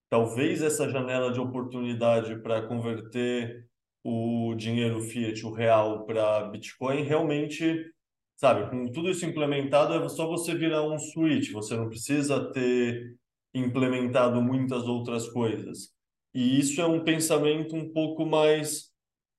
talvez 0.08 0.62
essa 0.62 0.88
janela 0.88 1.32
de 1.32 1.40
oportunidade 1.40 2.40
para 2.42 2.66
converter 2.66 3.66
o 4.02 4.54
dinheiro 4.54 5.00
fiat, 5.00 5.44
o 5.44 5.50
real, 5.50 6.06
para 6.06 6.44
Bitcoin, 6.44 7.02
realmente, 7.02 7.92
sabe, 8.36 8.70
com 8.70 8.90
tudo 8.92 9.10
isso 9.10 9.26
implementado, 9.26 9.94
é 9.94 10.08
só 10.08 10.26
você 10.26 10.54
virar 10.54 10.82
um 10.82 10.98
switch, 10.98 11.52
você 11.52 11.76
não 11.76 11.88
precisa 11.88 12.52
ter 12.52 13.16
implementado 13.54 14.40
muitas 14.42 14.84
outras 14.86 15.28
coisas. 15.28 15.90
E 16.34 16.58
isso 16.60 16.80
é 16.80 16.86
um 16.86 17.02
pensamento 17.02 17.74
um 17.74 17.92
pouco 17.92 18.26
mais 18.26 18.94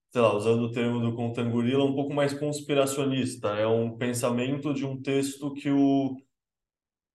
sei 0.10 0.22
lá, 0.22 0.36
usando 0.36 0.64
o 0.64 0.72
termo 0.72 1.00
do 1.00 1.16
Contangorila, 1.16 1.84
um 1.84 1.94
pouco 1.94 2.14
mais 2.14 2.34
conspiracionista. 2.34 3.50
É 3.50 3.68
um 3.68 3.98
pensamento 3.98 4.74
de 4.74 4.86
um 4.86 5.00
texto 5.02 5.54
que 5.54 5.70
o 5.70 6.18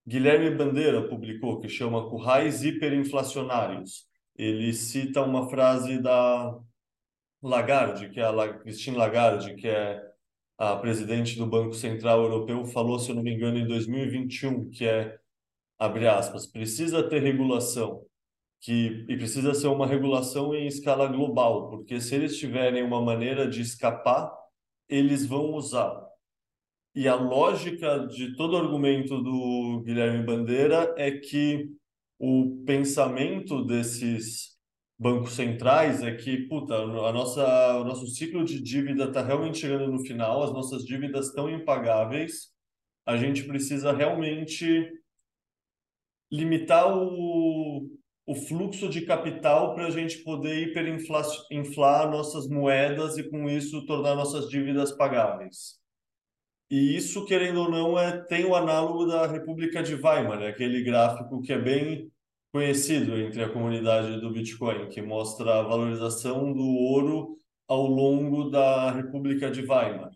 Guilherme 0.06 0.50
Bandeira 0.50 1.08
publicou, 1.08 1.60
que 1.60 1.68
chama 1.68 2.08
Currais 2.08 2.64
Hiperinflacionários, 2.64 4.06
ele 4.36 4.72
cita 4.72 5.22
uma 5.22 5.48
frase 5.48 6.00
da 6.00 6.58
Lagarde, 7.42 8.08
que 8.10 8.20
é 8.20 8.24
a 8.24 8.58
Christine 8.58 8.96
Lagarde, 8.96 9.54
que 9.54 9.68
é 9.68 10.00
a 10.58 10.76
presidente 10.76 11.36
do 11.36 11.46
Banco 11.46 11.74
Central 11.74 12.22
Europeu, 12.22 12.64
falou, 12.64 12.98
se 12.98 13.10
eu 13.10 13.14
não 13.16 13.22
me 13.22 13.34
engano, 13.34 13.58
em 13.58 13.66
2021, 13.66 14.70
que 14.70 14.84
é, 14.84 15.18
abre 15.78 16.06
aspas, 16.06 16.46
precisa 16.46 17.02
ter 17.08 17.20
regulação, 17.20 18.04
que, 18.60 19.04
e 19.08 19.16
precisa 19.16 19.54
ser 19.54 19.68
uma 19.68 19.86
regulação 19.86 20.54
em 20.54 20.66
escala 20.66 21.06
global, 21.08 21.68
porque 21.68 22.00
se 22.00 22.14
eles 22.14 22.38
tiverem 22.38 22.82
uma 22.82 23.02
maneira 23.02 23.48
de 23.48 23.60
escapar, 23.60 24.32
eles 24.88 25.26
vão 25.26 25.52
usar. 25.54 26.00
E 26.94 27.08
a 27.08 27.14
lógica 27.14 28.06
de 28.06 28.36
todo 28.36 28.56
argumento 28.56 29.22
do 29.22 29.82
Guilherme 29.84 30.22
Bandeira 30.24 30.94
é 30.98 31.10
que 31.10 31.70
o 32.18 32.62
pensamento 32.66 33.64
desses 33.64 34.51
bancos 35.02 35.32
centrais 35.32 36.00
é 36.00 36.14
que, 36.14 36.46
puta, 36.46 36.76
a 36.76 37.12
nossa, 37.12 37.76
o 37.78 37.84
nosso 37.84 38.06
ciclo 38.06 38.44
de 38.44 38.62
dívida 38.62 39.04
está 39.06 39.20
realmente 39.20 39.58
chegando 39.58 39.90
no 39.90 39.98
final, 40.06 40.44
as 40.44 40.52
nossas 40.52 40.84
dívidas 40.84 41.26
estão 41.26 41.50
impagáveis, 41.50 42.52
a 43.04 43.16
gente 43.16 43.42
precisa 43.42 43.92
realmente 43.92 44.88
limitar 46.30 46.96
o, 46.96 47.90
o 48.24 48.34
fluxo 48.34 48.88
de 48.88 49.00
capital 49.00 49.74
para 49.74 49.88
a 49.88 49.90
gente 49.90 50.18
poder 50.18 50.68
hiperinflar 50.68 52.08
nossas 52.08 52.48
moedas 52.48 53.18
e, 53.18 53.28
com 53.28 53.50
isso, 53.50 53.84
tornar 53.86 54.14
nossas 54.14 54.48
dívidas 54.48 54.92
pagáveis. 54.92 55.80
E 56.70 56.96
isso, 56.96 57.26
querendo 57.26 57.60
ou 57.60 57.70
não, 57.70 57.98
é, 57.98 58.24
tem 58.26 58.44
o 58.44 58.54
análogo 58.54 59.04
da 59.04 59.26
República 59.26 59.82
de 59.82 59.96
Weimar, 59.96 60.38
né? 60.38 60.46
aquele 60.46 60.82
gráfico 60.84 61.42
que 61.42 61.52
é 61.52 61.58
bem 61.58 62.10
conhecido 62.52 63.16
entre 63.16 63.42
a 63.42 63.50
comunidade 63.50 64.20
do 64.20 64.30
Bitcoin, 64.30 64.90
que 64.90 65.00
mostra 65.00 65.58
a 65.58 65.62
valorização 65.62 66.52
do 66.52 66.62
ouro 66.62 67.38
ao 67.66 67.86
longo 67.86 68.50
da 68.50 68.90
República 68.90 69.50
de 69.50 69.60
Weimar. 69.62 70.12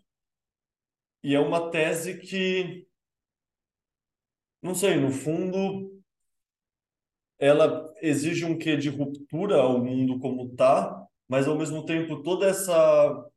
E 1.23 1.33
é 1.33 1.39
uma 1.39 1.71
tese 1.71 2.19
que, 2.19 2.87
não 4.61 4.75
sei, 4.75 4.97
no 4.97 5.11
fundo, 5.11 5.99
ela 7.39 7.91
exige 8.01 8.45
um 8.45 8.57
quê 8.57 8.77
de 8.77 8.89
ruptura 8.89 9.57
ao 9.57 9.83
mundo 9.83 10.19
como 10.19 10.51
está, 10.51 11.07
mas 11.27 11.47
ao 11.47 11.57
mesmo 11.57 11.85
tempo 11.85 12.21
toda 12.21 12.47
essa 12.47 13.29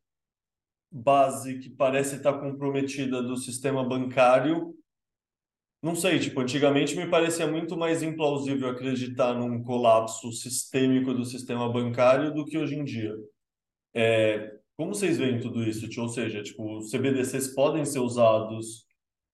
base 0.92 1.58
que 1.58 1.70
parece 1.70 2.16
estar 2.16 2.38
comprometida 2.38 3.22
do 3.22 3.36
sistema 3.36 3.82
bancário 3.82 4.74
não 5.82 5.94
sei, 5.94 6.18
tipo, 6.18 6.40
antigamente 6.40 6.96
me 6.96 7.08
parecia 7.08 7.46
muito 7.46 7.76
mais 7.76 8.02
implausível 8.02 8.68
acreditar 8.68 9.34
num 9.34 9.62
colapso 9.62 10.30
sistêmico 10.32 11.14
do 11.14 11.24
sistema 11.24 11.72
bancário 11.72 12.34
do 12.34 12.44
que 12.44 12.58
hoje 12.58 12.76
em 12.76 12.84
dia. 12.84 13.14
É, 13.94 14.58
como 14.76 14.94
vocês 14.94 15.18
veem 15.18 15.40
tudo 15.40 15.62
isso? 15.62 15.88
Ou 16.00 16.08
seja, 16.08 16.42
tipo, 16.42 16.78
os 16.78 16.90
CBDCs 16.90 17.54
podem 17.54 17.84
ser 17.84 18.00
usados 18.00 18.86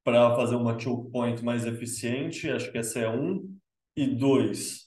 para 0.05 0.35
fazer 0.37 0.55
uma 0.57 0.79
choke 0.79 1.11
point 1.11 1.45
mais 1.45 1.67
eficiente, 1.67 2.51
acho 2.51 2.71
que 2.71 2.79
essa 2.79 3.01
é 3.01 3.09
um. 3.11 3.57
E 3.97 4.07
dois, 4.07 4.87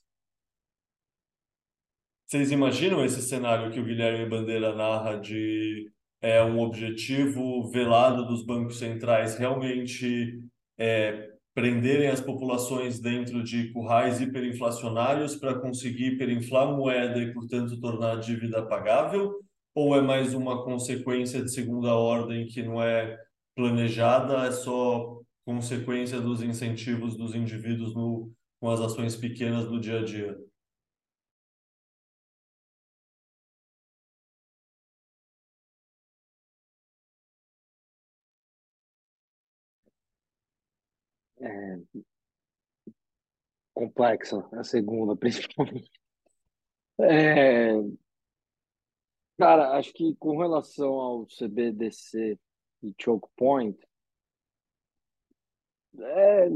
vocês 2.30 2.52
imaginam 2.52 3.03
esse 3.03 3.23
cenário 3.23 3.72
que 3.72 3.80
o 3.80 3.84
Guilherme 3.84 4.30
Bandeira 4.30 4.76
narra 4.76 5.15
de 5.15 5.91
é, 6.22 6.44
um 6.44 6.60
objetivo 6.60 7.68
velado 7.72 8.27
dos 8.27 8.45
bancos 8.45 8.77
centrais 8.77 9.36
realmente 9.36 10.40
é, 10.77 11.27
prenderem 11.60 12.07
as 12.07 12.22
populações 12.22 13.02
dentro 13.02 13.44
de 13.44 13.73
currais 13.73 14.22
hiperinflacionários 14.22 15.36
para 15.36 15.60
conseguir 15.60 16.14
hiperinflar 16.14 16.73
moeda 16.73 17.19
e, 17.19 17.34
portanto, 17.34 17.77
tornar 17.81 18.14
a 18.14 18.19
dívida 18.22 18.65
pagável? 18.65 19.34
Ou 19.76 19.94
é 19.94 20.02
mais 20.02 20.34
uma 20.34 20.64
consequência 20.64 21.44
de 21.44 21.52
segunda 21.52 21.94
ordem 21.94 22.48
que 22.48 22.64
não 22.64 22.81
é 22.81 23.18
planejada, 23.53 24.45
é 24.48 24.52
só 24.53 25.19
consequência 25.45 26.22
dos 26.22 26.41
incentivos 26.41 27.18
dos 27.18 27.36
indivíduos 27.36 27.94
no, 27.94 28.31
com 28.61 28.69
as 28.69 28.80
ações 28.80 29.18
pequenas 29.18 29.65
do 29.65 29.81
dia 29.81 29.99
a 29.99 30.06
dia? 30.06 30.38
É, 41.40 41.99
complexa, 43.74 44.48
a 44.53 44.64
segunda, 44.64 45.16
principalmente. 45.18 45.90
É, 46.99 47.74
cara, 49.38 49.78
acho 49.78 49.91
que 49.94 50.16
com 50.16 50.38
relação 50.38 50.94
ao 50.99 51.28
CBDC 51.30 52.40
e 52.84 52.94
choke 52.99 53.28
point, 53.36 53.78
é, 55.98 56.49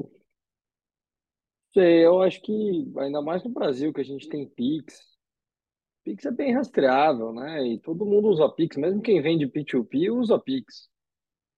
sei, 1.74 2.06
eu 2.06 2.22
acho 2.22 2.42
que 2.42 2.52
ainda 2.98 3.22
mais 3.22 3.44
no 3.44 3.50
Brasil 3.50 3.94
que 3.94 4.02
a 4.02 4.04
gente 4.04 4.28
tem 4.30 4.48
Pix, 4.48 5.02
Pix 6.04 6.26
é 6.26 6.32
bem 6.32 6.54
rastreável, 6.54 7.34
né? 7.34 7.66
E 7.68 7.80
todo 7.80 8.06
mundo 8.06 8.30
usa 8.30 8.50
Pix, 8.50 8.78
mesmo 8.78 9.02
quem 9.02 9.22
vende 9.22 9.48
P2P 9.48 10.12
usa 10.12 10.40
Pix. 10.40 10.90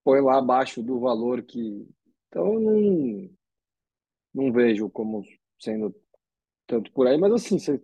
Põe 0.04 0.22
lá 0.22 0.40
abaixo 0.40 0.84
do 0.84 1.00
valor 1.00 1.44
que. 1.44 1.88
Então, 2.36 2.60
não, 2.60 3.30
não 4.34 4.52
vejo 4.52 4.90
como 4.90 5.24
sendo 5.58 5.96
tanto 6.68 6.92
por 6.92 7.08
aí, 7.08 7.18
mas 7.18 7.32
assim, 7.32 7.58
você, 7.58 7.82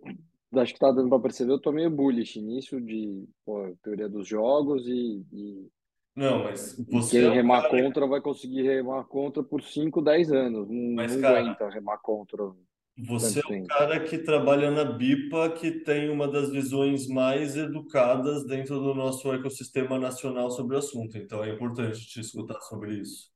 acho 0.56 0.74
que 0.74 0.78
tá 0.78 0.92
dando 0.92 1.08
para 1.08 1.22
perceber, 1.22 1.52
eu 1.52 1.58
tô 1.58 1.72
meio 1.72 1.88
bullish 1.88 2.38
nisso 2.38 2.78
de 2.78 3.26
pô, 3.46 3.74
teoria 3.82 4.10
dos 4.10 4.28
jogos 4.28 4.86
e, 4.86 5.24
e, 5.32 5.70
Não, 6.14 6.44
mas 6.44 6.76
você 6.86 7.12
quem 7.12 7.24
é 7.24 7.30
um 7.30 7.34
remar 7.36 7.62
cara, 7.62 7.70
contra 7.70 8.06
vai 8.06 8.20
conseguir 8.20 8.60
remar 8.60 9.04
contra 9.04 9.42
por 9.42 9.62
5, 9.62 10.02
10 10.02 10.30
anos. 10.30 10.68
Não, 10.68 10.96
mas 10.96 11.12
não 11.14 11.22
cara, 11.22 11.38
aguenta 11.38 11.70
remar 11.70 11.96
contra 11.96 12.52
você 12.98 13.38
é 13.38 13.42
um 13.42 13.48
tempo. 13.48 13.68
cara 13.68 14.04
que 14.04 14.18
trabalha 14.18 14.70
na 14.70 14.84
BIPA, 14.84 15.52
que 15.52 15.80
tem 15.82 16.10
uma 16.10 16.28
das 16.28 16.50
visões 16.50 17.08
mais 17.08 17.56
educadas 17.56 18.44
dentro 18.44 18.78
do 18.78 18.94
nosso 18.94 19.32
ecossistema 19.32 19.98
nacional 19.98 20.50
sobre 20.50 20.76
o 20.76 20.78
assunto. 20.78 21.16
Então 21.16 21.42
é 21.42 21.48
importante 21.48 22.06
te 22.06 22.20
escutar 22.20 22.60
sobre 22.60 23.00
isso. 23.00 23.31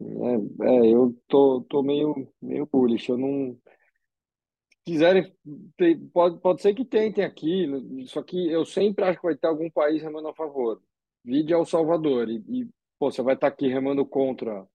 É, 0.00 0.64
é, 0.66 0.92
eu 0.94 1.16
tô, 1.28 1.62
tô 1.68 1.82
meio, 1.82 2.28
meio 2.42 2.66
bullish. 2.66 3.08
Eu 3.10 3.18
não. 3.18 3.58
Quiserem, 4.84 5.34
ter- 5.78 5.98
pode, 6.12 6.38
pode 6.40 6.60
ser 6.60 6.74
que 6.74 6.84
tentem 6.84 7.24
aqui, 7.24 7.66
só 8.06 8.22
que 8.22 8.50
eu 8.50 8.66
sempre 8.66 9.04
acho 9.04 9.18
que 9.18 9.26
vai 9.26 9.36
ter 9.36 9.46
algum 9.46 9.70
país 9.70 10.02
remando 10.02 10.28
a 10.28 10.34
favor. 10.34 10.82
Vide 11.24 11.54
El 11.54 11.64
Salvador. 11.64 12.28
E, 12.28 12.36
e, 12.48 12.68
pô, 12.98 13.10
você 13.10 13.22
vai 13.22 13.34
estar 13.34 13.46
aqui 13.46 13.66
remando 13.68 14.04
contra 14.04 14.66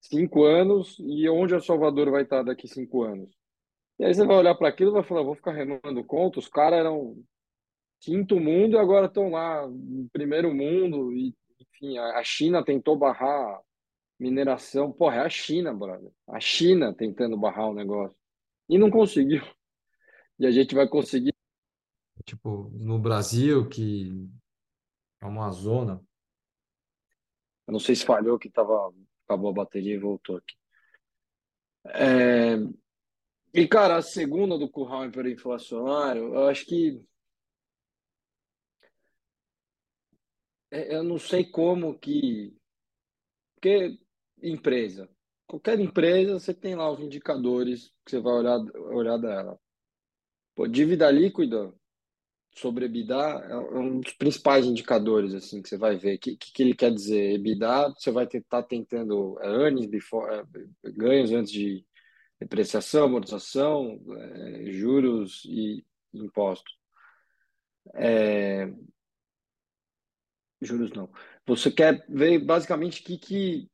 cinco 0.00 0.44
anos, 0.44 0.96
e 1.00 1.28
onde 1.28 1.54
El 1.54 1.60
Salvador 1.62 2.10
vai 2.10 2.22
estar 2.22 2.42
daqui 2.44 2.68
cinco 2.68 3.02
anos? 3.02 3.30
E 3.98 4.04
aí 4.04 4.14
você 4.14 4.24
vai 4.26 4.36
olhar 4.36 4.54
para 4.54 4.68
aquilo 4.68 4.90
e 4.92 4.94
vai 4.94 5.04
falar, 5.04 5.22
vou 5.22 5.34
ficar 5.36 5.52
remando 5.52 6.04
contra. 6.04 6.40
Os 6.40 6.48
caras 6.48 6.80
eram 6.80 7.16
quinto 8.00 8.40
mundo 8.40 8.76
e 8.76 8.78
agora 8.78 9.06
estão 9.06 9.30
lá 9.30 9.68
primeiro 10.12 10.54
mundo. 10.54 11.12
E, 11.12 11.34
enfim, 11.60 11.98
a 11.98 12.18
a 12.18 12.24
China 12.24 12.64
tentou 12.64 12.96
barrar 12.96 13.60
mineração. 14.20 14.92
Porra, 14.92 15.16
é 15.16 15.20
a 15.20 15.28
China, 15.30 15.72
brother. 15.72 16.12
A 16.28 16.38
China 16.38 16.94
tentando 16.94 17.36
barrar 17.38 17.70
o 17.70 17.74
negócio. 17.74 18.16
E 18.68 18.78
não 18.78 18.90
conseguiu. 18.90 19.42
E 20.38 20.46
a 20.46 20.50
gente 20.50 20.74
vai 20.74 20.86
conseguir. 20.86 21.34
Tipo, 22.24 22.70
no 22.74 22.98
Brasil, 22.98 23.66
que 23.68 24.28
é 25.20 25.26
uma 25.26 25.50
zona. 25.50 26.00
Eu 27.66 27.72
não 27.72 27.80
sei 27.80 27.96
se 27.96 28.04
falhou 28.04 28.38
que 28.38 28.50
tava, 28.50 28.92
acabou 29.24 29.50
a 29.50 29.54
bateria 29.54 29.94
e 29.94 29.98
voltou 29.98 30.36
aqui. 30.36 30.54
É, 31.86 32.56
E, 33.54 33.66
cara, 33.66 33.96
a 33.96 34.02
segunda 34.02 34.58
do 34.58 34.70
curral 34.70 35.06
hiperinflacionário, 35.06 36.34
eu 36.34 36.46
acho 36.48 36.66
que 36.66 37.02
é, 40.70 40.94
eu 40.96 41.02
não 41.02 41.18
sei 41.18 41.44
como 41.44 41.98
que. 41.98 42.56
Porque 43.54 43.98
empresa. 44.42 45.08
Qualquer 45.46 45.80
empresa, 45.80 46.38
você 46.38 46.54
tem 46.54 46.74
lá 46.74 46.90
os 46.90 47.00
indicadores 47.00 47.92
que 48.04 48.12
você 48.12 48.20
vai 48.20 48.34
olhar, 48.34 48.58
olhar 48.92 49.16
dela. 49.18 49.58
Pô, 50.54 50.66
dívida 50.66 51.10
líquida 51.10 51.72
sobre 52.54 52.84
EBITDA 52.86 53.14
é 53.16 53.56
um 53.56 54.00
dos 54.00 54.12
principais 54.12 54.66
indicadores 54.66 55.34
assim 55.34 55.62
que 55.62 55.68
você 55.68 55.76
vai 55.76 55.96
ver. 55.96 56.16
O 56.16 56.18
que, 56.18 56.36
que, 56.36 56.62
ele 56.62 56.74
quer 56.74 56.92
dizer? 56.92 57.34
EBITDA, 57.34 57.94
você 57.96 58.10
vai 58.10 58.26
estar 58.26 58.62
tentando 58.64 59.38
é, 59.40 59.46
earnings 59.46 59.86
before, 59.86 60.32
é, 60.34 60.90
ganhos 60.92 61.32
antes 61.32 61.52
de 61.52 61.84
depreciação, 62.40 63.04
amortização, 63.06 64.00
é, 64.16 64.72
juros 64.72 65.44
e 65.46 65.84
impostos. 66.12 66.72
É, 67.94 68.72
juros 70.60 70.90
não. 70.92 71.10
Você 71.46 71.70
quer 71.70 72.04
ver 72.08 72.38
basicamente 72.38 73.02
que, 73.02 73.18
que 73.18 73.70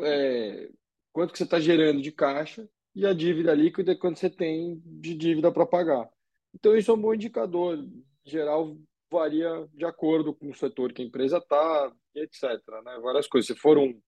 é, 0.00 0.70
quanto 1.12 1.32
que 1.32 1.38
você 1.38 1.44
está 1.44 1.60
gerando 1.60 2.02
de 2.02 2.12
caixa 2.12 2.68
e 2.94 3.06
a 3.06 3.12
dívida 3.12 3.54
líquida 3.54 3.92
é 3.92 3.96
quando 3.96 4.16
você 4.16 4.30
tem 4.30 4.80
de 4.84 5.14
dívida 5.14 5.50
para 5.52 5.66
pagar. 5.66 6.08
Então, 6.54 6.76
isso 6.76 6.90
é 6.90 6.94
um 6.94 7.00
bom 7.00 7.12
indicador. 7.12 7.78
Em 7.78 8.04
geral, 8.24 8.76
varia 9.10 9.68
de 9.72 9.84
acordo 9.84 10.34
com 10.34 10.50
o 10.50 10.54
setor 10.54 10.92
que 10.92 11.02
a 11.02 11.04
empresa 11.04 11.38
está, 11.38 11.92
etc. 12.14 12.42
Né? 12.84 12.98
Várias 13.02 13.26
coisas. 13.26 13.48
Se 13.48 13.60
for 13.60 13.78
um 13.78 14.00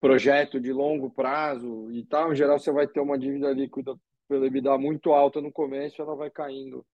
projeto 0.00 0.58
de 0.58 0.72
longo 0.72 1.10
prazo 1.10 1.90
e 1.92 2.04
tal, 2.04 2.32
em 2.32 2.36
geral, 2.36 2.58
você 2.58 2.72
vai 2.72 2.88
ter 2.88 3.00
uma 3.00 3.18
dívida 3.18 3.52
líquida 3.52 3.94
pelo 4.28 4.46
EBITDA 4.46 4.78
muito 4.78 5.12
alta 5.12 5.40
no 5.40 5.52
começo, 5.52 6.00
ela 6.00 6.16
vai 6.16 6.30
caindo 6.30 6.84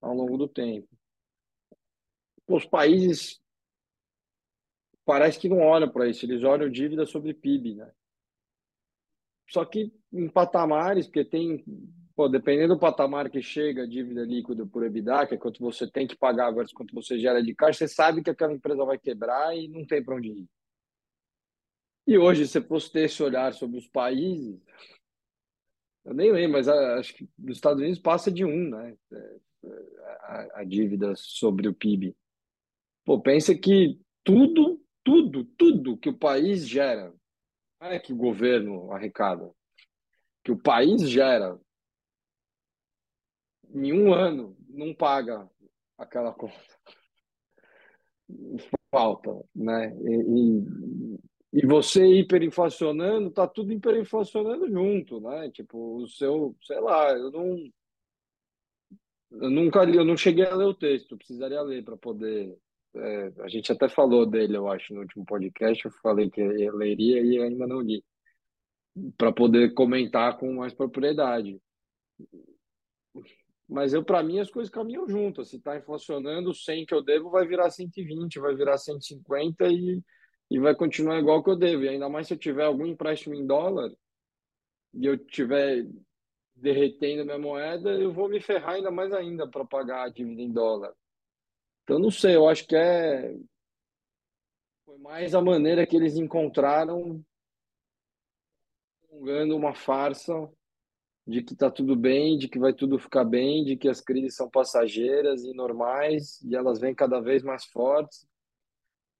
ao 0.00 0.14
longo 0.14 0.36
do 0.38 0.48
tempo. 0.48 0.88
Os 2.48 2.64
países 2.64 3.38
parece 5.08 5.38
que 5.38 5.48
não 5.48 5.60
olham 5.60 5.88
para 5.88 6.06
isso, 6.06 6.26
eles 6.26 6.44
olham 6.44 6.68
dívida 6.68 7.06
sobre 7.06 7.32
PIB, 7.32 7.76
né? 7.76 7.90
Só 9.48 9.64
que 9.64 9.90
em 10.12 10.28
patamares, 10.28 11.06
porque 11.06 11.24
tem, 11.24 11.64
pô, 12.14 12.28
dependendo 12.28 12.74
do 12.74 12.78
patamar 12.78 13.30
que 13.30 13.40
chega 13.40 13.84
a 13.84 13.86
dívida 13.86 14.22
líquida 14.22 14.66
por 14.66 14.84
EBITDA, 14.84 15.26
que 15.26 15.34
é 15.34 15.38
quanto 15.38 15.60
você 15.60 15.90
tem 15.90 16.06
que 16.06 16.14
pagar 16.14 16.50
versus 16.50 16.74
quanto 16.74 16.94
você 16.94 17.18
gera 17.18 17.42
de 17.42 17.54
caixa, 17.54 17.78
você 17.78 17.88
sabe 17.88 18.22
que 18.22 18.28
aquela 18.28 18.52
empresa 18.52 18.84
vai 18.84 18.98
quebrar 18.98 19.56
e 19.56 19.66
não 19.68 19.86
tem 19.86 20.04
para 20.04 20.14
onde 20.14 20.28
ir. 20.28 20.46
E 22.06 22.18
hoje, 22.18 22.46
se 22.46 22.60
fosse 22.60 22.92
ter 22.92 23.06
esse 23.06 23.22
olhar 23.22 23.54
sobre 23.54 23.78
os 23.78 23.88
países, 23.88 24.60
eu 26.04 26.12
nem 26.12 26.30
lembro, 26.30 26.58
mas 26.58 26.68
acho 26.68 27.14
que 27.14 27.26
nos 27.38 27.56
Estados 27.56 27.80
Unidos 27.80 27.98
passa 27.98 28.30
de 28.30 28.44
um, 28.44 28.68
né? 28.68 28.94
É, 29.10 29.38
a, 30.20 30.60
a 30.60 30.64
dívida 30.64 31.14
sobre 31.16 31.66
o 31.66 31.74
PIB. 31.74 32.14
Pô, 33.06 33.18
pensa 33.18 33.54
que 33.54 33.98
tudo, 34.22 34.77
tudo, 35.08 35.42
tudo 35.42 35.96
que 35.96 36.10
o 36.10 36.18
país 36.18 36.68
gera, 36.68 37.14
não 37.80 37.88
é 37.88 37.98
que 37.98 38.12
o 38.12 38.16
governo 38.16 38.92
arrecada, 38.92 39.50
que 40.44 40.52
o 40.52 40.58
país 40.58 41.08
gera, 41.08 41.58
em 43.70 43.90
um 43.90 44.12
ano 44.12 44.54
não 44.68 44.94
paga 44.94 45.48
aquela 45.96 46.34
conta. 46.34 46.54
Falta, 48.90 49.30
né? 49.54 49.96
E, 49.96 51.54
e, 51.54 51.60
e 51.62 51.66
você 51.66 52.04
hiperinflacionando, 52.06 53.30
tá 53.30 53.48
tudo 53.48 53.72
hiperinflacionando 53.72 54.70
junto, 54.70 55.22
né? 55.22 55.50
Tipo, 55.50 56.02
o 56.02 56.06
seu, 56.06 56.54
sei 56.62 56.80
lá, 56.80 57.12
eu 57.12 57.30
não 57.30 57.56
eu 59.30 59.50
nunca 59.50 59.84
li, 59.84 59.96
eu 59.96 60.04
não 60.04 60.18
cheguei 60.18 60.44
a 60.44 60.54
ler 60.54 60.66
o 60.66 60.74
texto, 60.74 61.16
precisaria 61.16 61.62
ler 61.62 61.82
para 61.82 61.96
poder. 61.96 62.58
É, 62.94 63.32
a 63.40 63.48
gente 63.48 63.70
até 63.70 63.88
falou 63.88 64.26
dele, 64.26 64.56
eu 64.56 64.68
acho, 64.68 64.94
no 64.94 65.00
último 65.00 65.24
podcast. 65.24 65.84
Eu 65.84 65.90
falei 66.02 66.30
que 66.30 66.40
eu 66.40 66.76
leria 66.76 67.20
e 67.20 67.40
ainda 67.40 67.66
não 67.66 67.80
li, 67.80 68.04
para 69.16 69.32
poder 69.32 69.74
comentar 69.74 70.38
com 70.38 70.52
mais 70.54 70.74
propriedade. 70.74 71.60
Mas 73.68 73.92
eu, 73.92 74.02
para 74.02 74.22
mim, 74.22 74.40
as 74.40 74.50
coisas 74.50 74.72
caminham 74.72 75.06
juntas. 75.08 75.48
Se 75.50 75.56
está 75.56 75.76
inflacionando, 75.76 76.54
100 76.54 76.86
que 76.86 76.94
eu 76.94 77.02
devo 77.02 77.30
vai 77.30 77.46
virar 77.46 77.70
120, 77.70 78.40
vai 78.40 78.54
virar 78.54 78.78
150 78.78 79.68
e, 79.68 80.02
e 80.50 80.58
vai 80.58 80.74
continuar 80.74 81.18
igual 81.18 81.44
que 81.44 81.50
eu 81.50 81.56
devo. 81.56 81.84
E 81.84 81.88
ainda 81.88 82.08
mais 82.08 82.26
se 82.26 82.34
eu 82.34 82.38
tiver 82.38 82.64
algum 82.64 82.86
empréstimo 82.86 83.34
em 83.34 83.46
dólar 83.46 83.92
e 84.94 85.04
eu 85.04 85.18
tiver 85.18 85.86
derretendo 86.56 87.24
minha 87.24 87.38
moeda, 87.38 87.90
eu 87.90 88.12
vou 88.12 88.28
me 88.28 88.40
ferrar 88.40 88.76
ainda 88.76 88.90
mais 88.90 89.12
ainda 89.12 89.46
para 89.46 89.64
pagar 89.64 90.04
a 90.04 90.08
dívida 90.08 90.40
em 90.40 90.50
dólar. 90.50 90.92
Então, 91.88 91.98
não 91.98 92.10
sei, 92.10 92.36
eu 92.36 92.46
acho 92.46 92.66
que 92.66 92.76
é 92.76 93.34
foi 94.84 94.98
mais 94.98 95.34
a 95.34 95.40
maneira 95.40 95.86
que 95.86 95.96
eles 95.96 96.18
encontraram 96.18 97.24
prolongando 99.00 99.56
uma 99.56 99.74
farsa 99.74 100.34
de 101.26 101.42
que 101.42 101.54
está 101.54 101.70
tudo 101.70 101.96
bem, 101.96 102.36
de 102.36 102.46
que 102.46 102.58
vai 102.58 102.74
tudo 102.74 102.98
ficar 102.98 103.24
bem, 103.24 103.64
de 103.64 103.74
que 103.74 103.88
as 103.88 104.02
crises 104.02 104.36
são 104.36 104.50
passageiras 104.50 105.42
e 105.44 105.54
normais 105.54 106.42
e 106.42 106.54
elas 106.54 106.78
vêm 106.78 106.94
cada 106.94 107.20
vez 107.20 107.42
mais 107.42 107.64
fortes. 107.64 108.28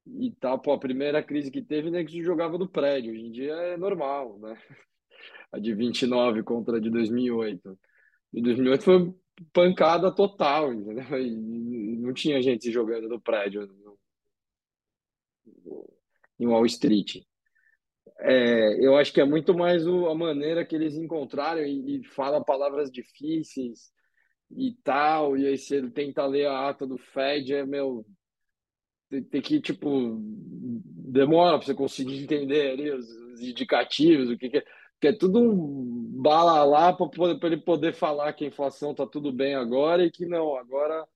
E 0.04 0.30
tal, 0.32 0.60
pô, 0.60 0.72
a 0.72 0.78
primeira 0.78 1.22
crise 1.22 1.50
que 1.50 1.62
teve, 1.62 1.90
né, 1.90 2.04
que 2.04 2.12
se 2.12 2.22
jogava 2.22 2.58
do 2.58 2.68
prédio. 2.68 3.12
Hoje 3.14 3.24
em 3.24 3.32
dia 3.32 3.54
é 3.54 3.78
normal, 3.78 4.38
né? 4.40 4.60
a 5.50 5.58
de 5.58 5.74
29 5.74 6.42
contra 6.42 6.76
a 6.76 6.80
de 6.80 6.90
2008. 6.90 7.78
E 8.34 8.42
2008 8.42 8.84
foi 8.84 9.14
pancada 9.52 10.15
total, 10.15 10.73
entendeu? 10.73 11.19
E 11.19 11.97
não 11.98 12.12
tinha 12.12 12.40
gente 12.43 12.70
jogando 12.70 13.09
no 13.09 13.20
prédio 13.20 13.66
no, 13.66 13.98
em 16.39 16.47
Wall 16.47 16.66
Street. 16.66 17.23
É, 18.20 18.85
eu 18.85 18.97
acho 18.97 19.12
que 19.12 19.20
é 19.20 19.24
muito 19.24 19.55
mais 19.55 19.86
o, 19.86 20.09
a 20.09 20.15
maneira 20.15 20.65
que 20.65 20.74
eles 20.74 20.94
encontraram 20.94 21.62
e, 21.62 22.01
e 22.01 22.05
fala 22.05 22.44
palavras 22.44 22.90
difíceis 22.90 23.93
e 24.51 24.74
tal, 24.82 25.36
e 25.36 25.47
aí 25.47 25.56
ele 25.70 25.90
tenta 25.90 26.27
ler 26.27 26.47
a 26.47 26.69
ata 26.69 26.86
do 26.86 26.97
Fed, 26.97 27.55
é 27.55 27.66
meu. 27.66 28.05
Tem, 29.10 29.23
tem 29.23 29.40
que, 29.40 29.60
tipo, 29.60 30.19
demora 30.20 31.59
para 31.59 31.66
você 31.66 31.74
conseguir 31.74 32.23
entender 32.23 32.73
ali 32.73 32.90
os, 32.90 33.09
os 33.09 33.40
indicativos, 33.40 34.31
o 34.31 34.36
que, 34.36 34.51
que 34.51 34.59
é 34.59 34.65
que 35.00 35.08
é 35.08 35.12
tudo 35.12 35.40
um 35.40 36.20
bala 36.20 36.64
lá 36.64 36.92
para 36.92 37.08
ele 37.44 37.56
poder 37.58 37.94
falar 37.94 38.32
que 38.32 38.44
a 38.44 38.48
inflação 38.48 38.90
está 38.90 39.06
tudo 39.06 39.32
bem 39.32 39.54
agora 39.54 40.04
e 40.04 40.10
que 40.10 40.26
não, 40.26 40.56
agora 40.56 41.06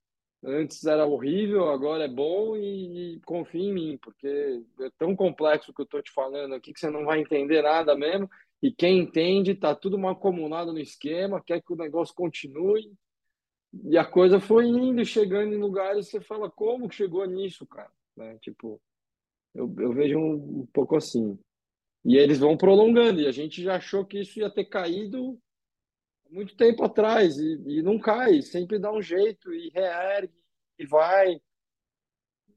antes 0.44 0.84
era 0.84 1.06
horrível, 1.06 1.68
agora 1.68 2.04
é 2.04 2.08
bom 2.08 2.56
e, 2.56 3.14
e 3.14 3.20
confia 3.20 3.62
em 3.62 3.72
mim, 3.72 3.98
porque 4.00 4.62
é 4.80 4.90
tão 4.98 5.14
complexo 5.14 5.70
o 5.70 5.74
que 5.74 5.82
eu 5.82 5.84
estou 5.84 6.02
te 6.02 6.12
falando 6.12 6.54
aqui 6.54 6.72
que 6.72 6.80
você 6.80 6.90
não 6.90 7.04
vai 7.04 7.20
entender 7.20 7.62
nada 7.62 7.96
mesmo. 7.96 8.28
E 8.60 8.70
quem 8.70 8.98
entende 8.98 9.52
está 9.52 9.74
tudo 9.74 9.98
mal 9.98 10.12
acumulado 10.12 10.72
no 10.72 10.78
esquema, 10.78 11.42
quer 11.42 11.60
que 11.60 11.72
o 11.72 11.76
negócio 11.76 12.14
continue. 12.14 12.92
E 13.84 13.96
a 13.96 14.04
coisa 14.04 14.38
foi 14.38 14.66
indo 14.66 15.00
e 15.00 15.06
chegando 15.06 15.54
em 15.54 15.58
lugares 15.58 16.08
você 16.08 16.20
fala, 16.20 16.50
como 16.50 16.88
que 16.88 16.94
chegou 16.94 17.24
nisso, 17.24 17.66
cara? 17.66 17.90
Né? 18.16 18.38
Tipo, 18.40 18.80
eu, 19.54 19.72
eu 19.78 19.92
vejo 19.92 20.18
um, 20.18 20.60
um 20.60 20.68
pouco 20.72 20.96
assim. 20.96 21.38
E 22.04 22.16
eles 22.16 22.38
vão 22.38 22.56
prolongando, 22.56 23.20
e 23.20 23.26
a 23.26 23.32
gente 23.32 23.62
já 23.62 23.76
achou 23.76 24.04
que 24.04 24.20
isso 24.20 24.38
ia 24.38 24.50
ter 24.50 24.64
caído 24.64 25.40
muito 26.28 26.56
tempo 26.56 26.82
atrás, 26.82 27.36
e, 27.38 27.62
e 27.66 27.82
não 27.82 27.98
cai, 27.98 28.42
sempre 28.42 28.78
dá 28.78 28.90
um 28.92 29.02
jeito, 29.02 29.52
e 29.52 29.68
reergue, 29.70 30.42
e 30.78 30.86
vai. 30.86 31.40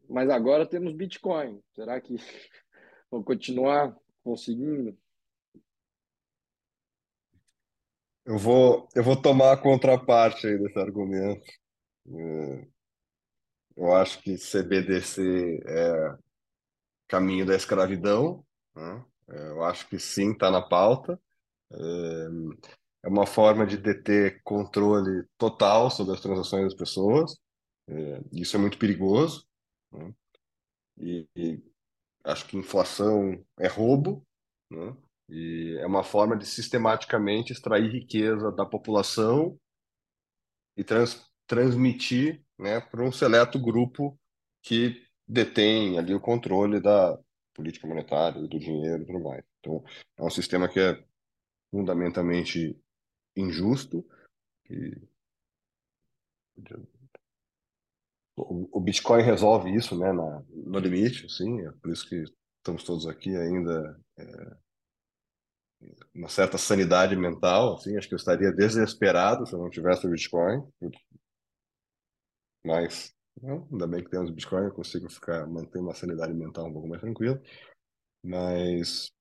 Mas 0.09 0.29
agora 0.29 0.65
temos 0.65 0.93
Bitcoin. 0.93 1.61
Será 1.73 1.99
que 1.99 2.15
vão 3.11 3.23
continuar 3.23 3.95
conseguindo? 4.23 4.97
Eu 8.25 8.39
vou, 8.39 8.87
eu 8.95 9.03
vou 9.03 9.15
tomar 9.21 9.51
a 9.51 9.57
contraparte 9.57 10.47
aí 10.47 10.57
desse 10.57 10.79
argumento. 10.79 11.45
É, 12.07 12.67
eu 13.77 13.93
acho 13.93 14.19
que 14.21 14.37
CBDC 14.37 15.61
é 15.65 16.17
caminho 17.07 17.45
da 17.45 17.55
escravidão, 17.55 18.43
né? 18.75 19.05
É, 19.29 19.49
eu 19.49 19.63
acho 19.63 19.87
que 19.87 19.99
sim, 19.99 20.31
está 20.31 20.51
na 20.51 20.61
pauta. 20.61 21.19
É, 21.71 21.77
é 23.03 23.07
uma 23.09 23.25
forma 23.25 23.65
de 23.65 23.77
deter 23.77 24.41
controle 24.43 25.27
total 25.37 25.91
sobre 25.91 26.13
as 26.13 26.21
transações 26.21 26.65
das 26.65 26.73
pessoas. 26.73 27.37
É, 27.87 28.21
isso 28.31 28.55
é 28.55 28.59
muito 28.59 28.77
perigoso. 28.77 29.45
Né? 29.91 30.13
E, 30.97 31.27
e, 31.35 31.63
acho 32.23 32.47
que 32.47 32.57
inflação 32.57 33.43
é 33.59 33.67
roubo, 33.67 34.25
né? 34.69 34.95
E 35.29 35.77
é 35.79 35.85
uma 35.87 36.03
forma 36.03 36.37
de 36.37 36.45
sistematicamente 36.45 37.51
extrair 37.51 37.91
riqueza 37.91 38.51
da 38.51 38.65
população 38.65 39.59
e 40.77 40.83
trans, 40.83 41.25
transmitir 41.47 42.43
né, 42.59 42.79
para 42.79 43.03
um 43.03 43.11
seleto 43.11 43.59
grupo 43.59 44.19
que 44.61 45.03
detém 45.27 45.97
ali 45.97 46.13
o 46.13 46.19
controle 46.19 46.79
da, 46.79 47.17
política 47.55 47.87
monetária, 47.87 48.41
do 48.41 48.59
dinheiro 48.59 49.01
e 49.01 49.05
tudo 49.05 49.21
mais. 49.21 49.43
Então, 49.59 49.83
é 50.17 50.23
um 50.23 50.29
sistema 50.29 50.67
que 50.67 50.79
é 50.79 51.03
fundamentalmente 51.71 52.77
injusto. 53.35 54.05
O 58.35 58.79
Bitcoin 58.79 59.23
resolve 59.23 59.73
isso, 59.73 59.97
né, 59.97 60.11
na, 60.11 60.43
no 60.49 60.79
limite, 60.79 61.25
assim, 61.25 61.61
é 61.65 61.71
por 61.71 61.91
isso 61.91 62.07
que 62.07 62.23
estamos 62.57 62.83
todos 62.83 63.07
aqui 63.07 63.35
ainda 63.35 63.99
é, 64.17 64.57
uma 66.13 66.27
certa 66.29 66.57
sanidade 66.57 67.15
mental, 67.15 67.75
assim, 67.75 67.97
acho 67.97 68.07
que 68.07 68.13
eu 68.13 68.17
estaria 68.17 68.51
desesperado 68.51 69.45
se 69.45 69.53
eu 69.53 69.59
não 69.59 69.69
tivesse 69.69 70.05
o 70.05 70.09
Bitcoin, 70.09 70.61
mas 72.63 73.15
não, 73.41 73.67
ainda 73.71 73.87
bem 73.87 74.03
que 74.03 74.09
temos 74.09 74.31
Bitcoin, 74.31 74.65
eu 74.65 74.73
consigo 74.73 75.09
ficar, 75.09 75.45
manter 75.47 75.79
uma 75.79 75.93
sanidade 75.93 76.33
mental 76.33 76.67
um 76.67 76.73
pouco 76.73 76.87
mais 76.87 77.01
tranquila. 77.01 77.41
Mas 78.23 79.11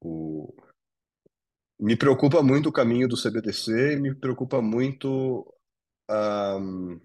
o... 0.00 0.54
me 1.78 1.96
preocupa 1.96 2.42
muito 2.42 2.68
o 2.68 2.72
caminho 2.72 3.08
do 3.08 3.16
CBDC 3.16 3.94
e 3.94 4.00
me 4.00 4.14
preocupa 4.14 4.62
muito 4.62 5.46
um, 6.10 7.00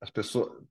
as 0.00 0.10
pessoas. 0.10 0.62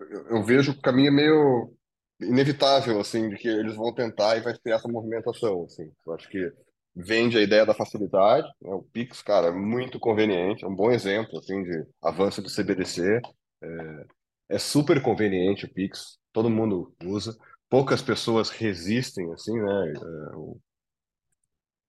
Eu, 0.00 0.26
eu 0.28 0.42
vejo 0.44 0.72
o 0.72 0.80
caminho 0.80 1.12
meio 1.12 1.76
inevitável, 2.20 3.00
assim, 3.00 3.28
de 3.28 3.36
que 3.36 3.48
eles 3.48 3.76
vão 3.76 3.94
tentar 3.94 4.36
e 4.36 4.40
vai 4.40 4.56
ter 4.58 4.70
essa 4.70 4.88
movimentação, 4.88 5.64
assim. 5.64 5.92
Eu 6.06 6.14
acho 6.14 6.28
que 6.28 6.52
vende 6.94 7.36
a 7.38 7.42
ideia 7.42 7.66
da 7.66 7.74
facilidade, 7.74 8.46
né? 8.62 8.72
O 8.74 8.82
Pix, 8.82 9.22
cara, 9.22 9.48
é 9.48 9.52
muito 9.52 9.98
conveniente, 9.98 10.64
é 10.64 10.68
um 10.68 10.74
bom 10.74 10.90
exemplo 10.90 11.38
assim 11.38 11.62
de 11.62 11.86
avanço 12.02 12.40
do 12.42 12.48
CBDC. 12.48 13.20
É, 13.62 14.06
é 14.50 14.58
super 14.58 15.02
conveniente 15.02 15.66
o 15.66 15.72
Pix, 15.72 16.18
todo 16.32 16.50
mundo 16.50 16.94
usa. 17.04 17.36
Poucas 17.68 18.02
pessoas 18.02 18.50
resistem 18.50 19.32
assim, 19.32 19.54
né, 19.60 19.92
é, 19.92 20.54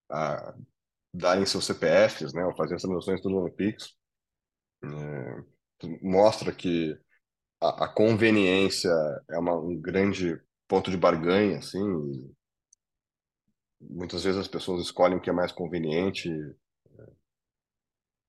a 0.10 0.54
darem 1.14 1.46
seus 1.46 1.66
CPFs, 1.66 2.34
né, 2.34 2.46
ou 2.46 2.56
fazer 2.56 2.76
essas 2.76 2.90
transações 2.90 3.22
tudo 3.22 3.42
no 3.42 3.52
Pix. 3.52 3.94
É, 4.84 5.44
mostra 6.02 6.52
que 6.54 6.98
a, 7.62 7.86
a 7.86 7.88
conveniência 7.88 8.90
é 9.30 9.38
uma, 9.40 9.56
um 9.56 9.80
grande 9.80 10.40
ponto 10.68 10.92
de 10.92 10.98
barganha, 10.98 11.60
assim. 11.60 12.35
Muitas 13.90 14.24
vezes 14.24 14.40
as 14.42 14.48
pessoas 14.48 14.82
escolhem 14.82 15.18
o 15.18 15.22
que 15.22 15.30
é 15.30 15.34
mais 15.34 15.52
conveniente, 15.52 16.30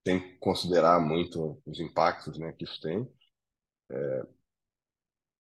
sem 0.07 0.39
considerar 0.39 0.99
muito 0.99 1.61
os 1.67 1.79
impactos, 1.81 2.39
né, 2.39 2.51
que 2.53 2.65
isso 2.65 2.81
tem. 2.81 3.07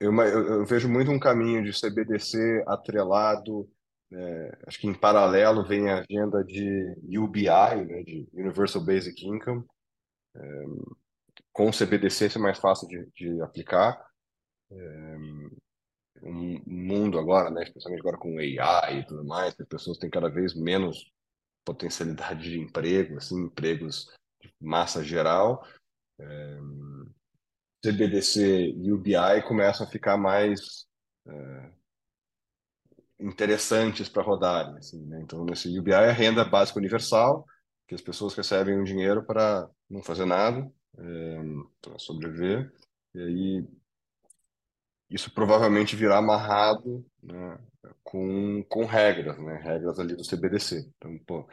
Ima- 0.00 0.26
eu, 0.26 0.46
eu 0.60 0.66
vejo 0.66 0.88
muito 0.88 1.10
um 1.10 1.18
caminho 1.18 1.64
de 1.64 1.72
CBDC 1.72 2.62
atrelado, 2.66 3.68
é, 4.12 4.58
acho 4.66 4.78
que 4.78 4.86
em 4.86 4.94
paralelo 4.94 5.66
vem 5.66 5.88
a 5.90 6.00
agenda 6.00 6.44
de 6.44 7.18
UBI, 7.18 7.84
né, 7.86 8.02
de 8.02 8.28
Universal 8.34 8.84
Basic 8.84 9.26
Income, 9.26 9.64
com 11.52 11.70
o 11.70 11.72
CBDC 11.72 12.28
ser 12.28 12.38
mais 12.38 12.58
fácil 12.58 12.86
de, 12.88 13.06
de 13.16 13.40
aplicar. 13.42 13.98
Um 16.22 16.60
mundo 16.66 17.18
agora, 17.18 17.50
né, 17.50 17.62
especialmente 17.62 18.00
agora 18.00 18.18
com 18.18 18.38
AI 18.38 19.00
e 19.00 19.06
tudo 19.06 19.24
mais, 19.24 19.54
que 19.54 19.62
as 19.62 19.68
pessoas 19.68 19.98
têm 19.98 20.10
cada 20.10 20.28
vez 20.28 20.54
menos 20.54 21.12
potencialidade 21.64 22.50
de 22.50 22.60
emprego, 22.60 23.16
assim, 23.16 23.42
empregos 23.42 24.06
de 24.40 24.52
massa 24.60 25.02
geral. 25.02 25.66
É, 26.18 26.58
CBDC 27.84 28.72
e 28.76 28.92
UBI 28.92 29.42
começam 29.46 29.86
a 29.86 29.90
ficar 29.90 30.16
mais 30.16 30.86
é, 31.26 31.72
interessantes 33.20 34.08
para 34.08 34.22
rodarem, 34.22 34.76
assim, 34.76 35.04
né? 35.06 35.20
Então, 35.22 35.44
nesse 35.44 35.78
UBI 35.78 35.92
é 35.92 36.12
renda 36.12 36.44
básica 36.44 36.78
universal, 36.78 37.46
que 37.86 37.94
as 37.94 38.00
pessoas 38.00 38.34
recebem 38.34 38.78
um 38.78 38.84
dinheiro 38.84 39.24
para 39.24 39.68
não 39.88 40.02
fazer 40.02 40.24
nada, 40.24 40.70
é, 40.98 41.42
para 41.80 41.98
sobreviver, 41.98 42.72
e 43.14 43.20
aí 43.20 43.68
isso 45.10 45.32
provavelmente 45.32 45.96
virá 45.96 46.18
amarrado, 46.18 47.04
né, 47.22 47.58
com, 48.02 48.64
com 48.68 48.84
regras, 48.84 49.38
né, 49.38 49.60
regras 49.62 49.98
ali 49.98 50.16
do 50.16 50.24
CBDC. 50.24 50.90
Então, 50.96 51.18
pô, 51.26 51.48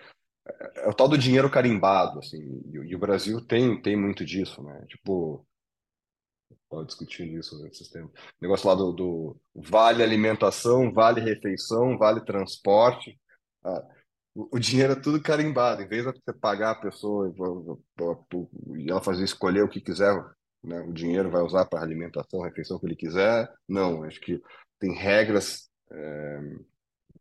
é 0.76 0.90
o 0.90 0.94
tal 0.94 1.08
do 1.08 1.18
dinheiro 1.18 1.50
carimbado, 1.50 2.20
assim, 2.20 2.62
e, 2.66 2.78
e 2.78 2.96
o 2.96 3.00
Brasil 3.00 3.40
tem, 3.42 3.82
tem 3.82 3.96
muito 3.96 4.26
disso, 4.26 4.62
né, 4.64 4.86
tipo, 4.88 5.46
Estava 6.74 6.86
discutindo 6.86 7.40
isso 7.40 7.62
nesses 7.62 7.88
tempos. 7.90 8.20
O 8.20 8.38
negócio 8.42 8.68
lá 8.68 8.76
do, 8.76 8.92
do 8.92 9.42
vale 9.56 10.02
alimentação, 10.02 10.92
vale 10.92 11.22
refeição, 11.22 11.98
vale 11.98 12.22
transporte. 12.22 13.20
Ah, 13.64 13.84
o 14.36 14.60
dinheiro 14.60 14.94
é 14.94 15.00
tudo 15.00 15.22
carimbado. 15.22 15.84
Em 15.84 15.88
vez 15.88 16.04
de 16.06 16.12
você 16.12 16.34
pagar 16.34 16.72
a 16.72 16.82
pessoa 16.82 17.32
e 18.76 18.90
ela 18.90 19.02
fazer 19.02 19.24
escolher 19.24 19.64
o 19.64 19.70
que 19.70 19.80
quiser, 19.80 20.14
né, 20.64 20.82
o 20.82 20.94
dinheiro 20.94 21.30
vai 21.30 21.42
usar 21.42 21.66
para 21.66 21.82
alimentação, 21.82 22.42
refeição 22.42 22.80
que 22.80 22.86
ele 22.86 22.96
quiser. 22.96 23.50
Não, 23.68 24.04
acho 24.04 24.20
que 24.22 24.42
tem 24.80 24.94
regras 24.94 25.70
é, 25.92 26.40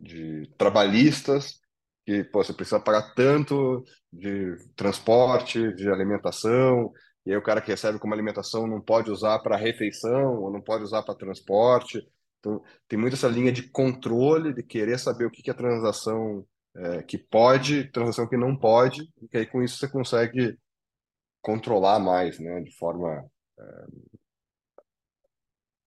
de 0.00 0.48
trabalhistas 0.56 1.60
que 2.04 2.24
pô, 2.24 2.42
você 2.42 2.52
precisa 2.52 2.80
pagar 2.80 3.14
tanto 3.14 3.84
de 4.12 4.56
transporte, 4.74 5.72
de 5.74 5.88
alimentação, 5.88 6.92
e 7.24 7.30
aí 7.30 7.36
o 7.36 7.42
cara 7.42 7.60
que 7.60 7.70
recebe 7.70 7.98
como 7.98 8.12
alimentação 8.12 8.66
não 8.66 8.80
pode 8.80 9.10
usar 9.10 9.38
para 9.38 9.56
refeição, 9.56 10.40
ou 10.40 10.50
não 10.52 10.60
pode 10.60 10.82
usar 10.82 11.02
para 11.02 11.14
transporte. 11.14 12.02
Então, 12.40 12.60
tem 12.88 12.98
muito 12.98 13.14
essa 13.14 13.28
linha 13.28 13.52
de 13.52 13.70
controle, 13.70 14.52
de 14.52 14.62
querer 14.62 14.98
saber 14.98 15.26
o 15.26 15.30
que 15.30 15.48
é 15.48 15.54
transação 15.54 16.44
é, 16.74 17.02
que 17.02 17.16
pode, 17.16 17.90
transação 17.92 18.28
que 18.28 18.36
não 18.36 18.56
pode, 18.56 19.08
e 19.32 19.38
aí 19.38 19.46
com 19.46 19.62
isso 19.62 19.78
você 19.78 19.88
consegue 19.88 20.58
controlar 21.42 21.98
mais, 21.98 22.38
né, 22.38 22.60
de 22.60 22.74
forma 22.76 23.24
é, 23.58 23.86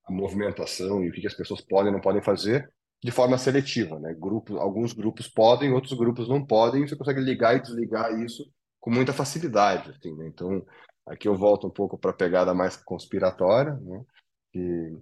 a 0.05 0.11
movimentação 0.11 1.03
e 1.03 1.09
o 1.09 1.11
que 1.11 1.25
as 1.25 1.33
pessoas 1.33 1.61
podem 1.61 1.91
e 1.91 1.93
não 1.93 2.01
podem 2.01 2.21
fazer 2.21 2.69
de 3.03 3.11
forma 3.11 3.37
seletiva, 3.37 3.99
né? 3.99 4.15
Grupos, 4.17 4.57
alguns 4.57 4.93
grupos 4.93 5.27
podem, 5.27 5.71
outros 5.71 5.93
grupos 5.93 6.27
não 6.27 6.43
podem, 6.45 6.87
você 6.87 6.95
consegue 6.95 7.21
ligar 7.21 7.55
e 7.55 7.61
desligar 7.61 8.19
isso 8.19 8.43
com 8.79 8.89
muita 8.89 9.13
facilidade, 9.13 9.91
assim, 9.91 10.15
né? 10.15 10.27
Então, 10.27 10.65
aqui 11.05 11.27
eu 11.27 11.35
volto 11.35 11.67
um 11.67 11.69
pouco 11.69 11.97
para 11.97 12.11
a 12.11 12.15
pegada 12.15 12.53
mais 12.53 12.77
conspiratória, 12.77 13.73
né? 13.75 14.03
Que 14.51 14.97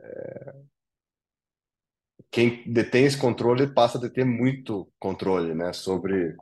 é, 0.00 0.54
quem 2.30 2.70
detém 2.70 3.06
esse 3.06 3.18
controle 3.18 3.72
passa 3.72 3.98
a 3.98 4.00
deter 4.00 4.24
muito 4.24 4.90
controle, 4.98 5.54
né? 5.54 5.72
Sobre 5.72 6.36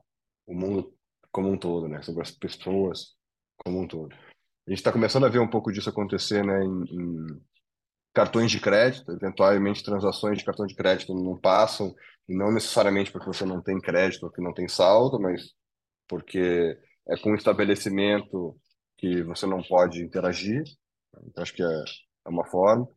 o 0.47 0.55
mundo 0.55 0.93
como 1.31 1.49
um 1.49 1.59
todo, 1.59 1.89
né? 1.89 2.03
Sobre 2.03 2.23
as 2.23 2.31
pessoas 2.31 3.16
como 3.65 3.81
um 3.81 3.87
todo. 3.87 4.15
A 4.67 4.71
gente 4.71 4.79
está 4.79 4.93
começando 4.93 5.27
a 5.27 5.29
ver 5.29 5.39
um 5.39 5.49
pouco 5.49 5.73
disso 5.73 5.89
acontecer, 5.89 6.45
né? 6.45 6.65
Em, 6.65 6.85
em 6.91 7.41
cartões 8.13 8.51
de 8.51 8.61
crédito, 8.61 9.13
eventualmente 9.13 9.85
transações 9.85 10.39
de 10.39 10.45
cartão 10.45 10.67
de 10.67 10.75
crédito 10.75 11.15
não 11.15 11.39
passam, 11.39 11.95
e 12.29 12.35
não 12.35 12.51
necessariamente 12.51 13.13
porque 13.13 13.27
você 13.27 13.45
não 13.45 13.63
tem 13.63 13.79
crédito 13.81 14.25
ou 14.25 14.33
que 14.33 14.41
não 14.41 14.53
tem 14.53 14.67
saldo, 14.69 15.21
mas 15.21 15.53
porque 16.09 16.79
é 17.09 17.17
com 17.19 17.31
um 17.33 17.35
estabelecimento 17.35 18.57
que 18.97 19.23
você 19.23 19.47
não 19.47 19.63
pode 19.63 20.03
interagir. 20.03 20.65
Então, 21.25 21.43
acho 21.43 21.55
que 21.55 21.63
é, 21.63 21.67
é 22.25 22.29
uma 22.29 22.45
forma. 22.47 22.89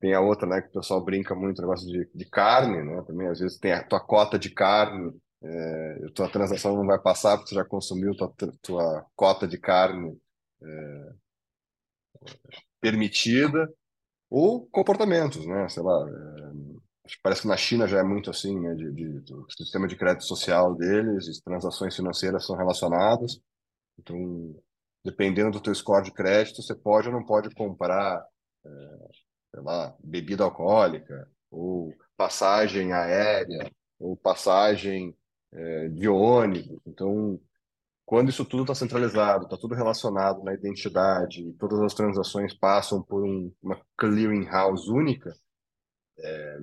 Tem 0.00 0.14
a 0.14 0.20
outra, 0.20 0.46
né, 0.48 0.62
que 0.62 0.68
o 0.68 0.80
pessoal 0.80 1.04
brinca 1.04 1.34
muito, 1.34 1.60
negócio 1.60 1.86
de, 1.86 2.08
de 2.14 2.24
carne, 2.26 2.82
né, 2.82 3.02
também, 3.06 3.28
às 3.28 3.40
vezes 3.40 3.58
tem 3.58 3.72
a 3.72 3.84
tua 3.86 4.00
cota 4.00 4.38
de 4.38 4.50
carne, 4.50 5.12
é, 5.42 6.06
tua 6.14 6.30
transação 6.30 6.76
não 6.76 6.86
vai 6.86 6.98
passar 6.98 7.36
porque 7.36 7.50
você 7.50 7.54
já 7.54 7.64
consumiu 7.64 8.14
tua, 8.16 8.32
tua 8.62 9.06
cota 9.16 9.48
de 9.48 9.58
carne 9.58 10.18
é, 10.62 11.12
permitida, 12.80 13.72
ou 14.30 14.66
comportamentos, 14.66 15.46
né, 15.46 15.68
sei 15.68 15.82
lá, 15.82 16.08
é, 16.08 16.52
parece 17.22 17.42
que 17.42 17.48
na 17.48 17.56
China 17.56 17.86
já 17.86 17.98
é 17.98 18.02
muito 18.02 18.30
assim, 18.30 18.58
né, 18.60 18.74
de, 18.74 18.92
de, 18.92 19.20
do 19.20 19.46
sistema 19.50 19.88
de 19.88 19.96
crédito 19.96 20.24
social 20.24 20.74
deles, 20.76 21.28
as 21.28 21.38
transações 21.40 21.96
financeiras 21.96 22.46
são 22.46 22.56
relacionadas, 22.56 23.40
então, 23.98 24.56
dependendo 25.04 25.52
do 25.52 25.60
teu 25.60 25.74
score 25.74 26.04
de 26.04 26.12
crédito, 26.12 26.62
você 26.62 26.74
pode 26.74 27.08
ou 27.08 27.14
não 27.14 27.24
pode 27.24 27.54
comprar, 27.54 28.24
é, 28.64 28.68
sei 29.54 29.62
lá, 29.62 29.94
bebida 30.02 30.44
alcoólica, 30.44 31.28
ou 31.50 31.94
passagem 32.16 32.92
aérea, 32.92 33.70
ou 33.98 34.16
passagem 34.16 35.14
é, 35.52 35.88
de 35.88 36.08
ônibus. 36.08 36.80
Então, 36.86 37.40
quando 38.04 38.30
isso 38.30 38.44
tudo 38.44 38.62
está 38.62 38.74
centralizado, 38.74 39.44
está 39.44 39.56
tudo 39.56 39.74
relacionado 39.74 40.42
na 40.42 40.52
identidade, 40.52 41.52
todas 41.58 41.80
as 41.80 41.94
transações 41.94 42.54
passam 42.54 43.02
por 43.02 43.24
um, 43.24 43.52
uma 43.62 43.80
clearing 43.96 44.44
house 44.46 44.88
única, 44.88 45.32
é, 46.18 46.58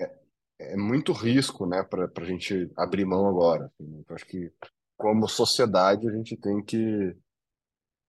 é, 0.00 0.18
é 0.60 0.76
muito 0.76 1.12
risco, 1.12 1.66
né, 1.66 1.82
para 1.82 2.10
a 2.16 2.24
gente 2.24 2.70
abrir 2.76 3.04
mão 3.04 3.28
agora. 3.28 3.66
Assim, 3.66 4.04
eu 4.08 4.14
acho 4.14 4.26
que 4.26 4.52
como 4.96 5.28
sociedade 5.28 6.08
a 6.08 6.12
gente 6.12 6.36
tem 6.36 6.62
que 6.62 7.16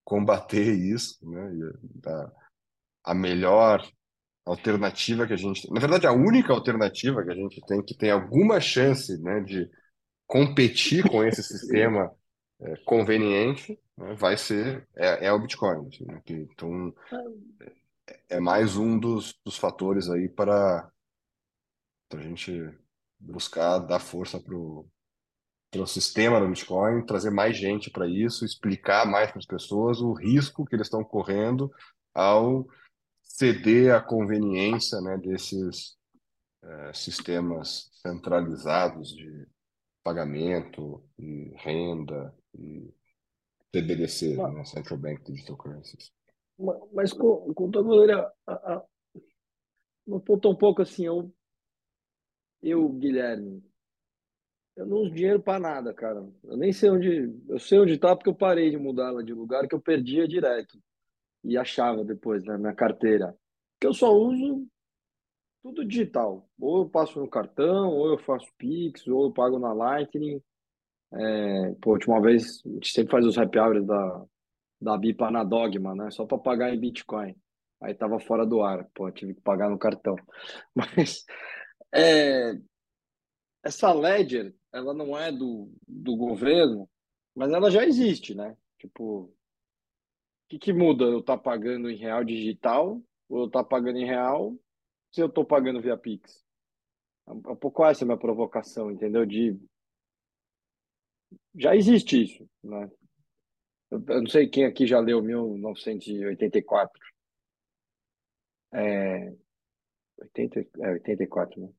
combater 0.04 0.74
isso, 0.74 1.18
né? 1.30 1.54
E 1.54 2.08
a, 2.08 2.32
a 3.12 3.14
melhor 3.14 3.86
alternativa 4.48 5.28
que 5.28 5.34
a 5.34 5.38
gente, 5.38 5.72
na 5.72 5.80
verdade 5.80 6.08
a 6.08 6.12
única 6.12 6.54
alternativa 6.54 7.24
que 7.24 7.32
a 7.32 7.36
gente 7.36 7.62
tem 7.66 7.84
que 7.84 7.96
tem 7.96 8.12
alguma 8.12 8.60
chance, 8.60 9.22
né, 9.22 9.42
de 9.42 9.70
competir 10.26 11.08
com 11.10 11.24
esse 11.24 11.44
sistema 11.44 12.12
é, 12.60 12.76
conveniente, 12.86 13.78
né, 13.98 14.16
vai 14.16 14.38
ser 14.38 14.88
é, 14.96 15.28
é 15.28 15.32
o 15.32 15.40
Bitcoin. 15.40 15.88
Assim, 15.88 16.06
né? 16.06 16.22
que, 16.26 16.34
então 16.34 16.94
é 18.30 18.40
mais 18.40 18.78
um 18.78 18.98
dos, 18.98 19.38
dos 19.44 19.58
fatores 19.58 20.10
aí 20.10 20.30
para 20.30 20.90
a 22.14 22.22
gente 22.22 22.74
buscar 23.20 23.80
dar 23.80 24.00
força 24.00 24.40
para 24.40 24.56
o 24.56 25.86
sistema 25.86 26.40
do 26.40 26.48
Bitcoin, 26.48 27.06
trazer 27.06 27.32
mais 27.32 27.58
gente 27.58 27.90
para 27.90 28.08
isso, 28.08 28.46
explicar 28.46 29.06
mais 29.06 29.30
para 29.30 29.40
as 29.40 29.46
pessoas 29.46 30.00
o 30.00 30.14
risco 30.14 30.66
que 30.66 30.76
eles 30.76 30.88
estão 30.88 31.04
correndo 31.04 31.70
ao 32.14 32.66
ceder 33.38 33.94
à 33.94 34.02
conveniência 34.02 35.00
né, 35.00 35.16
desses 35.16 35.96
é, 36.64 36.94
sistemas 36.94 37.90
centralizados 38.02 39.16
de 39.16 39.48
pagamento 40.04 41.04
e 41.20 41.54
renda 41.56 42.34
e 42.58 42.92
CBDC, 43.72 44.36
Mas, 44.38 44.54
né, 44.56 44.66
Central 44.66 45.00
Bank 45.00 45.24
Digital 45.24 45.56
Currencies. 45.56 46.12
mas 46.92 47.14
com, 47.14 47.54
com 47.54 47.70
toda 47.70 47.88
maneira, 47.88 48.34
não 50.08 50.20
ponto 50.20 50.50
um 50.50 50.56
pouco 50.56 50.82
assim, 50.82 51.06
eu, 51.06 51.32
eu, 52.64 52.90
Guilherme, 52.90 53.64
eu 54.76 54.88
não 54.88 54.98
uso 54.98 55.14
dinheiro 55.14 55.42
para 55.42 55.60
nada, 55.60 55.94
cara. 55.94 56.28
Eu 56.44 56.58
nem 56.58 56.72
sei 56.72 56.90
onde. 56.90 57.36
Eu 57.50 57.60
sei 57.60 57.80
onde 57.80 57.98
tá 57.98 58.16
porque 58.16 58.30
eu 58.30 58.36
parei 58.36 58.70
de 58.70 58.78
mudar 58.78 59.08
ela 59.08 59.24
de 59.24 59.34
lugar 59.34 59.68
que 59.68 59.74
eu 59.74 59.82
perdia 59.82 60.28
direto. 60.28 60.80
E 61.48 61.58
achava 61.58 62.04
depois 62.04 62.44
na 62.44 62.58
minha 62.58 62.76
carteira. 62.76 63.36
Que 63.80 63.88
eu 63.88 63.94
só 63.94 64.12
uso 64.14 64.68
tudo 65.64 65.86
digital. 65.86 66.48
Ou 66.60 66.80
eu 66.80 66.90
passo 66.90 67.20
no 67.20 67.30
cartão, 67.30 67.90
ou 67.90 68.10
eu 68.10 68.18
faço 68.18 68.46
Pix, 68.58 69.08
ou 69.08 69.26
eu 69.26 69.32
pago 69.32 69.58
na 69.58 69.74
Lightning. 69.74 70.42
É, 71.14 71.74
pô, 71.82 71.92
última 71.92 72.22
vez, 72.22 72.62
a 72.66 72.70
gente 72.70 72.92
sempre 72.92 73.12
faz 73.12 73.26
os 73.26 73.38
happy 73.38 73.58
hours 73.58 73.86
da, 73.86 74.26
da 74.82 74.98
BIPA 74.98 75.32
na 75.32 75.44
Dogma, 75.44 75.96
né? 75.96 76.12
Só 76.12 76.26
para 76.26 76.38
pagar 76.38 76.74
em 76.74 76.80
Bitcoin. 76.80 77.34
Aí 77.82 77.94
tava 77.94 78.20
fora 78.20 78.46
do 78.46 78.62
ar, 78.62 78.86
pô, 78.94 79.10
tive 79.12 79.34
que 79.36 79.42
pagar 79.42 79.70
no 79.70 79.78
cartão. 79.78 80.16
Mas 80.76 81.24
é, 81.94 82.58
essa 83.64 83.94
Ledger, 83.94 84.54
ela 84.74 84.94
não 84.94 85.18
é 85.18 85.32
do, 85.32 85.72
do 85.88 86.16
governo, 86.16 86.90
mas 87.36 87.52
ela 87.52 87.70
já 87.70 87.86
existe, 87.86 88.34
né? 88.34 88.56
Tipo, 88.80 89.32
que, 90.48 90.58
que 90.60 90.74
muda 90.74 91.06
eu 91.06 91.20
estar 91.20 91.38
tá 91.38 91.44
pagando 91.44 91.90
em 91.90 91.96
real 91.96 92.24
digital 92.24 93.02
ou 93.30 93.40
eu 93.40 93.46
estar 93.48 93.64
tá 93.64 93.70
pagando 93.70 93.98
em 93.98 94.06
real 94.06 94.58
se 95.12 95.22
eu 95.22 95.28
estou 95.28 95.46
pagando 95.46 95.82
via 95.82 95.98
Pix? 95.98 96.46
É 97.28 97.32
um 97.32 97.56
pouco 97.56 97.86
essa 97.86 98.04
é 98.04 98.06
a 98.06 98.08
minha 98.08 98.18
provocação, 98.18 98.90
entendeu? 98.90 99.26
De 99.26 99.60
já 101.56 101.76
existe 101.76 102.24
isso, 102.24 102.50
né? 102.64 102.90
Eu, 103.92 104.04
eu 104.08 104.22
não 104.22 104.28
sei 104.28 104.48
quem 104.48 104.66
aqui 104.66 104.86
já 104.86 105.00
leu 105.00 105.22
1984. 105.22 107.02
É, 108.74 109.34
80, 110.18 110.60
é 110.80 110.92
84, 110.92 111.62
né? 111.62 111.70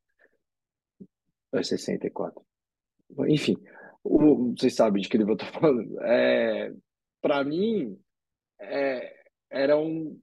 É 1.52 1.62
64. 1.62 2.44
Enfim, 3.28 3.56
o, 4.02 4.54
vocês 4.54 4.74
sabem 4.74 5.02
de 5.02 5.08
que 5.08 5.16
livro 5.16 5.32
eu 5.32 5.36
tô 5.36 5.46
falando. 5.52 6.00
É, 6.02 6.74
para 7.20 7.42
mim, 7.44 7.98
é, 8.60 9.14
era 9.50 9.76
um. 9.76 10.20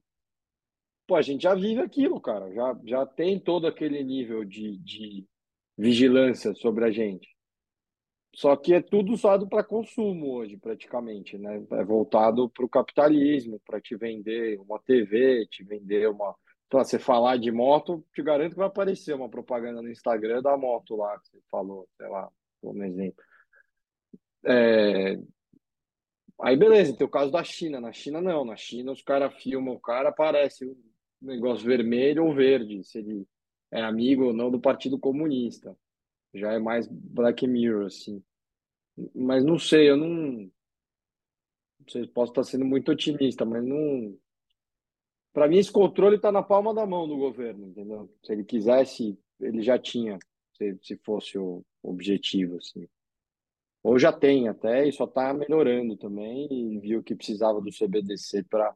Pô, 1.08 1.16
a 1.16 1.22
gente 1.22 1.44
já 1.44 1.54
vive 1.54 1.82
aquilo, 1.82 2.20
cara. 2.20 2.52
Já, 2.54 2.80
já 2.86 3.06
tem 3.06 3.40
todo 3.40 3.68
aquele 3.68 4.04
nível 4.04 4.44
de, 4.44 4.78
de 4.78 5.26
vigilância 5.78 6.54
sobre 6.56 6.86
a 6.86 6.92
gente. 6.92 7.36
Só 8.36 8.56
que 8.58 8.74
é 8.74 8.82
tudo 8.82 9.14
usado 9.14 9.48
para 9.48 9.64
consumo 9.64 10.34
hoje, 10.34 10.58
praticamente, 10.58 11.38
né? 11.38 11.66
É 11.72 11.84
voltado 11.86 12.50
para 12.50 12.66
o 12.66 12.70
capitalismo, 12.70 13.62
para 13.66 13.80
te 13.80 13.96
vender 13.96 14.60
uma 14.60 14.78
TV, 14.80 15.48
te 15.48 15.64
vender 15.64 16.10
uma. 16.10 16.36
Então, 16.68 16.84
você 16.84 17.00
falar 17.00 17.38
de 17.38 17.50
moto, 17.52 18.06
te 18.14 18.22
garanto 18.22 18.52
que 18.52 18.58
vai 18.58 18.68
aparecer 18.68 19.14
uma 19.16 19.30
propaganda 19.30 19.82
no 19.82 19.90
Instagram 19.90 20.42
da 20.42 20.58
moto 20.58 20.98
lá 20.98 21.18
que 21.20 21.30
você 21.30 21.40
falou, 21.50 21.88
sei 21.96 22.10
lá, 22.10 22.30
como 22.62 22.84
exemplo. 22.84 23.24
É... 24.44 25.18
Aí 26.42 26.58
beleza, 26.58 26.96
tem 26.96 27.08
o 27.08 27.10
caso 27.10 27.32
da 27.32 27.44
China. 27.44 27.80
Na 27.80 27.92
China 27.92 28.22
não, 28.22 28.44
na 28.44 28.56
China 28.56 28.92
os 28.92 29.02
caras 29.02 29.34
filmam 29.42 29.76
o 29.76 29.80
cara, 29.80 30.10
aparece 30.10 30.66
um 30.66 30.76
negócio 31.22 31.66
vermelho 31.66 32.26
ou 32.26 32.34
verde, 32.34 32.84
se 32.84 33.00
ele 33.00 33.28
é 33.72 33.82
amigo 33.82 34.26
ou 34.26 34.34
não 34.34 34.52
do 34.52 34.60
Partido 34.60 35.00
Comunista. 35.00 35.76
Já 36.34 36.54
é 36.54 36.60
mais 36.60 36.88
Black 36.88 37.48
Mirror, 37.48 37.86
assim. 37.86 38.22
Mas 39.14 39.44
não 39.44 39.58
sei, 39.58 39.90
eu 39.90 39.98
não. 39.98 40.52
Não 41.80 41.90
sei, 41.90 42.08
posso 42.08 42.32
estar 42.32 42.44
sendo 42.44 42.66
muito 42.66 42.92
otimista, 42.92 43.46
mas 43.46 43.64
não. 43.64 44.18
Para 45.34 45.48
mim, 45.48 45.58
esse 45.58 45.72
controle 45.72 46.16
está 46.16 46.32
na 46.32 46.42
palma 46.42 46.74
da 46.74 46.86
mão 46.86 47.08
do 47.08 47.18
governo, 47.18 47.68
entendeu? 47.68 48.10
Se 48.24 48.32
ele 48.32 48.44
quisesse, 48.44 49.18
ele 49.40 49.62
já 49.62 49.78
tinha, 49.78 50.18
se, 50.54 50.78
se 50.82 50.98
fosse 50.98 51.38
o 51.38 51.64
objetivo, 51.84 52.58
assim. 52.58 52.88
Ou 53.86 54.00
já 54.00 54.12
tem 54.12 54.48
até, 54.48 54.88
e 54.88 54.92
só 54.92 55.04
está 55.04 55.32
melhorando 55.32 55.96
também, 55.96 56.48
e 56.52 56.80
viu 56.80 57.04
que 57.04 57.14
precisava 57.14 57.62
do 57.62 57.70
CBDC 57.72 58.42
para 58.50 58.74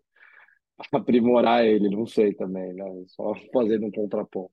aprimorar 0.94 1.66
ele, 1.66 1.90
não 1.90 2.06
sei 2.06 2.32
também, 2.32 2.76
né? 2.76 2.86
Só 3.08 3.34
fazendo 3.52 3.88
um 3.88 3.92
contraponto. 3.92 4.52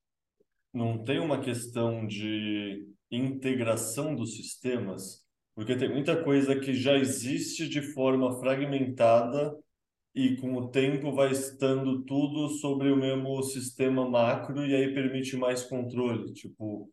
Não 0.72 1.04
tem 1.04 1.18
uma 1.18 1.40
questão 1.40 2.06
de 2.06 2.88
integração 3.10 4.14
dos 4.14 4.34
sistemas, 4.34 5.26
porque 5.54 5.76
tem 5.76 5.90
muita 5.90 6.24
coisa 6.24 6.58
que 6.58 6.72
já 6.72 6.96
existe 6.96 7.68
de 7.68 7.82
forma 7.92 8.40
fragmentada 8.40 9.54
e 10.14 10.36
com 10.38 10.54
o 10.54 10.70
tempo 10.70 11.12
vai 11.12 11.32
estando 11.32 12.02
tudo 12.04 12.48
sobre 12.48 12.90
o 12.90 12.96
mesmo 12.96 13.42
sistema 13.42 14.08
macro 14.08 14.64
e 14.64 14.74
aí 14.74 14.94
permite 14.94 15.36
mais 15.36 15.62
controle. 15.64 16.32
Tipo, 16.32 16.90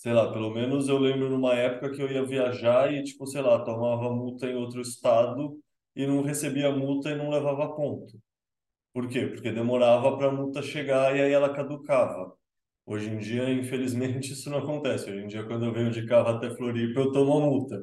sei 0.00 0.14
lá, 0.14 0.32
pelo 0.32 0.50
menos 0.50 0.88
eu 0.88 0.98
lembro 0.98 1.28
numa 1.28 1.54
época 1.54 1.90
que 1.90 2.00
eu 2.00 2.10
ia 2.10 2.24
viajar 2.24 2.90
e, 2.92 3.04
tipo, 3.04 3.26
sei 3.26 3.42
lá, 3.42 3.62
tomava 3.62 4.10
multa 4.10 4.46
em 4.46 4.54
outro 4.54 4.80
estado 4.80 5.58
e 5.94 6.06
não 6.06 6.22
recebia 6.22 6.70
multa 6.72 7.10
e 7.10 7.16
não 7.16 7.28
levava 7.28 7.74
ponto. 7.76 8.18
Por 8.94 9.08
quê? 9.08 9.26
Porque 9.26 9.52
demorava 9.52 10.16
para 10.16 10.28
a 10.28 10.32
multa 10.32 10.62
chegar 10.62 11.14
e 11.14 11.20
aí 11.20 11.32
ela 11.32 11.52
caducava. 11.54 12.32
Hoje 12.86 13.10
em 13.10 13.18
dia, 13.18 13.50
infelizmente, 13.50 14.32
isso 14.32 14.48
não 14.50 14.58
acontece. 14.58 15.10
Hoje 15.10 15.20
em 15.24 15.26
dia, 15.28 15.44
quando 15.44 15.66
eu 15.66 15.72
venho 15.74 15.90
de 15.90 16.06
carro 16.06 16.30
até 16.30 16.50
Floripa, 16.56 17.00
eu 17.00 17.12
tomo 17.12 17.36
a 17.36 17.40
multa. 17.40 17.78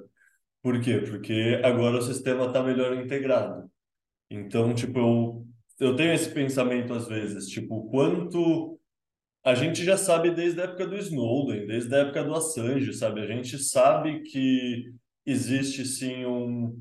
Por 0.63 0.81
quê? 0.81 0.99
Porque 0.99 1.61
agora 1.63 1.97
o 1.97 2.01
sistema 2.01 2.47
está 2.47 2.63
melhor 2.63 2.97
integrado. 2.97 3.69
Então, 4.29 4.73
tipo, 4.73 4.99
eu, 4.99 5.47
eu 5.79 5.95
tenho 5.95 6.13
esse 6.13 6.31
pensamento 6.33 6.93
às 6.93 7.07
vezes, 7.07 7.47
tipo, 7.47 7.89
quanto 7.91 8.76
a 9.47 9.55
gente 9.55 9.81
já 9.85 9.95
sabe 9.95 10.29
desde 10.29 10.59
a 10.59 10.65
época 10.65 10.85
do 10.85 10.97
Snowden, 10.97 11.67
desde 11.67 11.95
a 11.95 11.99
época 11.99 12.21
do 12.21 12.35
Assange, 12.35 12.93
sabe? 12.93 13.21
A 13.21 13.25
gente 13.25 13.57
sabe 13.57 14.21
que 14.23 14.91
existe 15.25 15.85
sim 15.85 16.25
um, 16.25 16.77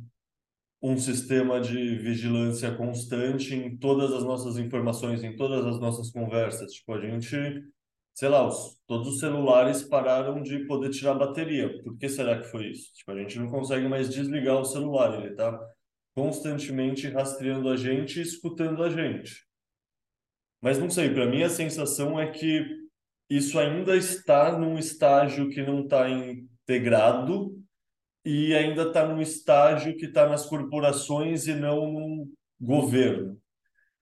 um 0.83 0.99
sistema 0.99 1.61
de 1.61 1.97
vigilância 1.97 2.75
constante 2.75 3.55
em 3.55 3.77
todas 3.77 4.13
as 4.13 4.25
nossas 4.25 4.59
informações, 4.59 5.23
em 5.23 5.37
todas 5.37 5.65
as 5.65 5.79
nossas 5.79 6.11
conversas. 6.11 6.73
Tipo, 6.73 6.95
a 6.95 7.01
gente 7.01 7.37
sei 8.13 8.29
lá, 8.29 8.45
os, 8.49 8.77
todos 8.89 9.07
os 9.15 9.21
celulares 9.21 9.85
pararam 9.85 10.43
de 10.43 10.67
poder 10.67 10.91
tirar 10.91 11.15
bateria. 11.15 11.81
Por 11.85 11.97
que 11.97 12.09
será 12.09 12.37
que 12.37 12.49
foi 12.49 12.71
isso? 12.73 12.93
Tipo, 12.95 13.13
a 13.13 13.17
gente 13.23 13.39
não 13.39 13.49
consegue 13.49 13.87
mais 13.87 14.09
desligar 14.09 14.59
o 14.59 14.65
celular, 14.65 15.21
ele 15.21 15.31
está 15.33 15.57
constantemente 16.17 17.07
rastreando 17.11 17.69
a 17.69 17.77
gente 17.77 18.19
e 18.19 18.23
escutando 18.23 18.83
a 18.83 18.91
gente. 18.91 19.46
Mas 20.67 20.81
não 20.81 20.91
sei, 20.91 21.15
para 21.15 21.27
mim 21.27 21.45
a 21.45 21.49
sensação 21.49 22.19
é 22.19 22.29
que 22.29 22.67
isso 23.31 23.57
ainda 23.57 23.97
está 23.97 24.59
num 24.59 24.77
estágio 24.77 25.49
que 25.49 25.63
não 25.63 25.85
está 25.85 26.11
integrado 26.11 27.57
e 28.25 28.53
ainda 28.53 28.83
está 28.83 29.07
num 29.07 29.21
estágio 29.23 29.97
que 29.97 30.07
está 30.07 30.29
nas 30.29 30.45
corporações 30.45 31.47
e 31.47 31.55
não 31.55 31.93
no 31.93 32.29
governo. 32.61 33.41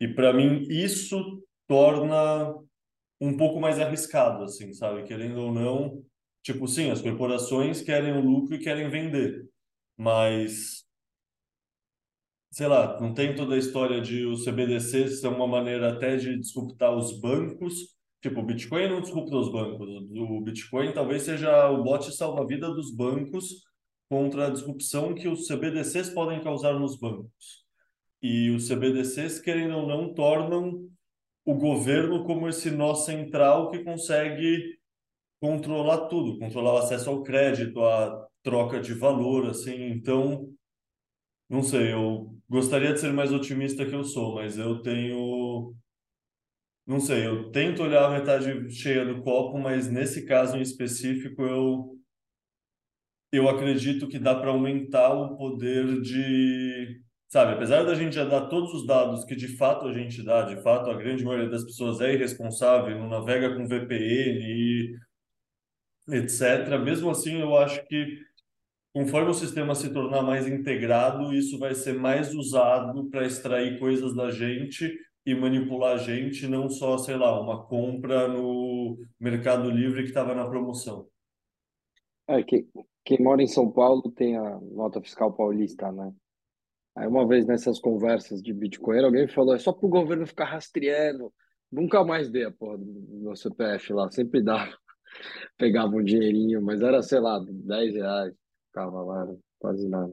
E 0.00 0.08
para 0.08 0.32
mim 0.32 0.62
isso 0.70 1.44
torna 1.66 2.54
um 3.20 3.36
pouco 3.36 3.60
mais 3.60 3.78
arriscado, 3.78 4.44
assim, 4.44 4.72
sabe? 4.72 5.02
Querendo 5.02 5.42
ou 5.42 5.52
não, 5.52 6.02
tipo, 6.42 6.66
sim, 6.66 6.90
as 6.90 7.02
corporações 7.02 7.82
querem 7.82 8.16
o 8.16 8.22
lucro 8.22 8.54
e 8.54 8.58
querem 8.58 8.88
vender, 8.88 9.46
mas 9.98 10.83
sei 12.54 12.68
lá, 12.68 13.00
não 13.00 13.12
tem 13.12 13.34
toda 13.34 13.56
a 13.56 13.58
história 13.58 14.00
de 14.00 14.24
os 14.24 14.44
CBDCs 14.44 15.20
ser 15.20 15.26
uma 15.26 15.44
maneira 15.46 15.92
até 15.92 16.16
de 16.16 16.38
disruptar 16.38 16.96
os 16.96 17.18
bancos. 17.18 17.74
Tipo, 18.22 18.40
o 18.40 18.44
Bitcoin 18.44 18.88
não 18.88 19.00
disrupta 19.00 19.36
os 19.36 19.50
bancos. 19.50 19.88
O 20.12 20.40
Bitcoin 20.40 20.92
talvez 20.92 21.24
seja 21.24 21.68
o 21.68 21.82
bote 21.82 22.14
salva-vida 22.14 22.68
dos 22.72 22.94
bancos 22.94 23.64
contra 24.08 24.46
a 24.46 24.50
disrupção 24.50 25.16
que 25.16 25.26
os 25.26 25.48
CBDCs 25.48 26.10
podem 26.10 26.40
causar 26.44 26.78
nos 26.78 26.96
bancos. 26.96 27.64
E 28.22 28.50
os 28.50 28.68
CBDCs, 28.68 29.40
querendo 29.40 29.76
ou 29.76 29.88
não, 29.88 30.14
tornam 30.14 30.88
o 31.44 31.54
governo 31.54 32.22
como 32.22 32.48
esse 32.48 32.70
nó 32.70 32.94
central 32.94 33.68
que 33.68 33.82
consegue 33.82 34.78
controlar 35.40 36.06
tudo, 36.06 36.38
controlar 36.38 36.74
o 36.74 36.78
acesso 36.78 37.10
ao 37.10 37.24
crédito, 37.24 37.82
a 37.82 38.28
troca 38.44 38.80
de 38.80 38.94
valor, 38.94 39.48
assim. 39.48 39.88
Então, 39.90 40.54
não 41.48 41.62
sei, 41.62 41.92
eu 41.92 42.34
gostaria 42.48 42.92
de 42.92 43.00
ser 43.00 43.12
mais 43.12 43.32
otimista 43.32 43.86
que 43.86 43.94
eu 43.94 44.04
sou, 44.04 44.36
mas 44.36 44.58
eu 44.58 44.82
tenho 44.82 45.74
não 46.86 47.00
sei, 47.00 47.26
eu 47.26 47.50
tento 47.50 47.82
olhar 47.82 48.04
a 48.06 48.10
metade 48.10 48.70
cheia 48.70 49.04
do 49.06 49.22
copo, 49.22 49.58
mas 49.58 49.90
nesse 49.90 50.26
caso 50.26 50.56
em 50.56 50.62
específico 50.62 51.42
eu 51.42 51.94
eu 53.32 53.48
acredito 53.48 54.08
que 54.08 54.18
dá 54.18 54.34
para 54.34 54.50
aumentar 54.50 55.12
o 55.12 55.36
poder 55.36 56.00
de 56.02 57.02
Sabe, 57.34 57.54
apesar 57.54 57.82
da 57.82 57.96
gente 57.96 58.14
já 58.14 58.24
dar 58.24 58.46
todos 58.46 58.72
os 58.72 58.86
dados 58.86 59.24
que 59.24 59.34
de 59.34 59.48
fato 59.56 59.88
a 59.88 59.92
gente 59.92 60.22
dá, 60.22 60.42
de 60.42 60.62
fato 60.62 60.88
a 60.88 60.94
grande 60.94 61.24
maioria 61.24 61.50
das 61.50 61.64
pessoas 61.64 62.00
é 62.00 62.14
irresponsável, 62.14 62.96
não 62.96 63.08
navega 63.08 63.56
com 63.56 63.66
VPN 63.66 64.38
e 64.40 64.94
etc. 66.10 66.78
Mesmo 66.80 67.10
assim, 67.10 67.40
eu 67.40 67.56
acho 67.56 67.84
que 67.86 68.20
conforme 68.94 69.30
o 69.30 69.34
sistema 69.34 69.74
se 69.74 69.92
tornar 69.92 70.22
mais 70.22 70.46
integrado, 70.46 71.34
isso 71.34 71.58
vai 71.58 71.74
ser 71.74 71.94
mais 71.94 72.32
usado 72.32 73.10
para 73.10 73.26
extrair 73.26 73.78
coisas 73.80 74.14
da 74.14 74.30
gente 74.30 74.96
e 75.26 75.34
manipular 75.34 75.94
a 75.94 75.98
gente, 75.98 76.46
não 76.46 76.68
só, 76.68 76.96
sei 76.96 77.16
lá, 77.16 77.40
uma 77.40 77.66
compra 77.66 78.28
no 78.28 78.96
Mercado 79.18 79.68
Livre 79.68 80.02
que 80.02 80.08
estava 80.10 80.32
na 80.32 80.46
promoção. 80.46 81.08
É 82.28 82.42
que 82.42 82.68
quem 83.04 83.20
mora 83.20 83.42
em 83.42 83.48
São 83.48 83.70
Paulo 83.70 84.12
tem 84.12 84.36
a 84.36 84.60
nota 84.60 85.02
fiscal 85.02 85.32
paulista, 85.32 85.90
né? 85.90 86.14
Aí 86.94 87.08
uma 87.08 87.26
vez 87.26 87.44
nessas 87.44 87.80
conversas 87.80 88.40
de 88.40 88.52
Bitcoin, 88.52 89.02
alguém 89.02 89.26
falou, 89.26 89.56
é 89.56 89.58
só 89.58 89.72
pro 89.72 89.88
governo 89.88 90.26
ficar 90.26 90.44
rastreando. 90.44 91.32
Nunca 91.72 92.04
mais 92.04 92.30
dei 92.30 92.44
a 92.44 92.52
porra 92.52 92.78
do 92.78 92.86
meu 93.20 93.34
CPF 93.34 93.92
lá, 93.92 94.08
sempre 94.12 94.40
dava. 94.40 94.72
Pegava 95.58 95.96
um 95.96 96.04
dinheirinho, 96.04 96.62
mas 96.62 96.80
era, 96.80 97.02
sei 97.02 97.18
lá, 97.18 97.44
10 97.44 97.94
reais. 97.94 98.43
Ficava 98.74 99.02
lá, 99.02 99.32
quase 99.60 99.88
nada. 99.88 100.12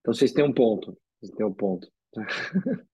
Então 0.00 0.12
vocês 0.12 0.32
têm 0.32 0.42
um 0.44 0.52
ponto. 0.52 0.98
Vocês 1.20 1.32
têm 1.36 1.46
um 1.46 1.54
ponto. 1.54 1.88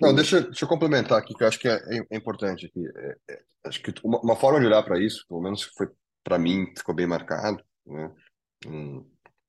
Não, 0.00 0.14
deixa, 0.14 0.40
deixa 0.40 0.64
eu 0.64 0.68
complementar 0.68 1.18
aqui, 1.18 1.34
que 1.34 1.42
eu 1.42 1.48
acho 1.48 1.58
que 1.58 1.68
é, 1.68 1.74
é- 1.74 2.06
é 2.10 2.16
importante 2.16 2.64
aqui. 2.64 2.82
É- 2.86 3.16
é- 3.30 3.42
acho 3.64 3.82
que 3.82 3.92
uma, 4.02 4.18
uma 4.20 4.34
forma 4.34 4.58
de 4.60 4.64
olhar 4.64 4.82
para 4.82 4.98
isso, 4.98 5.26
pelo 5.28 5.42
menos 5.42 5.62
foi 5.76 5.90
para 6.24 6.38
mim, 6.38 6.72
ficou 6.74 6.94
bem 6.94 7.06
marcado, 7.06 7.62
né? 7.86 8.14
Um 8.66 9.06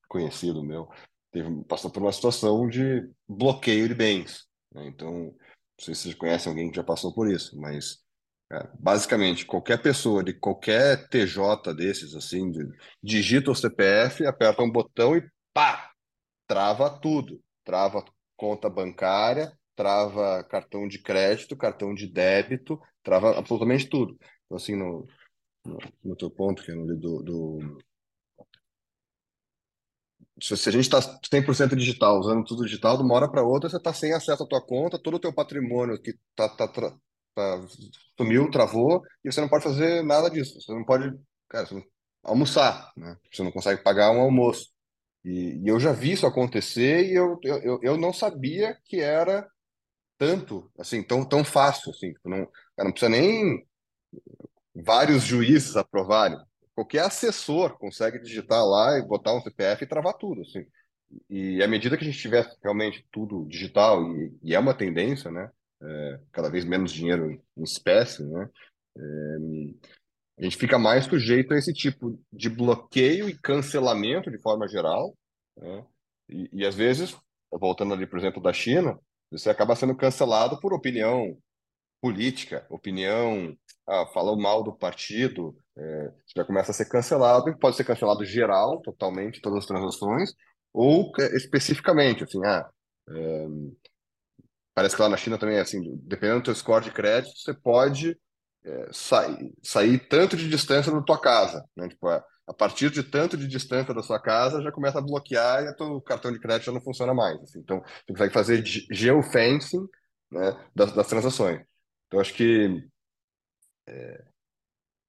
conhecido 0.09 0.61
meu 0.61 0.89
teve, 1.31 1.63
passou 1.63 1.89
por 1.89 2.01
uma 2.01 2.11
situação 2.11 2.67
de 2.67 3.09
bloqueio 3.25 3.87
de 3.87 3.95
bens, 3.95 4.45
né? 4.73 4.87
Então, 4.87 5.13
não 5.13 5.35
sei 5.79 5.95
se 5.95 6.01
vocês 6.01 6.15
conhecem 6.15 6.49
alguém 6.49 6.69
que 6.69 6.75
já 6.75 6.83
passou 6.83 7.13
por 7.13 7.31
isso, 7.31 7.57
mas 7.57 7.99
basicamente 8.79 9.45
qualquer 9.45 9.81
pessoa 9.81 10.23
de 10.23 10.33
qualquer 10.33 11.07
TJ 11.09 11.73
desses, 11.73 12.15
assim, 12.15 12.51
digita 13.01 13.51
o 13.51 13.55
CPF, 13.55 14.25
aperta 14.25 14.63
um 14.63 14.71
botão 14.71 15.15
e 15.15 15.23
pá, 15.53 15.91
trava 16.47 16.89
tudo, 16.89 17.41
trava 17.63 18.03
conta 18.35 18.69
bancária 18.69 19.51
trava 19.81 20.43
cartão 20.43 20.87
de 20.87 20.99
crédito, 20.99 21.57
cartão 21.57 21.93
de 21.93 22.07
débito, 22.07 22.79
trava 23.01 23.37
absolutamente 23.37 23.89
tudo. 23.89 24.15
Então, 24.45 24.57
assim, 24.57 24.75
no, 24.75 25.07
no, 25.65 25.79
no 26.03 26.15
teu 26.15 26.29
ponto, 26.29 26.63
que 26.63 26.71
é 26.71 26.75
no 26.75 26.85
do, 26.85 27.23
do... 27.23 27.77
Se 30.39 30.53
a 30.53 30.71
gente 30.71 30.83
está 30.83 30.99
100% 31.01 31.75
digital, 31.75 32.19
usando 32.19 32.43
tudo 32.43 32.63
digital, 32.63 32.97
de 32.97 33.03
uma 33.03 33.15
hora 33.15 33.29
para 33.29 33.43
outra 33.43 33.69
você 33.69 33.77
está 33.77 33.93
sem 33.93 34.13
acesso 34.13 34.43
à 34.43 34.47
tua 34.47 34.61
conta, 34.61 34.99
todo 34.99 35.15
o 35.15 35.19
teu 35.19 35.33
patrimônio 35.33 35.99
que 36.01 36.13
tá, 36.35 36.47
tá, 36.49 36.67
tá- 37.35 37.61
sumiu, 38.17 38.49
travou, 38.51 39.01
e 39.23 39.31
você 39.31 39.41
não 39.41 39.49
pode 39.49 39.63
fazer 39.63 40.03
nada 40.03 40.29
disso. 40.29 40.59
Você 40.61 40.71
não 40.73 40.83
pode, 40.85 41.11
cara, 41.49 41.65
você 41.65 41.75
não- 41.75 41.83
almoçar, 42.23 42.91
né? 42.97 43.17
Você 43.31 43.43
não 43.43 43.51
consegue 43.51 43.83
pagar 43.83 44.11
um 44.11 44.21
almoço. 44.21 44.69
E, 45.25 45.59
e 45.63 45.67
eu 45.69 45.79
já 45.79 45.91
vi 45.93 46.13
isso 46.13 46.27
acontecer 46.27 47.05
e 47.07 47.15
eu, 47.15 47.39
eu, 47.43 47.57
eu 47.63 47.79
eu 47.83 47.97
não 47.97 48.13
sabia 48.13 48.77
que 48.85 48.99
era 49.01 49.47
tanto, 50.17 50.71
assim, 50.79 51.03
tão, 51.03 51.25
tão 51.25 51.43
fácil, 51.45 51.91
assim, 51.91 52.13
tipo, 52.13 52.29
não, 52.29 52.45
cara, 52.77 52.85
não 52.85 52.91
precisa 52.91 53.09
nem 53.09 53.65
vários 54.75 55.23
juízes 55.23 55.75
aprovarem. 55.75 56.37
Qualquer 56.75 57.01
assessor 57.05 57.77
consegue 57.77 58.19
digitar 58.19 58.65
lá 58.65 58.97
e 58.97 59.01
botar 59.05 59.33
um 59.33 59.41
CPF 59.41 59.83
e 59.83 59.87
travar 59.87 60.13
tudo, 60.15 60.41
assim. 60.41 60.65
E 61.29 61.63
à 61.63 61.67
medida 61.67 61.97
que 61.97 62.03
a 62.03 62.07
gente 62.07 62.19
tiver 62.21 62.49
realmente 62.63 63.05
tudo 63.11 63.45
digital, 63.47 64.03
e, 64.17 64.37
e 64.43 64.55
é 64.55 64.59
uma 64.59 64.73
tendência, 64.75 65.31
né, 65.31 65.49
cada 66.31 66.49
vez 66.49 66.65
menos 66.65 66.91
dinheiro 66.91 67.41
em 67.57 67.63
espécie, 67.63 68.23
né, 68.23 68.49
é, 68.97 69.01
a 70.39 70.43
gente 70.43 70.57
fica 70.57 70.77
mais 70.77 71.05
sujeito 71.05 71.53
a 71.53 71.57
esse 71.57 71.73
tipo 71.73 72.19
de 72.31 72.49
bloqueio 72.49 73.29
e 73.29 73.37
cancelamento 73.37 74.29
de 74.31 74.41
forma 74.41 74.67
geral, 74.67 75.15
né, 75.57 75.85
e, 76.29 76.49
e 76.53 76.65
às 76.65 76.75
vezes, 76.75 77.15
voltando 77.51 77.93
ali, 77.93 78.07
por 78.07 78.19
exemplo, 78.19 78.41
da 78.41 78.53
China, 78.53 78.97
você 79.31 79.49
acaba 79.49 79.75
sendo 79.75 79.95
cancelado 79.95 80.59
por 80.59 80.73
opinião 80.73 81.37
política, 82.01 82.65
opinião, 82.69 83.55
ah, 83.87 84.07
falou 84.07 84.35
mal 84.35 84.63
do 84.63 84.75
partido, 84.75 85.55
é, 85.77 86.11
já 86.35 86.43
começa 86.43 86.71
a 86.71 86.73
ser 86.73 86.89
cancelado, 86.89 87.49
e 87.49 87.57
pode 87.57 87.75
ser 87.75 87.83
cancelado 87.83 88.25
geral, 88.25 88.81
totalmente, 88.81 89.41
todas 89.41 89.59
as 89.59 89.65
transações, 89.67 90.33
ou 90.73 91.11
é, 91.19 91.35
especificamente, 91.35 92.23
assim, 92.23 92.43
ah, 92.43 92.67
é, 93.09 93.47
parece 94.73 94.95
que 94.95 95.01
lá 95.01 95.09
na 95.09 95.17
China 95.17 95.37
também 95.37 95.57
é 95.57 95.61
assim, 95.61 95.81
dependendo 96.03 96.39
do 96.41 96.45
teu 96.45 96.55
score 96.55 96.83
de 96.85 96.91
crédito, 96.91 97.37
você 97.37 97.53
pode 97.53 98.17
é, 98.65 98.89
sair, 98.91 99.51
sair 99.63 99.99
tanto 100.07 100.37
de 100.37 100.49
distância 100.49 100.91
da 100.91 101.01
tua 101.01 101.19
casa, 101.19 101.65
né? 101.75 101.87
Tipo, 101.89 102.07
a, 102.07 102.23
a 102.47 102.53
partir 102.53 102.89
de 102.91 103.03
tanto 103.03 103.37
de 103.37 103.47
distância 103.47 103.93
da 103.93 104.03
sua 104.03 104.19
casa, 104.21 104.61
já 104.61 104.71
começa 104.71 104.99
a 104.99 105.01
bloquear 105.01 105.63
e 105.63 105.83
o 105.83 106.01
cartão 106.01 106.31
de 106.31 106.39
crédito 106.39 106.65
já 106.67 106.71
não 106.71 106.81
funciona 106.81 107.13
mais. 107.13 107.39
assim. 107.41 107.59
Então, 107.59 107.81
você 107.81 108.13
consegue 108.13 108.33
fazer 108.33 108.65
ge- 108.65 108.85
geofencing, 108.91 109.87
né, 110.31 110.57
das, 110.75 110.91
das 110.93 111.07
transações. 111.07 111.61
Então, 112.07 112.19
acho 112.19 112.33
que 112.33 112.83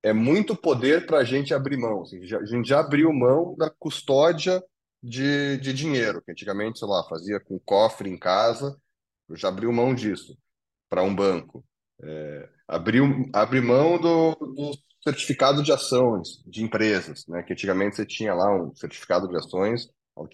é 0.03 0.13
muito 0.13 0.57
poder 0.57 1.07
para 1.07 1.19
a 1.19 1.25
gente 1.25 1.55
abrir 1.55 1.77
mão. 1.77 2.03
assim. 2.03 2.25
Já- 2.27 2.39
a 2.39 2.45
gente 2.47 2.69
já 2.69 2.81
abriu 2.81 3.13
mão 3.13 3.55
da 3.57 3.71
custódia 3.71 4.63
de, 5.03 5.57
de 5.59 5.73
dinheiro, 5.73 6.23
que 6.23 6.31
antigamente, 6.33 6.79
sei 6.79 6.89
lá, 6.89 7.03
fazia 7.09 7.41
com 7.41 7.59
cofre 7.61 8.09
em 8.11 8.19
casa, 8.19 8.77
já 9.35 9.49
abriu 9.49 9.73
mão 9.73 9.95
disso 9.95 10.37
para 10.89 11.03
um 11.03 11.15
banco. 11.15 11.65
É, 12.03 12.49
abriu, 12.69 13.07
abrir 13.33 13.63
mão 13.63 13.99
do, 13.99 14.35
do 14.35 14.73
certificado 15.03 15.63
de 15.63 15.73
ações 15.73 16.43
de 16.47 16.63
empresas, 16.65 17.27
né? 17.29 17.43
Que 17.43 17.53
antigamente 17.53 17.97
você 17.97 18.07
tinha 18.07 18.35
lá 18.35 18.55
um 18.55 18.75
certificado 18.75 19.29
de 19.29 19.37
ações 19.37 19.89
ao, 20.17 20.29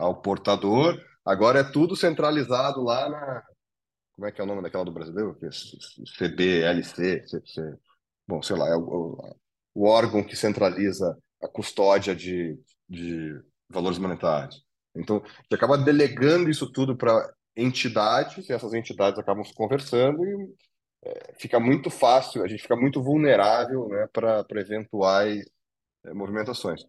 ao- 0.00 0.22
portador, 0.22 1.00
agora 1.24 1.60
é 1.60 1.64
tudo 1.64 1.96
centralizado 1.96 2.82
lá 2.82 3.08
na. 3.08 3.42
Como 4.14 4.26
é 4.26 4.32
que 4.32 4.40
é 4.40 4.44
o 4.44 4.46
nome 4.46 4.62
daquela 4.62 4.84
do 4.84 4.92
brasileiro? 4.92 5.34
Que 5.36 5.46
é 5.46 5.50
CBLC, 6.18 7.26
CC, 7.26 7.74
bom, 8.26 8.42
sei 8.42 8.56
lá, 8.56 8.68
é 8.68 8.76
o, 8.76 8.80
o, 8.82 9.36
o 9.74 9.86
órgão 9.88 10.24
que 10.24 10.36
centraliza 10.36 11.16
a 11.42 11.48
custódia 11.48 12.14
de, 12.14 12.58
de 12.88 13.40
valores 13.68 13.98
monetários. 13.98 14.64
Então, 14.94 15.20
você 15.20 15.54
acaba 15.54 15.76
delegando 15.76 16.48
isso 16.50 16.70
tudo 16.72 16.96
para 16.96 17.32
entidades, 17.56 18.48
e 18.48 18.52
essas 18.52 18.74
entidades 18.74 19.18
acabam 19.18 19.44
se 19.44 19.54
conversando 19.54 20.24
e 20.24 20.54
fica 21.38 21.60
muito 21.60 21.90
fácil, 21.90 22.42
a 22.42 22.48
gente 22.48 22.62
fica 22.62 22.76
muito 22.76 23.02
vulnerável, 23.02 23.88
né, 23.88 24.06
para 24.12 24.44
eventuais 24.60 25.44
eh, 26.04 26.14
movimentações. 26.14 26.82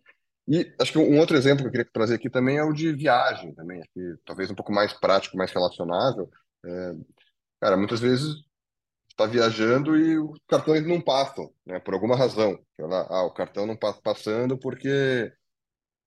E 0.48 0.74
acho 0.80 0.94
que 0.94 0.98
um 0.98 1.20
outro 1.20 1.36
exemplo 1.38 1.64
que 1.64 1.68
eu 1.68 1.72
queria 1.72 1.92
trazer 1.92 2.16
aqui 2.16 2.30
também 2.30 2.58
é 2.58 2.64
o 2.64 2.74
de 2.74 2.94
viagem, 2.94 3.54
também, 3.54 3.82
que 3.94 4.16
talvez 4.26 4.50
um 4.50 4.56
pouco 4.56 4.72
mais 4.72 4.94
prático, 4.94 5.38
mais 5.38 5.52
relacionável. 5.52 6.30
É, 6.66 6.94
cara, 7.62 7.78
muitas 7.78 8.00
vezes 8.00 8.36
está 9.10 9.26
viajando 9.26 9.98
e 9.98 10.20
os 10.20 10.40
cartões 10.48 10.86
não 10.88 11.02
passam, 11.02 11.52
né, 11.66 11.80
por 11.80 11.94
alguma 11.94 12.16
razão. 12.16 12.60
Lá, 12.80 13.08
ah, 13.10 13.24
o 13.26 13.34
cartão 13.34 13.66
não 13.66 13.74
está 13.76 13.94
passando 13.94 14.58
porque 14.58 15.32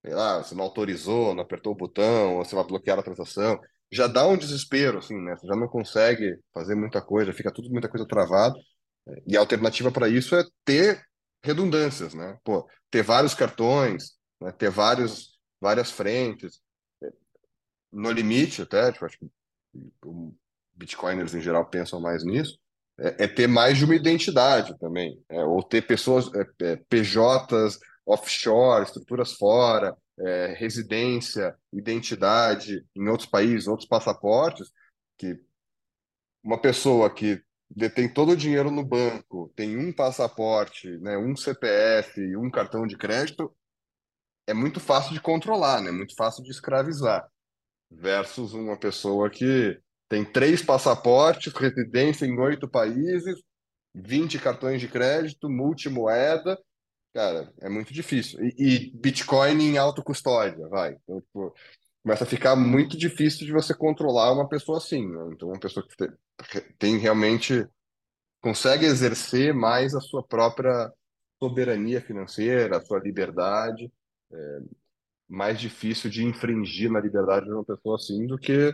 sei 0.02 0.14
lá, 0.14 0.42
você 0.42 0.54
não 0.54 0.64
autorizou, 0.64 1.34
não 1.34 1.42
apertou 1.42 1.72
o 1.72 1.76
botão, 1.76 2.36
ou 2.38 2.44
você 2.44 2.54
vai 2.54 2.64
bloquear 2.64 2.98
a 2.98 3.02
transação. 3.02 3.60
Já 3.92 4.06
dá 4.06 4.26
um 4.26 4.36
desespero, 4.36 4.98
assim, 4.98 5.20
né? 5.20 5.36
Você 5.36 5.46
já 5.46 5.56
não 5.56 5.68
consegue 5.68 6.38
fazer 6.54 6.74
muita 6.74 7.00
coisa, 7.02 7.32
fica 7.32 7.52
tudo 7.52 7.70
muita 7.70 7.88
coisa 7.88 8.06
travado. 8.06 8.58
E 9.26 9.36
a 9.36 9.40
alternativa 9.40 9.90
para 9.90 10.08
isso 10.08 10.36
é 10.36 10.44
ter 10.64 11.02
redundâncias, 11.42 12.14
né? 12.14 12.38
Pô, 12.44 12.68
ter 12.90 13.02
vários 13.02 13.34
cartões, 13.34 14.12
né? 14.40 14.52
Ter 14.52 14.70
vários, 14.70 15.38
várias 15.60 15.90
frentes. 15.90 16.60
No 17.92 18.12
limite, 18.12 18.62
até, 18.62 18.92
tipo, 18.92 19.04
acho 19.04 19.18
que 19.18 19.26
bitcoiners 20.74 21.34
em 21.34 21.40
geral 21.40 21.66
pensam 21.66 22.00
mais 22.00 22.24
nisso, 22.24 22.58
é, 22.98 23.24
é 23.24 23.28
ter 23.28 23.46
mais 23.46 23.78
de 23.78 23.84
uma 23.84 23.94
identidade 23.94 24.78
também, 24.78 25.20
é, 25.28 25.42
ou 25.42 25.62
ter 25.62 25.82
pessoas, 25.82 26.30
é, 26.34 26.44
é, 26.64 26.76
PJs 26.76 27.78
offshore, 28.06 28.84
estruturas 28.84 29.32
fora, 29.32 29.96
é, 30.20 30.54
residência, 30.58 31.56
identidade 31.72 32.84
em 32.94 33.08
outros 33.08 33.28
países, 33.28 33.66
outros 33.66 33.88
passaportes, 33.88 34.70
que 35.18 35.38
uma 36.42 36.60
pessoa 36.60 37.12
que 37.12 37.42
detém 37.68 38.12
todo 38.12 38.32
o 38.32 38.36
dinheiro 38.36 38.70
no 38.70 38.84
banco, 38.84 39.52
tem 39.54 39.78
um 39.78 39.92
passaporte, 39.92 40.88
né, 40.98 41.16
um 41.16 41.36
CPF 41.36 42.20
e 42.20 42.36
um 42.36 42.50
cartão 42.50 42.86
de 42.86 42.96
crédito, 42.96 43.54
é 44.46 44.54
muito 44.54 44.80
fácil 44.80 45.14
de 45.14 45.20
controlar, 45.20 45.80
né? 45.80 45.92
Muito 45.92 46.14
fácil 46.16 46.42
de 46.42 46.50
escravizar. 46.50 47.28
Versus 47.88 48.52
uma 48.52 48.76
pessoa 48.76 49.30
que 49.30 49.78
tem 50.08 50.24
três 50.24 50.60
passaportes, 50.60 51.52
residência 51.52 52.26
em 52.26 52.36
oito 52.36 52.68
países, 52.68 53.40
20 53.94 54.40
cartões 54.40 54.80
de 54.80 54.88
crédito, 54.88 55.48
multimoeda. 55.48 56.58
Cara, 57.12 57.52
é 57.60 57.68
muito 57.68 57.92
difícil. 57.92 58.38
E, 58.44 58.54
e 58.58 58.90
Bitcoin 58.96 59.60
em 59.60 59.78
autocustódia, 59.78 60.68
vai. 60.68 60.92
Então, 61.02 61.20
tipo, 61.20 61.54
começa 62.02 62.24
a 62.24 62.26
ficar 62.26 62.54
muito 62.56 62.96
difícil 62.96 63.46
de 63.46 63.52
você 63.52 63.74
controlar 63.74 64.32
uma 64.32 64.48
pessoa 64.48 64.78
assim, 64.78 65.08
né? 65.08 65.30
Então, 65.32 65.48
uma 65.48 65.58
pessoa 65.58 65.86
que 65.86 65.96
te- 65.96 66.14
tem 66.78 66.98
realmente 66.98 67.66
consegue 68.42 68.86
exercer 68.86 69.54
mais 69.54 69.94
a 69.94 70.00
sua 70.00 70.22
própria 70.26 70.92
soberania 71.42 72.00
financeira, 72.02 72.78
a 72.78 72.82
sua 72.84 73.00
liberdade. 73.00 73.92
É 74.32 74.60
mais 75.28 75.60
difícil 75.60 76.10
de 76.10 76.24
infringir 76.24 76.90
na 76.92 77.00
liberdade 77.00 77.46
de 77.46 77.52
uma 77.52 77.64
pessoa 77.64 77.96
assim 77.96 78.26
do 78.26 78.38
que 78.38 78.72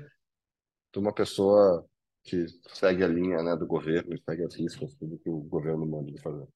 de 0.92 0.98
uma 0.98 1.12
pessoa 1.14 1.86
que 2.24 2.46
segue 2.74 3.04
a 3.04 3.08
linha, 3.08 3.42
né, 3.42 3.56
do 3.56 3.66
governo 3.66 4.16
segue 4.28 4.44
as 4.44 4.54
riscas, 4.56 4.94
tudo 4.96 5.18
que 5.18 5.30
o 5.30 5.38
governo 5.40 5.86
manda 5.86 6.12
fazer. 6.22 6.46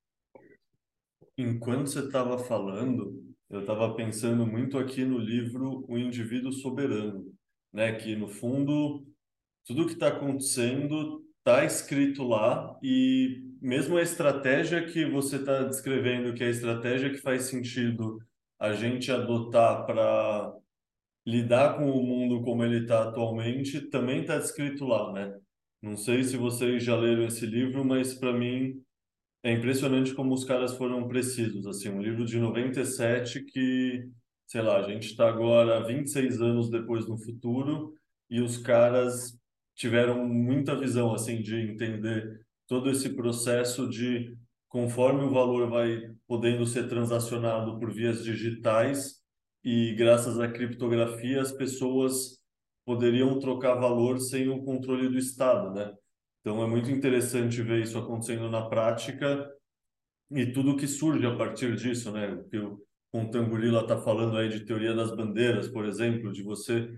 Enquanto 1.40 1.86
você 1.88 2.00
estava 2.00 2.38
falando, 2.38 3.24
eu 3.48 3.60
estava 3.60 3.94
pensando 3.94 4.46
muito 4.46 4.76
aqui 4.76 5.04
no 5.06 5.16
livro 5.16 5.86
O 5.88 5.96
Indivíduo 5.96 6.52
Soberano, 6.52 7.32
né? 7.72 7.92
Que 7.94 8.14
no 8.14 8.28
fundo 8.28 9.06
tudo 9.64 9.86
que 9.86 9.94
está 9.94 10.08
acontecendo 10.08 11.24
está 11.38 11.64
escrito 11.64 12.24
lá 12.24 12.78
e 12.82 13.42
mesmo 13.60 13.96
a 13.96 14.02
estratégia 14.02 14.84
que 14.84 15.06
você 15.06 15.36
está 15.36 15.64
descrevendo, 15.64 16.34
que 16.34 16.44
é 16.44 16.48
a 16.48 16.50
estratégia 16.50 17.08
que 17.08 17.18
faz 17.18 17.44
sentido 17.44 18.18
a 18.58 18.74
gente 18.74 19.10
adotar 19.10 19.86
para 19.86 20.52
lidar 21.26 21.78
com 21.78 21.90
o 21.90 22.02
mundo 22.02 22.42
como 22.42 22.62
ele 22.64 22.82
está 22.82 23.04
atualmente, 23.04 23.80
também 23.88 24.20
está 24.20 24.36
descrito 24.36 24.84
lá, 24.84 25.10
né? 25.12 25.34
Não 25.80 25.96
sei 25.96 26.22
se 26.22 26.36
vocês 26.36 26.82
já 26.82 26.94
leram 26.96 27.24
esse 27.24 27.46
livro, 27.46 27.82
mas 27.82 28.12
para 28.12 28.34
mim 28.34 28.82
é 29.42 29.52
impressionante 29.52 30.14
como 30.14 30.34
os 30.34 30.44
caras 30.44 30.74
foram 30.76 31.08
precisos. 31.08 31.66
Assim, 31.66 31.88
um 31.88 32.02
livro 32.02 32.24
de 32.24 32.38
97 32.38 33.44
que, 33.44 34.08
sei 34.46 34.62
lá, 34.62 34.78
a 34.78 34.82
gente 34.82 35.06
está 35.06 35.28
agora 35.28 35.86
26 35.86 36.40
anos 36.42 36.70
depois 36.70 37.06
no 37.08 37.18
futuro 37.18 37.94
e 38.28 38.40
os 38.40 38.58
caras 38.58 39.38
tiveram 39.74 40.26
muita 40.28 40.76
visão 40.78 41.14
assim 41.14 41.40
de 41.40 41.56
entender 41.56 42.44
todo 42.66 42.90
esse 42.90 43.10
processo 43.16 43.88
de 43.88 44.36
conforme 44.68 45.24
o 45.24 45.30
valor 45.30 45.68
vai 45.68 46.02
podendo 46.26 46.66
ser 46.66 46.88
transacionado 46.88 47.78
por 47.78 47.92
vias 47.92 48.22
digitais 48.22 49.20
e 49.64 49.94
graças 49.94 50.38
à 50.38 50.48
criptografia 50.48 51.40
as 51.40 51.50
pessoas 51.50 52.38
poderiam 52.84 53.38
trocar 53.38 53.74
valor 53.74 54.18
sem 54.20 54.48
o 54.48 54.62
controle 54.62 55.08
do 55.08 55.18
Estado, 55.18 55.72
né? 55.74 55.92
Então 56.40 56.62
é 56.62 56.66
muito 56.66 56.90
interessante 56.90 57.62
ver 57.62 57.82
isso 57.82 57.98
acontecendo 57.98 58.48
na 58.50 58.68
prática 58.68 59.50
e 60.30 60.46
tudo 60.46 60.76
que 60.76 60.86
surge 60.86 61.26
a 61.26 61.36
partir 61.36 61.74
disso, 61.76 62.10
né? 62.10 62.32
O 62.32 62.44
que 62.44 62.58
o 62.58 62.80
Contangulila 63.12 63.82
está 63.82 63.98
falando 63.98 64.36
aí 64.36 64.48
de 64.48 64.64
teoria 64.64 64.94
das 64.94 65.14
bandeiras, 65.14 65.68
por 65.68 65.84
exemplo, 65.84 66.32
de 66.32 66.42
você, 66.42 66.88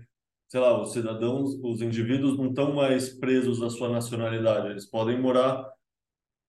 sei 0.47 0.59
lá, 0.59 0.79
os 0.79 0.93
cidadãos, 0.93 1.55
os 1.63 1.81
indivíduos 1.81 2.37
não 2.37 2.49
estão 2.49 2.73
mais 2.73 3.09
presos 3.09 3.61
à 3.61 3.69
sua 3.69 3.89
nacionalidade, 3.89 4.69
eles 4.69 4.85
podem 4.85 5.19
morar 5.19 5.67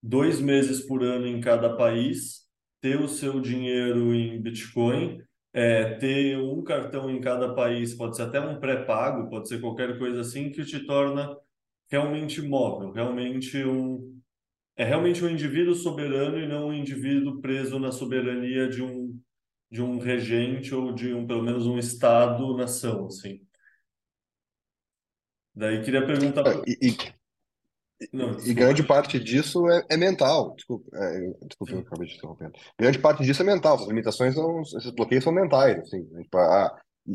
dois 0.01 0.39
meses 0.39 0.85
por 0.85 1.03
ano 1.03 1.25
em 1.25 1.41
cada 1.41 1.75
país, 1.75 2.45
ter 2.79 3.01
o 3.01 3.07
seu 3.07 3.41
dinheiro 3.41 4.13
em 4.13 4.39
Bitcoin, 4.39 5.19
é, 5.51 5.95
ter 5.95 6.37
um 6.37 6.63
cartão 6.63 7.09
em 7.09 7.19
cada 7.19 7.55
país, 7.55 7.95
pode 7.95 8.15
ser 8.15 8.23
até 8.23 8.39
um 8.39 8.59
pré-pago, 8.59 9.29
pode 9.29 9.47
ser 9.47 9.59
qualquer 9.59 9.97
coisa 9.97 10.21
assim 10.21 10.51
que 10.51 10.63
te 10.63 10.85
torna 10.85 11.35
realmente 11.87 12.41
móvel, 12.41 12.91
realmente 12.91 13.63
um 13.63 14.15
é 14.77 14.83
realmente 14.83 15.23
um 15.23 15.29
indivíduo 15.29 15.73
soberano 15.73 16.37
e 16.37 16.47
não 16.47 16.67
um 16.67 16.73
indivíduo 16.73 17.39
preso 17.39 17.79
na 17.79 17.91
soberania 17.91 18.67
de 18.67 18.81
um 18.81 19.19
de 19.71 19.81
um 19.81 19.97
regente 19.97 20.73
ou 20.73 20.93
de 20.93 21.13
um 21.13 21.25
pelo 21.25 21.43
menos 21.43 21.65
um 21.65 21.77
estado 21.77 22.55
nação 22.57 23.07
assim. 23.07 23.41
Daí 25.53 25.81
queria 25.83 26.05
perguntar 26.05 26.43
e, 26.67 26.89
e, 26.89 26.97
não, 28.11 28.37
e 28.39 28.53
grande 28.53 28.83
parte 28.83 29.19
disso 29.19 29.69
é, 29.69 29.85
é 29.89 29.97
mental. 29.97 30.53
Desculpa, 30.55 30.85
é, 30.93 31.33
desculpa, 31.47 31.73
eu 31.73 31.79
acabei 31.79 32.07
de 32.07 32.15
interromper. 32.15 32.51
Grande 32.77 32.99
parte 32.99 33.23
disso 33.23 33.41
é 33.41 33.45
mental. 33.45 33.75
As 33.75 33.87
limitações 33.87 34.35
são, 34.35 34.61
esses 34.61 34.91
bloqueios 34.91 35.23
são 35.23 35.33
mentais. 35.33 35.79
Assim, 35.79 36.01
né? 36.11 36.23
tipo, 36.23 36.37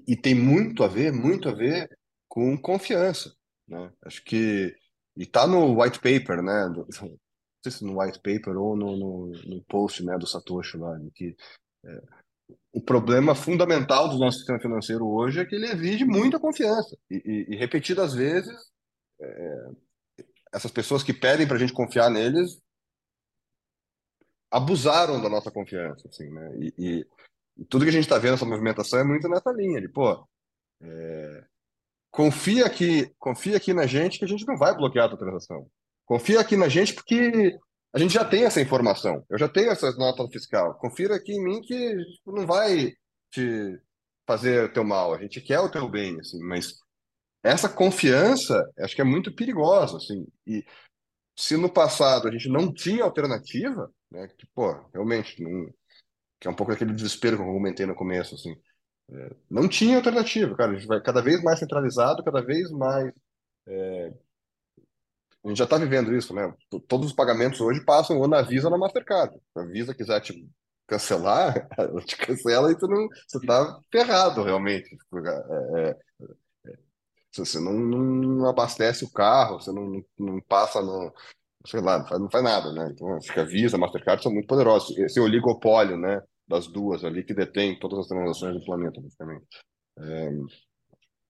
e 0.06 0.16
tem 0.16 0.34
muito 0.34 0.82
a 0.82 0.88
ver, 0.88 1.12
muito 1.12 1.48
a 1.48 1.52
ver 1.52 1.88
com 2.28 2.56
confiança. 2.56 3.34
Né? 3.70 3.92
Acho 4.04 4.22
que. 4.24 4.76
E 5.16 5.22
está 5.22 5.46
no 5.46 5.80
white 5.80 5.98
paper, 6.00 6.42
né? 6.42 6.68
Do, 6.68 6.86
não 7.00 7.18
sei 7.62 7.72
se 7.72 7.84
no 7.84 8.00
white 8.00 8.18
paper 8.18 8.56
ou 8.56 8.76
no, 8.76 8.96
no, 8.96 9.26
no 9.28 9.64
post 9.64 10.02
né, 10.04 10.18
do 10.18 10.26
Satoshi 10.26 10.76
lá, 10.76 10.98
que 11.14 11.36
é, 11.84 12.02
o 12.72 12.80
problema 12.80 13.34
fundamental 13.34 14.08
do 14.08 14.18
nosso 14.18 14.38
sistema 14.38 14.58
financeiro 14.58 15.06
hoje 15.06 15.40
é 15.40 15.44
que 15.44 15.54
ele 15.54 15.66
exige 15.66 16.04
muita 16.04 16.40
confiança. 16.40 16.96
E, 17.10 17.16
e, 17.16 17.54
e 17.54 17.56
repetidas 17.56 18.14
vezes, 18.14 18.56
é, 19.20 19.68
essas 20.52 20.70
pessoas 20.70 21.02
que 21.02 21.12
pedem 21.12 21.46
para 21.46 21.56
a 21.56 21.58
gente 21.60 21.72
confiar 21.72 22.10
neles 22.10 22.58
abusaram 24.50 25.22
da 25.22 25.28
nossa 25.28 25.50
confiança, 25.50 26.08
assim, 26.08 26.28
né? 26.28 26.56
E, 26.58 26.74
e, 26.78 27.06
e 27.58 27.64
tudo 27.66 27.84
que 27.84 27.90
a 27.90 27.92
gente 27.92 28.04
está 28.04 28.18
vendo 28.18 28.34
essa 28.34 28.46
movimentação 28.46 28.98
é 28.98 29.04
muito 29.04 29.28
nessa 29.28 29.52
linha 29.52 29.80
de, 29.80 29.88
pô, 29.88 30.26
é, 30.80 31.44
confia 32.10 32.66
aqui, 32.66 33.12
confia 33.18 33.56
aqui 33.56 33.72
na 33.72 33.86
gente 33.86 34.18
que 34.18 34.24
a 34.24 34.28
gente 34.28 34.46
não 34.46 34.56
vai 34.56 34.74
bloquear 34.76 35.06
a 35.06 35.08
tua 35.10 35.18
transação. 35.18 35.66
Confia 36.04 36.40
aqui 36.40 36.56
na 36.56 36.68
gente 36.68 36.94
porque 36.94 37.58
a 37.92 37.98
gente 37.98 38.14
já 38.14 38.24
tem 38.24 38.44
essa 38.44 38.60
informação. 38.60 39.24
Eu 39.28 39.38
já 39.38 39.48
tenho 39.48 39.70
essa 39.70 39.90
nota 39.92 40.26
fiscal. 40.28 40.74
Confira 40.74 41.16
aqui 41.16 41.32
em 41.32 41.42
mim 41.42 41.60
que 41.60 41.96
tipo, 42.16 42.32
não 42.32 42.46
vai 42.46 42.92
te 43.30 43.80
fazer 44.26 44.64
o 44.64 44.72
teu 44.72 44.84
mal. 44.84 45.14
A 45.14 45.20
gente 45.20 45.40
quer 45.40 45.60
o 45.60 45.70
teu 45.70 45.88
bem, 45.88 46.18
assim, 46.20 46.38
mas 46.42 46.74
essa 47.42 47.68
confiança 47.68 48.68
acho 48.78 48.94
que 48.94 49.00
é 49.00 49.04
muito 49.04 49.34
perigosa, 49.34 49.96
assim. 49.96 50.26
E 50.46 50.64
se 51.36 51.56
no 51.56 51.72
passado 51.72 52.28
a 52.28 52.30
gente 52.30 52.48
não 52.48 52.72
tinha 52.72 53.04
alternativa, 53.04 53.90
né, 54.10 54.28
que, 54.28 54.46
pô, 54.54 54.72
realmente, 54.92 55.42
não, 55.42 55.72
que 56.38 56.48
é 56.48 56.50
um 56.50 56.54
pouco 56.54 56.72
aquele 56.72 56.92
desespero 56.92 57.36
que 57.36 57.42
eu 57.42 57.46
comentei 57.46 57.86
no 57.86 57.94
começo, 57.94 58.34
assim, 58.34 58.54
não 59.50 59.68
tinha 59.68 59.96
alternativa, 59.96 60.54
cara. 60.56 60.72
A 60.72 60.74
gente 60.74 60.86
vai 60.86 61.00
cada 61.00 61.20
vez 61.20 61.42
mais 61.42 61.58
centralizado, 61.58 62.24
cada 62.24 62.40
vez 62.42 62.70
mais. 62.70 63.12
É, 63.66 64.12
a 65.44 65.48
gente 65.48 65.58
já 65.58 65.64
está 65.64 65.78
vivendo 65.78 66.14
isso, 66.14 66.34
né? 66.34 66.52
Todos 66.86 67.06
os 67.06 67.12
pagamentos 67.12 67.60
hoje 67.60 67.84
passam 67.84 68.18
ou 68.18 68.28
na 68.28 68.42
Visa 68.42 68.66
ou 68.66 68.70
na 68.70 68.78
Mastercard. 68.78 69.34
A 69.56 69.62
Visa 69.64 69.94
quiser 69.94 70.20
te 70.20 70.46
cancelar, 70.86 71.68
ela 71.78 72.00
te 72.02 72.16
cancela 72.16 72.70
e 72.70 72.76
tu 72.78 72.86
não, 72.86 73.08
você 73.26 73.38
está 73.38 73.80
ferrado 73.90 74.42
realmente. 74.42 74.96
É, 75.76 75.90
é 75.90 75.96
você 77.32 77.60
não, 77.60 77.72
não 77.72 78.48
abastece 78.48 79.04
o 79.04 79.10
carro, 79.12 79.60
você 79.60 79.72
não, 79.72 80.04
não 80.18 80.40
passa 80.40 80.82
no. 80.82 81.12
Sei 81.66 81.80
lá, 81.80 81.98
não 81.98 82.06
faz, 82.06 82.20
não 82.20 82.30
faz 82.30 82.44
nada, 82.44 82.72
né? 82.72 82.90
Então, 82.92 83.18
que 83.18 83.40
a 83.40 83.44
Visa, 83.44 83.78
Mastercard 83.78 84.22
são 84.22 84.32
muito 84.32 84.46
poderosos. 84.46 84.96
Esse 84.98 85.20
oligopólio, 85.20 85.96
né? 85.96 86.22
Das 86.50 86.66
duas 86.66 87.04
ali 87.04 87.22
que 87.22 87.32
detém 87.32 87.78
todas 87.78 88.00
as 88.00 88.08
transações 88.08 88.58
do 88.58 88.64
planeta, 88.64 89.00
basicamente. 89.00 89.46
É, 89.98 90.30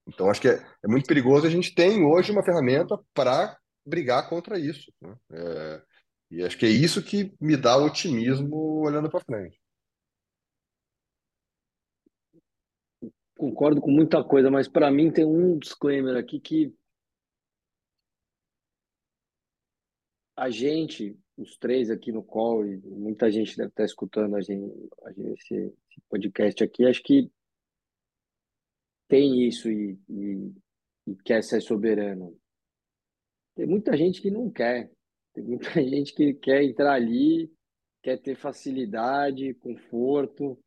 então, 0.09 0.31
acho 0.31 0.41
que 0.41 0.49
é, 0.49 0.65
é, 0.83 0.89
muito 0.89 1.07
perigoso. 1.07 1.47
A 1.47 1.51
gente 1.51 1.75
tem 1.75 2.03
hoje 2.05 2.33
uma 2.33 2.43
ferramenta 2.43 2.99
para 3.13 3.59
brigar 3.85 4.29
contra 4.31 4.59
isso. 4.59 4.91
Né? 5.01 5.15
É, 5.33 5.83
e 6.31 6.43
acho 6.43 6.57
que 6.57 6.65
é 6.65 6.71
isso 6.71 7.03
que 7.03 7.35
me 7.39 7.57
dá 7.57 7.77
otimismo 7.77 8.81
olhando 8.81 9.11
para 9.11 9.21
frente. 9.21 9.61
concordo 13.41 13.81
com 13.81 13.91
muita 13.91 14.23
coisa, 14.23 14.51
mas 14.51 14.69
para 14.69 14.91
mim 14.91 15.11
tem 15.11 15.25
um 15.25 15.59
disclaimer 15.59 16.15
aqui 16.15 16.39
que 16.39 16.75
a 20.37 20.51
gente, 20.51 21.19
os 21.43 21.57
três 21.57 21.91
aqui 21.91 22.13
no 22.13 22.23
call, 22.23 22.67
e 22.67 22.77
muita 22.77 23.31
gente 23.31 23.57
deve 23.57 23.71
estar 23.71 23.85
escutando 23.85 24.37
a 24.37 24.41
gente, 24.41 24.73
a 25.05 25.13
gente 25.13 25.33
esse, 25.33 25.55
esse, 25.55 26.01
podcast 26.09 26.63
aqui, 26.63 26.87
acho 26.87 27.03
que 27.03 27.31
tem 29.09 29.47
isso 29.47 29.71
e, 29.71 29.99
e, 30.09 30.53
e 31.07 31.17
quer 31.25 31.43
ser 31.43 31.61
soberano. 31.61 32.37
Tem 33.55 33.67
muita 33.67 33.97
gente 33.97 34.23
que 34.23 34.31
não 34.31 34.51
quer. 34.51 34.91
Tem 35.35 35.45
muita 35.45 35.71
gente 35.83 36.15
que 36.15 36.35
quer 36.35 36.63
entrar 36.63 36.93
ali, 36.93 37.53
quer 38.03 38.19
ter 38.19 38.37
facilidade, 38.37 39.55
conforto 39.55 40.59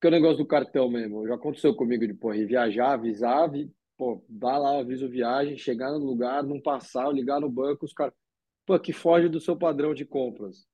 que 0.00 0.06
é 0.06 0.08
o 0.08 0.12
negócio 0.12 0.38
do 0.38 0.46
cartão 0.46 0.90
mesmo. 0.90 1.26
Já 1.26 1.34
aconteceu 1.34 1.74
comigo 1.74 2.06
de, 2.06 2.14
porra, 2.14 2.36
viajar, 2.44 2.92
avisar, 2.92 3.50
vi, 3.50 3.70
pô, 3.96 4.22
dar 4.28 4.58
lá 4.58 4.76
o 4.76 4.80
aviso 4.80 5.08
viagem, 5.08 5.56
chegar 5.56 5.90
no 5.90 5.98
lugar, 5.98 6.42
não 6.42 6.60
passar, 6.60 7.12
ligar 7.12 7.40
no 7.40 7.50
banco, 7.50 7.84
os 7.84 7.92
caras, 7.92 8.14
pô, 8.66 8.78
que 8.78 8.92
foge 8.92 9.28
do 9.28 9.40
seu 9.40 9.56
padrão 9.56 9.94
de 9.94 10.04
compras. 10.04 10.66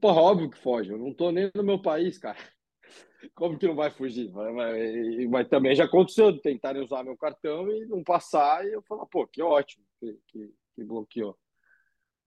Porra, 0.00 0.20
óbvio 0.20 0.50
que 0.50 0.58
foge, 0.58 0.90
eu 0.90 0.98
não 0.98 1.12
tô 1.12 1.32
nem 1.32 1.50
no 1.54 1.64
meu 1.64 1.80
país, 1.80 2.18
cara. 2.18 2.38
Como 3.34 3.58
que 3.58 3.66
não 3.66 3.74
vai 3.74 3.90
fugir? 3.90 4.30
Mas, 4.30 4.54
mas, 4.54 5.30
mas 5.30 5.48
também 5.48 5.74
já 5.74 5.84
aconteceu 5.84 6.30
de 6.30 6.40
tentarem 6.40 6.82
usar 6.82 7.02
meu 7.02 7.16
cartão 7.16 7.70
e 7.70 7.86
não 7.86 8.02
passar, 8.04 8.64
e 8.66 8.72
eu 8.72 8.82
falar, 8.82 9.06
pô, 9.06 9.26
que 9.26 9.42
ótimo 9.42 9.84
que, 9.98 10.18
que, 10.28 10.54
que 10.74 10.84
bloqueou. 10.84 11.36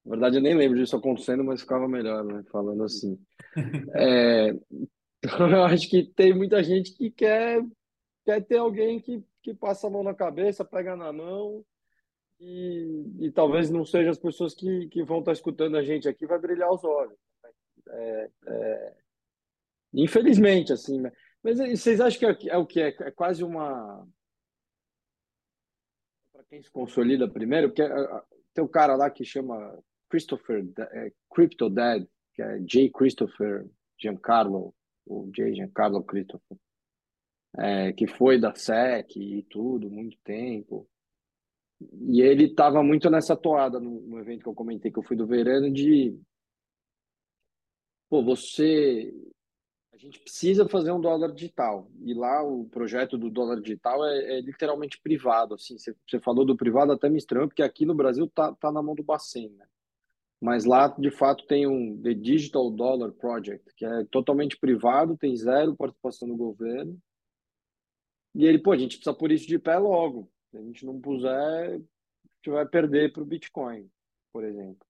Na 0.05 0.11
verdade, 0.11 0.37
eu 0.37 0.41
nem 0.41 0.55
lembro 0.55 0.77
disso 0.77 0.95
acontecendo, 0.95 1.43
mas 1.43 1.61
ficava 1.61 1.87
melhor, 1.87 2.23
né? 2.23 2.43
Falando 2.51 2.83
assim. 2.83 3.19
É, 3.97 4.53
então, 5.23 5.49
eu 5.49 5.63
acho 5.63 5.89
que 5.89 6.03
tem 6.03 6.33
muita 6.35 6.61
gente 6.63 6.93
que 6.93 7.09
quer, 7.09 7.63
quer 8.23 8.45
ter 8.45 8.57
alguém 8.57 8.99
que, 8.99 9.23
que 9.41 9.53
passa 9.53 9.87
a 9.87 9.89
mão 9.89 10.03
na 10.03 10.13
cabeça, 10.13 10.63
pega 10.63 10.95
na 10.95 11.11
mão, 11.11 11.65
e, 12.47 13.25
e 13.25 13.31
talvez 13.31 13.71
não 13.71 13.83
sejam 13.83 14.11
as 14.11 14.19
pessoas 14.19 14.53
que, 14.53 14.87
que 14.89 15.03
vão 15.03 15.19
estar 15.19 15.31
escutando 15.31 15.75
a 15.77 15.83
gente 15.83 16.07
aqui, 16.07 16.27
vai 16.27 16.37
brilhar 16.37 16.71
os 16.71 16.83
olhos. 16.83 17.17
É, 17.89 18.29
é, 18.45 18.97
infelizmente, 19.95 20.71
assim. 20.71 21.01
Né? 21.01 21.11
Mas 21.41 21.57
vocês 21.57 21.99
acham 21.99 22.19
que 22.37 22.49
é, 22.49 22.53
é 22.53 22.57
o 22.57 22.65
que? 22.65 22.79
É, 22.79 22.95
é 22.99 23.11
quase 23.11 23.43
uma. 23.43 24.07
Para 26.31 26.43
quem 26.43 26.61
se 26.61 26.69
consolida 26.69 27.27
primeiro, 27.27 27.69
porque 27.69 27.81
é, 27.81 28.21
tem 28.53 28.63
um 28.63 28.67
cara 28.67 28.95
lá 28.95 29.09
que 29.09 29.25
chama 29.25 29.83
Christopher, 30.07 30.63
é, 30.91 31.11
Crypto 31.33 31.67
Dad, 31.67 32.05
que 32.35 32.43
é 32.43 32.59
J. 32.59 32.91
Christopher 32.91 33.65
Giancarlo 33.99 34.73
o 35.07 35.31
J. 35.31 35.55
Giancarlo 35.55 36.03
Christopher. 36.03 36.57
que 37.95 38.05
foi 38.07 38.39
da 38.39 38.53
SEC 38.53 39.15
e 39.15 39.43
tudo, 39.43 39.89
muito 39.89 40.17
tempo. 40.23 40.87
E 41.81 42.21
ele 42.21 42.45
estava 42.45 42.81
muito 42.81 43.09
nessa 43.09 43.35
toada 43.35 43.79
no, 43.79 44.01
no, 44.01 44.19
evento 44.19 44.43
que 44.43 44.49
eu 44.49 44.53
comentei 44.53 44.91
que 44.91 44.97
eu 44.97 45.03
fui 45.03 45.15
do 45.15 45.27
verano 45.27 45.71
de 45.71 46.17
pô, 48.09 48.23
você 48.23 49.13
a 49.95 49.97
gente 49.97 50.19
precisa 50.19 50.67
fazer 50.67 50.91
um 50.91 50.99
dólar 50.99 51.31
digital. 51.31 51.89
E 52.03 52.13
lá 52.13 52.43
o 52.43 52.65
projeto 52.65 53.17
do 53.17 53.29
dólar 53.29 53.61
digital 53.61 54.05
é, 54.05 54.37
é 54.37 54.41
literalmente 54.41 54.99
privado. 55.01 55.55
Assim, 55.55 55.77
você, 55.77 56.19
falou 56.19 56.45
do 56.45 56.55
privado, 56.55 56.91
até 56.91 57.09
me 57.09 57.17
estranho, 57.17 57.47
porque 57.47 57.63
aqui 57.63 57.85
no 57.85 57.95
Brasil 57.95 58.29
tá, 58.29 58.53
tá 58.55 58.71
na 58.71 58.83
mão 58.83 58.93
do 58.93 59.03
Bacen, 59.03 59.49
né? 59.51 59.65
Mas 60.41 60.65
lá, 60.65 60.89
de 60.89 61.09
fato, 61.09 61.45
tem 61.47 61.65
um 61.65 61.99
The 62.01 62.13
Digital 62.13 62.69
Dollar 62.69 63.11
Project, 63.13 63.73
que 63.73 63.85
é 63.85 64.03
totalmente 64.11 64.57
privado, 64.57 65.17
tem 65.17 65.35
zero 65.35 65.75
participação 65.75 66.27
do 66.27 66.35
governo. 66.35 66.99
E 68.35 68.45
ele, 68.45 68.59
pô, 68.59 68.73
a 68.73 68.77
gente 68.77 68.97
precisa 68.97 69.15
pôr 69.15 69.31
isso 69.31 69.47
de 69.47 69.57
pé 69.57 69.77
logo. 69.77 70.29
Se 70.55 70.59
a 70.59 70.63
gente 70.63 70.85
não 70.85 71.01
puser, 71.01 71.73
a 71.73 71.77
gente 71.77 72.49
vai 72.49 72.65
perder 72.65 73.11
para 73.11 73.21
o 73.21 73.25
Bitcoin, 73.25 73.91
por 74.31 74.45
exemplo. 74.45 74.87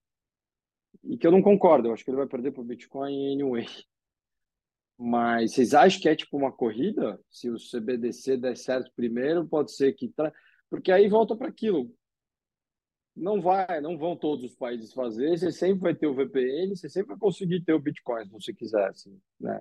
E 1.02 1.18
que 1.18 1.26
eu 1.26 1.32
não 1.32 1.42
concordo, 1.42 1.88
eu 1.88 1.92
acho 1.92 2.04
que 2.04 2.10
ele 2.10 2.18
vai 2.18 2.28
perder 2.28 2.52
para 2.52 2.60
o 2.60 2.64
Bitcoin 2.64 3.32
anyway. 3.32 3.66
Mas 4.96 5.52
vocês 5.52 5.74
acham 5.74 6.00
que 6.00 6.08
é 6.08 6.14
tipo 6.14 6.36
uma 6.36 6.52
corrida? 6.52 7.20
Se 7.28 7.50
o 7.50 7.56
CBDC 7.56 8.36
der 8.36 8.56
certo 8.56 8.92
primeiro, 8.94 9.46
pode 9.46 9.72
ser 9.72 9.92
que. 9.94 10.08
Tra... 10.08 10.32
Porque 10.70 10.92
aí 10.92 11.08
volta 11.08 11.36
para 11.36 11.48
aquilo. 11.48 11.92
Não 13.14 13.40
vai, 13.40 13.80
não 13.80 13.98
vão 13.98 14.16
todos 14.16 14.44
os 14.44 14.54
países 14.54 14.92
fazer. 14.92 15.36
Você 15.36 15.50
sempre 15.50 15.80
vai 15.82 15.94
ter 15.96 16.06
o 16.06 16.14
VPN, 16.14 16.76
você 16.76 16.88
sempre 16.88 17.08
vai 17.08 17.18
conseguir 17.18 17.60
ter 17.62 17.72
o 17.72 17.80
Bitcoin 17.80 18.24
se 18.24 18.30
você 18.30 18.54
quiser, 18.54 18.88
assim, 18.88 19.20
né? 19.40 19.60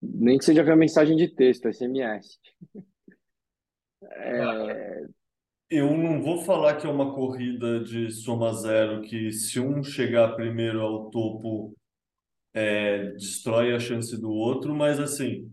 Nem 0.00 0.38
que 0.38 0.44
seja 0.44 0.62
via 0.62 0.76
mensagem 0.76 1.16
de 1.16 1.26
texto, 1.26 1.68
SMS. 1.72 2.38
É... 4.12 5.06
Eu 5.68 5.96
não 5.96 6.22
vou 6.22 6.44
falar 6.44 6.76
que 6.76 6.86
é 6.86 6.90
uma 6.90 7.12
corrida 7.12 7.80
de 7.82 8.08
soma 8.10 8.52
zero, 8.52 9.02
que 9.02 9.32
se 9.32 9.58
um 9.58 9.82
chegar 9.82 10.36
primeiro 10.36 10.80
ao 10.80 11.10
topo 11.10 11.74
é, 12.54 13.10
destrói 13.12 13.74
a 13.74 13.80
chance 13.80 14.16
do 14.20 14.30
outro, 14.30 14.74
mas 14.74 15.00
assim, 15.00 15.52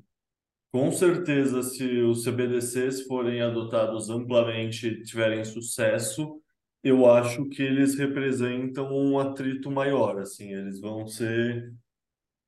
com 0.71 0.91
certeza, 0.91 1.63
se 1.63 1.83
os 2.01 2.23
CBDCs 2.23 3.07
forem 3.07 3.41
adotados 3.41 4.09
amplamente 4.09 4.87
e 4.87 5.03
tiverem 5.03 5.43
sucesso, 5.43 6.39
eu 6.83 7.09
acho 7.09 7.49
que 7.49 7.63
eles 7.63 7.95
representam 7.97 8.91
um 8.91 9.17
atrito 9.19 9.71
maior, 9.71 10.19
assim, 10.19 10.53
eles 10.53 10.79
vão 10.79 11.07
ser, 11.07 11.73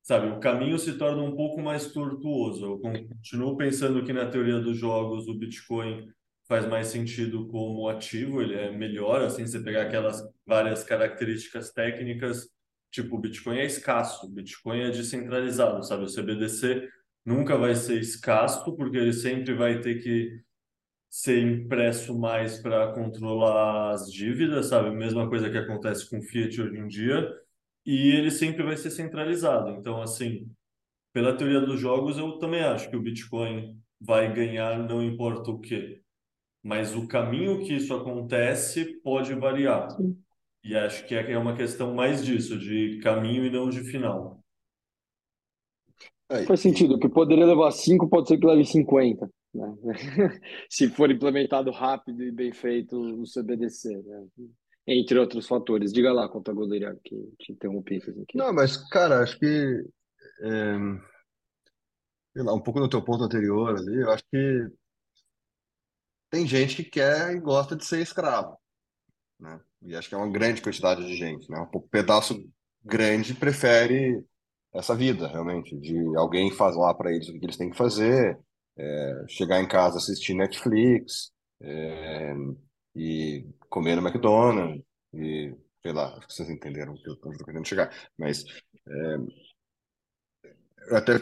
sabe, 0.02 0.28
o 0.28 0.40
caminho 0.40 0.78
se 0.78 0.98
torna 0.98 1.22
um 1.22 1.34
pouco 1.34 1.60
mais 1.60 1.92
tortuoso. 1.92 2.64
Eu 2.64 2.78
continuo 2.78 3.56
pensando 3.56 4.04
que 4.04 4.12
na 4.12 4.26
teoria 4.26 4.60
dos 4.60 4.76
jogos 4.78 5.26
o 5.26 5.34
Bitcoin 5.34 6.08
faz 6.48 6.66
mais 6.66 6.88
sentido 6.88 7.46
como 7.48 7.88
ativo, 7.88 8.40
ele 8.42 8.54
é 8.54 8.70
melhor, 8.70 9.22
assim, 9.22 9.46
você 9.46 9.60
pegar 9.60 9.82
aquelas 9.82 10.22
várias 10.46 10.84
características 10.84 11.72
técnicas 11.72 12.48
Tipo, 12.96 13.16
o 13.16 13.20
Bitcoin 13.20 13.58
é 13.58 13.66
escasso, 13.66 14.26
o 14.26 14.30
Bitcoin 14.30 14.80
é 14.80 14.90
descentralizado, 14.90 15.82
sabe? 15.84 16.04
O 16.04 16.08
CBDC 16.08 16.88
nunca 17.26 17.56
vai 17.58 17.74
ser 17.74 18.00
escasso, 18.00 18.74
porque 18.76 18.96
ele 18.96 19.12
sempre 19.12 19.54
vai 19.54 19.80
ter 19.82 20.02
que 20.02 20.40
ser 21.10 21.42
impresso 21.42 22.18
mais 22.18 22.58
para 22.58 22.92
controlar 22.94 23.92
as 23.92 24.10
dívidas, 24.10 24.66
sabe? 24.68 24.90
Mesma 24.90 25.28
coisa 25.28 25.50
que 25.50 25.58
acontece 25.58 26.08
com 26.08 26.22
Fiat 26.22 26.60
hoje 26.60 26.78
em 26.78 26.88
dia, 26.88 27.30
e 27.84 28.12
ele 28.12 28.30
sempre 28.30 28.62
vai 28.62 28.76
ser 28.78 28.90
centralizado. 28.90 29.70
Então, 29.72 30.00
assim, 30.00 30.50
pela 31.12 31.36
teoria 31.36 31.60
dos 31.60 31.78
jogos, 31.80 32.18
eu 32.18 32.38
também 32.38 32.62
acho 32.62 32.88
que 32.90 32.96
o 32.96 33.02
Bitcoin 33.02 33.78
vai 34.00 34.32
ganhar, 34.32 34.78
não 34.78 35.02
importa 35.02 35.50
o 35.50 35.60
quê. 35.60 36.02
Mas 36.66 36.96
o 36.96 37.06
caminho 37.06 37.60
que 37.60 37.74
isso 37.74 37.94
acontece 37.94 39.00
pode 39.00 39.32
variar. 39.34 39.88
Sim. 39.92 40.18
E 40.64 40.74
acho 40.74 41.06
que 41.06 41.14
é, 41.14 41.30
é 41.30 41.38
uma 41.38 41.54
questão 41.54 41.94
mais 41.94 42.24
disso, 42.24 42.58
de 42.58 42.98
caminho 43.04 43.46
e 43.46 43.50
não 43.50 43.70
de 43.70 43.84
final. 43.84 44.42
Faz 46.44 46.58
sentido, 46.58 46.98
que 46.98 47.08
poderia 47.08 47.46
levar 47.46 47.70
5 47.70 48.08
pode 48.08 48.26
ser 48.26 48.38
que 48.38 48.46
leve 48.46 48.64
50, 48.64 49.30
né? 49.54 49.76
se 50.68 50.88
for 50.88 51.08
implementado 51.08 51.70
rápido 51.70 52.20
e 52.24 52.32
bem 52.32 52.52
feito 52.52 52.98
o 52.98 53.22
CBDC, 53.22 54.02
né? 54.02 54.26
entre 54.88 55.20
outros 55.20 55.46
fatores. 55.46 55.92
Diga 55.92 56.12
lá, 56.12 56.28
conta 56.28 56.52
goleira, 56.52 56.98
que 57.04 57.14
te 57.38 57.52
interrompi. 57.52 57.98
Aqui. 57.98 58.36
Não, 58.36 58.52
mas, 58.52 58.76
cara, 58.88 59.22
acho 59.22 59.38
que 59.38 59.84
é, 60.40 60.76
lá, 62.42 62.52
um 62.52 62.60
pouco 62.60 62.80
no 62.80 62.88
teu 62.88 63.04
ponto 63.04 63.22
anterior 63.22 63.76
ali, 63.76 64.00
eu 64.00 64.10
acho 64.10 64.24
que 64.32 64.68
tem 66.30 66.46
gente 66.46 66.76
que 66.76 66.90
quer 66.90 67.34
e 67.34 67.40
gosta 67.40 67.76
de 67.76 67.84
ser 67.84 68.00
escravo, 68.00 68.56
né? 69.38 69.60
E 69.82 69.94
acho 69.94 70.08
que 70.08 70.14
é 70.14 70.18
uma 70.18 70.30
grande 70.30 70.62
quantidade 70.62 71.06
de 71.06 71.14
gente, 71.14 71.50
né? 71.50 71.60
Um 71.60 71.80
pedaço 71.80 72.42
grande 72.84 73.34
prefere 73.34 74.24
essa 74.74 74.94
vida, 74.94 75.28
realmente, 75.28 75.76
de 75.78 75.96
alguém 76.16 76.50
falar 76.50 76.94
para 76.94 77.12
eles 77.12 77.28
o 77.28 77.38
que 77.38 77.44
eles 77.44 77.56
têm 77.56 77.70
que 77.70 77.76
fazer, 77.76 78.38
é, 78.76 79.24
chegar 79.28 79.60
em 79.60 79.68
casa 79.68 79.98
assistir 79.98 80.34
Netflix, 80.34 81.32
é, 81.60 82.34
e 82.94 83.46
comer 83.68 83.96
no 83.96 84.06
McDonald's, 84.06 84.82
e 85.14 85.54
sei 85.82 85.92
lá, 85.92 86.16
acho 86.16 86.26
que 86.26 86.32
vocês 86.32 86.50
entenderam 86.50 86.94
o 86.94 86.96
que 87.02 87.08
eu 87.08 87.14
estou 87.14 87.32
querendo 87.44 87.66
chegar. 87.66 87.90
Mas 88.18 88.44
é, 88.88 89.16
eu 90.88 90.96
até 90.96 91.16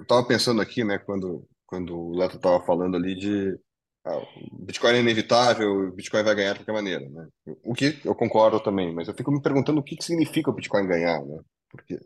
estava 0.00 0.26
pensando 0.26 0.60
aqui, 0.60 0.84
né, 0.84 0.98
quando, 0.98 1.48
quando 1.66 1.96
o 1.96 2.16
Leto 2.16 2.36
estava 2.36 2.64
falando 2.64 2.96
ali 2.96 3.14
de 3.14 3.58
ah, 4.04 4.18
o 4.52 4.64
Bitcoin 4.64 4.94
é 4.94 5.00
inevitável, 5.00 5.70
o 5.70 5.92
Bitcoin 5.92 6.22
vai 6.22 6.34
ganhar 6.34 6.52
de 6.52 6.60
qualquer 6.60 6.72
maneira, 6.72 7.08
né? 7.08 7.28
O 7.64 7.74
que 7.74 8.00
eu 8.04 8.14
concordo 8.14 8.60
também, 8.60 8.94
mas 8.94 9.08
eu 9.08 9.14
fico 9.14 9.30
me 9.30 9.42
perguntando 9.42 9.80
o 9.80 9.82
que, 9.82 9.96
que 9.96 10.04
significa 10.04 10.50
o 10.50 10.54
Bitcoin 10.54 10.86
ganhar, 10.86 11.20
né? 11.24 11.40
Porque 11.70 11.98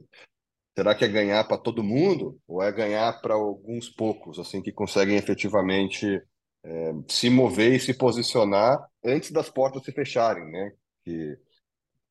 será 0.76 0.94
que 0.94 1.04
é 1.04 1.08
ganhar 1.08 1.44
para 1.44 1.58
todo 1.58 1.84
mundo 1.84 2.38
ou 2.46 2.62
é 2.62 2.72
ganhar 2.72 3.20
para 3.20 3.34
alguns 3.34 3.88
poucos, 3.88 4.38
assim, 4.38 4.62
que 4.62 4.72
conseguem 4.72 5.16
efetivamente 5.16 6.20
é, 6.64 6.92
se 7.08 7.28
mover 7.28 7.74
e 7.74 7.80
se 7.80 7.94
posicionar 7.94 8.84
antes 9.04 9.30
das 9.30 9.48
portas 9.48 9.84
se 9.84 9.92
fecharem, 9.92 10.50
né? 10.50 10.72
Que 11.04 11.36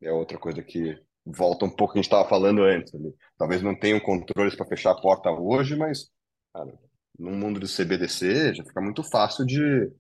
é 0.02 0.12
outra 0.12 0.38
coisa 0.38 0.62
que 0.64 0.98
volta 1.26 1.66
um 1.66 1.70
pouco 1.70 1.94
que 1.94 2.00
a 2.00 2.02
gente 2.02 2.12
estava 2.12 2.28
falando 2.28 2.64
antes. 2.64 2.94
Ali. 2.94 3.14
Talvez 3.38 3.62
não 3.62 3.76
tenham 3.76 4.00
controles 4.00 4.56
para 4.56 4.66
fechar 4.66 4.92
a 4.92 5.02
porta 5.02 5.32
hoje, 5.32 5.76
mas 5.76 6.10
cara, 6.54 6.78
no 7.22 7.32
mundo 7.32 7.60
do 7.60 7.68
CBDC 7.68 8.56
já 8.56 8.64
fica 8.64 8.82
muito 8.82 9.04
fácil 9.04 9.46
de, 9.46 9.92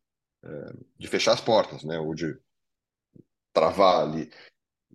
é, 0.43 0.73
de 0.97 1.07
fechar 1.07 1.33
as 1.33 1.41
portas, 1.41 1.83
né? 1.83 1.99
Ou 1.99 2.15
de 2.15 2.35
travar 3.53 4.03
ali. 4.03 4.31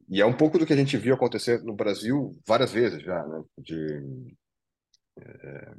E 0.08 0.20
é 0.20 0.26
um 0.26 0.36
pouco 0.36 0.58
do 0.58 0.66
que 0.66 0.72
a 0.72 0.76
gente 0.76 0.96
viu 0.96 1.14
acontecer 1.14 1.62
no 1.62 1.74
Brasil 1.74 2.38
várias 2.46 2.72
vezes 2.72 3.02
já, 3.02 3.24
né? 3.26 3.44
De, 3.58 4.34
é, 5.20 5.74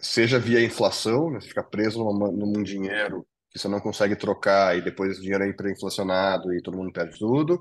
seja 0.00 0.38
via 0.38 0.64
inflação, 0.64 1.30
né? 1.30 1.40
Você 1.40 1.48
fica 1.48 1.62
preso 1.62 2.02
num 2.02 2.62
dinheiro 2.62 3.26
que 3.50 3.58
você 3.58 3.68
não 3.68 3.80
consegue 3.80 4.16
trocar 4.16 4.76
e 4.76 4.82
depois 4.82 5.18
o 5.18 5.22
dinheiro 5.22 5.44
é 5.44 5.48
hiperinflacionado 5.48 6.52
e 6.52 6.62
todo 6.62 6.76
mundo 6.76 6.92
perde 6.92 7.18
tudo, 7.18 7.60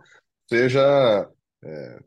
seja 0.50 1.30
é, 1.64 2.00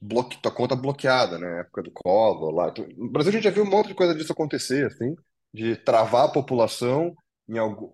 bloque, 0.00 0.40
tua 0.40 0.52
conta 0.52 0.74
bloqueada, 0.74 1.38
né? 1.38 1.60
época 1.60 1.82
do 1.82 1.90
Collor 1.90 2.50
lá. 2.50 2.72
No 2.96 3.10
Brasil 3.10 3.30
a 3.30 3.32
gente 3.32 3.44
já 3.44 3.50
viu 3.50 3.64
um 3.64 3.70
monte 3.70 3.88
de 3.88 3.94
coisa 3.94 4.14
disso 4.14 4.32
acontecer, 4.32 4.86
assim, 4.86 5.14
de 5.52 5.76
travar 5.76 6.26
a 6.26 6.32
população 6.32 7.14
em 7.48 7.58
algum, 7.58 7.92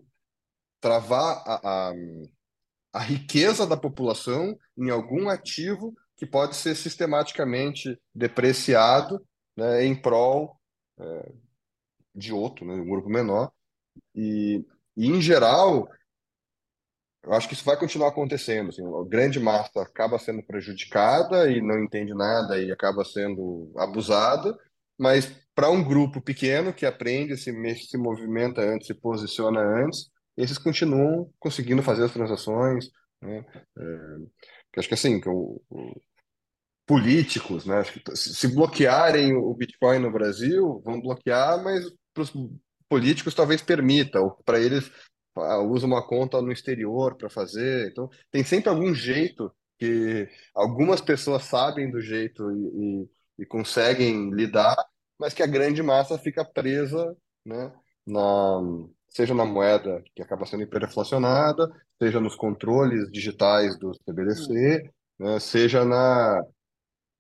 travar 0.81 1.43
a, 1.47 1.89
a, 1.89 1.93
a 2.93 3.01
riqueza 3.01 3.67
da 3.67 3.77
população 3.77 4.57
em 4.77 4.91
algum 4.91 5.29
ativo 5.29 5.95
que 6.17 6.27
pode 6.27 6.57
ser 6.57 6.75
sistematicamente 6.75 7.99
depreciado, 8.15 9.25
né, 9.57 9.85
em 9.85 9.95
prol 9.95 10.59
é, 10.99 11.33
de 12.15 12.33
outro, 12.33 12.65
né, 12.65 12.75
um 12.75 12.89
grupo 12.89 13.09
menor. 13.09 13.51
E, 14.15 14.65
e 14.97 15.09
em 15.09 15.21
geral, 15.21 15.89
eu 17.27 17.33
acho 17.33 17.49
que 17.49 17.55
isso 17.55 17.65
vai 17.65 17.77
continuar 17.77 18.09
acontecendo. 18.09 18.69
Assim, 18.69 18.83
a 18.83 19.09
grande 19.09 19.41
massa 19.41 19.83
acaba 19.83 20.19
sendo 20.19 20.43
prejudicada 20.45 21.51
e 21.51 21.61
não 21.61 21.83
entende 21.83 22.15
nada 22.15 22.59
e 22.61 22.71
acaba 22.71 23.05
sendo 23.05 23.73
abusada, 23.77 24.57
mas 24.99 25.27
para 25.55 25.69
um 25.71 25.83
grupo 25.83 26.21
pequeno 26.21 26.73
que 26.73 26.87
aprende, 26.87 27.37
se, 27.37 27.51
mexe, 27.51 27.87
se 27.87 27.99
movimenta 27.99 28.61
antes, 28.61 28.87
se 28.87 28.95
posiciona 28.95 29.61
antes, 29.61 30.09
esses 30.37 30.57
continuam 30.57 31.31
conseguindo 31.39 31.83
fazer 31.83 32.05
as 32.05 32.13
transações. 32.13 32.91
Né? 33.21 33.45
É, 33.79 34.79
acho 34.79 34.89
que 34.89 34.95
assim, 34.95 35.21
que 35.21 35.29
o, 35.29 35.61
o, 35.69 36.01
políticos, 36.87 37.67
né? 37.67 37.83
se 38.15 38.47
bloquearem 38.55 39.35
o 39.35 39.53
Bitcoin 39.55 39.99
no 39.99 40.13
Brasil, 40.13 40.81
vão 40.85 41.01
bloquear, 41.01 41.63
mas 41.65 41.85
para 42.15 42.23
os 42.23 42.33
políticos 42.89 43.35
talvez 43.35 43.61
permita, 43.61 44.21
ou 44.21 44.31
para 44.45 44.61
eles 44.61 44.91
usa 45.37 45.87
uma 45.87 46.07
conta 46.07 46.41
no 46.41 46.53
exterior 46.53 47.17
para 47.17 47.31
fazer. 47.31 47.91
Então, 47.91 48.09
tem 48.31 48.45
sempre 48.45 48.71
algum 48.71 48.95
jeito 48.95 49.53
que 49.79 50.29
algumas 50.55 51.01
pessoas 51.01 51.45
sabem 51.45 51.91
do 51.91 52.01
jeito 52.01 52.51
e, 52.51 53.03
e, 53.03 53.43
e, 53.43 53.47
conseguem 53.47 54.31
lidar, 54.31 54.77
mas 55.19 55.35
que 55.35 55.43
a 55.43 55.47
grande 55.47 55.83
massa 55.83 56.19
fica 56.19 56.45
presa, 56.45 57.15
né? 57.45 57.73
na, 58.07 58.61
seja 59.09 59.35
na 59.35 59.45
moeda 59.45 60.03
que 60.15 60.23
acaba 60.23 60.47
sendo 60.47 60.63
hiperinflacionada, 60.63 61.69
seja 61.99 62.21
nos 62.21 62.37
controles 62.37 63.11
digitais 63.11 63.79
do 63.79 63.93
CBDC, 64.05 64.91
né, 65.19 65.41
seja 65.41 65.85
na, 65.85 66.43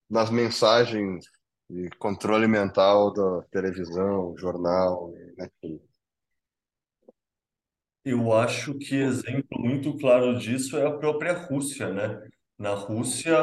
nas 0.08 0.30
mensagens 0.30 1.24
de 1.68 1.90
controle 1.98 2.46
mental 2.46 3.12
da 3.12 3.42
televisão, 3.50 4.34
jornal, 4.38 5.12
Netflix. 5.36 5.95
Eu 8.06 8.32
acho 8.32 8.72
que 8.78 8.94
exemplo 8.94 9.58
muito 9.58 9.96
claro 9.98 10.38
disso 10.38 10.76
é 10.76 10.86
a 10.86 10.92
própria 10.92 11.32
Rússia, 11.32 11.92
né? 11.92 12.22
Na 12.56 12.72
Rússia, 12.72 13.34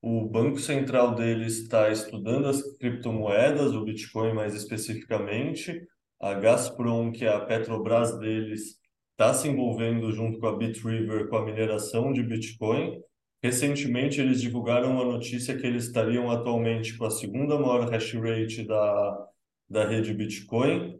o 0.00 0.24
Banco 0.28 0.60
Central 0.60 1.16
deles 1.16 1.58
está 1.58 1.90
estudando 1.90 2.46
as 2.46 2.62
criptomoedas, 2.76 3.74
o 3.74 3.84
Bitcoin 3.84 4.32
mais 4.32 4.54
especificamente. 4.54 5.88
A 6.20 6.34
Gazprom, 6.34 7.10
que 7.10 7.24
é 7.24 7.34
a 7.34 7.40
Petrobras 7.40 8.16
deles, 8.20 8.78
está 9.10 9.34
se 9.34 9.48
envolvendo 9.48 10.12
junto 10.12 10.38
com 10.38 10.46
a 10.46 10.56
Bitriver 10.56 11.28
com 11.28 11.38
a 11.38 11.44
mineração 11.44 12.12
de 12.12 12.22
Bitcoin. 12.22 13.00
Recentemente, 13.42 14.20
eles 14.20 14.40
divulgaram 14.40 14.92
uma 14.92 15.04
notícia 15.04 15.58
que 15.58 15.66
eles 15.66 15.86
estariam 15.86 16.30
atualmente 16.30 16.96
com 16.96 17.06
a 17.06 17.10
segunda 17.10 17.58
maior 17.58 17.90
hash 17.90 18.14
rate 18.14 18.64
da, 18.64 19.28
da 19.68 19.84
rede 19.84 20.14
Bitcoin 20.14 20.96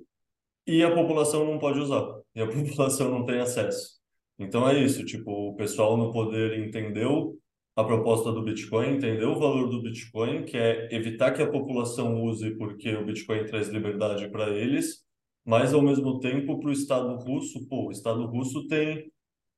e 0.67 0.83
a 0.83 0.93
população 0.93 1.45
não 1.45 1.59
pode 1.61 1.79
usar, 1.79 2.22
e 2.35 2.41
a 2.41 2.47
população 2.47 3.11
não 3.11 3.25
tem 3.25 3.41
acesso. 3.41 4.01
Então 4.39 4.69
é 4.69 4.83
isso, 4.83 5.05
tipo, 5.05 5.31
o 5.51 5.57
pessoal 5.57 5.97
no 5.97 6.13
poder 6.13 6.59
entendeu 6.59 7.39
a 7.77 7.85
proposta 7.85 8.33
do 8.33 8.43
Bitcoin, 8.43 8.97
entendeu 8.97 9.31
o 9.31 9.39
valor 9.39 9.69
do 9.71 9.83
Bitcoin, 9.83 10.45
que 10.45 10.57
é 10.57 10.95
evitar 10.95 11.33
que 11.33 11.43
a 11.43 11.51
população 11.51 12.23
use 12.23 12.51
porque 12.57 12.95
o 12.95 13.05
Bitcoin 13.05 13.47
traz 13.47 13.69
liberdade 13.69 14.29
para 14.31 14.51
eles, 14.51 15.05
mas 15.45 15.73
ao 15.73 15.83
mesmo 15.83 16.21
tempo 16.21 16.59
para 16.61 16.69
o 16.69 16.73
Estado 16.73 17.15
russo, 17.17 17.67
pô, 17.69 17.89
o 17.89 17.91
Estado 17.91 18.27
russo 18.27 18.67
tem 18.67 19.11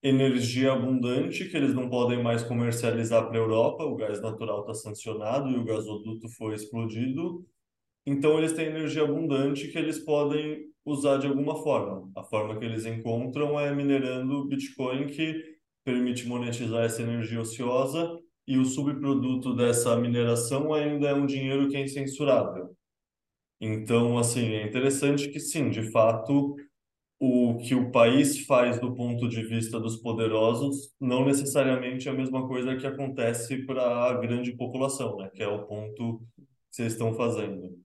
energia 0.03 0.73
abundante 0.73 1.49
que 1.49 1.57
eles 1.57 1.75
não 1.75 1.89
podem 1.89 2.23
mais 2.23 2.43
comercializar 2.43 3.27
para 3.27 3.39
a 3.39 3.41
Europa, 3.41 3.85
o 3.85 3.97
gás 3.97 4.21
natural 4.21 4.61
está 4.61 4.75
sancionado 4.75 5.51
e 5.51 5.57
o 5.57 5.65
gasoduto 5.65 6.29
foi 6.37 6.55
explodido, 6.55 7.45
então 8.07 8.39
eles 8.39 8.53
têm 8.53 8.67
energia 8.67 9.03
abundante 9.03 9.69
que 9.69 9.79
eles 9.79 9.99
podem 9.99 10.65
usar 10.85 11.19
de 11.19 11.27
alguma 11.27 11.63
forma. 11.63 12.11
A 12.15 12.23
forma 12.23 12.59
que 12.59 12.65
eles 12.65 12.85
encontram 12.85 13.59
é 13.59 13.75
minerando 13.75 14.47
Bitcoin, 14.47 15.07
que 15.07 15.55
permite 15.85 16.27
monetizar 16.27 16.85
essa 16.85 17.03
energia 17.03 17.41
ociosa, 17.41 18.19
e 18.47 18.59
o 18.59 18.65
subproduto 18.65 19.55
dessa 19.57 19.97
mineração 19.97 20.73
ainda 20.75 21.09
é 21.09 21.15
um 21.15 21.27
dinheiro 21.27 21.69
que 21.69 21.77
é 21.77 21.83
incensurável. 21.83 22.77
Então, 23.61 24.19
assim, 24.19 24.53
é 24.53 24.67
interessante 24.67 25.29
que 25.31 25.41
sim, 25.41 25.71
de 25.71 25.91
fato, 25.91 26.57
o 27.19 27.57
que 27.59 27.75
o 27.75 27.91
país 27.91 28.45
faz 28.45 28.79
do 28.79 28.95
ponto 28.95 29.29
de 29.29 29.43
vista 29.43 29.81
dos 29.81 29.97
poderosos 29.97 30.95
não 31.01 31.25
necessariamente 31.25 32.09
é 32.09 32.11
a 32.13 32.15
mesma 32.15 32.47
coisa 32.47 32.77
que 32.77 32.87
acontece 32.87 33.65
para 33.65 34.11
a 34.11 34.15
grande 34.15 34.53
população, 34.53 35.17
né? 35.17 35.31
Que 35.35 35.43
é 35.43 35.49
o 35.49 35.65
ponto 35.67 36.19
que 36.39 36.45
vocês 36.71 36.93
estão 36.93 37.15
fazendo. 37.15 37.79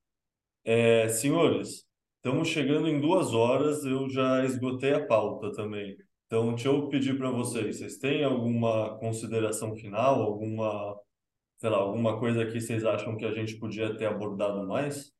É, 0.63 1.07
senhores, 1.09 1.89
Estamos 2.19 2.49
chegando 2.49 2.89
em 2.89 2.99
duas 2.99 3.33
horas, 3.33 3.85
eu 3.85 4.09
já 4.09 4.43
esgotei 4.43 4.93
a 4.93 5.05
pauta 5.07 5.53
também. 5.53 5.95
Então, 6.25 6.49
deixa 6.49 6.67
eu 6.67 6.89
pedir 6.89 7.17
para 7.17 7.31
vocês, 7.31 7.77
vocês 7.77 7.97
têm 7.97 8.25
alguma 8.25 8.97
consideração 8.99 9.73
final, 9.73 10.21
alguma, 10.21 10.99
sei 11.57 11.69
lá, 11.69 11.77
alguma 11.77 12.19
coisa 12.19 12.45
que 12.45 12.59
vocês 12.59 12.83
acham 12.83 13.15
que 13.15 13.23
a 13.23 13.31
gente 13.31 13.57
podia 13.57 13.95
ter 13.95 14.05
abordado 14.05 14.67
mais? 14.67 15.13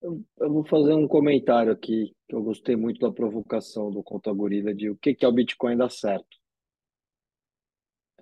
Eu, 0.00 0.24
eu 0.38 0.52
vou 0.52 0.64
fazer 0.64 0.94
um 0.94 1.08
comentário 1.08 1.72
aqui, 1.72 2.14
que 2.28 2.34
eu 2.36 2.42
gostei 2.42 2.76
muito 2.76 3.00
da 3.00 3.12
provocação 3.12 3.90
do 3.90 4.04
Conta 4.04 4.32
Gorila 4.32 4.72
de 4.72 4.88
o 4.88 4.96
que, 4.96 5.16
que 5.16 5.24
é 5.24 5.28
o 5.28 5.32
Bitcoin 5.32 5.76
dar 5.76 5.90
certo. 5.90 6.38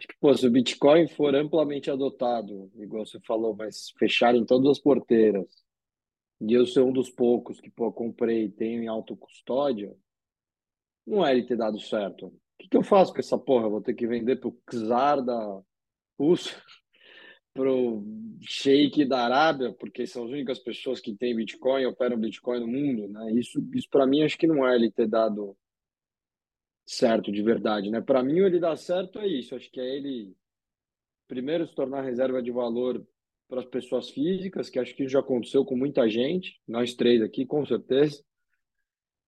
Acho 0.00 0.08
que, 0.08 0.16
pô, 0.18 0.34
se 0.34 0.46
o 0.46 0.50
Bitcoin 0.50 1.06
for 1.08 1.34
amplamente 1.34 1.90
adotado, 1.90 2.72
igual 2.76 3.04
você 3.04 3.20
falou, 3.20 3.54
mas 3.54 3.90
fecharem 3.98 4.46
todas 4.46 4.70
as 4.70 4.78
porteiras, 4.78 5.44
de 6.40 6.54
eu 6.54 6.64
ser 6.64 6.80
um 6.80 6.90
dos 6.90 7.10
poucos 7.10 7.60
que, 7.60 7.70
pô, 7.70 7.92
comprei 7.92 8.44
e 8.44 8.50
tenho 8.50 8.82
em 8.82 8.88
autocustódia, 8.88 9.94
não 11.06 11.24
é 11.24 11.32
ele 11.32 11.44
ter 11.44 11.58
dado 11.58 11.78
certo. 11.78 12.28
O 12.28 12.32
que, 12.58 12.68
que 12.70 12.76
eu 12.78 12.82
faço 12.82 13.12
com 13.12 13.18
essa 13.18 13.36
porra? 13.36 13.66
Eu 13.66 13.72
vou 13.72 13.82
ter 13.82 13.92
que 13.92 14.06
vender 14.06 14.36
pro 14.36 14.58
czar 14.70 15.22
da 15.22 15.60
Rússia, 16.18 16.56
pro 17.52 18.02
sheik 18.40 19.04
da 19.04 19.22
Arábia, 19.22 19.70
porque 19.74 20.06
são 20.06 20.24
as 20.24 20.30
únicas 20.30 20.58
pessoas 20.58 20.98
que 20.98 21.14
têm 21.14 21.36
Bitcoin, 21.36 21.84
operam 21.84 22.16
Bitcoin 22.16 22.60
no 22.60 22.68
mundo, 22.68 23.06
né? 23.06 23.32
Isso, 23.34 23.62
isso 23.74 23.88
para 23.90 24.06
mim, 24.06 24.22
acho 24.22 24.38
que 24.38 24.46
não 24.46 24.66
é 24.66 24.74
ele 24.74 24.90
ter 24.90 25.06
dado 25.06 25.54
certo 26.86 27.30
de 27.30 27.42
verdade, 27.42 27.90
né? 27.90 28.00
Para 28.00 28.22
mim, 28.22 28.38
ele 28.38 28.58
dá 28.58 28.76
certo 28.76 29.18
é 29.18 29.26
isso. 29.26 29.54
Acho 29.54 29.70
que 29.70 29.80
é 29.80 29.96
ele 29.96 30.34
primeiro 31.28 31.66
se 31.66 31.74
tornar 31.74 32.02
reserva 32.02 32.42
de 32.42 32.50
valor 32.50 33.06
para 33.48 33.60
as 33.60 33.66
pessoas 33.66 34.10
físicas, 34.10 34.68
que 34.68 34.78
acho 34.78 34.94
que 34.94 35.08
já 35.08 35.20
aconteceu 35.20 35.64
com 35.64 35.76
muita 35.76 36.08
gente, 36.08 36.60
nós 36.66 36.94
três 36.94 37.22
aqui, 37.22 37.46
com 37.46 37.64
certeza. 37.66 38.22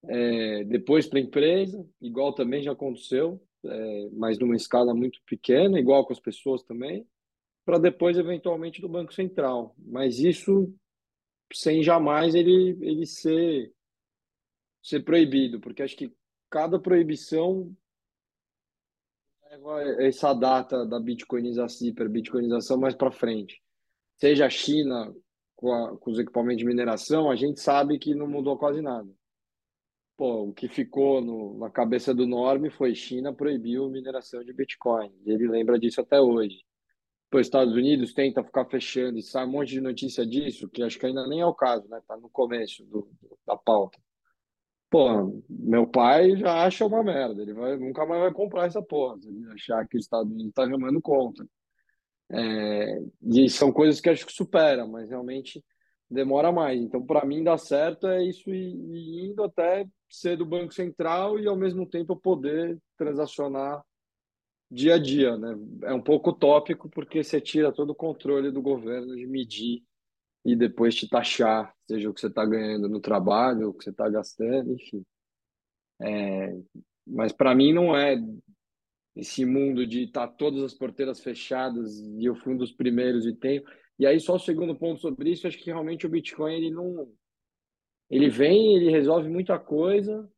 É, 0.04 0.64
depois 0.64 1.06
para 1.06 1.18
a 1.18 1.22
empresa, 1.22 1.86
igual 2.00 2.32
também 2.32 2.62
já 2.62 2.72
aconteceu, 2.72 3.40
é, 3.64 4.08
mas 4.12 4.38
numa 4.38 4.56
escala 4.56 4.94
muito 4.94 5.20
pequena, 5.26 5.78
igual 5.78 6.04
com 6.04 6.12
as 6.12 6.20
pessoas 6.20 6.62
também, 6.64 7.06
para 7.64 7.78
depois, 7.78 8.18
eventualmente, 8.18 8.80
do 8.80 8.88
Banco 8.88 9.12
Central. 9.12 9.74
Mas 9.78 10.18
isso 10.18 10.74
sem 11.52 11.82
jamais 11.82 12.34
ele, 12.34 12.76
ele 12.80 13.06
ser, 13.06 13.72
ser 14.82 15.04
proibido, 15.04 15.60
porque 15.60 15.82
acho 15.82 15.96
que 15.96 16.12
cada 16.52 16.78
proibição 16.78 17.74
leva 19.50 19.82
essa 20.04 20.32
data 20.32 20.86
da 20.86 21.00
bitcoinização, 21.00 21.88
hiperbitcoinização 21.88 22.78
mais 22.78 22.94
para 22.94 23.10
frente 23.10 23.60
seja 24.22 24.46
a 24.46 24.50
China 24.50 25.12
com, 25.56 25.72
a, 25.72 25.98
com 25.98 26.12
os 26.12 26.18
equipamentos 26.20 26.58
de 26.58 26.64
mineração, 26.64 27.28
a 27.28 27.34
gente 27.34 27.60
sabe 27.60 27.98
que 27.98 28.14
não 28.14 28.28
mudou 28.28 28.56
quase 28.56 28.80
nada. 28.80 29.08
Pô, 30.16 30.44
o 30.44 30.52
que 30.52 30.68
ficou 30.68 31.20
no, 31.20 31.58
na 31.58 31.68
cabeça 31.68 32.14
do 32.14 32.24
Norme 32.24 32.70
foi 32.70 32.94
China 32.94 33.34
proibiu 33.34 33.90
mineração 33.90 34.44
de 34.44 34.52
Bitcoin. 34.52 35.12
Ele 35.26 35.48
lembra 35.48 35.76
disso 35.76 36.00
até 36.00 36.20
hoje. 36.20 36.64
Pô, 37.28 37.40
Estados 37.40 37.74
Unidos 37.74 38.12
tenta 38.12 38.44
ficar 38.44 38.64
fechando 38.66 39.18
e 39.18 39.22
sai 39.22 39.44
um 39.44 39.50
monte 39.50 39.70
de 39.70 39.80
notícia 39.80 40.24
disso, 40.24 40.68
que 40.68 40.84
acho 40.84 41.00
que 41.00 41.06
ainda 41.06 41.26
nem 41.26 41.40
é 41.40 41.46
o 41.46 41.54
caso, 41.54 41.88
né? 41.88 42.00
Tá 42.06 42.16
no 42.16 42.30
começo 42.30 42.84
do, 42.84 43.10
da 43.44 43.56
pauta. 43.56 43.98
Pô, 44.92 45.42
meu 45.48 45.86
pai 45.86 46.36
já 46.36 46.66
acha 46.66 46.84
uma 46.84 47.02
merda. 47.02 47.40
Ele 47.40 47.54
vai, 47.54 47.78
nunca 47.78 48.04
mais 48.04 48.20
vai 48.20 48.30
comprar 48.30 48.66
essa 48.66 48.82
porra. 48.82 49.18
Ele 49.24 49.50
achar 49.50 49.88
que 49.88 49.96
os 49.96 50.04
Estados 50.04 50.30
Unidos 50.30 50.50
está 50.50 50.66
remando 50.66 51.00
contra. 51.00 51.46
É, 52.30 52.98
e 53.22 53.48
são 53.48 53.72
coisas 53.72 54.02
que 54.02 54.10
acho 54.10 54.26
que 54.26 54.32
supera, 54.34 54.86
mas 54.86 55.08
realmente 55.08 55.64
demora 56.10 56.52
mais. 56.52 56.78
Então, 56.78 57.02
para 57.06 57.24
mim, 57.24 57.42
dar 57.42 57.56
certo 57.56 58.06
é 58.06 58.22
isso 58.22 58.50
ir, 58.50 59.30
indo 59.30 59.42
até 59.42 59.86
ser 60.10 60.36
do 60.36 60.44
Banco 60.44 60.74
Central 60.74 61.38
e, 61.38 61.48
ao 61.48 61.56
mesmo 61.56 61.86
tempo, 61.86 62.14
poder 62.14 62.78
transacionar 62.98 63.82
dia 64.70 64.96
a 64.96 64.98
dia. 64.98 65.38
Né? 65.38 65.56
É 65.84 65.94
um 65.94 66.02
pouco 66.02 66.32
utópico, 66.32 66.90
porque 66.90 67.24
você 67.24 67.40
tira 67.40 67.72
todo 67.72 67.90
o 67.90 67.94
controle 67.94 68.50
do 68.50 68.60
governo 68.60 69.16
de 69.16 69.26
medir 69.26 69.82
e 70.44 70.56
depois 70.56 70.94
te 70.94 71.08
taxar, 71.08 71.72
seja 71.88 72.10
o 72.10 72.14
que 72.14 72.20
você 72.20 72.26
está 72.26 72.44
ganhando 72.44 72.88
no 72.88 73.00
trabalho, 73.00 73.68
o 73.68 73.74
que 73.74 73.84
você 73.84 73.90
está 73.90 74.08
gastando, 74.08 74.72
enfim. 74.72 75.04
É, 76.00 76.56
mas 77.06 77.32
para 77.32 77.54
mim 77.54 77.72
não 77.72 77.96
é 77.96 78.16
esse 79.14 79.44
mundo 79.44 79.86
de 79.86 80.04
estar 80.04 80.26
tá 80.26 80.34
todas 80.34 80.62
as 80.62 80.74
porteiras 80.74 81.20
fechadas 81.20 82.00
e 82.00 82.24
eu 82.24 82.34
fui 82.34 82.54
um 82.54 82.56
dos 82.56 82.72
primeiros 82.72 83.26
e 83.26 83.34
tenho. 83.34 83.62
E 83.98 84.06
aí 84.06 84.18
só 84.18 84.34
o 84.34 84.40
segundo 84.40 84.74
ponto 84.74 85.00
sobre 85.00 85.30
isso, 85.30 85.46
acho 85.46 85.58
que 85.58 85.66
realmente 85.70 86.06
o 86.06 86.10
Bitcoin 86.10 86.54
ele 86.54 86.70
não 86.70 87.12
ele 88.10 88.28
vem, 88.28 88.76
ele 88.76 88.90
resolve 88.90 89.28
muita 89.28 89.58
coisa, 89.58 90.28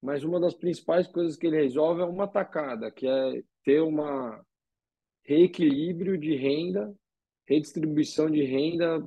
mas 0.00 0.22
uma 0.22 0.38
das 0.38 0.54
principais 0.54 1.08
coisas 1.08 1.36
que 1.36 1.46
ele 1.46 1.56
resolve 1.56 2.02
é 2.02 2.04
uma 2.04 2.28
tacada, 2.28 2.90
que 2.90 3.06
é 3.06 3.42
ter 3.64 3.80
uma 3.80 4.40
reequilíbrio 5.24 6.16
de 6.16 6.36
renda, 6.36 6.94
redistribuição 7.44 8.30
de 8.30 8.44
renda 8.44 9.04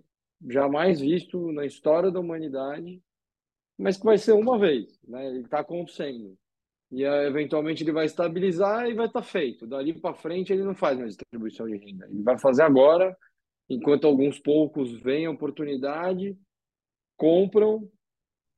jamais 0.48 0.99
visto 0.99 1.52
na 1.52 1.66
história 1.66 2.11
da 2.11 2.20
humanidade, 2.20 3.02
mas 3.78 3.98
que 3.98 4.06
vai 4.06 4.18
ser 4.18 4.34
uma 4.34 4.57
vez, 4.57 4.99
né? 5.07 5.28
Ele 5.28 5.41
está 5.41 5.60
acontecendo 5.60 6.38
e 6.91 7.03
eventualmente 7.03 7.84
ele 7.84 7.91
vai 7.91 8.06
estabilizar 8.06 8.90
e 8.90 8.94
vai 8.94 9.06
estar 9.06 9.22
tá 9.22 9.26
feito. 9.26 9.68
Dali 9.68 9.94
para 9.94 10.14
frente 10.14 10.52
ele 10.52 10.64
não 10.64 10.76
faz 10.76 10.98
mais 10.98 11.16
distribuição 11.16 11.68
de 11.68 11.78
renda. 11.78 12.07
Ele 12.10 12.24
vai 12.24 12.38
fazer 12.40 12.64
agora, 12.64 13.16
enquanto 13.70 14.07
alguns 14.07 14.40
poucos 14.40 14.91
veem 14.94 15.28
a 15.28 15.32
oportunidade, 15.32 16.38
compram, 17.16 17.90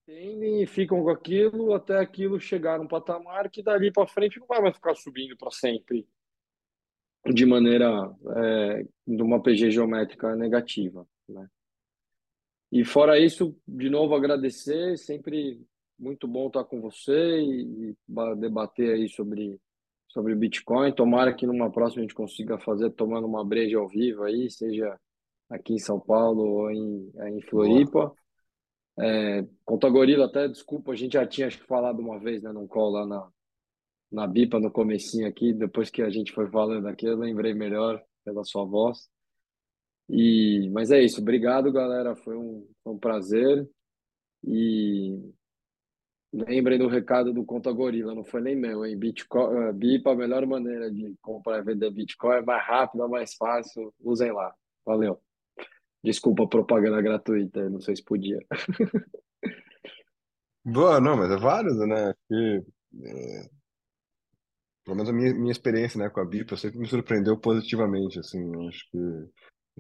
entendem 0.08 0.64
e 0.64 0.66
ficam 0.68 1.04
com 1.04 1.10
aquilo 1.10 1.74
até 1.74 2.00
aquilo 2.00 2.40
chegar 2.40 2.80
num 2.80 2.88
patamar 2.88 3.50
que 3.50 3.62
dali 3.62 3.92
para 3.92 4.08
frente 4.08 4.40
não 4.40 4.48
vai 4.48 4.62
mais 4.62 4.76
ficar 4.76 4.96
subindo 4.96 5.36
para 5.38 5.52
sempre 5.52 6.08
de 7.26 7.46
maneira 7.46 8.12
é, 8.36 8.84
de 9.06 9.22
uma 9.22 9.42
PG 9.42 9.72
geométrica 9.72 10.36
negativa, 10.36 11.08
né? 11.30 11.48
E 12.72 12.86
fora 12.86 13.20
isso, 13.20 13.56
de 13.68 13.90
novo 13.90 14.16
agradecer, 14.16 14.98
sempre 14.98 15.62
muito 16.00 16.28
bom 16.28 16.48
estar 16.48 16.64
com 16.64 16.80
você 16.82 17.42
e, 17.42 17.90
e 17.90 17.96
debater 18.38 18.94
aí 18.94 19.10
sobre 19.10 19.60
sobre 20.12 20.36
Bitcoin. 20.36 20.94
Tomara 20.94 21.34
que 21.34 21.48
numa 21.48 21.72
próxima 21.72 22.02
a 22.02 22.04
gente 22.04 22.14
consiga 22.14 22.58
fazer 22.60 22.92
tomando 22.92 23.26
uma 23.26 23.46
breja 23.46 23.78
ao 23.78 23.88
vivo 23.88 24.24
aí, 24.24 24.50
seja 24.50 25.00
aqui 25.50 25.74
em 25.74 25.80
São 25.80 26.00
Paulo 26.00 26.44
ou 26.44 26.72
em, 26.72 27.12
em 27.30 27.42
Floripa. 27.42 28.14
É, 29.00 29.46
Conta 29.66 29.90
Gorila, 29.90 30.26
até 30.26 30.48
desculpa, 30.48 30.92
a 30.92 30.96
gente 30.96 31.14
já 31.14 31.26
tinha 31.26 31.48
acho 31.48 31.60
que 31.60 31.66
falado 31.66 32.00
uma 32.00 32.20
vez, 32.20 32.44
né, 32.44 32.52
num 32.52 32.68
call 32.68 32.92
lá 32.92 33.06
na, 33.06 33.30
na 34.12 34.28
Bipa 34.28 34.60
no 34.60 34.70
comecinho 34.70 35.28
aqui, 35.28 35.54
depois 35.54 35.90
que 35.90 36.02
a 36.02 36.10
gente 36.10 36.34
foi 36.34 36.50
falando 36.50 36.88
aqui, 36.88 37.06
eu 37.06 37.18
lembrei 37.18 37.54
melhor 37.54 38.02
pela 38.24 38.44
sua 38.44 38.66
voz. 38.66 39.10
E, 40.14 40.70
mas 40.72 40.92
é 40.92 41.02
isso, 41.02 41.22
obrigado 41.22 41.72
galera, 41.72 42.14
foi 42.18 42.36
um, 42.36 42.68
foi 42.84 42.94
um 42.94 43.00
prazer. 43.00 43.66
E 44.44 45.18
lembrem 46.34 46.78
do 46.78 46.90
recado 46.90 47.32
do 47.32 47.46
Conta 47.46 47.72
Gorila, 47.72 48.14
não 48.14 48.26
foi 48.26 48.42
nem 48.42 48.54
meu, 48.54 48.86
hein? 48.86 48.98
Bitcoin, 48.98 49.70
uh, 49.70 49.74
Bipa, 49.74 50.12
a 50.12 50.16
melhor 50.16 50.46
maneira 50.46 50.92
de 50.92 51.16
comprar 51.22 51.60
e 51.60 51.64
vender 51.64 51.90
Bitcoin 51.92 52.40
é 52.40 52.42
mais 52.42 52.62
rápido, 52.68 53.06
é 53.06 53.08
mais 53.08 53.36
fácil, 53.36 53.94
usem 54.02 54.34
lá. 54.34 54.54
Valeu. 54.86 55.18
Desculpa 56.04 56.44
a 56.44 56.48
propaganda 56.48 57.02
gratuita, 57.02 57.70
não 57.70 57.80
sei 57.80 57.96
se 57.96 58.04
podia. 58.04 58.40
Boa, 60.66 61.00
não, 61.00 61.16
mas 61.16 61.32
é 61.32 61.38
válido, 61.38 61.88
né? 61.88 62.14
É, 62.32 63.50
pelo 64.84 64.98
menos 64.98 65.10
a 65.10 65.14
minha, 65.14 65.34
minha 65.34 65.52
experiência, 65.52 65.98
né, 65.98 66.10
com 66.10 66.20
a 66.20 66.26
BIP, 66.26 66.58
sempre 66.58 66.80
me 66.80 66.88
surpreendeu 66.88 67.38
positivamente, 67.38 68.20
assim, 68.20 68.44
eu 68.54 68.68
acho 68.68 68.92
que 68.92 68.98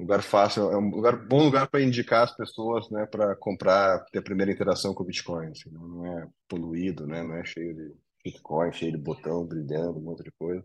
lugar 0.01 0.21
fácil, 0.21 0.71
é 0.71 0.77
um 0.77 0.89
lugar, 0.89 1.15
bom 1.15 1.43
lugar 1.43 1.67
para 1.67 1.81
indicar 1.81 2.23
as 2.23 2.35
pessoas, 2.35 2.89
né, 2.89 3.05
para 3.05 3.35
comprar, 3.35 4.03
ter 4.11 4.19
a 4.19 4.23
primeira 4.23 4.51
interação 4.51 4.93
com 4.93 5.03
o 5.03 5.05
Bitcoin, 5.05 5.51
assim, 5.51 5.69
não, 5.71 5.87
não 5.87 6.05
é 6.05 6.27
poluído, 6.47 7.07
né, 7.07 7.23
não 7.23 7.35
é 7.35 7.43
cheio 7.43 7.73
de 7.73 7.93
Bitcoin, 8.23 8.71
cheio 8.71 8.91
de 8.91 8.97
botão 8.97 9.45
brilhando, 9.45 9.99
um 9.99 10.03
monte 10.03 10.23
de 10.23 10.31
coisa. 10.31 10.63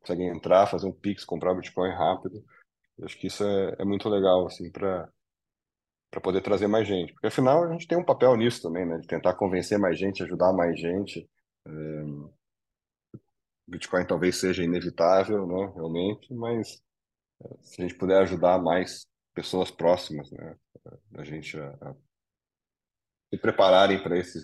Consegue 0.00 0.24
entrar, 0.24 0.66
fazer 0.66 0.86
um 0.86 0.92
Pix, 0.92 1.24
comprar 1.24 1.54
Bitcoin 1.54 1.90
rápido. 1.90 2.42
Eu 2.96 3.04
acho 3.04 3.18
que 3.18 3.26
isso 3.28 3.44
é, 3.44 3.76
é 3.78 3.84
muito 3.84 4.08
legal, 4.08 4.46
assim, 4.46 4.70
para 4.70 5.08
para 6.10 6.20
poder 6.20 6.40
trazer 6.40 6.66
mais 6.66 6.88
gente. 6.88 7.12
Porque 7.12 7.26
afinal 7.26 7.64
a 7.64 7.72
gente 7.72 7.86
tem 7.86 7.98
um 7.98 8.04
papel 8.04 8.34
nisso 8.36 8.62
também, 8.62 8.86
né? 8.86 8.98
De 8.98 9.06
tentar 9.06 9.34
convencer 9.34 9.78
mais 9.78 9.98
gente, 9.98 10.22
ajudar 10.22 10.52
mais 10.52 10.78
gente. 10.80 11.28
É... 11.66 12.04
Bitcoin 13.66 14.06
talvez 14.06 14.36
seja 14.36 14.64
inevitável, 14.64 15.46
né? 15.46 15.70
Realmente, 15.74 16.32
mas 16.32 16.82
se 17.60 17.80
a 17.80 17.86
gente 17.86 17.98
puder 17.98 18.22
ajudar 18.22 18.58
mais 18.60 19.06
pessoas 19.34 19.70
próximas, 19.70 20.30
né? 20.30 20.56
A 21.14 21.24
gente 21.24 21.58
a, 21.58 21.68
a 21.82 21.94
se 23.30 23.38
prepararem 23.38 24.02
para 24.02 24.18
esse 24.18 24.38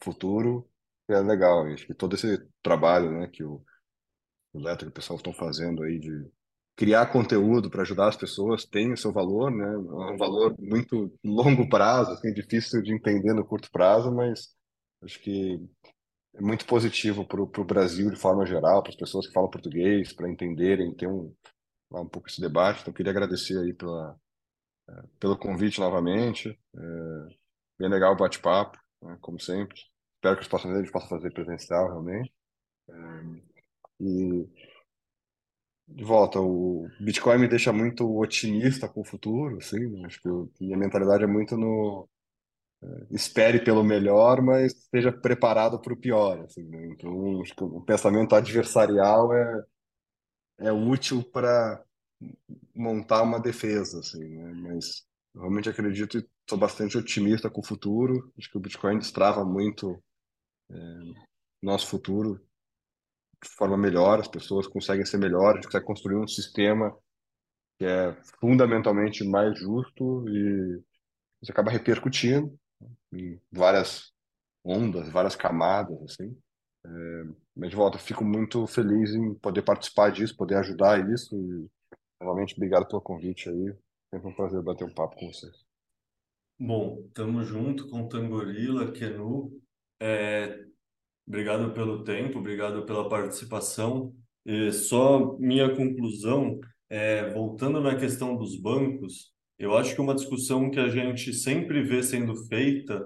futuro, 0.00 0.68
é 1.08 1.18
legal. 1.20 1.66
Acho 1.66 1.86
que 1.86 1.94
todo 1.94 2.14
esse 2.14 2.38
trabalho, 2.62 3.10
né? 3.10 3.28
Que 3.28 3.42
o, 3.44 3.62
o 4.52 4.58
Leto 4.58 4.84
e 4.84 4.88
o 4.88 4.92
pessoal 4.92 5.16
estão 5.16 5.32
fazendo 5.32 5.82
aí 5.82 5.98
de 5.98 6.30
criar 6.76 7.06
conteúdo 7.06 7.70
para 7.70 7.82
ajudar 7.82 8.08
as 8.08 8.16
pessoas 8.16 8.66
tem 8.66 8.92
o 8.92 8.96
seu 8.96 9.12
valor, 9.12 9.50
né? 9.50 9.64
É 9.64 10.12
um 10.12 10.16
valor 10.16 10.54
muito 10.58 11.12
longo 11.24 11.68
prazo, 11.68 12.12
assim, 12.12 12.32
difícil 12.32 12.82
de 12.82 12.94
entender 12.94 13.32
no 13.32 13.44
curto 13.44 13.70
prazo, 13.70 14.12
mas 14.12 14.54
acho 15.02 15.18
que 15.20 15.58
é 16.34 16.40
muito 16.40 16.66
positivo 16.66 17.26
para 17.26 17.40
o 17.40 17.64
Brasil 17.64 18.10
de 18.10 18.16
forma 18.16 18.44
geral, 18.44 18.82
para 18.82 18.90
as 18.90 18.96
pessoas 18.96 19.26
que 19.26 19.32
falam 19.32 19.50
português, 19.50 20.12
para 20.12 20.30
entenderem, 20.30 20.94
ter 20.94 21.08
um, 21.08 21.34
um 22.00 22.08
pouco 22.08 22.28
esse 22.28 22.40
debate. 22.40 22.80
Então, 22.82 22.92
queria 22.92 23.12
agradecer 23.12 23.58
aí 23.58 23.72
pela, 23.72 24.18
é, 24.88 25.02
pelo 25.20 25.38
convite 25.38 25.80
novamente. 25.80 26.58
É, 26.74 27.36
bem 27.78 27.88
legal 27.88 28.12
o 28.12 28.16
bate-papo, 28.16 28.78
né, 29.02 29.18
como 29.20 29.40
sempre. 29.40 29.78
Espero 30.16 30.36
que 30.36 30.42
os 30.42 30.48
próximos 30.48 30.76
a 30.76 30.80
gente 30.80 30.92
possa 30.92 31.08
fazer 31.08 31.32
presencial, 31.32 31.88
realmente. 31.88 32.32
É, 32.88 32.94
e 34.00 34.48
de 35.88 36.04
volta, 36.04 36.40
o 36.40 36.88
Bitcoin 37.00 37.38
me 37.38 37.48
deixa 37.48 37.72
muito 37.72 38.18
otimista 38.18 38.88
com 38.88 39.00
o 39.02 39.04
futuro, 39.04 39.58
assim, 39.58 39.78
né? 39.88 40.06
acho 40.06 40.20
que 40.20 40.64
minha 40.64 40.76
mentalidade 40.76 41.22
é 41.24 41.26
muito 41.26 41.56
no 41.56 42.08
é, 42.82 42.86
espere 43.10 43.60
pelo 43.64 43.84
melhor, 43.84 44.42
mas 44.42 44.72
esteja 44.74 45.12
preparado 45.12 45.80
para 45.80 45.92
o 45.92 45.96
pior, 45.96 46.40
assim, 46.44 46.64
né? 46.64 46.86
Então, 46.88 47.40
acho 47.42 47.54
que 47.54 47.64
o 47.64 47.80
pensamento 47.82 48.34
adversarial 48.34 49.32
é, 49.32 49.64
é 50.60 50.72
útil 50.72 51.22
para 51.24 51.82
montar 52.74 53.22
uma 53.22 53.40
defesa, 53.40 54.00
assim, 54.00 54.24
né? 54.24 54.52
Mas 54.54 55.06
realmente 55.34 55.68
acredito 55.68 56.18
e 56.18 56.28
sou 56.48 56.58
bastante 56.58 56.96
otimista 56.96 57.50
com 57.50 57.60
o 57.60 57.66
futuro, 57.66 58.32
acho 58.38 58.50
que 58.50 58.56
o 58.56 58.60
Bitcoin 58.60 58.98
destrava 58.98 59.44
muito 59.44 60.02
é, 60.70 60.74
nosso 61.62 61.86
futuro 61.88 62.40
de 63.42 63.48
forma 63.50 63.76
melhor, 63.76 64.20
as 64.20 64.28
pessoas 64.28 64.66
conseguem 64.66 65.04
ser 65.04 65.18
melhores, 65.18 65.52
a 65.52 65.56
gente 65.56 65.66
consegue 65.66 65.84
construir 65.84 66.16
um 66.16 66.26
sistema 66.26 66.96
que 67.78 67.84
é 67.84 68.16
fundamentalmente 68.40 69.22
mais 69.24 69.58
justo 69.58 70.26
e 70.28 70.82
isso 71.42 71.52
acaba 71.52 71.70
repercutindo 71.70 72.58
em 73.12 73.38
várias 73.52 74.12
ondas, 74.64 75.08
várias 75.10 75.36
camadas, 75.36 76.00
assim. 76.02 76.36
É, 76.84 77.24
mas 77.54 77.70
de 77.70 77.76
volta, 77.76 77.98
fico 77.98 78.24
muito 78.24 78.66
feliz 78.66 79.14
em 79.14 79.34
poder 79.34 79.62
participar 79.62 80.10
disso, 80.10 80.36
poder 80.36 80.56
ajudar 80.56 81.10
isso 81.10 81.36
e, 81.36 81.70
novamente, 82.20 82.54
obrigado 82.54 82.86
pelo 82.86 83.00
convite 83.00 83.48
aí. 83.48 83.74
Sempre 84.10 84.28
um 84.28 84.34
prazer 84.34 84.62
bater 84.62 84.84
um 84.84 84.94
papo 84.94 85.16
com 85.16 85.32
vocês. 85.32 85.64
Bom, 86.58 87.04
estamos 87.06 87.46
junto 87.46 87.88
com 87.88 88.08
Tangorila, 88.08 88.92
Kenu. 88.92 89.60
É, 90.00 90.66
Obrigado 91.26 91.72
pelo 91.74 92.04
tempo, 92.04 92.38
obrigado 92.38 92.86
pela 92.86 93.08
participação. 93.08 94.14
E 94.44 94.70
só 94.70 95.36
minha 95.38 95.74
conclusão, 95.74 96.60
é, 96.88 97.28
voltando 97.30 97.80
na 97.80 97.96
questão 97.96 98.36
dos 98.36 98.56
bancos, 98.60 99.32
eu 99.58 99.76
acho 99.76 99.94
que 99.94 100.00
uma 100.00 100.14
discussão 100.14 100.70
que 100.70 100.78
a 100.78 100.88
gente 100.88 101.32
sempre 101.32 101.82
vê 101.82 102.00
sendo 102.02 102.36
feita 102.46 103.04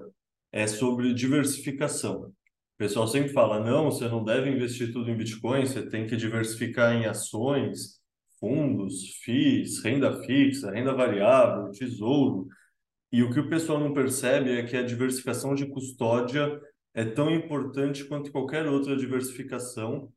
é 0.51 0.67
sobre 0.67 1.15
diversificação. 1.15 2.25
O 2.27 2.33
pessoal 2.77 3.07
sempre 3.07 3.29
fala, 3.29 3.59
não, 3.59 3.85
você 3.85 4.07
não 4.07 4.23
deve 4.23 4.51
investir 4.51 4.93
tudo 4.93 5.09
em 5.09 5.17
Bitcoin, 5.17 5.65
você 5.65 5.87
tem 5.89 6.05
que 6.05 6.15
diversificar 6.15 6.93
em 6.93 7.05
ações, 7.05 8.00
fundos, 8.41 9.15
FIIs, 9.23 9.83
renda 9.83 10.21
fixa, 10.23 10.71
renda 10.71 10.93
variável, 10.93 11.71
tesouro. 11.71 12.47
E 13.11 13.21
o 13.21 13.31
que 13.31 13.39
o 13.39 13.47
pessoal 13.47 13.79
não 13.79 13.93
percebe 13.93 14.51
é 14.51 14.63
que 14.63 14.75
a 14.75 14.83
diversificação 14.83 15.53
de 15.53 15.67
custódia 15.67 16.59
é 16.93 17.05
tão 17.05 17.29
importante 17.29 18.03
quanto 18.05 18.31
qualquer 18.31 18.65
outra 18.65 18.97
diversificação. 18.97 20.11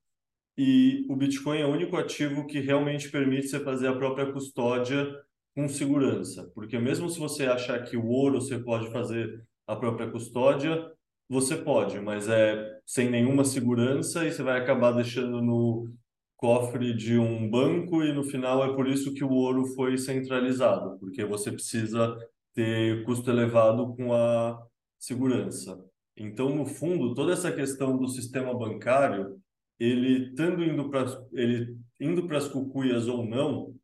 E 0.56 1.04
o 1.08 1.16
Bitcoin 1.16 1.60
é 1.60 1.66
o 1.66 1.72
único 1.72 1.96
ativo 1.96 2.46
que 2.46 2.60
realmente 2.60 3.10
permite 3.10 3.48
você 3.48 3.60
fazer 3.60 3.88
a 3.88 3.96
própria 3.96 4.32
custódia 4.32 5.06
com 5.54 5.68
segurança. 5.68 6.50
Porque 6.54 6.78
mesmo 6.78 7.10
se 7.10 7.18
você 7.18 7.44
achar 7.44 7.84
que 7.84 7.96
o 7.96 8.06
ouro 8.06 8.40
você 8.40 8.58
pode 8.58 8.90
fazer 8.90 9.44
a 9.66 9.76
própria 9.76 10.10
custódia, 10.10 10.90
você 11.28 11.56
pode, 11.56 12.00
mas 12.00 12.28
é 12.28 12.80
sem 12.86 13.10
nenhuma 13.10 13.44
segurança 13.44 14.24
e 14.24 14.32
você 14.32 14.42
vai 14.42 14.60
acabar 14.60 14.92
deixando 14.92 15.40
no 15.42 15.92
cofre 16.36 16.94
de 16.94 17.18
um 17.18 17.48
banco 17.48 18.02
e 18.02 18.12
no 18.12 18.24
final 18.24 18.64
é 18.64 18.74
por 18.74 18.88
isso 18.88 19.14
que 19.14 19.24
o 19.24 19.30
ouro 19.30 19.66
foi 19.74 19.96
centralizado, 19.96 20.98
porque 20.98 21.24
você 21.24 21.50
precisa 21.50 22.16
ter 22.52 23.04
custo 23.04 23.30
elevado 23.30 23.94
com 23.96 24.12
a 24.12 24.60
segurança. 24.98 25.78
Então, 26.16 26.54
no 26.54 26.64
fundo, 26.64 27.14
toda 27.14 27.32
essa 27.32 27.50
questão 27.50 27.96
do 27.96 28.08
sistema 28.08 28.56
bancário, 28.56 29.40
ele 29.78 30.28
estando 30.28 30.62
indo 30.62 30.88
para 30.88 31.04
ele 31.32 31.76
indo 32.00 32.26
para 32.26 32.38
as 32.38 32.48
cucuias 32.48 33.08
ou 33.08 33.24
não, 33.24 33.74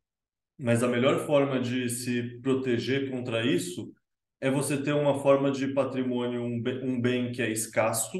mas 0.57 0.83
a 0.83 0.87
melhor 0.87 1.25
forma 1.25 1.59
de 1.59 1.89
se 1.89 2.39
proteger 2.41 3.09
contra 3.09 3.45
isso 3.45 3.91
é 4.39 4.49
você 4.49 4.81
ter 4.81 4.93
uma 4.93 5.19
forma 5.19 5.51
de 5.51 5.67
patrimônio, 5.73 6.41
um 6.41 6.61
bem, 6.61 6.83
um 6.83 7.01
bem 7.01 7.31
que 7.31 7.41
é 7.41 7.49
escasso, 7.49 8.11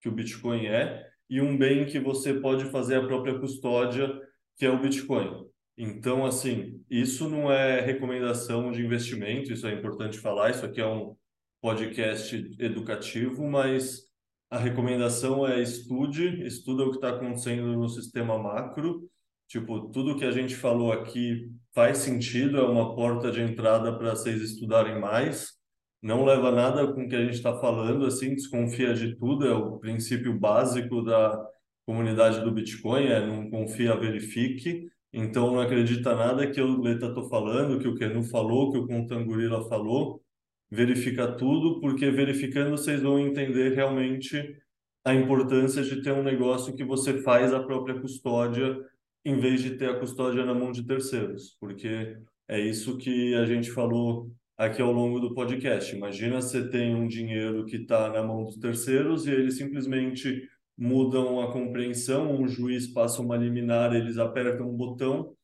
que 0.00 0.08
o 0.08 0.12
Bitcoin 0.12 0.66
é, 0.66 1.07
e 1.28 1.40
um 1.40 1.56
bem 1.56 1.86
que 1.86 1.98
você 1.98 2.34
pode 2.34 2.64
fazer 2.66 2.96
a 2.96 3.06
própria 3.06 3.38
custódia, 3.38 4.10
que 4.56 4.66
é 4.66 4.70
o 4.70 4.80
Bitcoin. 4.80 5.46
Então, 5.76 6.26
assim, 6.26 6.82
isso 6.90 7.28
não 7.28 7.52
é 7.52 7.80
recomendação 7.80 8.72
de 8.72 8.84
investimento, 8.84 9.52
isso 9.52 9.66
é 9.66 9.72
importante 9.72 10.18
falar, 10.18 10.50
isso 10.50 10.66
aqui 10.66 10.80
é 10.80 10.86
um, 10.86 11.14
podcast 11.60 12.56
educativo, 12.58 13.48
mas 13.48 14.02
a 14.50 14.58
recomendação 14.58 15.46
é 15.46 15.60
estude, 15.60 16.44
estuda 16.46 16.84
o 16.84 16.90
que 16.90 16.96
está 16.96 17.10
acontecendo 17.10 17.76
no 17.76 17.88
sistema 17.88 18.38
macro. 18.38 19.08
Tipo, 19.46 19.90
tudo 19.90 20.16
que 20.16 20.24
a 20.24 20.30
gente 20.30 20.54
falou 20.54 20.92
aqui 20.92 21.50
faz 21.74 21.98
sentido, 21.98 22.58
é 22.58 22.62
uma 22.62 22.94
porta 22.94 23.30
de 23.30 23.40
entrada 23.40 23.96
para 23.96 24.10
vocês 24.10 24.40
estudarem 24.42 25.00
mais. 25.00 25.57
Não 26.02 26.24
leva 26.24 26.52
nada 26.52 26.92
com 26.92 27.04
o 27.04 27.08
que 27.08 27.16
a 27.16 27.24
gente 27.24 27.34
está 27.34 27.58
falando, 27.58 28.06
assim, 28.06 28.34
desconfia 28.34 28.94
de 28.94 29.16
tudo, 29.16 29.46
é 29.46 29.52
o 29.52 29.78
princípio 29.78 30.38
básico 30.38 31.02
da 31.02 31.44
comunidade 31.84 32.40
do 32.40 32.52
Bitcoin, 32.52 33.06
é 33.06 33.26
não 33.26 33.50
confia, 33.50 33.96
verifique. 33.96 34.88
Então, 35.12 35.52
não 35.52 35.60
acredita 35.60 36.14
nada 36.14 36.48
que 36.48 36.60
eu, 36.60 36.80
Leta, 36.80 37.06
estou 37.06 37.28
falando, 37.28 37.80
que 37.80 37.88
o 37.88 37.94
Kenu 37.94 38.22
falou, 38.22 38.70
que 38.70 38.78
o 38.78 38.86
Contangorila 38.86 39.68
falou 39.68 40.22
verificar 40.70 41.32
tudo, 41.36 41.80
porque 41.80 42.10
verificando 42.10 42.70
vocês 42.70 43.02
vão 43.02 43.18
entender 43.18 43.74
realmente 43.74 44.56
a 45.04 45.14
importância 45.14 45.82
de 45.82 46.02
ter 46.02 46.12
um 46.12 46.22
negócio 46.22 46.74
que 46.74 46.84
você 46.84 47.22
faz 47.22 47.52
a 47.52 47.62
própria 47.62 47.98
custódia, 48.00 48.78
em 49.24 49.38
vez 49.38 49.62
de 49.62 49.76
ter 49.76 49.88
a 49.88 49.98
custódia 49.98 50.44
na 50.44 50.54
mão 50.54 50.70
de 50.70 50.86
terceiros, 50.86 51.56
porque 51.58 52.16
é 52.46 52.60
isso 52.60 52.98
que 52.98 53.34
a 53.34 53.46
gente 53.46 53.70
falou 53.70 54.30
aqui 54.58 54.82
ao 54.82 54.92
longo 54.92 55.20
do 55.20 55.32
podcast. 55.32 55.94
Imagina 55.94 56.42
você 56.42 56.68
tem 56.68 56.94
um 56.94 57.06
dinheiro 57.06 57.64
que 57.64 57.76
está 57.76 58.10
na 58.10 58.22
mão 58.24 58.44
dos 58.44 58.56
terceiros 58.58 59.26
e 59.26 59.30
eles 59.30 59.56
simplesmente 59.56 60.48
mudam 60.76 61.40
a 61.40 61.52
compreensão, 61.52 62.32
um 62.40 62.48
juiz 62.48 62.88
passa 62.88 63.22
uma 63.22 63.36
liminar, 63.36 63.94
eles 63.94 64.18
apertam 64.18 64.68
um 64.68 64.76
botão 64.76 65.34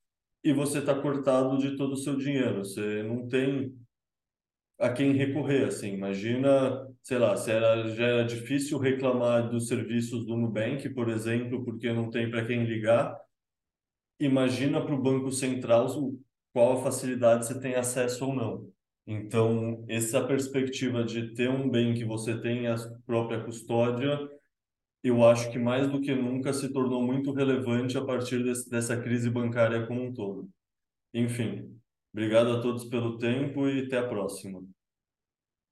e 0.43 0.53
você 0.53 0.78
está 0.81 0.95
cortado 0.95 1.59
de 1.59 1.77
todo 1.77 1.93
o 1.93 1.97
seu 1.97 2.16
dinheiro. 2.16 2.65
Você 2.65 3.03
não 3.05 3.28
tem 3.28 3.73
a 4.78 4.93
quem 4.93 5.12
recorrer, 5.12 5.65
assim. 5.66 5.95
Imagina, 5.95 6.86
sei 7.03 7.19
lá, 7.19 7.36
se 7.36 7.51
era, 7.51 7.89
já 7.89 8.07
era 8.07 8.24
difícil 8.24 8.78
reclamar 8.78 9.49
dos 9.49 9.69
serviços 9.69 10.27
do 10.27 10.36
Nubank, 10.36 10.89
por 10.91 11.09
exemplo, 11.09 11.65
porque 11.65 11.93
não 11.93 12.11
tem 12.11 12.28
para 12.31 12.45
quem 12.45 12.65
ligar. 12.65 13.16
Imagina 14.19 14.85
para 14.85 14.95
o 14.95 15.03
Banco 15.03 15.31
Central 15.31 15.86
qual 16.53 16.78
a 16.78 16.82
facilidade 16.82 17.47
você 17.47 17.61
tem 17.61 17.74
acesso 17.74 18.27
ou 18.27 18.35
não. 18.35 18.74
Então, 19.06 19.85
essa 19.89 20.26
perspectiva 20.26 21.05
de 21.05 21.35
ter 21.35 21.51
um 21.51 21.68
bem 21.70 21.94
que 21.94 22.05
você 22.05 22.40
tem 22.40 22.66
a 22.66 22.76
própria 23.06 23.43
custódia, 23.44 24.18
eu 25.02 25.24
acho 25.24 25.51
que 25.52 25.59
mais 25.59 25.90
do 25.90 26.01
que 26.01 26.14
nunca 26.14 26.52
se 26.52 26.72
tornou 26.72 27.02
muito 27.02 27.32
relevante 27.32 27.98
a 27.98 28.05
partir 28.05 28.43
desse, 28.44 28.70
dessa 28.70 29.01
crise 29.01 29.31
bancária 29.31 29.86
como 29.86 30.02
um 30.05 30.14
todo. 30.14 30.48
Enfim, 31.14 31.78
obrigado 32.12 32.52
a 32.52 32.62
todos 32.62 32.85
pelo 32.86 33.18
tempo 33.18 33.68
e 33.68 33.86
até 33.86 33.98
a 33.98 34.09
próxima. 34.09 34.62